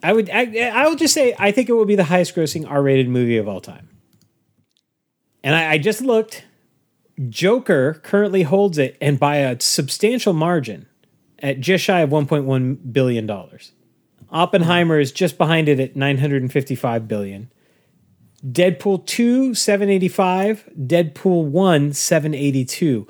I 0.03 0.13
would 0.13 0.31
I, 0.31 0.71
I 0.73 0.89
would 0.89 0.99
just 0.99 1.15
say 1.15 1.35
I 1.39 1.51
think 1.51 1.69
it 1.69 1.73
will 1.73 1.87
be 1.87 1.97
the 1.97 2.05
highest 2.05 2.35
grossing 2.35 2.69
R 2.69 2.83
rated 2.83 3.09
movie 3.09 3.39
of 3.39 3.49
all 3.49 3.61
time. 3.61 3.89
And 5.43 5.55
I, 5.55 5.73
I 5.73 5.79
just 5.79 6.01
looked. 6.01 6.45
Joker 7.31 7.95
currently 8.03 8.43
holds 8.43 8.77
it 8.77 8.99
and 9.01 9.19
by 9.19 9.37
a 9.37 9.59
substantial 9.59 10.35
margin 10.35 10.87
at 11.39 11.61
just 11.61 11.83
shy 11.83 12.01
of 12.01 12.11
1.1 12.11 12.93
billion 12.93 13.27
dollars. 13.27 13.73
Oppenheimer 14.31 14.99
is 14.99 15.13
just 15.13 15.39
behind 15.39 15.69
it 15.69 15.81
at 15.81 15.97
955 15.97 17.09
billion. 17.09 17.51
Deadpool 18.45 19.07
2 19.07 19.55
785, 19.55 20.69
Deadpool 20.79 21.45
1 21.45 21.93
782. 21.93 23.07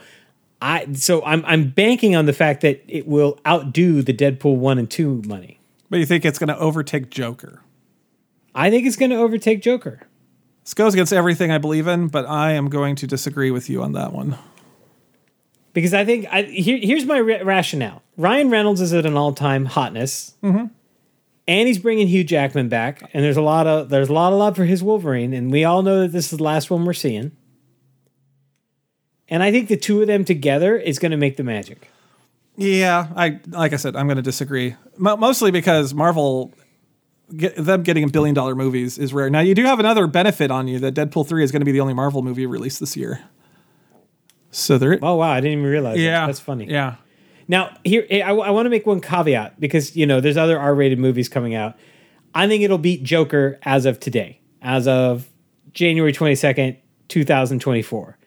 I 0.60 0.92
so 0.94 1.22
I'm 1.24 1.44
I'm 1.44 1.70
banking 1.70 2.16
on 2.16 2.26
the 2.26 2.32
fact 2.32 2.62
that 2.62 2.82
it 2.88 3.06
will 3.06 3.38
outdo 3.46 4.02
the 4.02 4.14
Deadpool 4.14 4.56
1 4.56 4.78
and 4.78 4.90
2 4.90 5.22
money. 5.26 5.58
But 5.90 5.98
you 5.98 6.06
think 6.06 6.24
it's 6.24 6.38
going 6.38 6.48
to 6.48 6.58
overtake 6.58 7.10
Joker? 7.10 7.60
I 8.54 8.70
think 8.70 8.86
it's 8.86 8.96
going 8.96 9.10
to 9.10 9.16
overtake 9.16 9.62
Joker. 9.62 10.00
This 10.64 10.74
goes 10.74 10.94
against 10.94 11.12
everything 11.12 11.52
I 11.52 11.58
believe 11.58 11.86
in, 11.86 12.08
but 12.08 12.26
I 12.26 12.52
am 12.52 12.68
going 12.68 12.96
to 12.96 13.06
disagree 13.06 13.50
with 13.50 13.68
you 13.70 13.82
on 13.82 13.92
that 13.92 14.12
one. 14.12 14.36
because 15.74 15.92
I 15.92 16.04
think 16.06 16.26
I, 16.32 16.42
here, 16.42 16.78
here's 16.78 17.04
my 17.04 17.20
ra- 17.20 17.42
rationale. 17.44 18.02
Ryan 18.16 18.48
Reynolds 18.50 18.80
is 18.80 18.94
at 18.94 19.04
an 19.04 19.14
all-time 19.14 19.66
hotness, 19.66 20.34
mm-hmm. 20.42 20.66
and 21.46 21.68
he's 21.68 21.78
bringing 21.78 22.08
Hugh 22.08 22.24
Jackman 22.24 22.70
back, 22.70 23.08
and 23.12 23.22
there's 23.22 23.36
a 23.36 23.42
lot 23.42 23.66
of 23.66 23.90
there's 23.90 24.08
a 24.08 24.12
lot 24.14 24.32
of 24.32 24.38
love 24.38 24.56
for 24.56 24.64
his 24.64 24.82
Wolverine, 24.82 25.34
and 25.34 25.52
we 25.52 25.64
all 25.64 25.82
know 25.82 26.00
that 26.00 26.12
this 26.12 26.32
is 26.32 26.38
the 26.38 26.42
last 26.44 26.70
one 26.70 26.84
we're 26.86 26.94
seeing. 26.94 27.30
And 29.28 29.42
I 29.42 29.50
think 29.50 29.68
the 29.68 29.76
two 29.76 30.00
of 30.00 30.06
them 30.06 30.24
together 30.24 30.76
is 30.76 30.98
going 30.98 31.10
to 31.10 31.16
make 31.16 31.36
the 31.36 31.42
magic. 31.44 31.90
Yeah, 32.56 33.08
I 33.14 33.40
like 33.48 33.72
I 33.72 33.76
said, 33.76 33.96
I'm 33.96 34.06
going 34.06 34.16
to 34.16 34.22
disagree. 34.22 34.76
Mo 34.96 35.16
mostly 35.16 35.50
because 35.50 35.92
Marvel, 35.92 36.54
get, 37.36 37.56
them 37.56 37.82
getting 37.82 38.04
a 38.04 38.08
billion 38.08 38.34
dollar 38.34 38.54
movies 38.54 38.98
is 38.98 39.12
rare. 39.12 39.28
Now 39.28 39.40
you 39.40 39.54
do 39.54 39.64
have 39.64 39.78
another 39.78 40.06
benefit 40.06 40.50
on 40.50 40.66
you 40.68 40.78
that 40.78 40.94
Deadpool 40.94 41.28
three 41.28 41.44
is 41.44 41.52
going 41.52 41.60
to 41.60 41.66
be 41.66 41.72
the 41.72 41.80
only 41.80 41.92
Marvel 41.92 42.22
movie 42.22 42.46
released 42.46 42.80
this 42.80 42.96
year. 42.96 43.20
So 44.50 44.78
there, 44.78 44.98
Oh 45.02 45.16
wow, 45.16 45.30
I 45.32 45.40
didn't 45.40 45.58
even 45.58 45.70
realize. 45.70 45.98
yeah, 45.98 46.20
that. 46.20 46.26
that's 46.28 46.40
funny. 46.40 46.66
Yeah, 46.70 46.96
Now, 47.46 47.76
here 47.84 48.06
eh, 48.08 48.22
I, 48.22 48.30
I 48.30 48.50
want 48.50 48.64
to 48.64 48.70
make 48.70 48.86
one 48.86 49.00
caveat 49.02 49.60
because 49.60 49.94
you 49.94 50.06
know 50.06 50.20
there's 50.20 50.38
other 50.38 50.58
R-rated 50.58 50.98
movies 50.98 51.28
coming 51.28 51.54
out. 51.54 51.76
I 52.34 52.48
think 52.48 52.62
it'll 52.62 52.78
beat 52.78 53.02
Joker 53.02 53.58
as 53.62 53.84
of 53.84 54.00
today, 54.00 54.40
as 54.62 54.88
of 54.88 55.28
January 55.72 56.12
22nd, 56.12 56.76
2024. 57.08 58.18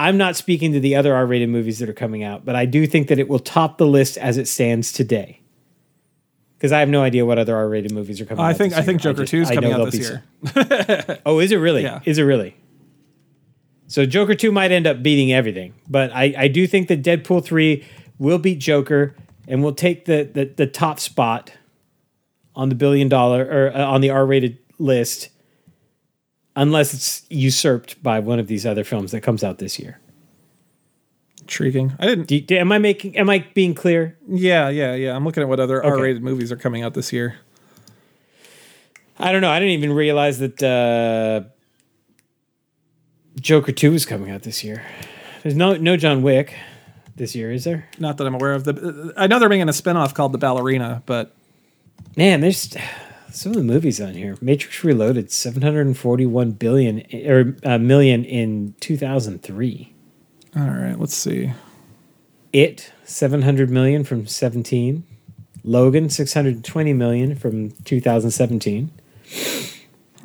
I'm 0.00 0.16
not 0.16 0.34
speaking 0.34 0.72
to 0.72 0.80
the 0.80 0.96
other 0.96 1.14
R-rated 1.14 1.50
movies 1.50 1.78
that 1.80 1.88
are 1.88 1.92
coming 1.94 2.22
out, 2.24 2.44
but 2.44 2.56
I 2.56 2.64
do 2.64 2.86
think 2.86 3.08
that 3.08 3.18
it 3.18 3.28
will 3.28 3.38
top 3.38 3.76
the 3.76 3.86
list 3.86 4.16
as 4.16 4.38
it 4.38 4.48
stands 4.48 4.92
today. 4.92 5.40
Because 6.56 6.72
I 6.72 6.80
have 6.80 6.88
no 6.88 7.02
idea 7.02 7.26
what 7.26 7.38
other 7.38 7.54
R-rated 7.54 7.92
movies 7.92 8.18
are 8.20 8.24
coming 8.24 8.42
I 8.42 8.50
out. 8.50 8.56
think 8.56 8.72
this 8.72 8.78
I 8.78 8.82
think. 8.82 9.02
Joker 9.02 9.22
just- 9.24 9.30
two 9.30 9.42
is 9.42 9.50
I 9.50 9.54
coming 9.56 9.72
out 9.72 9.90
this 9.90 10.00
year. 10.00 11.18
Oh, 11.26 11.38
is 11.38 11.52
it 11.52 11.56
really? 11.56 11.82
Yeah. 11.82 12.00
Is 12.06 12.16
it 12.18 12.22
really? 12.22 12.56
So 13.88 14.06
Joker 14.06 14.34
2 14.34 14.52
might 14.52 14.70
end 14.70 14.86
up 14.86 15.02
beating 15.02 15.32
everything, 15.32 15.74
but 15.88 16.12
I, 16.14 16.32
I 16.38 16.48
do 16.48 16.66
think 16.66 16.86
that 16.88 17.02
Deadpool 17.02 17.44
3 17.44 17.84
will 18.18 18.38
beat 18.38 18.58
Joker 18.60 19.16
and 19.48 19.62
will 19.64 19.74
take 19.74 20.04
the, 20.04 20.22
the, 20.32 20.44
the 20.44 20.66
top 20.66 21.00
spot 21.00 21.52
on 22.54 22.68
the 22.68 22.74
billion 22.76 23.08
dollar 23.08 23.44
or 23.44 23.76
uh, 23.76 23.84
on 23.84 24.00
the 24.00 24.10
R-rated 24.10 24.58
list 24.78 25.28
unless 26.60 26.92
it's 26.92 27.22
usurped 27.30 28.02
by 28.02 28.20
one 28.20 28.38
of 28.38 28.46
these 28.46 28.66
other 28.66 28.84
films 28.84 29.12
that 29.12 29.22
comes 29.22 29.42
out 29.42 29.58
this 29.58 29.78
year. 29.78 29.98
Intriguing. 31.40 31.94
I 31.98 32.06
didn't. 32.06 32.30
You- 32.30 32.44
am 32.58 32.70
I 32.70 32.78
making 32.78 33.16
am 33.16 33.30
I 33.30 33.46
being 33.54 33.74
clear? 33.74 34.18
Yeah, 34.28 34.68
yeah, 34.68 34.94
yeah. 34.94 35.16
I'm 35.16 35.24
looking 35.24 35.42
at 35.42 35.48
what 35.48 35.58
other 35.58 35.82
R 35.82 36.00
rated 36.00 36.22
movies 36.22 36.52
are 36.52 36.56
coming 36.56 36.82
out 36.82 36.94
this 36.94 37.12
year. 37.12 37.36
I 39.18 39.32
don't 39.32 39.40
know. 39.40 39.50
I 39.50 39.58
didn't 39.58 39.74
even 39.74 39.92
realize 39.92 40.38
that 40.38 40.62
uh, 40.62 41.48
Joker 43.40 43.72
2 43.72 43.92
is 43.92 44.06
coming 44.06 44.30
out 44.30 44.42
this 44.42 44.62
year. 44.64 44.82
There's 45.42 45.54
no 45.56 45.76
no 45.76 45.96
John 45.96 46.22
Wick 46.22 46.54
this 47.16 47.34
year, 47.34 47.50
is 47.50 47.64
there? 47.64 47.88
Not 47.98 48.18
that 48.18 48.26
I'm 48.26 48.34
aware 48.34 48.52
of. 48.52 48.64
The 48.64 49.14
I 49.16 49.26
know 49.26 49.38
they're 49.38 49.48
making 49.48 49.68
a 49.68 49.72
spinoff 49.72 50.14
called 50.14 50.32
The 50.32 50.38
Ballerina, 50.38 51.02
but 51.06 51.34
Man, 52.16 52.40
there's 52.40 52.76
some 53.32 53.52
of 53.52 53.58
the 53.58 53.64
movies 53.64 54.00
on 54.00 54.14
here. 54.14 54.36
Matrix 54.40 54.82
Reloaded, 54.84 55.30
seven 55.30 55.62
hundred 55.62 55.86
and 55.86 55.96
forty-one 55.98 56.52
billion 56.52 57.04
or 57.26 57.56
uh, 57.64 57.78
million 57.78 58.24
in 58.24 58.74
two 58.80 58.96
thousand 58.96 59.42
three. 59.42 59.92
all 60.56 60.62
right. 60.62 60.98
Let's 60.98 61.14
see. 61.14 61.52
It 62.52 62.92
seven 63.04 63.42
hundred 63.42 63.70
million 63.70 64.04
from 64.04 64.26
seventeen. 64.26 65.04
Logan 65.62 66.08
six 66.10 66.32
hundred 66.34 66.64
twenty 66.64 66.92
million 66.92 67.34
from 67.36 67.70
two 67.84 68.00
thousand 68.00 68.30
seventeen. 68.30 68.90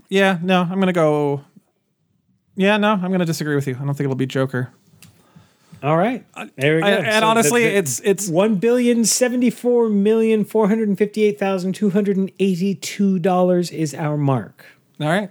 Yeah, 0.10 0.39
no, 0.41 0.62
I'm 0.62 0.80
gonna 0.80 0.93
go. 0.93 1.43
Yeah, 2.56 2.78
no, 2.78 2.93
I'm 2.93 3.12
gonna 3.12 3.26
disagree 3.26 3.56
with 3.56 3.68
you. 3.68 3.76
I 3.76 3.80
don't 3.80 3.89
think 3.95 4.06
it'll 4.06 4.16
be 4.16 4.26
Joker. 4.26 4.72
All 5.86 5.95
right, 5.97 6.25
uh, 6.33 6.47
there 6.55 6.77
we 6.77 6.81
go. 6.81 6.88
I- 6.88 6.91
and 6.91 7.21
So 7.23 7.27
honestly, 7.27 7.63
the- 7.63 7.69
the 7.69 7.75
it's 7.77 7.99
it's 8.03 8.27
one 8.27 8.55
billion 8.55 9.05
seventy-four 9.05 9.89
million 9.89 10.43
four 10.43 10.67
hundred 10.67 10.88
and 10.88 10.97
fifty-eight 10.97 11.38
thousand 11.38 11.73
two 11.73 11.91
hundred 11.91 12.17
and 12.17 12.31
eighty-two 12.39 13.19
dollars 13.19 13.69
is 13.71 13.93
our 13.93 14.17
mark. 14.17 14.65
all 14.99 15.07
right. 15.09 15.29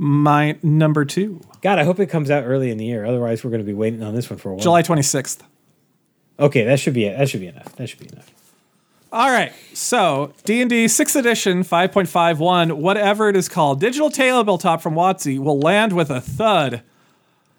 My 0.00 0.56
number 0.62 1.04
two, 1.04 1.40
God, 1.62 1.78
I 1.78 1.84
hope 1.84 1.98
it 2.00 2.06
comes 2.06 2.30
out 2.30 2.44
early 2.44 2.70
in 2.70 2.78
the 2.78 2.84
year. 2.86 3.04
Otherwise, 3.04 3.42
we're 3.44 3.50
going 3.50 3.62
to 3.62 3.66
be 3.66 3.72
waiting 3.74 4.02
on 4.02 4.14
this 4.14 4.28
one 4.30 4.38
for 4.38 4.50
a 4.50 4.52
while. 4.54 4.62
July 4.62 4.82
26th. 4.82 5.40
Okay, 6.40 6.62
that 6.64 6.78
should 6.78 6.94
be 6.94 7.04
it. 7.04 7.18
That 7.18 7.28
should 7.28 7.40
be 7.40 7.48
enough. 7.48 7.74
That 7.76 7.88
should 7.88 7.98
be 7.98 8.08
enough. 8.12 8.30
All 9.12 9.28
right. 9.30 9.52
So 9.74 10.34
D&D 10.44 10.84
6th 10.84 11.16
edition 11.16 11.64
5.51, 11.64 12.74
whatever 12.74 13.28
it 13.28 13.34
is 13.36 13.48
called, 13.48 13.80
digital 13.80 14.08
tabletop 14.10 14.82
from 14.82 14.94
WotC 14.94 15.38
will 15.40 15.58
land 15.58 15.92
with 15.94 16.10
a 16.10 16.20
thud. 16.20 16.82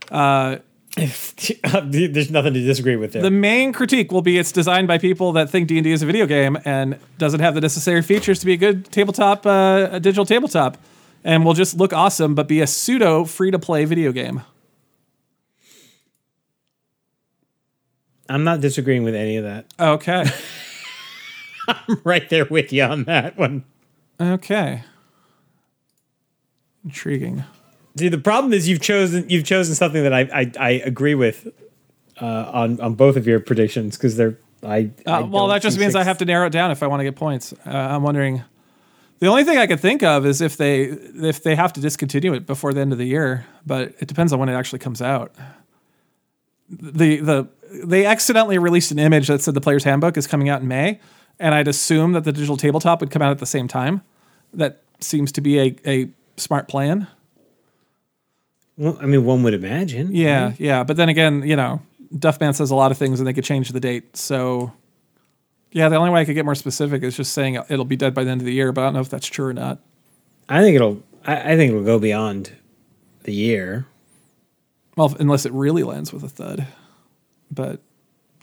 Uh, 0.10 0.58
There's 1.84 2.32
nothing 2.32 2.54
to 2.54 2.62
disagree 2.62 2.96
with 2.96 3.14
there. 3.14 3.22
The 3.22 3.32
main 3.32 3.74
critique 3.74 4.12
will 4.12 4.22
be 4.22 4.38
it's 4.38 4.52
designed 4.52 4.88
by 4.88 4.98
people 4.98 5.32
that 5.34 5.50
think 5.50 5.68
D&D 5.68 5.92
is 5.92 6.02
a 6.02 6.06
video 6.06 6.26
game 6.26 6.58
and 6.66 7.00
doesn't 7.18 7.40
have 7.40 7.56
the 7.56 7.62
necessary 7.62 8.02
features 8.02 8.40
to 8.40 8.46
be 8.46 8.54
a 8.54 8.58
good 8.58 8.92
tabletop, 8.92 9.46
uh, 9.46 9.90
a 9.92 10.00
digital 10.00 10.26
tabletop, 10.26 10.78
and 11.24 11.46
will 11.46 11.54
just 11.54 11.78
look 11.78 11.94
awesome 11.94 12.36
but 12.36 12.48
be 12.48 12.62
a 12.62 12.68
pseudo 12.68 13.26
free-to-play 13.26 13.86
video 13.86 14.12
game. 14.12 14.42
I'm 18.30 18.44
not 18.44 18.62
disagreeing 18.62 19.04
with 19.04 19.16
any 19.16 19.38
of 19.38 19.44
that. 19.44 19.66
Okay. 19.80 20.26
I'm 21.68 22.02
right 22.04 22.30
there 22.30 22.46
with 22.46 22.72
you 22.72 22.84
on 22.84 23.04
that 23.06 23.38
one. 23.38 23.64
okay. 24.20 24.84
Intriguing. 26.84 27.44
See, 28.00 28.08
the 28.08 28.18
problem 28.18 28.54
is 28.54 28.68
you've 28.68 28.82
chosen 28.82 29.30
you've 29.30 29.44
chosen 29.46 29.76
something 29.76 30.04
that 30.04 30.14
I 30.14 30.22
I, 30.34 30.52
I 30.60 30.70
agree 30.86 31.16
with 31.16 31.48
uh, 32.22 32.26
on 32.54 32.80
on 32.80 32.96
both 32.96 33.16
of 33.18 33.28
your 33.28 33.40
predictions 33.40 33.98
because 33.98 34.16
they're 34.16 34.38
I, 34.64 34.92
I 35.06 35.12
Uh, 35.12 35.26
well, 35.26 35.48
that 35.48 35.62
just 35.62 35.78
means 35.78 35.96
I 35.96 36.04
have 36.04 36.18
to 36.20 36.26
narrow 36.26 36.48
it 36.48 36.52
down 36.52 36.72
if 36.72 36.82
I 36.84 36.88
want 36.88 37.02
to 37.02 37.04
get 37.04 37.16
points. 37.16 37.54
Uh, 37.66 37.70
I'm 37.70 38.04
wondering. 38.04 38.44
The 39.20 39.28
only 39.28 39.44
thing 39.44 39.58
I 39.58 39.68
could 39.68 39.82
think 39.82 40.02
of 40.02 40.26
is 40.26 40.40
if 40.40 40.56
they 40.56 40.84
if 40.84 41.44
they 41.44 41.56
have 41.56 41.74
to 41.74 41.82
discontinue 41.82 42.34
it 42.34 42.46
before 42.46 42.74
the 42.74 42.80
end 42.80 42.94
of 42.94 42.98
the 42.98 43.06
year, 43.06 43.46
but 43.66 43.94
it 44.00 44.08
depends 44.08 44.32
on 44.32 44.40
when 44.40 44.48
it 44.48 44.54
actually 44.54 44.80
comes 44.80 45.02
out. 45.02 45.34
The 46.70 47.20
the 47.20 47.48
they 47.84 48.06
accidentally 48.06 48.58
released 48.58 48.92
an 48.92 49.00
image 49.00 49.28
that 49.28 49.42
said 49.42 49.56
the 49.56 49.62
player's 49.62 49.84
handbook 49.84 50.16
is 50.16 50.26
coming 50.26 50.48
out 50.48 50.62
in 50.62 50.70
May, 50.70 51.02
and 51.38 51.54
I'd 51.54 51.68
assume 51.68 52.14
that 52.14 52.24
the 52.24 52.32
digital 52.32 52.56
tabletop 52.56 53.02
would 53.02 53.12
come 53.12 53.22
out 53.22 53.32
at 53.32 53.40
the 53.40 53.46
same 53.46 53.68
time. 53.68 54.02
That 54.54 54.82
seems 55.02 55.34
to 55.34 55.42
be 55.42 55.60
a, 55.60 55.76
a 55.86 56.10
smart 56.38 56.70
plan. 56.70 57.08
Well, 58.80 58.98
I 59.02 59.08
mean, 59.08 59.26
one 59.26 59.44
would 59.44 59.54
imagine. 59.54 60.16
Yeah, 60.16 60.54
yeah. 60.58 60.86
But 60.86 60.96
then 60.96 61.10
again, 61.10 61.44
you 61.46 61.58
know, 61.58 61.82
Duffman 62.16 62.56
says 62.56 62.72
a 62.72 62.76
lot 62.76 62.92
of 62.92 62.98
things 62.98 63.20
and 63.20 63.28
they 63.28 63.34
could 63.34 63.44
change 63.44 63.70
the 63.70 63.80
date. 63.82 64.16
So, 64.16 64.72
yeah, 65.74 65.90
the 65.90 65.98
only 65.98 66.12
way 66.12 66.22
I 66.22 66.26
could 66.26 66.34
get 66.34 66.46
more 66.46 66.56
specific 66.56 67.04
is 67.04 67.18
just 67.18 67.34
saying 67.34 67.56
it'll 67.68 67.84
be 67.84 67.98
dead 67.98 68.14
by 68.14 68.24
the 68.24 68.32
end 68.32 68.40
of 68.40 68.46
the 68.46 68.54
year, 68.54 68.72
but 68.72 68.82
I 68.82 68.86
don't 68.86 68.94
know 68.94 69.02
if 69.02 69.10
that's 69.10 69.28
true 69.28 69.48
or 69.48 69.54
not. 69.54 69.80
I 70.48 70.62
think 70.62 70.78
it'll. 70.78 71.04
I, 71.26 71.54
I 71.54 71.58
think 71.58 71.72
it'll 71.72 71.84
go 71.84 72.00
beyond 72.00 72.54
the 73.24 73.34
year. 73.34 73.86
Well, 74.96 75.14
unless 75.20 75.46
it 75.46 75.52
really 75.52 75.84
lands 75.84 76.14
with 76.14 76.24
a 76.24 76.30
thud. 76.30 76.66
But, 77.52 77.82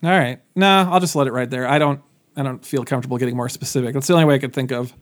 all 0.03 0.11
right. 0.11 0.41
Nah, 0.55 0.93
I'll 0.93 1.01
just 1.01 1.17
let 1.17 1.27
it 1.27 1.33
right 1.33 1.49
there. 1.49 1.67
I 1.67 1.79
don't. 1.79 2.03
I 2.37 2.43
don't 2.43 2.63
feel 2.63 2.85
comfortable 2.85 3.17
getting 3.17 3.37
more 3.37 3.49
specific. 3.49 3.95
That's 3.95 4.07
the 4.07 4.13
only 4.13 4.27
way 4.27 4.35
I 4.35 4.39
could 4.39 4.53
think 4.53 4.71
of 4.71 4.93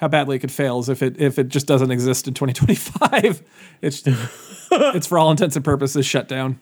how 0.00 0.08
badly 0.08 0.36
it 0.36 0.38
could 0.38 0.50
fail 0.50 0.78
is 0.78 0.88
if 0.88 1.02
it 1.02 1.20
if 1.20 1.38
it 1.38 1.48
just 1.48 1.66
doesn't 1.66 1.90
exist 1.90 2.26
in 2.26 2.34
2025. 2.34 3.42
It's 3.82 4.02
it's 4.72 5.06
for 5.06 5.18
all 5.18 5.30
intents 5.30 5.56
and 5.56 5.64
purposes 5.64 6.04
shut 6.04 6.28
down. 6.28 6.60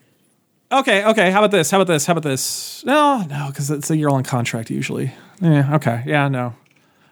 Okay, 0.71 1.03
okay. 1.03 1.31
How 1.31 1.39
about 1.39 1.51
this? 1.51 1.69
How 1.69 1.81
about 1.81 1.91
this? 1.91 2.05
How 2.05 2.13
about 2.13 2.23
this? 2.23 2.81
No, 2.85 3.25
no, 3.29 3.47
because 3.47 3.69
it's 3.71 3.89
a 3.89 3.97
year 3.97 4.09
long 4.09 4.23
contract 4.23 4.69
usually. 4.69 5.11
Yeah, 5.41 5.75
okay. 5.75 6.03
Yeah, 6.05 6.29
no. 6.29 6.53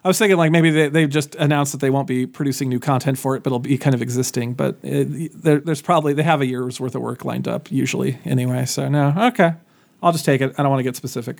I 0.05 0.07
was 0.07 0.17
thinking 0.17 0.37
like 0.37 0.51
maybe 0.51 0.69
they 0.69 0.87
they 0.87 1.07
just 1.07 1.35
announced 1.35 1.73
that 1.73 1.81
they 1.81 1.89
won't 1.89 2.07
be 2.07 2.25
producing 2.25 2.69
new 2.69 2.79
content 2.79 3.17
for 3.17 3.35
it, 3.35 3.43
but 3.43 3.49
it'll 3.49 3.59
be 3.59 3.77
kind 3.77 3.93
of 3.93 4.01
existing. 4.01 4.53
But 4.53 4.77
it, 4.81 5.43
there, 5.43 5.59
there's 5.59 5.81
probably 5.81 6.13
they 6.13 6.23
have 6.23 6.39
a 6.39 6.45
year's 6.45 6.79
worth 6.79 6.95
of 6.95 7.01
work 7.01 7.25
lined 7.25 7.47
up 7.49 7.69
usually 7.69 8.17
anyway. 8.23 8.65
So 8.65 8.87
no, 8.87 9.13
okay. 9.17 9.55
I'll 10.01 10.13
just 10.13 10.23
take 10.23 10.39
it. 10.39 10.53
I 10.57 10.63
don't 10.63 10.69
want 10.69 10.79
to 10.79 10.83
get 10.83 10.95
specific. 10.95 11.39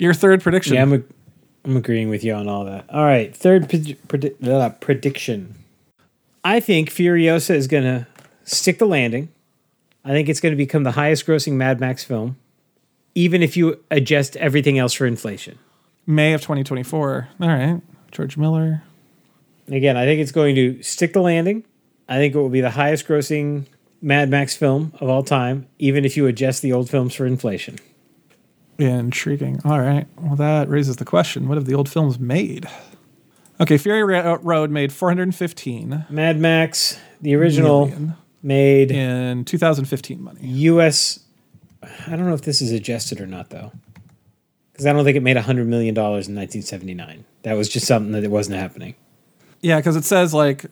Your 0.00 0.14
third 0.14 0.42
prediction. 0.42 0.74
Yeah, 0.74 0.82
I'm, 0.82 0.92
ag- 0.94 1.04
I'm 1.64 1.76
agreeing 1.76 2.08
with 2.08 2.24
you 2.24 2.34
on 2.34 2.48
all 2.48 2.64
that. 2.64 2.86
All 2.88 3.04
right, 3.04 3.34
third 3.34 3.68
predi- 3.68 3.96
predi- 4.06 4.48
uh, 4.48 4.70
prediction. 4.70 5.54
I 6.44 6.60
think 6.60 6.90
Furiosa 6.90 7.54
is 7.54 7.66
going 7.66 7.84
to 7.84 8.06
stick 8.44 8.78
the 8.78 8.86
landing. 8.86 9.28
I 10.04 10.10
think 10.10 10.28
it's 10.28 10.40
going 10.40 10.52
to 10.52 10.56
become 10.56 10.84
the 10.84 10.92
highest 10.92 11.26
grossing 11.26 11.54
Mad 11.54 11.80
Max 11.80 12.04
film, 12.04 12.36
even 13.14 13.42
if 13.42 13.56
you 13.56 13.82
adjust 13.90 14.36
everything 14.36 14.78
else 14.78 14.94
for 14.94 15.06
inflation. 15.06 15.58
May 16.06 16.32
of 16.32 16.40
2024. 16.40 17.28
All 17.40 17.48
right. 17.48 17.82
George 18.10 18.38
Miller. 18.38 18.82
Again, 19.68 19.96
I 19.98 20.06
think 20.06 20.20
it's 20.20 20.32
going 20.32 20.54
to 20.54 20.82
stick 20.82 21.12
the 21.12 21.20
landing. 21.20 21.64
I 22.08 22.16
think 22.16 22.34
it 22.34 22.38
will 22.38 22.48
be 22.48 22.62
the 22.62 22.70
highest 22.70 23.06
grossing 23.06 23.66
Mad 24.00 24.30
Max 24.30 24.56
film 24.56 24.94
of 25.00 25.10
all 25.10 25.22
time, 25.22 25.66
even 25.78 26.06
if 26.06 26.16
you 26.16 26.26
adjust 26.26 26.62
the 26.62 26.72
old 26.72 26.88
films 26.88 27.14
for 27.14 27.26
inflation. 27.26 27.78
Intriguing. 28.78 29.60
All 29.64 29.80
right. 29.80 30.06
Well, 30.16 30.36
that 30.36 30.68
raises 30.68 30.96
the 30.96 31.04
question: 31.04 31.48
What 31.48 31.56
have 31.56 31.66
the 31.66 31.74
old 31.74 31.88
films 31.88 32.18
made? 32.18 32.68
Okay, 33.60 33.76
Fury 33.76 34.16
uh, 34.16 34.36
Road 34.36 34.70
made 34.70 34.92
415 34.92 36.06
Mad 36.08 36.38
Max, 36.38 36.98
the 37.20 37.34
original, 37.34 37.86
million 37.86 38.16
made 38.42 38.92
in 38.92 39.44
2015 39.44 40.22
money. 40.22 40.40
U.S. 40.42 41.20
I 41.82 42.10
don't 42.10 42.26
know 42.26 42.34
if 42.34 42.42
this 42.42 42.62
is 42.62 42.70
adjusted 42.70 43.20
or 43.20 43.26
not, 43.26 43.50
though, 43.50 43.72
because 44.72 44.86
I 44.86 44.92
don't 44.92 45.04
think 45.04 45.16
it 45.16 45.22
made 45.22 45.36
hundred 45.36 45.66
million 45.66 45.94
dollars 45.94 46.28
in 46.28 46.36
1979. 46.36 47.24
That 47.42 47.54
was 47.54 47.68
just 47.68 47.86
something 47.86 48.12
that 48.12 48.24
it 48.24 48.30
wasn't 48.30 48.58
happening. 48.58 48.94
Yeah, 49.60 49.78
because 49.78 49.96
it 49.96 50.04
says 50.04 50.32
like 50.32 50.66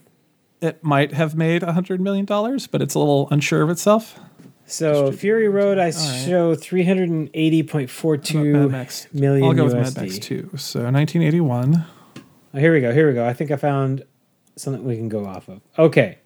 it 0.60 0.82
might 0.82 1.12
have 1.12 1.34
made 1.34 1.62
100 1.62 2.00
million 2.00 2.24
dollars, 2.24 2.66
but 2.66 2.80
it's 2.80 2.94
a 2.94 2.98
little 2.98 3.28
unsure 3.30 3.62
of 3.62 3.70
itself. 3.70 4.18
So 4.66 5.12
Fury 5.12 5.48
Road, 5.48 5.78
I 5.78 5.90
show 5.92 6.54
380.42 6.56 6.60
three 6.60 6.84
hundred 6.84 7.08
and 7.08 7.30
eighty 7.34 7.62
point 7.62 7.88
four 7.88 8.16
two 8.16 8.68
million. 9.12 9.44
I'll 9.44 9.54
go 9.54 9.64
USD. 9.64 9.74
with 9.74 9.96
Mad 9.96 10.02
Max 10.02 10.18
2. 10.18 10.36
So 10.56 10.80
1981. 10.80 11.84
Oh, 12.54 12.58
here 12.58 12.72
we 12.72 12.80
go. 12.80 12.92
Here 12.92 13.06
we 13.06 13.14
go. 13.14 13.26
I 13.26 13.32
think 13.32 13.50
I 13.50 13.56
found 13.56 14.04
something 14.56 14.84
we 14.84 14.96
can 14.96 15.08
go 15.08 15.24
off 15.24 15.48
of. 15.48 15.60
Okay. 15.78 16.18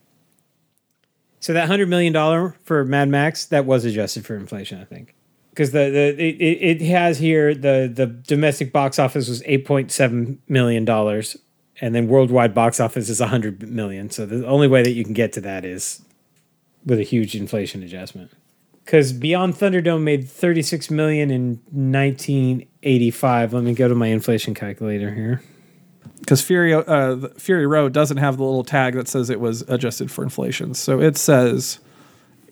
So 1.41 1.53
that 1.53 1.67
hundred 1.67 1.89
million 1.89 2.13
dollar 2.13 2.57
for 2.65 2.85
Mad 2.85 3.09
Max 3.09 3.47
that 3.47 3.67
was 3.67 3.85
adjusted 3.85 4.25
for 4.25 4.37
inflation, 4.37 4.81
I 4.81 4.85
think, 4.85 5.15
because 5.51 5.73
the 5.73 5.91
the 5.91 6.23
it, 6.23 6.37
it 6.41 6.81
it 6.81 6.87
has 6.87 7.19
here 7.19 7.55
the 7.55 7.91
the 7.93 8.07
domestic 8.07 8.73
box 8.73 8.99
office 8.99 9.29
was 9.29 9.43
eight 9.47 9.65
point 9.67 9.91
seven 9.91 10.41
million 10.49 10.85
dollars, 10.85 11.37
and 11.81 11.95
then 11.95 12.09
worldwide 12.09 12.55
box 12.55 12.79
office 12.79 13.09
is 13.09 13.21
hundred 13.21 13.69
million. 13.71 14.11
So 14.11 14.27
the 14.27 14.47
only 14.47 14.69
way 14.69 14.83
that 14.83 14.93
you 14.93 15.03
can 15.03 15.15
get 15.15 15.33
to 15.35 15.41
that 15.41 15.65
is 15.65 16.03
with 16.85 16.99
a 16.99 17.03
huge 17.05 17.35
inflation 17.35 17.83
adjustment. 17.83 18.31
Because 18.85 19.13
Beyond 19.13 19.55
Thunderdome 19.55 20.03
made 20.03 20.29
thirty 20.29 20.63
six 20.63 20.91
million 20.91 21.31
in 21.31 21.61
nineteen 21.71 22.67
eighty 22.83 23.11
five. 23.11 23.53
Let 23.53 23.63
me 23.65 23.75
go 23.75 23.89
to 23.89 23.95
my 23.95 24.09
inflation 24.09 24.55
calculator 24.55 25.15
here. 25.15 25.43
because 26.21 26.43
Fury 26.43 26.75
uh, 26.75 27.29
Fury 27.39 27.67
Road 27.67 27.93
doesn't 27.93 28.17
have 28.17 28.37
the 28.37 28.45
little 28.45 28.65
tag 28.65 28.95
that 28.95 29.07
says 29.09 29.31
it 29.31 29.39
was 29.41 29.63
adjusted 29.69 30.11
for 30.11 30.25
inflation. 30.25 30.75
So 30.75 31.01
it 31.01 31.17
says 31.17 31.79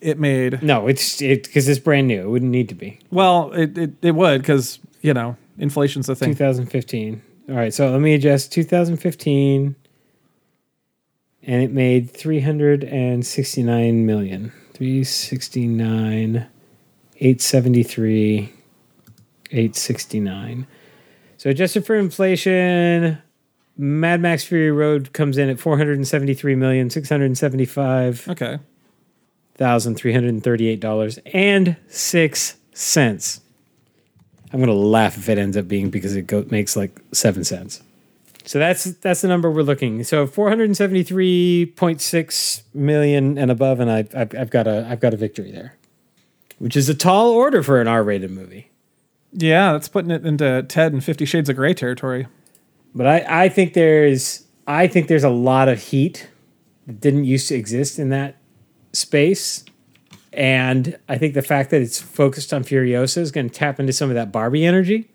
it 0.01 0.17
made 0.17 0.61
No, 0.63 0.87
it's 0.87 1.21
it 1.21 1.43
because 1.43 1.67
it's 1.67 1.79
brand 1.79 2.07
new. 2.07 2.21
It 2.21 2.29
wouldn't 2.29 2.51
need 2.51 2.69
to 2.69 2.75
be. 2.75 2.99
well, 3.11 3.51
it 3.51 3.77
it, 3.77 3.91
it 4.01 4.11
would 4.15 4.41
because 4.41 4.79
you 5.01 5.13
know 5.13 5.35
inflation's 5.57 6.07
the 6.07 6.15
thing. 6.15 6.29
2015. 6.29 7.21
All 7.49 7.55
right, 7.55 7.73
so 7.73 7.89
let 7.91 7.99
me 7.99 8.13
adjust 8.13 8.53
2015, 8.53 9.75
and 11.49 11.63
it 11.63 11.71
made 11.71 12.11
369 12.11 14.05
million. 14.05 14.51
369, 14.73 16.45
873, 17.15 18.53
869. 19.49 20.67
So 21.37 21.49
adjusted 21.49 21.87
for 21.87 21.95
inflation, 21.95 23.17
Mad 23.75 24.21
Max 24.21 24.43
Fury 24.43 24.69
Road 24.69 25.11
comes 25.11 25.39
in 25.39 25.49
at 25.49 25.59
473 25.59 26.53
million, 26.53 26.91
675 26.91 28.27
Okay, 28.29 28.59
thousand 29.55 29.95
three 29.95 30.13
hundred 30.13 30.43
thirty-eight 30.43 30.79
dollars 30.79 31.17
and 31.33 31.77
six 31.87 32.57
cents. 32.73 33.41
I'm 34.53 34.59
gonna 34.59 34.73
laugh 34.73 35.17
if 35.17 35.27
it 35.27 35.39
ends 35.39 35.57
up 35.57 35.67
being 35.67 35.89
because 35.89 36.15
it 36.15 36.27
go, 36.27 36.45
makes 36.51 36.75
like 36.75 37.01
seven 37.11 37.43
cents. 37.43 37.81
So 38.49 38.57
that's 38.57 38.85
that's 38.85 39.21
the 39.21 39.27
number 39.27 39.51
we're 39.51 39.61
looking. 39.61 40.03
So 40.03 40.25
473.6 40.25 42.63
million 42.73 43.37
and 43.37 43.51
above, 43.51 43.79
and 43.79 43.91
I've, 43.91 44.15
I've 44.15 44.35
I've 44.35 44.49
got 44.49 44.65
a 44.65 44.87
I've 44.89 44.99
got 44.99 45.13
a 45.13 45.17
victory 45.17 45.51
there, 45.51 45.75
which 46.57 46.75
is 46.75 46.89
a 46.89 46.95
tall 46.95 47.29
order 47.29 47.61
for 47.61 47.79
an 47.79 47.87
R-rated 47.87 48.31
movie. 48.31 48.71
yeah, 49.33 49.73
that's 49.73 49.87
putting 49.87 50.09
it 50.09 50.25
into 50.25 50.63
Ted 50.63 50.93
and 50.93 51.03
Fifty 51.03 51.25
Shades 51.25 51.47
of 51.47 51.57
Grey 51.57 51.75
territory. 51.75 52.25
But 52.95 53.05
I, 53.05 53.43
I 53.43 53.49
think 53.49 53.75
there's 53.75 54.47
I 54.65 54.87
think 54.87 55.09
there's 55.09 55.23
a 55.23 55.29
lot 55.29 55.69
of 55.69 55.79
heat 55.79 56.27
that 56.87 56.99
didn't 56.99 57.25
used 57.25 57.49
to 57.49 57.55
exist 57.55 57.99
in 57.99 58.09
that 58.09 58.37
space. 58.93 59.63
And 60.33 60.97
I 61.07 61.19
think 61.19 61.35
the 61.35 61.43
fact 61.43 61.69
that 61.69 61.83
it's 61.83 62.01
focused 62.01 62.51
on 62.51 62.63
Furiosa 62.63 63.19
is 63.19 63.31
going 63.31 63.47
to 63.47 63.53
tap 63.53 63.79
into 63.79 63.93
some 63.93 64.09
of 64.09 64.15
that 64.15 64.31
Barbie 64.31 64.65
energy. 64.65 65.11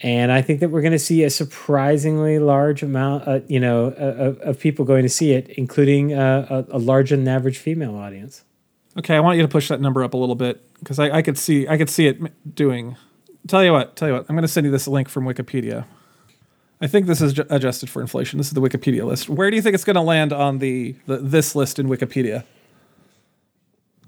And 0.00 0.32
I 0.32 0.42
think 0.42 0.60
that 0.60 0.70
we're 0.70 0.82
going 0.82 0.92
to 0.92 0.98
see 0.98 1.22
a 1.22 1.30
surprisingly 1.30 2.38
large 2.38 2.82
amount, 2.82 3.26
uh, 3.26 3.40
you 3.46 3.60
know, 3.60 3.86
of, 3.86 4.38
of 4.40 4.60
people 4.60 4.84
going 4.84 5.02
to 5.02 5.08
see 5.08 5.32
it, 5.32 5.48
including 5.50 6.12
uh, 6.12 6.64
a, 6.70 6.76
a 6.76 6.78
larger 6.78 7.16
than 7.16 7.26
average 7.28 7.58
female 7.58 7.96
audience. 7.96 8.44
Okay, 8.98 9.16
I 9.16 9.20
want 9.20 9.36
you 9.36 9.42
to 9.42 9.48
push 9.48 9.68
that 9.68 9.80
number 9.80 10.04
up 10.04 10.14
a 10.14 10.16
little 10.16 10.34
bit 10.34 10.62
because 10.78 10.98
I, 10.98 11.10
I 11.10 11.22
could 11.22 11.38
see 11.38 11.66
I 11.66 11.76
could 11.76 11.90
see 11.90 12.06
it 12.06 12.54
doing. 12.54 12.96
Tell 13.46 13.64
you 13.64 13.72
what, 13.72 13.96
tell 13.96 14.08
you 14.08 14.14
what, 14.14 14.26
I'm 14.28 14.36
going 14.36 14.42
to 14.42 14.48
send 14.48 14.66
you 14.66 14.70
this 14.70 14.86
link 14.86 15.08
from 15.08 15.24
Wikipedia. 15.24 15.84
I 16.80 16.86
think 16.86 17.06
this 17.06 17.20
is 17.20 17.32
ju- 17.32 17.46
adjusted 17.50 17.88
for 17.90 18.02
inflation. 18.02 18.38
This 18.38 18.48
is 18.48 18.52
the 18.52 18.60
Wikipedia 18.60 19.04
list. 19.04 19.28
Where 19.28 19.50
do 19.50 19.56
you 19.56 19.62
think 19.62 19.74
it's 19.74 19.84
going 19.84 19.94
to 19.94 20.02
land 20.02 20.32
on 20.32 20.58
the, 20.58 20.94
the 21.06 21.18
this 21.18 21.54
list 21.54 21.78
in 21.78 21.88
Wikipedia? 21.88 22.44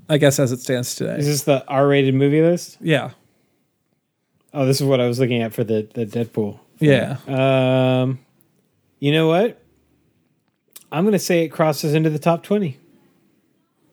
I 0.08 0.18
guess 0.18 0.38
as 0.38 0.52
it 0.52 0.60
stands 0.60 0.94
today. 0.94 1.16
Is 1.18 1.26
this 1.26 1.42
the 1.42 1.66
R-rated 1.66 2.14
movie 2.14 2.42
list? 2.42 2.78
yeah, 2.80 3.10
Oh, 4.56 4.64
this 4.64 4.80
is 4.80 4.86
what 4.86 5.00
I 5.00 5.06
was 5.06 5.20
looking 5.20 5.42
at 5.42 5.52
for 5.52 5.62
the 5.64 5.86
the 5.94 6.06
Deadpool. 6.06 6.58
yeah. 6.80 7.18
Um, 7.28 8.18
you 8.98 9.12
know 9.12 9.28
what? 9.28 9.60
I'm 10.90 11.04
going 11.04 11.12
to 11.12 11.18
say 11.18 11.44
it 11.44 11.50
crosses 11.50 11.92
into 11.92 12.08
the 12.08 12.18
top 12.18 12.42
20. 12.42 12.78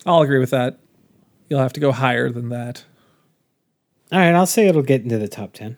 I'll 0.06 0.22
agree 0.22 0.40
with 0.40 0.52
that. 0.52 0.80
You'll 1.50 1.60
have 1.60 1.74
to 1.74 1.82
go 1.82 1.92
higher 1.92 2.30
than 2.30 2.48
that. 2.50 2.86
All 4.12 4.20
right, 4.20 4.34
I'll 4.34 4.46
say 4.46 4.68
it'll 4.68 4.82
get 4.84 5.02
into 5.04 5.18
the 5.18 5.28
top 5.28 5.52
10. 5.54 5.76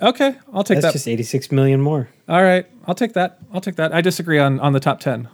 Okay, 0.00 0.36
I'll 0.52 0.62
take 0.64 0.76
That's 0.76 0.86
that. 0.86 0.92
just 0.92 1.08
86 1.08 1.50
million 1.52 1.80
more. 1.82 2.08
All 2.28 2.42
right, 2.42 2.66
I'll 2.86 2.94
take 2.94 3.12
that. 3.14 3.38
I'll 3.52 3.60
take 3.60 3.76
that. 3.76 3.92
I 3.94 4.00
disagree 4.00 4.38
on 4.38 4.58
on 4.60 4.72
the 4.72 4.80
top 4.80 5.00
ten. 5.00 5.28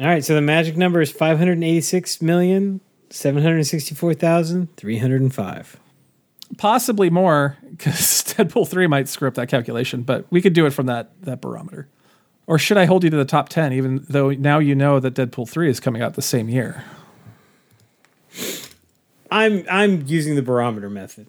All 0.00 0.06
right, 0.06 0.24
so 0.24 0.34
the 0.34 0.40
magic 0.42 0.76
number 0.76 1.00
is 1.02 1.10
586 1.10 2.22
million 2.22 2.80
764,305. 3.10 5.80
Possibly 6.58 7.10
more 7.10 7.56
because 7.70 7.94
Deadpool 8.26 8.68
three 8.68 8.86
might 8.86 9.08
screw 9.08 9.28
up 9.28 9.34
that 9.34 9.48
calculation, 9.48 10.02
but 10.02 10.26
we 10.30 10.42
could 10.42 10.52
do 10.52 10.66
it 10.66 10.70
from 10.70 10.86
that 10.86 11.10
that 11.22 11.40
barometer. 11.40 11.88
Or 12.46 12.58
should 12.58 12.76
I 12.76 12.84
hold 12.86 13.04
you 13.04 13.10
to 13.10 13.16
the 13.16 13.24
top 13.24 13.48
ten, 13.48 13.72
even 13.72 14.04
though 14.08 14.30
now 14.30 14.58
you 14.58 14.74
know 14.74 15.00
that 15.00 15.14
Deadpool 15.14 15.48
three 15.48 15.70
is 15.70 15.80
coming 15.80 16.02
out 16.02 16.14
the 16.14 16.22
same 16.22 16.48
year? 16.48 16.84
I'm 19.30 19.64
I'm 19.70 20.06
using 20.06 20.34
the 20.36 20.42
barometer 20.42 20.90
method. 20.90 21.26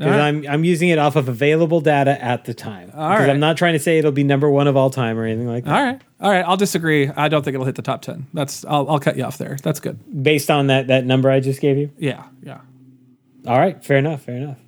All 0.00 0.08
right. 0.08 0.20
I'm 0.20 0.44
I'm 0.48 0.64
using 0.64 0.88
it 0.88 0.98
off 0.98 1.14
of 1.14 1.28
available 1.28 1.80
data 1.80 2.22
at 2.22 2.46
the 2.46 2.54
time. 2.54 2.86
Because 2.86 2.98
right. 2.98 3.30
I'm 3.30 3.38
not 3.38 3.56
trying 3.56 3.74
to 3.74 3.78
say 3.78 3.98
it'll 3.98 4.10
be 4.10 4.24
number 4.24 4.50
one 4.50 4.66
of 4.66 4.76
all 4.76 4.90
time 4.90 5.16
or 5.16 5.24
anything 5.24 5.46
like 5.46 5.64
that. 5.64 5.72
All 5.72 5.82
right, 5.84 6.02
all 6.20 6.30
right. 6.30 6.44
I'll 6.44 6.56
disagree. 6.56 7.08
I 7.08 7.28
don't 7.28 7.44
think 7.44 7.54
it'll 7.54 7.66
hit 7.66 7.76
the 7.76 7.82
top 7.82 8.02
ten. 8.02 8.26
That's 8.34 8.64
I'll 8.64 8.88
I'll 8.90 8.98
cut 8.98 9.16
you 9.16 9.22
off 9.22 9.38
there. 9.38 9.56
That's 9.62 9.78
good. 9.78 10.00
Based 10.22 10.50
on 10.50 10.66
that 10.66 10.88
that 10.88 11.04
number 11.04 11.30
I 11.30 11.38
just 11.38 11.60
gave 11.60 11.78
you. 11.78 11.92
Yeah, 11.96 12.24
yeah. 12.42 12.60
All 13.46 13.58
right, 13.58 13.84
fair 13.84 13.98
enough, 13.98 14.22
fair 14.22 14.36
enough. 14.36 14.58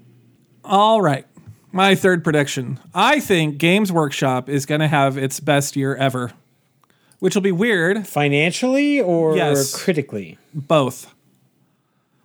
All 0.66 1.00
right. 1.00 1.26
My 1.72 1.94
third 1.94 2.24
prediction. 2.24 2.78
I 2.94 3.20
think 3.20 3.58
Games 3.58 3.92
Workshop 3.92 4.48
is 4.48 4.66
going 4.66 4.80
to 4.80 4.88
have 4.88 5.16
its 5.18 5.40
best 5.40 5.76
year 5.76 5.94
ever, 5.94 6.32
which 7.18 7.34
will 7.34 7.42
be 7.42 7.52
weird. 7.52 8.06
Financially 8.06 9.00
or 9.00 9.36
Yes. 9.36 9.74
critically? 9.80 10.38
Both. 10.54 11.12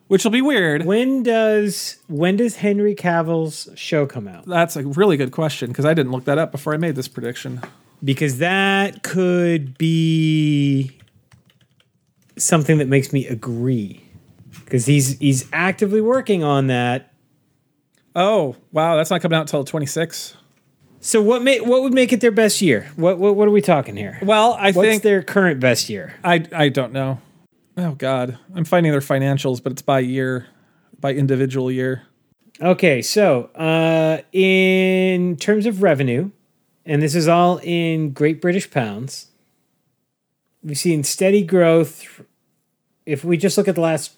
Which 0.07 0.23
will 0.23 0.31
be 0.31 0.41
weird. 0.41 0.85
When 0.85 1.23
does 1.23 1.97
when 2.07 2.35
does 2.37 2.57
Henry 2.57 2.95
Cavill's 2.95 3.69
show 3.75 4.05
come 4.05 4.27
out? 4.27 4.45
That's 4.45 4.75
a 4.75 4.83
really 4.83 5.15
good 5.17 5.31
question 5.31 5.69
because 5.69 5.85
I 5.85 5.93
didn't 5.93 6.11
look 6.11 6.25
that 6.25 6.37
up 6.37 6.51
before 6.51 6.73
I 6.73 6.77
made 6.77 6.95
this 6.95 7.07
prediction. 7.07 7.61
Because 8.03 8.39
that 8.39 9.03
could 9.03 9.77
be 9.77 10.97
something 12.37 12.77
that 12.79 12.87
makes 12.87 13.13
me 13.13 13.25
agree. 13.27 14.01
Because 14.65 14.85
he's 14.85 15.17
he's 15.19 15.47
actively 15.53 16.01
working 16.01 16.43
on 16.43 16.67
that. 16.67 17.10
Oh, 18.15 18.55
wow. 18.71 18.95
That's 18.95 19.09
not 19.09 19.21
coming 19.21 19.37
out 19.37 19.41
until 19.41 19.63
26. 19.63 20.35
So 21.03 21.19
what 21.19 21.41
may 21.41 21.59
what 21.59 21.81
would 21.81 21.95
make 21.95 22.13
it 22.13 22.21
their 22.21 22.31
best 22.31 22.61
year? 22.61 22.91
What 22.95 23.17
what, 23.17 23.35
what 23.35 23.47
are 23.47 23.51
we 23.51 23.61
talking 23.61 23.97
here? 23.97 24.19
Well, 24.21 24.53
I 24.53 24.71
What's 24.71 24.87
think 24.87 25.01
their 25.01 25.23
current 25.23 25.59
best 25.59 25.89
year? 25.89 26.13
I 26.23 26.45
I 26.53 26.69
don't 26.69 26.93
know. 26.93 27.19
Oh 27.75 27.93
God, 27.93 28.37
I'm 28.53 28.65
finding 28.65 28.91
their 28.91 29.01
financials, 29.01 29.63
but 29.63 29.71
it's 29.71 29.81
by 29.81 29.99
year, 29.99 30.45
by 30.99 31.13
individual 31.13 31.71
year. 31.71 32.03
Okay, 32.61 33.01
so 33.01 33.45
uh, 33.55 34.21
in 34.31 35.35
terms 35.37 35.65
of 35.65 35.81
revenue, 35.81 36.29
and 36.85 37.01
this 37.01 37.15
is 37.15 37.27
all 37.27 37.59
in 37.63 38.11
Great 38.11 38.39
British 38.39 38.69
pounds, 38.69 39.31
we've 40.61 40.77
seen 40.77 41.03
steady 41.03 41.41
growth. 41.41 42.21
If 43.07 43.23
we 43.23 43.37
just 43.37 43.57
look 43.57 43.67
at 43.67 43.73
the 43.73 43.81
last 43.81 44.11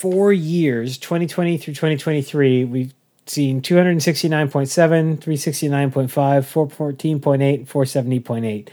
four 0.00 0.32
years, 0.32 0.96
2020 0.96 1.58
through 1.58 1.74
2023, 1.74 2.64
we've 2.64 2.94
seen 3.26 3.60
269.7, 3.60 5.18
369.5, 5.18 6.08
414.8, 6.08 7.68
470.8. 7.68 8.68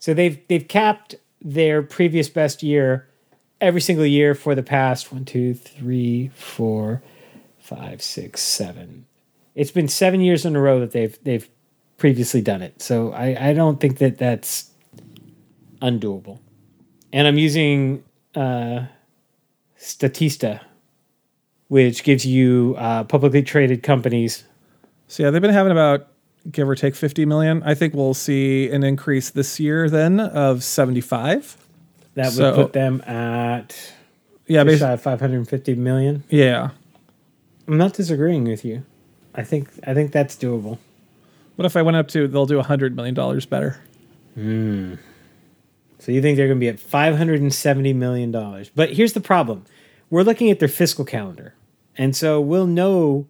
So 0.00 0.12
they've 0.12 0.40
they've 0.48 0.66
capped 0.66 1.14
their 1.40 1.82
previous 1.82 2.28
best 2.28 2.64
year 2.64 3.06
every 3.60 3.80
single 3.80 4.04
year 4.04 4.34
for 4.34 4.56
the 4.56 4.64
past 4.64 5.12
one, 5.12 5.24
two, 5.24 5.54
three, 5.54 6.32
four, 6.34 7.00
five, 7.60 8.02
six, 8.02 8.40
seven. 8.40 9.06
It's 9.54 9.70
been 9.70 9.86
seven 9.86 10.20
years 10.20 10.44
in 10.44 10.56
a 10.56 10.60
row 10.60 10.80
that 10.80 10.90
they've 10.90 11.16
they've 11.22 11.48
previously 11.96 12.42
done 12.42 12.60
it. 12.60 12.82
So 12.82 13.12
I, 13.12 13.50
I 13.50 13.52
don't 13.52 13.80
think 13.80 13.98
that 13.98 14.18
that's 14.18 14.72
undoable. 15.80 16.40
And 17.12 17.28
I'm 17.28 17.38
using 17.38 18.02
uh, 18.34 18.86
Statista, 19.78 20.60
which 21.72 22.04
gives 22.04 22.26
you 22.26 22.74
uh, 22.76 23.02
publicly 23.04 23.42
traded 23.42 23.82
companies. 23.82 24.44
So 25.08 25.22
yeah, 25.22 25.30
they've 25.30 25.40
been 25.40 25.54
having 25.54 25.72
about 25.72 26.06
give 26.50 26.68
or 26.68 26.74
take 26.74 26.94
50 26.94 27.24
million. 27.24 27.62
I 27.64 27.72
think 27.72 27.94
we'll 27.94 28.12
see 28.12 28.68
an 28.68 28.84
increase 28.84 29.30
this 29.30 29.58
year 29.58 29.88
then 29.88 30.20
of 30.20 30.62
75. 30.62 31.56
That 32.12 32.26
would 32.26 32.32
So- 32.34 32.54
put 32.54 32.74
them 32.74 33.00
at 33.06 33.74
Yeah, 34.46 34.64
just 34.64 34.66
basically, 34.82 34.96
shy 34.96 34.96
550 34.98 35.74
million. 35.76 36.24
yeah. 36.28 36.70
I'm 37.66 37.78
not 37.78 37.94
disagreeing 37.94 38.44
with 38.44 38.66
you. 38.66 38.82
I 39.34 39.42
think 39.42 39.70
I 39.86 39.94
think 39.94 40.12
that's 40.12 40.36
doable. 40.36 40.76
What 41.56 41.64
if 41.64 41.74
I 41.74 41.80
went 41.80 41.96
up 41.96 42.08
to 42.08 42.28
they'll 42.28 42.44
do 42.44 42.56
100 42.58 42.94
million 42.94 43.14
dollars 43.14 43.46
better? 43.46 43.78
Hmm. 44.34 44.96
So 46.00 46.12
you 46.12 46.20
think 46.20 46.36
they're 46.36 46.48
going 46.48 46.58
to 46.58 46.60
be 46.60 46.68
at 46.68 46.78
570 46.78 47.94
million 47.94 48.30
dollars? 48.30 48.70
But 48.74 48.92
here's 48.92 49.14
the 49.14 49.20
problem: 49.22 49.64
we're 50.10 50.22
looking 50.24 50.50
at 50.50 50.58
their 50.58 50.68
fiscal 50.68 51.06
calendar, 51.06 51.54
and 51.96 52.14
so 52.16 52.40
we'll 52.40 52.66
know 52.66 53.26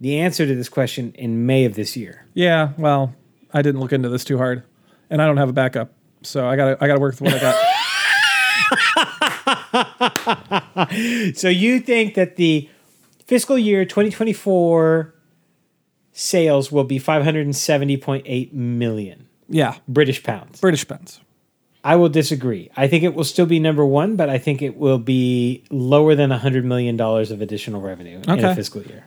the 0.00 0.18
answer 0.18 0.46
to 0.46 0.54
this 0.54 0.68
question 0.68 1.12
in 1.14 1.46
May 1.46 1.64
of 1.64 1.74
this 1.74 1.96
year. 1.96 2.26
Yeah, 2.34 2.72
well, 2.78 3.14
I 3.52 3.62
didn't 3.62 3.80
look 3.80 3.92
into 3.92 4.08
this 4.08 4.24
too 4.24 4.38
hard, 4.38 4.62
and 5.08 5.20
I 5.20 5.26
don't 5.26 5.36
have 5.36 5.48
a 5.48 5.52
backup, 5.52 5.92
so 6.22 6.46
I 6.46 6.56
got 6.56 6.66
to 6.66 6.84
I 6.84 6.86
got 6.86 6.94
to 6.94 7.00
work 7.00 7.18
with 7.20 7.32
what 7.32 7.34
I 7.34 7.40
got. 7.40 7.56
So 11.34 11.48
you 11.48 11.80
think 11.80 12.14
that 12.14 12.36
the 12.36 12.68
fiscal 13.26 13.58
year 13.58 13.84
2024 13.84 15.14
sales 16.12 16.72
will 16.72 16.84
be 16.84 16.98
570.8 16.98 18.52
million 18.52 19.28
yeah, 19.50 19.76
British 19.88 20.22
pounds? 20.22 20.60
British 20.60 20.86
pounds. 20.86 21.20
I 21.82 21.96
will 21.96 22.08
disagree. 22.08 22.70
I 22.76 22.88
think 22.88 23.04
it 23.04 23.14
will 23.14 23.24
still 23.24 23.46
be 23.46 23.58
number 23.58 23.84
one, 23.84 24.16
but 24.16 24.28
I 24.28 24.38
think 24.38 24.60
it 24.60 24.76
will 24.76 24.98
be 24.98 25.64
lower 25.70 26.14
than 26.14 26.30
$100 26.30 26.64
million 26.64 27.00
of 27.00 27.40
additional 27.40 27.80
revenue 27.80 28.20
in 28.26 28.44
a 28.44 28.54
fiscal 28.54 28.82
year. 28.82 29.06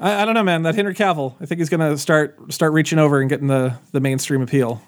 I, 0.00 0.22
I 0.22 0.24
don't 0.24 0.34
know, 0.34 0.42
man. 0.42 0.62
That 0.62 0.74
Henry 0.74 0.94
Cavill, 0.94 1.34
I 1.40 1.46
think 1.46 1.60
he's 1.60 1.68
gonna 1.68 1.96
start 1.98 2.52
start 2.52 2.72
reaching 2.72 2.98
over 2.98 3.20
and 3.20 3.28
getting 3.28 3.48
the 3.48 3.74
the 3.92 4.00
mainstream 4.00 4.42
appeal. 4.42 4.82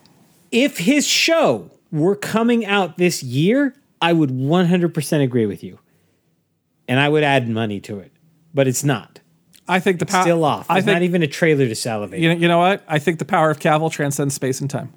If 0.50 0.78
his 0.78 1.06
show 1.06 1.70
were 1.92 2.16
coming 2.16 2.64
out 2.64 2.96
this 2.96 3.22
year, 3.22 3.74
I 4.00 4.12
would 4.12 4.30
100% 4.30 5.22
agree 5.22 5.46
with 5.46 5.62
you. 5.62 5.78
And 6.88 6.98
I 6.98 7.08
would 7.08 7.22
add 7.22 7.48
money 7.48 7.80
to 7.80 7.98
it, 8.00 8.12
but 8.52 8.66
it's 8.66 8.82
not. 8.82 9.20
I 9.68 9.78
think 9.78 10.00
the 10.00 10.06
power 10.06 10.22
Still 10.22 10.44
off. 10.44 10.66
I 10.68 10.80
think 10.80 10.94
not 10.94 11.02
even 11.02 11.22
a 11.22 11.28
trailer 11.28 11.68
to 11.68 11.74
salivate. 11.76 12.18
you 12.18 12.28
know, 12.28 12.40
you 12.40 12.48
know 12.48 12.58
what? 12.58 12.82
I 12.88 12.98
think 12.98 13.20
the 13.20 13.24
power 13.24 13.50
of 13.50 13.60
Cavill 13.60 13.90
transcends 13.90 14.34
space 14.34 14.60
and 14.60 14.68
time. 14.68 14.92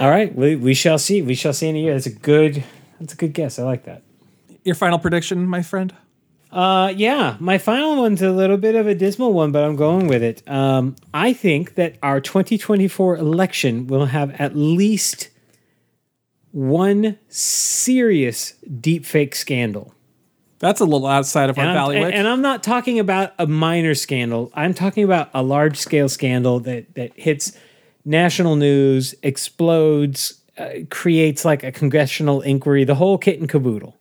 All 0.00 0.10
right, 0.10 0.34
we, 0.34 0.56
we 0.56 0.74
shall 0.74 0.98
see. 0.98 1.22
We 1.22 1.34
shall 1.34 1.52
see 1.52 1.68
in 1.68 1.76
a 1.76 1.78
year. 1.80 1.94
That's 1.94 2.06
a 2.06 2.10
good. 2.10 2.64
That's 3.00 3.12
a 3.12 3.16
good 3.16 3.32
guess. 3.32 3.58
I 3.58 3.64
like 3.64 3.84
that. 3.84 4.02
Your 4.64 4.74
final 4.74 4.98
prediction, 4.98 5.46
my 5.46 5.62
friend? 5.62 5.94
Uh, 6.50 6.92
yeah, 6.96 7.36
my 7.40 7.58
final 7.58 7.96
one's 7.96 8.22
a 8.22 8.30
little 8.30 8.56
bit 8.56 8.74
of 8.74 8.86
a 8.86 8.94
dismal 8.94 9.32
one, 9.32 9.52
but 9.52 9.64
I'm 9.64 9.76
going 9.76 10.06
with 10.08 10.22
it. 10.22 10.42
Um, 10.48 10.96
I 11.12 11.32
think 11.32 11.74
that 11.74 11.96
our 12.02 12.20
2024 12.20 13.16
election 13.16 13.86
will 13.86 14.06
have 14.06 14.30
at 14.40 14.56
least 14.56 15.28
one 16.52 17.18
serious 17.28 18.54
deepfake 18.66 19.34
scandal. 19.34 19.94
That's 20.58 20.80
a 20.80 20.84
little 20.84 21.06
outside 21.06 21.50
of 21.50 21.58
our 21.58 21.64
And 21.64 21.70
I'm, 21.70 21.76
bailiwick. 21.76 22.04
and, 22.06 22.14
and 22.14 22.28
I'm 22.28 22.42
not 22.42 22.62
talking 22.62 22.98
about 22.98 23.32
a 23.38 23.46
minor 23.46 23.94
scandal. 23.94 24.50
I'm 24.54 24.74
talking 24.74 25.04
about 25.04 25.28
a 25.34 25.42
large 25.42 25.76
scale 25.76 26.08
scandal 26.08 26.60
that 26.60 26.94
that 26.94 27.12
hits 27.14 27.52
national 28.08 28.56
news, 28.56 29.14
explodes, 29.22 30.40
uh, 30.56 30.70
creates 30.90 31.44
like 31.44 31.62
a 31.62 31.70
congressional 31.70 32.40
inquiry, 32.40 32.84
the 32.84 32.94
whole 32.94 33.18
kit 33.18 33.38
and 33.38 33.48
caboodle. 33.48 33.96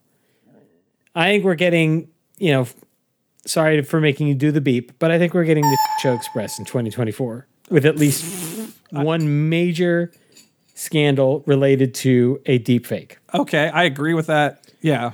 I 1.14 1.26
think 1.26 1.44
we're 1.44 1.56
getting, 1.56 2.10
you 2.38 2.52
know, 2.52 2.68
sorry 3.46 3.82
for 3.82 4.00
making 4.00 4.28
you 4.28 4.36
do 4.36 4.52
the 4.52 4.62
beep, 4.62 4.98
but 5.00 5.12
I 5.12 5.18
think 5.18 5.34
we're 5.34 5.44
getting 5.44 5.64
the 5.64 5.78
show 6.00 6.14
express 6.14 6.58
in 6.58 6.66
2024 6.66 7.48
with 7.70 7.86
at 7.86 7.98
least 7.98 8.72
one 8.92 9.50
major 9.50 10.12
scandal 10.74 11.44
related 11.46 11.94
to 11.96 12.40
a 12.46 12.60
deepfake. 12.60 13.18
okay, 13.34 13.70
I 13.70 13.84
agree 13.84 14.14
with 14.14 14.28
that. 14.28 14.72
Yeah. 14.82 15.12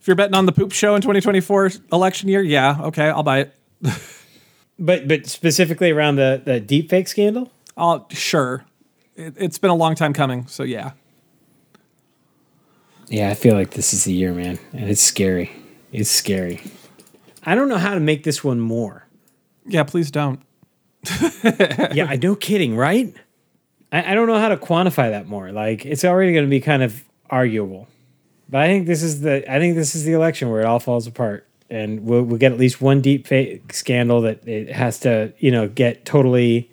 If 0.00 0.06
you're 0.06 0.16
betting 0.16 0.34
on 0.34 0.46
the 0.46 0.52
poop 0.52 0.70
show 0.70 0.94
in 0.94 1.02
2024 1.02 1.72
election 1.92 2.28
year, 2.28 2.42
yeah, 2.42 2.76
okay, 2.82 3.08
I'll 3.08 3.24
buy 3.24 3.40
it. 3.40 3.54
But 4.78 5.08
but 5.08 5.26
specifically 5.26 5.90
around 5.90 6.16
the 6.16 6.42
the 6.44 6.60
deepfake 6.60 7.08
scandal. 7.08 7.50
I'll 7.76 8.06
sure. 8.10 8.64
It, 9.14 9.34
it's 9.36 9.58
been 9.58 9.70
a 9.70 9.74
long 9.74 9.94
time 9.94 10.12
coming, 10.12 10.46
so 10.46 10.62
yeah. 10.62 10.92
Yeah, 13.08 13.30
I 13.30 13.34
feel 13.34 13.54
like 13.54 13.70
this 13.70 13.92
is 13.92 14.04
the 14.04 14.12
year, 14.12 14.32
man, 14.32 14.58
and 14.72 14.90
it's 14.90 15.02
scary. 15.02 15.52
It's 15.92 16.10
scary. 16.10 16.60
I 17.44 17.54
don't 17.54 17.68
know 17.68 17.78
how 17.78 17.94
to 17.94 18.00
make 18.00 18.24
this 18.24 18.42
one 18.42 18.58
more. 18.58 19.06
Yeah, 19.66 19.84
please 19.84 20.10
don't. 20.10 20.40
Yeah, 21.92 22.06
I 22.08 22.16
no 22.16 22.34
kidding, 22.34 22.76
right? 22.76 23.14
I, 23.92 24.12
I 24.12 24.14
don't 24.14 24.26
know 24.26 24.38
how 24.38 24.48
to 24.48 24.56
quantify 24.56 25.10
that 25.10 25.28
more. 25.28 25.52
Like, 25.52 25.86
it's 25.86 26.04
already 26.04 26.32
going 26.32 26.44
to 26.44 26.50
be 26.50 26.60
kind 26.60 26.82
of 26.82 27.04
arguable, 27.30 27.86
but 28.48 28.62
I 28.62 28.66
think 28.66 28.86
this 28.86 29.02
is 29.02 29.20
the 29.20 29.50
I 29.50 29.60
think 29.60 29.76
this 29.76 29.94
is 29.94 30.04
the 30.04 30.12
election 30.12 30.50
where 30.50 30.60
it 30.60 30.66
all 30.66 30.80
falls 30.80 31.06
apart, 31.06 31.46
and 31.70 32.04
we'll 32.04 32.22
we'll 32.22 32.38
get 32.38 32.50
at 32.50 32.58
least 32.58 32.80
one 32.80 33.00
deep 33.00 33.26
fake 33.28 33.72
scandal 33.72 34.22
that 34.22 34.46
it 34.48 34.70
has 34.70 34.98
to 35.00 35.32
you 35.38 35.52
know 35.52 35.68
get 35.68 36.04
totally 36.04 36.68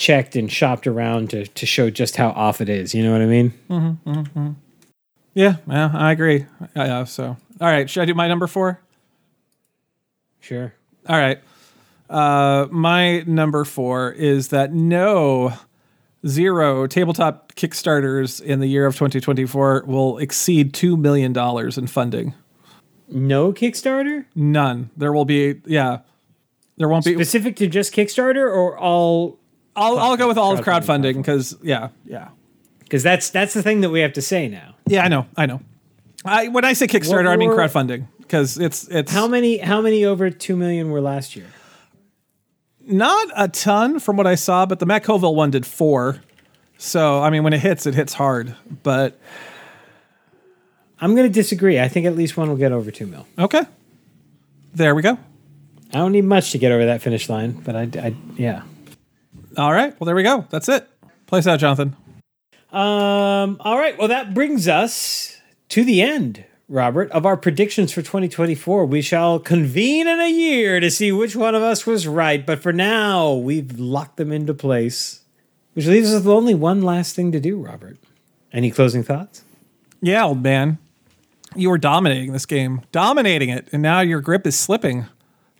checked 0.00 0.34
and 0.34 0.50
shopped 0.50 0.86
around 0.86 1.28
to 1.28 1.46
to 1.46 1.66
show 1.66 1.90
just 1.90 2.16
how 2.16 2.30
off 2.30 2.60
it 2.62 2.68
is. 2.70 2.94
You 2.94 3.04
know 3.04 3.12
what 3.12 3.20
I 3.20 3.26
mean? 3.26 4.56
Yeah, 5.34 5.56
yeah, 5.68 5.90
I 5.94 6.10
agree. 6.10 6.46
Yeah, 6.74 6.86
yeah, 6.86 7.04
so 7.04 7.36
all 7.60 7.68
right, 7.68 7.88
should 7.88 8.02
I 8.02 8.06
do 8.06 8.14
my 8.14 8.26
number 8.26 8.46
four? 8.46 8.80
Sure. 10.40 10.72
All 11.06 11.18
right. 11.18 11.38
Uh, 12.08 12.66
my 12.70 13.20
number 13.20 13.64
four 13.64 14.10
is 14.12 14.48
that 14.48 14.72
no 14.72 15.52
zero 16.26 16.86
tabletop 16.86 17.54
Kickstarters 17.54 18.40
in 18.42 18.60
the 18.60 18.66
year 18.66 18.86
of 18.86 18.94
2024 18.94 19.84
will 19.86 20.18
exceed 20.18 20.72
$2 20.72 20.98
million 20.98 21.36
in 21.78 21.86
funding. 21.86 22.34
No 23.08 23.52
Kickstarter 23.52 24.24
None. 24.34 24.90
There 24.96 25.12
will 25.12 25.24
be, 25.24 25.60
yeah. 25.66 25.98
There 26.78 26.88
won't 26.88 27.04
be. 27.04 27.14
specific 27.14 27.56
to 27.56 27.66
just 27.66 27.94
Kickstarter 27.94 28.44
or 28.50 28.78
all 28.78 29.39
I'll, 29.80 29.98
I'll 29.98 30.16
go 30.16 30.28
with 30.28 30.38
all 30.38 30.52
of 30.52 30.60
crowdfunding 30.60 31.16
because, 31.16 31.56
yeah, 31.62 31.88
yeah. 32.04 32.28
because 32.80 33.02
that's 33.02 33.30
that's 33.30 33.54
the 33.54 33.62
thing 33.62 33.80
that 33.80 33.90
we 33.90 34.00
have 34.00 34.12
to 34.14 34.22
say 34.22 34.48
now. 34.48 34.76
Yeah, 34.86 35.04
I 35.04 35.08
know. 35.08 35.26
I 35.36 35.46
know. 35.46 35.60
I, 36.24 36.48
when 36.48 36.64
I 36.64 36.74
say 36.74 36.86
Kickstarter, 36.86 37.28
I 37.28 37.36
mean 37.36 37.50
crowdfunding 37.50 38.06
because 38.18 38.58
it's, 38.58 38.86
it's 38.88 39.10
How 39.10 39.26
many 39.26 39.58
how 39.58 39.80
many 39.80 40.04
over 40.04 40.30
two 40.30 40.56
million 40.56 40.90
were 40.90 41.00
last 41.00 41.34
year? 41.34 41.46
not 42.90 43.28
a 43.36 43.48
ton 43.48 43.98
from 44.00 44.16
what 44.16 44.26
I 44.26 44.34
saw, 44.34 44.66
but 44.66 44.78
the 44.78 44.86
Matt 44.86 45.04
Colville 45.04 45.34
one 45.34 45.50
did 45.50 45.64
four. 45.64 46.20
So, 46.78 47.22
I 47.22 47.30
mean, 47.30 47.44
when 47.44 47.52
it 47.52 47.60
hits, 47.60 47.86
it 47.86 47.94
hits 47.94 48.14
hard. 48.14 48.56
But 48.82 49.18
I'm 51.00 51.14
going 51.14 51.28
to 51.28 51.32
disagree. 51.32 51.78
I 51.78 51.88
think 51.88 52.06
at 52.06 52.16
least 52.16 52.36
one 52.36 52.48
will 52.48 52.56
get 52.56 52.72
over 52.72 52.90
two 52.90 53.06
mil. 53.06 53.26
okay. 53.38 53.62
There 54.72 54.94
we 54.94 55.02
go. 55.02 55.18
I 55.92 55.98
don't 55.98 56.12
need 56.12 56.24
much 56.24 56.52
to 56.52 56.58
get 56.58 56.70
over 56.70 56.86
that 56.86 57.02
finish 57.02 57.28
line, 57.28 57.52
but 57.52 57.74
I, 57.74 57.82
I 58.00 58.14
yeah. 58.36 58.62
All 59.56 59.72
right. 59.72 59.98
Well, 59.98 60.06
there 60.06 60.14
we 60.14 60.22
go. 60.22 60.46
That's 60.50 60.68
it. 60.68 60.88
Place 61.26 61.46
out, 61.46 61.60
Jonathan. 61.60 61.96
Um. 62.72 63.56
All 63.60 63.78
right. 63.78 63.98
Well, 63.98 64.08
that 64.08 64.32
brings 64.34 64.68
us 64.68 65.38
to 65.70 65.84
the 65.84 66.02
end, 66.02 66.44
Robert, 66.68 67.10
of 67.10 67.26
our 67.26 67.36
predictions 67.36 67.92
for 67.92 68.00
2024. 68.02 68.86
We 68.86 69.02
shall 69.02 69.38
convene 69.38 70.06
in 70.06 70.20
a 70.20 70.30
year 70.30 70.78
to 70.78 70.90
see 70.90 71.10
which 71.10 71.34
one 71.34 71.54
of 71.54 71.62
us 71.62 71.86
was 71.86 72.06
right. 72.06 72.44
But 72.44 72.62
for 72.62 72.72
now, 72.72 73.34
we've 73.34 73.78
locked 73.78 74.18
them 74.18 74.30
into 74.30 74.54
place, 74.54 75.22
which 75.74 75.86
leaves 75.86 76.12
us 76.12 76.24
with 76.24 76.32
only 76.32 76.54
one 76.54 76.82
last 76.82 77.16
thing 77.16 77.32
to 77.32 77.40
do, 77.40 77.56
Robert. 77.58 77.98
Any 78.52 78.70
closing 78.70 79.02
thoughts? 79.02 79.42
Yeah, 80.00 80.24
old 80.24 80.42
man. 80.42 80.78
You 81.56 81.70
were 81.70 81.78
dominating 81.78 82.32
this 82.32 82.46
game, 82.46 82.82
dominating 82.92 83.48
it, 83.48 83.68
and 83.72 83.82
now 83.82 84.00
your 84.00 84.20
grip 84.20 84.46
is 84.46 84.56
slipping. 84.56 85.06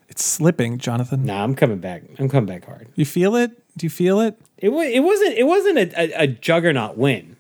It's 0.09 0.25
slipping, 0.25 0.79
Jonathan. 0.79 1.25
Nah, 1.25 1.43
I'm 1.43 1.55
coming 1.55 1.79
back. 1.79 2.03
I'm 2.19 2.29
coming 2.29 2.47
back 2.47 2.65
hard. 2.65 2.89
You 2.95 3.05
feel 3.05 3.35
it? 3.37 3.60
Do 3.77 3.87
you 3.87 3.91
feel 3.91 4.21
it? 4.21 4.39
It 4.59 4.71
was. 4.71 4.87
It 4.89 5.01
wasn't. 5.01 5.35
It 5.39 5.47
wasn't 5.47 5.79
a, 5.79 6.01
a, 6.01 6.23
a 6.25 6.27
juggernaut 6.27 6.97
win. 6.97 7.37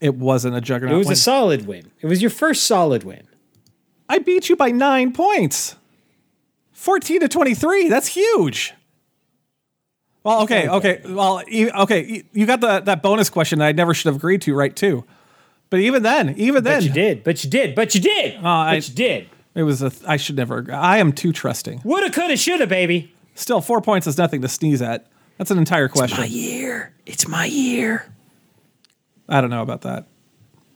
It 0.00 0.16
wasn't 0.16 0.56
a 0.56 0.60
juggernaut. 0.60 0.94
It 0.94 0.98
was 0.98 1.06
win. 1.06 1.12
a 1.12 1.16
solid 1.16 1.66
win. 1.66 1.90
It 2.00 2.06
was 2.06 2.20
your 2.20 2.30
first 2.30 2.64
solid 2.64 3.04
win. 3.04 3.22
I 4.08 4.18
beat 4.18 4.48
you 4.48 4.56
by 4.56 4.70
nine 4.70 5.12
points. 5.12 5.76
14 6.72 7.20
to 7.20 7.28
23. 7.28 7.88
That's 7.88 8.08
huge. 8.08 8.74
Well, 10.24 10.42
okay, 10.42 10.68
okay. 10.68 11.00
Well, 11.04 11.42
okay. 11.48 12.24
you- 12.32 12.46
got 12.46 12.60
the, 12.60 12.80
that 12.80 13.02
bonus 13.02 13.30
question 13.30 13.60
that 13.60 13.66
I 13.66 13.72
never 13.72 13.94
should 13.94 14.06
have 14.06 14.16
agreed 14.16 14.42
to, 14.42 14.54
right? 14.54 14.74
Too. 14.74 15.04
But 15.70 15.80
even 15.80 16.02
then, 16.02 16.34
even 16.36 16.64
then, 16.64 16.80
But 16.80 16.84
you 16.84 16.92
did. 16.92 17.24
But 17.24 17.44
you 17.44 17.50
did. 17.50 17.74
But 17.74 17.94
you 17.94 18.00
did. 18.00 18.36
Uh, 18.36 18.48
I- 18.48 18.76
but 18.76 18.88
you 18.88 18.94
did. 18.94 19.28
it 19.54 19.62
was 19.62 19.82
a. 19.82 19.92
I 20.06 20.16
should 20.16 20.36
never. 20.36 20.66
I 20.72 20.98
am 20.98 21.12
too 21.12 21.32
trusting. 21.32 21.80
Woulda, 21.84 22.10
coulda, 22.10 22.36
shoulda, 22.36 22.66
baby. 22.66 23.12
Still, 23.42 23.60
four 23.60 23.80
points 23.80 24.06
is 24.06 24.16
nothing 24.16 24.40
to 24.42 24.48
sneeze 24.48 24.80
at. 24.80 25.08
That's 25.36 25.50
an 25.50 25.58
entire 25.58 25.88
question. 25.88 26.22
It's 26.22 26.30
my 26.30 26.36
year. 26.36 26.94
It's 27.06 27.26
my 27.26 27.44
year. 27.46 28.06
I 29.28 29.40
don't 29.40 29.50
know 29.50 29.62
about 29.62 29.80
that. 29.80 30.06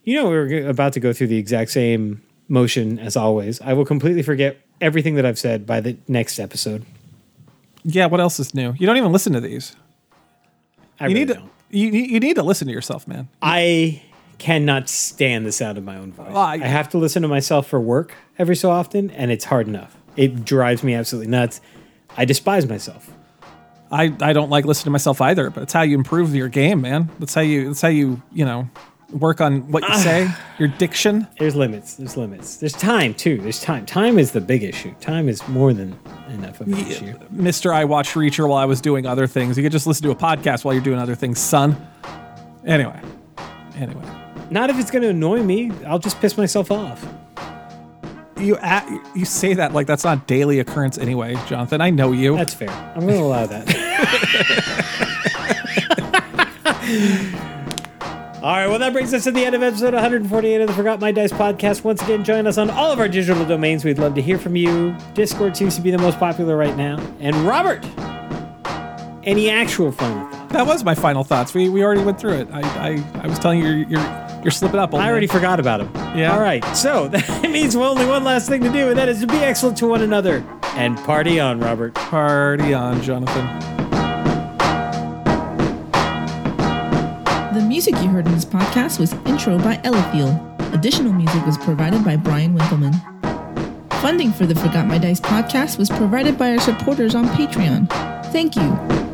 You 0.03 0.17
know, 0.21 0.25
we 0.31 0.37
were 0.37 0.69
about 0.69 0.93
to 0.95 1.01
go 1.01 1.13
through 1.13 1.29
the 1.29 1.37
exact 1.39 1.71
same 1.71 2.23
motion 2.49 2.99
as 2.99 3.17
always. 3.17 3.61
I 3.61 3.73
will 3.73 3.85
completely 3.85 4.23
forget 4.23 4.57
everything 4.81 5.15
that 5.15 5.25
I've 5.25 5.39
said 5.39 5.65
by 5.65 5.81
the 5.81 5.97
next 6.09 6.41
episode. 6.41 6.85
Yeah. 7.85 8.07
What 8.07 8.21
else 8.21 8.41
is 8.41 8.53
new? 8.53 8.75
You 8.77 8.87
don't 8.87 8.97
even 8.97 9.13
listen 9.13 9.33
to 9.35 9.41
these. 9.41 9.77
I 10.99 11.05
You 11.07 11.15
really 11.15 11.21
need 11.21 11.29
to. 11.29 11.35
don't. 11.35 11.51
You, 11.71 11.87
you 11.89 12.03
you 12.03 12.21
need 12.21 12.35
to 12.35 12.43
listen 12.43 12.67
to 12.67 12.73
yourself, 12.73 13.07
man. 13.07 13.29
I 13.43 14.03
cannot 14.39 14.89
stand 14.89 15.47
the 15.47 15.53
sound 15.53 15.79
of 15.79 15.85
my 15.85 15.97
own 15.99 16.11
voice. 16.13 16.29
Well, 16.31 16.37
I- 16.39 16.55
I 16.55 16.67
have 16.67 16.89
to 16.91 16.99
listen 16.99 17.23
to 17.23 17.29
myself 17.29 17.69
for 17.69 17.79
work 17.79 18.15
every 18.41 18.57
so 18.57 18.71
often, 18.71 19.11
and 19.13 19.31
it's 19.31 19.45
hard 19.45 19.69
enough. 19.69 19.97
It 20.17 20.45
drives 20.45 20.83
me 20.83 20.95
absolutely 20.95 21.31
nuts. 21.31 21.61
I 22.17 22.25
despise 22.25 22.67
myself. 22.67 23.11
I, 23.91 24.13
I 24.21 24.33
don't 24.33 24.51
like 24.51 24.65
listening 24.65 24.87
to 24.87 24.91
myself 24.91 25.21
either, 25.21 25.51
but 25.51 25.63
it's 25.63 25.73
how 25.73 25.83
you 25.83 25.97
improve 25.97 26.35
your 26.35 26.49
game, 26.49 26.81
man. 26.81 27.11
That's 27.19 27.35
how 27.35 27.43
you 27.43 27.69
that's 27.69 27.81
how 27.81 27.89
you, 27.89 28.21
you 28.33 28.45
know, 28.45 28.69
work 29.11 29.41
on 29.41 29.71
what 29.71 29.83
you 29.83 29.91
ah. 29.93 29.99
say, 29.99 30.29
your 30.59 30.69
diction. 30.69 31.27
There's 31.39 31.55
limits. 31.55 31.95
There's 31.95 32.17
limits. 32.17 32.57
There's 32.57 32.73
time 32.73 33.15
too. 33.15 33.39
There's 33.39 33.61
time. 33.61 33.87
Time 33.87 34.19
is 34.19 34.33
the 34.33 34.41
big 34.41 34.65
issue. 34.65 34.93
Time 35.01 35.29
is 35.29 35.47
more 35.49 35.73
than 35.73 35.97
enough 36.31 36.61
of 36.61 36.69
an 36.69 36.75
issue. 36.75 37.17
Mr. 37.33 37.73
I 37.73 37.85
watched 37.85 38.15
Reacher 38.15 38.49
while 38.49 38.59
I 38.59 38.65
was 38.65 38.81
doing 38.81 39.07
other 39.07 39.27
things. 39.27 39.57
You 39.57 39.63
could 39.63 39.73
just 39.73 39.87
listen 39.87 40.03
to 40.05 40.11
a 40.11 40.17
podcast 40.17 40.65
while 40.65 40.75
you're 40.75 40.83
doing 40.83 40.99
other 40.99 41.15
things, 41.15 41.39
son. 41.39 41.77
Anyway. 42.65 43.01
Anyway. 43.77 44.05
Not 44.51 44.71
if 44.71 44.79
it's 44.79 44.91
going 44.91 45.03
to 45.03 45.11
annoy 45.11 45.43
me. 45.43 45.71
I'll 45.87 45.99
just 45.99 46.21
piss 46.21 46.37
myself 46.37 46.71
off. 46.71 47.05
You 48.39 48.57
a 48.61 49.01
you 49.15 49.25
say 49.25 49.55
that 49.55 49.73
like 49.73 49.87
that's 49.87 50.05
not 50.05 50.27
daily 50.27 50.59
occurrence 50.59 50.99
anyway, 50.99 51.37
Jonathan. 51.47 51.81
I 51.81 51.91
know 51.91 52.13
you. 52.13 52.37
That's 52.37 52.55
fair. 52.55 52.71
I'm 52.71 53.01
going 53.07 53.15
to 53.15 53.25
allow 53.25 53.47
that. 53.47 53.67
All 58.47 58.53
right, 58.53 58.69
well, 58.69 58.79
that 58.79 58.93
brings 58.93 59.13
us 59.13 59.25
to 59.25 59.33
the 59.33 59.45
end 59.45 59.57
of 59.57 59.63
episode 59.63 59.93
148 59.93 60.61
of 60.61 60.69
the 60.69 60.75
Forgot 60.75 61.01
My 61.01 61.11
Dice 61.11 61.33
podcast. 61.33 61.83
Once 61.83 62.01
again, 62.03 62.23
join 62.23 62.47
us 62.47 62.59
on 62.59 62.71
all 62.71 62.93
of 62.93 63.01
our 63.01 63.09
digital 63.09 63.45
domains. 63.45 63.85
We'd 63.85 63.99
love 63.99 64.15
to 64.15 64.23
hear 64.23 64.39
from 64.39 64.55
you. 64.55 64.95
Discord 65.15 65.57
seems 65.57 65.75
to 65.75 65.81
be 65.81 65.91
the 65.91 65.99
most 65.99 66.21
popular 66.21 66.57
right 66.57 66.77
now. 66.77 67.01
And 67.19 67.35
Robert, 67.39 67.85
any 69.27 69.51
actual 69.51 69.93
final 69.93 70.28
thoughts? 70.31 70.53
that 70.53 70.66
was 70.66 70.85
my 70.85 70.94
final 70.94 71.24
thoughts. 71.24 71.53
We 71.53 71.69
we 71.69 71.82
already 71.85 72.03
went 72.05 72.19
through 72.20 72.35
it. 72.35 72.48
I 72.53 72.61
I, 72.61 73.20
I 73.23 73.27
was 73.27 73.39
telling 73.39 73.61
you 73.61 73.66
you're 73.69 73.89
you're, 73.89 74.39
you're 74.44 74.51
slipping 74.51 74.78
up. 74.81 74.93
old 74.94 75.01
I 75.03 75.05
man. 75.07 75.11
already 75.12 75.27
forgot 75.27 75.61
about 75.61 75.81
him. 75.81 75.90
Yeah. 76.16 76.32
All 76.35 76.40
right, 76.40 76.65
so 76.77 77.09
that 77.12 77.51
means 77.51 77.74
only 77.77 78.07
one 78.07 78.24
last 78.24 78.48
thing 78.48 78.62
to 78.62 78.70
do, 78.73 78.89
and 78.89 78.98
that 78.98 79.09
is 79.09 79.20
to 79.20 79.27
be 79.27 79.36
excellent 79.39 79.77
to 79.78 79.86
one 79.86 80.03
another 80.03 80.44
and 80.77 80.97
party 80.98 81.40
on, 81.40 81.59
Robert. 81.61 81.94
party 81.94 82.73
on, 82.73 83.03
Jonathan. 83.03 83.47
The 87.55 87.62
music 87.66 87.94
you 88.03 88.09
heard 88.09 88.27
in 88.27 88.32
this 88.35 88.44
podcast 88.44 88.98
was 89.01 89.15
Intro 89.24 89.59
by 89.59 89.77
Eliphiel. 89.78 90.74
Additional 90.74 91.12
music 91.12 91.44
was 91.47 91.57
provided 91.59 92.05
by 92.05 92.16
Brian 92.16 92.55
Winkleman. 92.55 92.93
Funding 94.03 94.31
for 94.31 94.44
the 94.44 94.55
Forgot 94.55 94.86
My 94.86 94.98
Dice 94.98 95.20
podcast 95.20 95.78
was 95.78 95.89
provided 95.89 96.36
by 96.39 96.51
our 96.51 96.61
supporters 96.61 97.15
on 97.15 97.27
Patreon. 97.28 97.89
Thank 98.31 98.57
you. 98.57 99.06